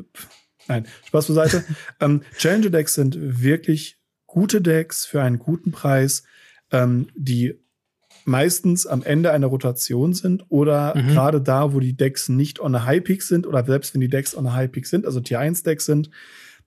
Nein, 0.68 0.86
Spaß 1.06 1.28
beiseite. 1.28 1.64
ähm, 2.00 2.22
Challenger-Decks 2.36 2.94
sind 2.94 3.16
wirklich 3.42 3.98
gute 4.26 4.60
Decks 4.60 5.06
für 5.06 5.22
einen 5.22 5.38
guten 5.38 5.70
Preis, 5.70 6.24
ähm, 6.72 7.08
die 7.14 7.60
meistens 8.24 8.86
am 8.86 9.02
Ende 9.02 9.32
einer 9.32 9.48
Rotation 9.48 10.14
sind 10.14 10.44
oder 10.48 10.96
mhm. 10.96 11.08
gerade 11.08 11.40
da, 11.40 11.72
wo 11.72 11.80
die 11.80 11.96
Decks 11.96 12.28
nicht 12.28 12.60
on 12.60 12.74
a 12.74 12.84
High 12.84 13.02
Peak 13.02 13.22
sind 13.22 13.46
oder 13.46 13.64
selbst 13.64 13.94
wenn 13.94 14.00
die 14.00 14.08
Decks 14.08 14.36
on 14.36 14.46
a 14.46 14.52
High 14.52 14.70
Peak 14.70 14.86
sind, 14.86 15.06
also 15.06 15.20
Tier 15.20 15.40
1 15.40 15.62
Decks 15.64 15.86
sind, 15.86 16.10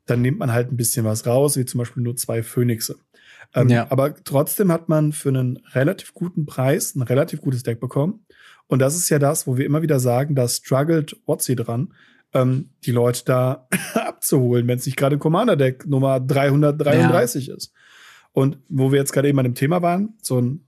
dann 0.06 0.22
nimmt 0.22 0.40
man 0.40 0.52
halt 0.52 0.72
ein 0.72 0.78
bisschen 0.78 1.06
was 1.06 1.26
raus, 1.26 1.58
wie 1.58 1.66
zum 1.66 1.80
Beispiel 1.80 2.04
nur 2.04 2.16
zwei 2.16 2.44
Phönixe. 2.44 2.98
Ähm, 3.54 3.70
ja. 3.70 3.90
Aber 3.90 4.14
trotzdem 4.24 4.72
hat 4.72 4.90
man 4.90 5.12
für 5.12 5.30
einen 5.30 5.58
relativ 5.74 6.14
guten 6.14 6.46
Preis 6.46 6.96
ein 6.96 7.02
relativ 7.02 7.42
gutes 7.42 7.64
Deck 7.64 7.80
bekommen. 7.80 8.26
Und 8.68 8.80
das 8.80 8.96
ist 8.96 9.10
ja 9.10 9.20
das, 9.20 9.48
wo 9.48 9.58
wir 9.58 9.66
immer 9.66 9.82
wieder 9.82 10.00
sagen, 10.00 10.36
da 10.36 10.48
struggelt 10.48 11.20
Watsi 11.26 11.56
dran, 11.56 11.94
ähm, 12.34 12.72
die 12.84 12.92
Leute 12.92 13.24
da 13.26 13.68
abzuholen, 13.94 14.68
wenn 14.68 14.80
es 14.80 14.86
nicht 14.86 14.98
gerade 14.98 15.18
Commander-Deck 15.18 15.86
Nummer 15.88 16.20
333 16.20 17.48
ja. 17.48 17.56
ist. 17.56 17.72
Und 18.32 18.60
wo 18.68 18.92
wir 18.92 19.00
jetzt 19.00 19.14
gerade 19.14 19.30
eben 19.30 19.40
an 19.40 19.46
dem 19.46 19.56
Thema 19.56 19.82
waren, 19.82 20.16
so 20.22 20.40
ein 20.42 20.68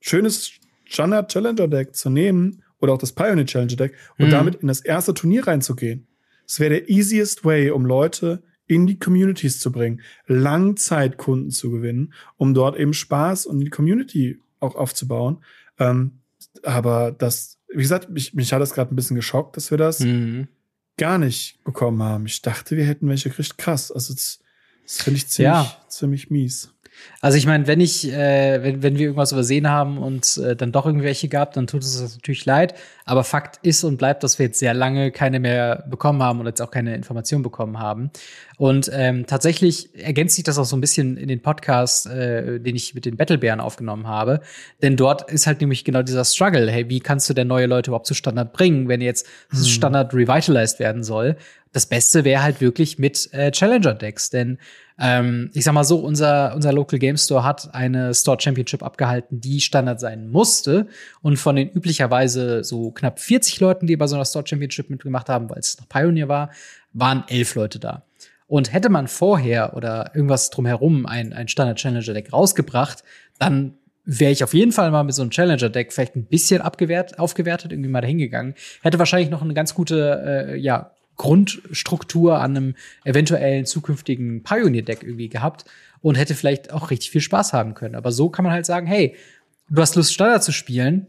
schönes 0.00 0.50
Standard 0.84 1.30
Challenger 1.32 1.68
Deck 1.68 1.96
zu 1.96 2.10
nehmen 2.10 2.62
oder 2.80 2.92
auch 2.92 2.98
das 2.98 3.12
Pioneer 3.12 3.46
Challenger 3.46 3.76
Deck 3.76 3.94
und 4.18 4.26
mhm. 4.26 4.30
damit 4.30 4.56
in 4.56 4.68
das 4.68 4.80
erste 4.80 5.14
Turnier 5.14 5.46
reinzugehen. 5.46 6.06
Das 6.46 6.60
wäre 6.60 6.74
der 6.74 6.90
easiest 6.90 7.44
way, 7.44 7.70
um 7.70 7.86
Leute 7.86 8.42
in 8.66 8.86
die 8.86 8.98
Communities 8.98 9.60
zu 9.60 9.70
bringen, 9.70 10.00
Langzeitkunden 10.26 11.50
zu 11.50 11.70
gewinnen, 11.70 12.12
um 12.36 12.54
dort 12.54 12.76
eben 12.78 12.92
Spaß 12.92 13.46
und 13.46 13.60
die 13.60 13.70
Community 13.70 14.40
auch 14.60 14.74
aufzubauen. 14.74 15.38
Ähm, 15.78 16.18
aber 16.62 17.12
das, 17.12 17.58
wie 17.68 17.82
gesagt, 17.82 18.10
mich, 18.10 18.34
mich 18.34 18.52
hat 18.52 18.60
das 18.60 18.74
gerade 18.74 18.92
ein 18.92 18.96
bisschen 18.96 19.16
geschockt, 19.16 19.56
dass 19.56 19.70
wir 19.70 19.78
das 19.78 20.00
mhm. 20.00 20.48
gar 20.96 21.18
nicht 21.18 21.62
bekommen 21.64 22.02
haben. 22.02 22.26
Ich 22.26 22.42
dachte, 22.42 22.76
wir 22.76 22.84
hätten 22.84 23.08
welche 23.08 23.30
gekriegt. 23.30 23.58
Krass. 23.58 23.92
Also 23.92 24.14
das, 24.14 24.40
das 24.84 25.02
finde 25.02 25.18
ich 25.18 25.28
ziemlich, 25.28 25.52
ja. 25.52 25.76
ziemlich 25.88 26.30
mies. 26.30 26.72
Also 27.20 27.38
ich 27.38 27.46
meine, 27.46 27.66
wenn 27.66 27.80
ich, 27.80 28.12
äh, 28.12 28.62
wenn, 28.62 28.82
wenn 28.82 28.94
wir 28.98 29.06
irgendwas 29.06 29.32
übersehen 29.32 29.68
haben 29.68 29.98
und 29.98 30.36
äh, 30.38 30.54
dann 30.54 30.72
doch 30.72 30.86
irgendwelche 30.86 31.28
gab, 31.28 31.52
dann 31.54 31.66
tut 31.66 31.82
es 31.82 32.00
uns 32.00 32.16
natürlich 32.16 32.44
leid. 32.44 32.74
Aber 33.04 33.24
Fakt 33.24 33.64
ist 33.64 33.84
und 33.84 33.96
bleibt, 33.96 34.22
dass 34.22 34.38
wir 34.38 34.46
jetzt 34.46 34.58
sehr 34.58 34.74
lange 34.74 35.10
keine 35.10 35.40
mehr 35.40 35.84
bekommen 35.88 36.22
haben 36.22 36.40
und 36.40 36.46
jetzt 36.46 36.60
auch 36.60 36.70
keine 36.70 36.94
Informationen 36.94 37.42
bekommen 37.42 37.78
haben. 37.78 38.10
Und 38.58 38.90
ähm, 38.92 39.26
tatsächlich 39.26 39.94
ergänzt 39.94 40.36
sich 40.36 40.44
das 40.44 40.58
auch 40.58 40.64
so 40.64 40.76
ein 40.76 40.80
bisschen 40.80 41.16
in 41.16 41.28
den 41.28 41.42
Podcast, 41.42 42.06
äh, 42.06 42.58
den 42.58 42.74
ich 42.74 42.94
mit 42.94 43.04
den 43.04 43.16
Battlebären 43.16 43.60
aufgenommen 43.60 44.06
habe. 44.06 44.40
Denn 44.82 44.96
dort 44.96 45.30
ist 45.30 45.46
halt 45.46 45.60
nämlich 45.60 45.84
genau 45.84 46.02
dieser 46.02 46.24
Struggle. 46.24 46.70
Hey, 46.70 46.88
wie 46.88 47.00
kannst 47.00 47.28
du 47.28 47.34
denn 47.34 47.48
neue 47.48 47.66
Leute 47.66 47.90
überhaupt 47.90 48.06
zu 48.06 48.14
Standard 48.14 48.52
bringen, 48.52 48.88
wenn 48.88 49.00
jetzt 49.00 49.26
hm. 49.50 49.64
Standard 49.64 50.14
revitalized 50.14 50.78
werden 50.78 51.02
soll? 51.02 51.36
Das 51.76 51.84
Beste 51.84 52.24
wäre 52.24 52.42
halt 52.42 52.62
wirklich 52.62 52.98
mit 52.98 53.28
äh, 53.34 53.50
Challenger-Decks, 53.50 54.30
denn 54.30 54.56
ähm, 54.98 55.50
ich 55.52 55.64
sag 55.64 55.74
mal 55.74 55.84
so, 55.84 55.98
unser, 55.98 56.54
unser 56.54 56.72
Local 56.72 56.98
Game 56.98 57.18
Store 57.18 57.44
hat 57.44 57.74
eine 57.74 58.14
Store 58.14 58.40
Championship 58.40 58.82
abgehalten, 58.82 59.42
die 59.42 59.60
Standard 59.60 60.00
sein 60.00 60.30
musste. 60.30 60.86
Und 61.20 61.36
von 61.36 61.54
den 61.54 61.68
üblicherweise 61.68 62.64
so 62.64 62.92
knapp 62.92 63.20
40 63.20 63.60
Leuten, 63.60 63.86
die 63.86 63.98
bei 63.98 64.06
so 64.06 64.14
einer 64.14 64.24
Store 64.24 64.46
Championship 64.46 64.88
mitgemacht 64.88 65.28
haben, 65.28 65.50
weil 65.50 65.58
es 65.58 65.78
noch 65.78 65.86
Pioneer 65.86 66.28
war, 66.28 66.50
waren 66.94 67.24
elf 67.28 67.54
Leute 67.56 67.78
da. 67.78 68.06
Und 68.46 68.72
hätte 68.72 68.88
man 68.88 69.06
vorher 69.06 69.76
oder 69.76 70.12
irgendwas 70.14 70.48
drumherum 70.48 71.04
ein, 71.04 71.34
ein 71.34 71.46
Standard 71.46 71.76
Challenger 71.76 72.14
Deck 72.14 72.32
rausgebracht, 72.32 73.04
dann 73.38 73.74
wäre 74.06 74.32
ich 74.32 74.42
auf 74.42 74.54
jeden 74.54 74.72
Fall 74.72 74.90
mal 74.92 75.02
mit 75.02 75.14
so 75.14 75.20
einem 75.20 75.30
Challenger-Deck 75.30 75.92
vielleicht 75.92 76.16
ein 76.16 76.24
bisschen 76.24 76.62
abgewehrt, 76.62 77.18
aufgewertet, 77.18 77.72
irgendwie 77.72 77.90
mal 77.90 78.00
dahingegangen. 78.00 78.54
Hätte 78.80 78.98
wahrscheinlich 78.98 79.28
noch 79.28 79.42
eine 79.42 79.52
ganz 79.52 79.74
gute, 79.74 80.48
äh, 80.48 80.56
ja, 80.56 80.92
Grundstruktur 81.16 82.40
an 82.40 82.56
einem 82.56 82.74
eventuellen 83.04 83.66
zukünftigen 83.66 84.42
Pioneer-Deck 84.42 85.02
irgendwie 85.02 85.28
gehabt 85.28 85.64
und 86.00 86.16
hätte 86.16 86.34
vielleicht 86.34 86.72
auch 86.72 86.90
richtig 86.90 87.10
viel 87.10 87.20
Spaß 87.20 87.52
haben 87.52 87.74
können. 87.74 87.94
Aber 87.94 88.12
so 88.12 88.28
kann 88.28 88.44
man 88.44 88.52
halt 88.52 88.66
sagen, 88.66 88.86
hey, 88.86 89.16
du 89.68 89.80
hast 89.80 89.96
Lust, 89.96 90.12
Standard 90.12 90.44
zu 90.44 90.52
spielen. 90.52 91.06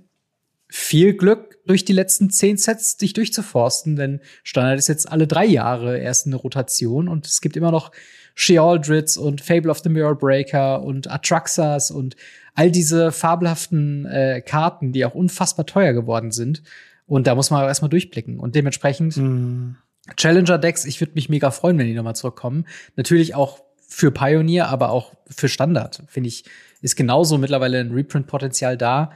Viel 0.70 1.14
Glück, 1.14 1.58
durch 1.66 1.86
die 1.86 1.94
letzten 1.94 2.30
zehn 2.30 2.58
Sets 2.58 2.98
dich 2.98 3.14
durchzuforsten, 3.14 3.96
denn 3.96 4.22
Standard 4.44 4.80
ist 4.80 4.88
jetzt 4.88 5.10
alle 5.10 5.28
drei 5.28 5.46
Jahre 5.46 5.98
erst 5.98 6.26
eine 6.26 6.36
Rotation 6.36 7.08
und 7.08 7.26
es 7.28 7.42
gibt 7.42 7.56
immer 7.56 7.72
noch 7.72 7.92
Shealdrids 8.36 9.18
und 9.18 9.42
Fable 9.42 9.72
of 9.72 9.80
the 9.80 9.90
Mirror 9.90 10.16
Breaker 10.16 10.84
und 10.84 11.10
Atraxas 11.10 11.92
und 11.92 12.16
all 12.54 12.72
diese 12.72 13.12
fabelhaften 13.12 14.06
äh, 14.06 14.42
Karten, 14.42 14.92
die 14.92 15.06
auch 15.06 15.16
unfassbar 15.16 15.66
teuer 15.66 15.94
geworden 15.94 16.32
sind. 16.32 16.64
Und 17.06 17.28
da 17.28 17.36
muss 17.36 17.50
man 17.50 17.64
erstmal 17.64 17.90
durchblicken. 17.90 18.40
Und 18.40 18.56
dementsprechend 18.56 19.16
mm. 19.18 19.76
Challenger-Decks, 20.16 20.86
ich 20.86 21.02
würde 21.02 21.14
mich 21.16 21.30
mega 21.30 21.52
freuen, 21.52 21.78
wenn 21.78 21.88
die 21.88 21.94
nochmal 21.94 22.16
zurückkommen. 22.16 22.66
Natürlich 22.96 23.36
auch 23.36 23.60
für 23.88 24.12
Pioneer, 24.12 24.68
aber 24.70 24.92
auch 24.92 25.14
für 25.30 25.50
Standard, 25.50 26.04
finde 26.08 26.30
ich, 26.30 26.46
ist 26.82 26.96
genauso 26.96 27.38
mittlerweile 27.38 27.80
ein 27.80 27.92
Reprint-Potenzial 27.92 28.78
da. 28.78 29.12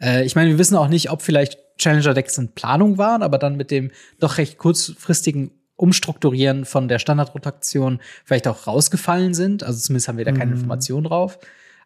Äh, 0.00 0.24
ich 0.24 0.36
meine, 0.36 0.50
wir 0.50 0.58
wissen 0.58 0.76
auch 0.76 0.88
nicht, 0.88 1.10
ob 1.10 1.22
vielleicht 1.22 1.58
Challenger-Decks 1.78 2.38
in 2.38 2.48
Planung 2.52 2.98
waren, 2.98 3.22
aber 3.22 3.38
dann 3.38 3.56
mit 3.56 3.70
dem 3.70 3.90
doch 4.18 4.38
recht 4.38 4.58
kurzfristigen 4.58 5.50
Umstrukturieren 5.76 6.64
von 6.64 6.88
der 6.88 6.98
Standardrotation 6.98 8.00
vielleicht 8.24 8.48
auch 8.48 8.66
rausgefallen 8.66 9.34
sind. 9.34 9.62
Also 9.62 9.78
zumindest 9.78 10.08
haben 10.08 10.16
wir 10.18 10.24
da 10.24 10.32
keine 10.32 10.52
mhm. 10.52 10.58
Informationen 10.58 11.04
drauf. 11.04 11.38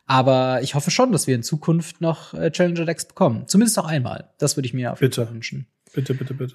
Aber 0.07 0.63
ich 0.63 0.75
hoffe 0.75 0.91
schon, 0.91 1.13
dass 1.13 1.27
wir 1.27 1.35
in 1.35 1.43
Zukunft 1.43 2.01
noch 2.01 2.35
äh, 2.35 2.51
Challenger-Decks 2.51 3.07
bekommen. 3.07 3.47
Zumindest 3.47 3.79
auch 3.79 3.87
einmal. 3.87 4.31
Das 4.39 4.57
würde 4.57 4.67
ich 4.67 4.75
mir 4.75 4.93
auf 4.93 5.01
jeden 5.01 5.13
Fall 5.13 5.31
wünschen. 5.31 5.67
Bitte, 5.93 6.15
bitte, 6.15 6.35
bitte. 6.35 6.55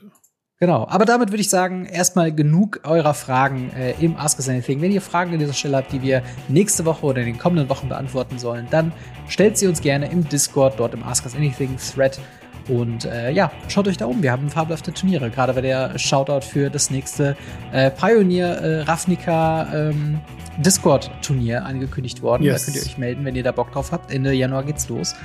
Genau, 0.58 0.88
aber 0.88 1.04
damit 1.04 1.32
würde 1.32 1.42
ich 1.42 1.50
sagen, 1.50 1.86
erstmal 1.86 2.34
genug 2.34 2.80
eurer 2.84 3.14
Fragen 3.14 3.72
äh, 3.72 3.94
im 4.00 4.16
Ask 4.16 4.40
Us 4.40 4.48
Anything. 4.48 4.82
Wenn 4.82 4.92
ihr 4.92 5.02
Fragen 5.02 5.34
an 5.34 5.40
dieser 5.40 5.52
Stelle 5.52 5.76
habt, 5.76 5.92
die 5.92 6.02
wir 6.02 6.24
nächste 6.48 6.86
Woche 6.86 7.06
oder 7.06 7.20
in 7.20 7.26
den 7.26 7.38
kommenden 7.38 7.68
Wochen 7.68 7.90
beantworten 7.90 8.40
sollen, 8.40 8.66
dann 8.72 8.94
stellt 9.28 9.58
sie 9.58 9.68
uns 9.68 9.82
gerne 9.82 10.10
im 10.10 10.28
Discord, 10.30 10.80
dort 10.80 10.94
im 10.94 11.04
Ask 11.04 11.26
Us 11.26 11.36
Anything 11.36 11.76
Thread. 11.76 12.22
Und 12.70 13.04
äh, 13.04 13.32
ja, 13.32 13.52
schaut 13.68 13.88
euch 13.90 13.98
da 13.98 14.06
um. 14.06 14.24
Wir 14.24 14.32
haben 14.32 14.50
fabelhafte 14.50 14.94
Turniere. 14.94 15.30
Gerade 15.30 15.54
bei 15.54 15.62
der 15.62 16.00
Shoutout 16.00 16.46
für 16.46 16.70
das 16.70 16.90
nächste 16.90 17.36
äh, 17.74 17.92
Pioneer 17.92 18.62
äh, 18.62 18.82
Ravnica 18.84 19.68
ähm, 19.74 20.20
Discord-Turnier 20.58 21.66
angekündigt 21.66 22.22
worden. 22.22 22.44
Yes. 22.44 22.66
Da 22.66 22.72
könnt 22.72 22.78
ihr 22.78 22.90
euch 22.90 22.98
melden, 22.98 23.26
wenn 23.26 23.36
ihr 23.36 23.44
da 23.44 23.52
Bock 23.52 23.72
drauf 23.74 23.92
habt. 23.92 24.12
Ende 24.12 24.32
Januar 24.32 24.64
geht's 24.64 24.88
los. 24.88 25.16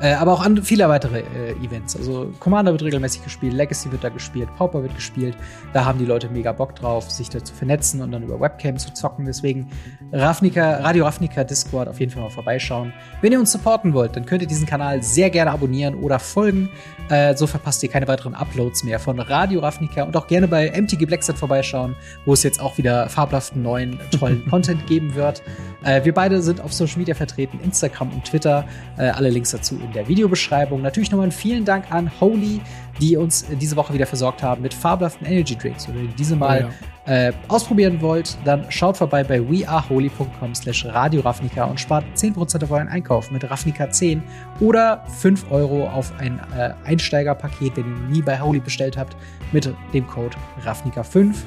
Äh, 0.00 0.12
aber 0.12 0.32
auch 0.32 0.44
an, 0.44 0.62
viele 0.62 0.88
weitere 0.88 1.20
äh, 1.20 1.52
Events. 1.64 1.96
Also 1.96 2.32
Commander 2.38 2.72
wird 2.72 2.82
regelmäßig 2.82 3.24
gespielt, 3.24 3.52
Legacy 3.52 3.90
wird 3.90 4.04
da 4.04 4.08
gespielt, 4.08 4.48
Pauper 4.56 4.82
wird 4.82 4.94
gespielt. 4.94 5.36
Da 5.72 5.84
haben 5.84 5.98
die 5.98 6.04
Leute 6.04 6.28
mega 6.28 6.52
Bock 6.52 6.76
drauf, 6.76 7.10
sich 7.10 7.28
da 7.28 7.42
zu 7.42 7.52
vernetzen 7.52 8.00
und 8.00 8.12
dann 8.12 8.22
über 8.22 8.40
Webcam 8.40 8.76
zu 8.78 8.92
zocken. 8.94 9.24
Deswegen 9.24 9.70
Ravnica, 10.12 10.78
Radio 10.78 11.04
Ravnica 11.04 11.42
Discord 11.42 11.88
auf 11.88 11.98
jeden 11.98 12.12
Fall 12.12 12.22
mal 12.22 12.30
vorbeischauen. 12.30 12.92
Wenn 13.22 13.32
ihr 13.32 13.40
uns 13.40 13.50
supporten 13.50 13.92
wollt, 13.92 14.14
dann 14.14 14.24
könnt 14.24 14.42
ihr 14.42 14.48
diesen 14.48 14.66
Kanal 14.66 15.02
sehr 15.02 15.30
gerne 15.30 15.50
abonnieren 15.50 15.96
oder 15.96 16.18
folgen. 16.20 16.70
Äh, 17.08 17.34
so 17.36 17.46
verpasst 17.46 17.82
ihr 17.82 17.88
keine 17.88 18.06
weiteren 18.06 18.34
Uploads 18.34 18.84
mehr 18.84 19.00
von 19.00 19.18
Radio 19.18 19.60
Ravnica 19.60 20.04
und 20.04 20.16
auch 20.16 20.28
gerne 20.28 20.46
bei 20.46 20.70
MTG 20.70 21.06
Blackset 21.06 21.36
vorbeischauen, 21.36 21.96
wo 22.24 22.34
es 22.34 22.42
jetzt 22.42 22.60
auch 22.60 22.78
wieder 22.78 23.08
fabelhaften 23.08 23.62
neuen, 23.62 23.98
tollen 24.10 24.46
Content 24.50 24.86
geben 24.86 25.14
wird. 25.14 25.42
Äh, 25.82 26.04
wir 26.04 26.12
beide 26.12 26.42
sind 26.42 26.60
auf 26.60 26.72
Social 26.72 26.98
Media 26.98 27.14
vertreten, 27.14 27.60
Instagram 27.62 28.10
und 28.12 28.24
Twitter. 28.24 28.64
Äh, 28.96 29.10
alle 29.10 29.30
Links 29.30 29.50
dazu 29.50 29.76
in 29.76 29.92
der 29.92 30.08
Videobeschreibung. 30.08 30.82
Natürlich 30.82 31.10
nochmal 31.10 31.30
vielen 31.30 31.64
Dank 31.64 31.90
an 31.92 32.10
Holy, 32.20 32.60
die 33.00 33.16
uns 33.16 33.46
diese 33.60 33.76
Woche 33.76 33.94
wieder 33.94 34.06
versorgt 34.06 34.42
haben 34.42 34.62
mit 34.62 34.74
fabelhaften 34.74 35.26
Energy 35.26 35.56
Drinks. 35.56 35.88
Wenn 35.88 36.06
ihr 36.06 36.08
diese 36.18 36.34
mal 36.34 36.68
oh 36.68 37.10
ja. 37.10 37.28
äh, 37.28 37.32
ausprobieren 37.46 38.00
wollt, 38.00 38.36
dann 38.44 38.70
schaut 38.70 38.96
vorbei 38.96 39.22
bei 39.22 39.40
weareholy.com 39.40 40.54
slash 40.54 40.84
Radio 40.86 41.20
Ravnica 41.20 41.64
und 41.64 41.78
spart 41.78 42.04
10% 42.16 42.64
auf 42.64 42.70
euren 42.70 42.88
Einkauf 42.88 43.30
mit 43.30 43.48
Ravnica 43.48 43.90
10 43.90 44.22
oder 44.60 45.04
5 45.20 45.50
Euro 45.50 45.88
auf 45.88 46.12
ein 46.18 46.40
äh, 46.56 46.72
Einsteigerpaket, 46.84 47.76
wenn 47.76 47.84
ihr 47.84 48.08
nie 48.10 48.22
bei 48.22 48.40
Holy 48.40 48.58
bestellt 48.58 48.96
habt, 48.96 49.16
mit 49.52 49.72
dem 49.92 50.06
Code 50.06 50.36
Ravnica 50.64 51.04
5. 51.04 51.44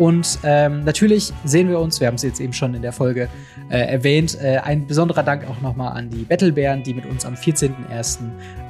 Und 0.00 0.38
ähm, 0.44 0.82
natürlich 0.84 1.30
sehen 1.44 1.68
wir 1.68 1.78
uns, 1.78 2.00
wir 2.00 2.06
haben 2.06 2.14
es 2.14 2.22
jetzt 2.22 2.40
eben 2.40 2.54
schon 2.54 2.72
in 2.72 2.80
der 2.80 2.94
Folge 2.94 3.28
äh, 3.68 3.80
erwähnt, 3.80 4.34
äh, 4.40 4.56
ein 4.56 4.86
besonderer 4.86 5.22
Dank 5.22 5.46
auch 5.46 5.60
nochmal 5.60 5.92
an 5.92 6.08
die 6.08 6.22
Battlebären, 6.22 6.82
die 6.82 6.94
mit 6.94 7.04
uns 7.04 7.26
am 7.26 7.34
14.01. 7.34 8.20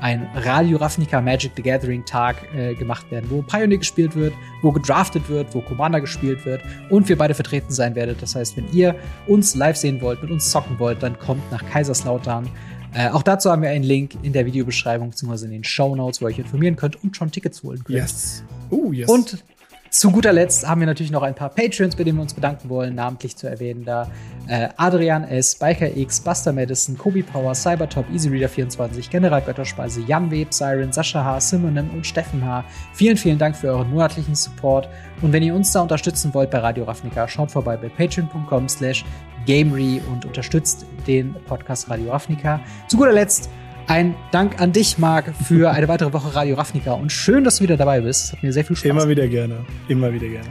ein 0.00 0.28
Radio 0.34 0.78
Ravnica 0.78 1.20
Magic 1.20 1.52
the 1.54 1.62
Gathering 1.62 2.04
Tag 2.04 2.34
äh, 2.52 2.74
gemacht 2.74 3.08
werden, 3.12 3.26
wo 3.30 3.42
Pioneer 3.42 3.78
gespielt 3.78 4.16
wird, 4.16 4.34
wo 4.62 4.72
gedraftet 4.72 5.28
wird, 5.28 5.54
wo 5.54 5.60
Commander 5.60 6.00
gespielt 6.00 6.44
wird 6.44 6.62
und 6.88 7.08
wir 7.08 7.16
beide 7.16 7.34
vertreten 7.34 7.72
sein 7.72 7.94
werdet. 7.94 8.20
Das 8.20 8.34
heißt, 8.34 8.56
wenn 8.56 8.66
ihr 8.72 8.96
uns 9.28 9.54
live 9.54 9.76
sehen 9.76 10.00
wollt, 10.00 10.20
mit 10.22 10.32
uns 10.32 10.50
zocken 10.50 10.80
wollt, 10.80 11.00
dann 11.00 11.16
kommt 11.16 11.48
nach 11.52 11.64
Kaiserslautern. 11.70 12.48
Äh, 12.92 13.08
auch 13.10 13.22
dazu 13.22 13.52
haben 13.52 13.62
wir 13.62 13.70
einen 13.70 13.84
Link 13.84 14.16
in 14.24 14.32
der 14.32 14.46
Videobeschreibung 14.46 15.10
bzw. 15.10 15.44
in 15.44 15.52
den 15.52 15.64
Show 15.64 15.94
Notes, 15.94 16.20
wo 16.20 16.26
ihr 16.26 16.32
euch 16.32 16.40
informieren 16.40 16.74
könnt 16.74 17.00
und 17.04 17.16
schon 17.16 17.30
Tickets 17.30 17.62
holen 17.62 17.84
könnt. 17.84 18.00
Yes. 18.00 18.42
Uh, 18.72 18.92
yes. 18.92 19.08
Und 19.08 19.44
zu 19.90 20.12
guter 20.12 20.32
Letzt 20.32 20.66
haben 20.68 20.80
wir 20.80 20.86
natürlich 20.86 21.10
noch 21.10 21.22
ein 21.22 21.34
paar 21.34 21.48
Patreons, 21.48 21.96
bei 21.96 22.04
denen 22.04 22.18
wir 22.18 22.22
uns 22.22 22.34
bedanken 22.34 22.68
wollen, 22.68 22.94
namentlich 22.94 23.36
zu 23.36 23.48
erwähnen 23.48 23.84
da 23.84 24.08
äh, 24.46 24.68
Adrian 24.76 25.24
S., 25.24 25.56
Biker 25.56 25.96
X, 25.96 26.20
Buster 26.20 26.52
Madison, 26.52 26.96
Kobi 26.96 27.22
Power, 27.22 27.54
Cybertop, 27.54 28.06
EasyReader24, 28.10 29.10
General 29.10 29.42
Götterspeise, 29.42 30.00
Jan 30.02 30.30
Web, 30.30 30.54
Siren, 30.54 30.92
Sascha 30.92 31.24
H., 31.24 31.40
Simonim 31.40 31.90
und 31.90 32.06
Steffen 32.06 32.44
H. 32.44 32.64
Vielen, 32.94 33.16
vielen 33.16 33.38
Dank 33.38 33.56
für 33.56 33.68
euren 33.68 33.90
monatlichen 33.90 34.34
Support. 34.36 34.88
Und 35.22 35.32
wenn 35.32 35.42
ihr 35.42 35.54
uns 35.54 35.72
da 35.72 35.82
unterstützen 35.82 36.32
wollt 36.34 36.50
bei 36.50 36.58
Radio 36.58 36.84
Ravnica, 36.84 37.26
schaut 37.26 37.50
vorbei 37.50 37.76
bei 37.76 37.88
patreon.com 37.88 38.68
slash 38.68 39.04
gamery 39.46 40.00
und 40.12 40.24
unterstützt 40.24 40.86
den 41.06 41.34
Podcast 41.46 41.90
Radio 41.90 42.12
Ravnica. 42.12 42.60
Zu 42.88 42.96
guter 42.96 43.12
Letzt 43.12 43.50
ein 43.90 44.14
Dank 44.30 44.60
an 44.60 44.70
dich, 44.70 44.98
Marc, 44.98 45.34
für 45.44 45.72
eine 45.72 45.88
weitere 45.88 46.12
Woche 46.12 46.32
Radio 46.36 46.54
Ravnica 46.54 46.92
und 46.92 47.10
schön, 47.10 47.42
dass 47.42 47.56
du 47.56 47.64
wieder 47.64 47.76
dabei 47.76 48.00
bist. 48.00 48.32
Hat 48.32 48.40
mir 48.40 48.52
sehr 48.52 48.64
viel 48.64 48.76
Spaß. 48.76 48.88
Immer 48.88 49.08
wieder 49.08 49.26
gerne. 49.26 49.66
Immer 49.88 50.12
wieder 50.12 50.28
gerne. 50.28 50.48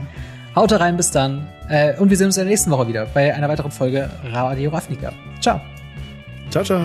Haut 0.54 0.72
rein, 0.72 0.98
bis 0.98 1.10
dann. 1.10 1.48
Äh, 1.70 1.96
und 1.96 2.10
wir 2.10 2.18
sehen 2.18 2.26
uns 2.26 2.36
in 2.36 2.42
der 2.42 2.50
nächsten 2.50 2.70
Woche 2.70 2.86
wieder 2.88 3.06
bei 3.06 3.34
einer 3.34 3.48
weiteren 3.48 3.70
Folge 3.70 4.10
Radio 4.30 4.70
Ravnica. 4.70 5.12
Ciao. 5.40 5.58
Ciao, 6.50 6.62
ciao. 6.62 6.82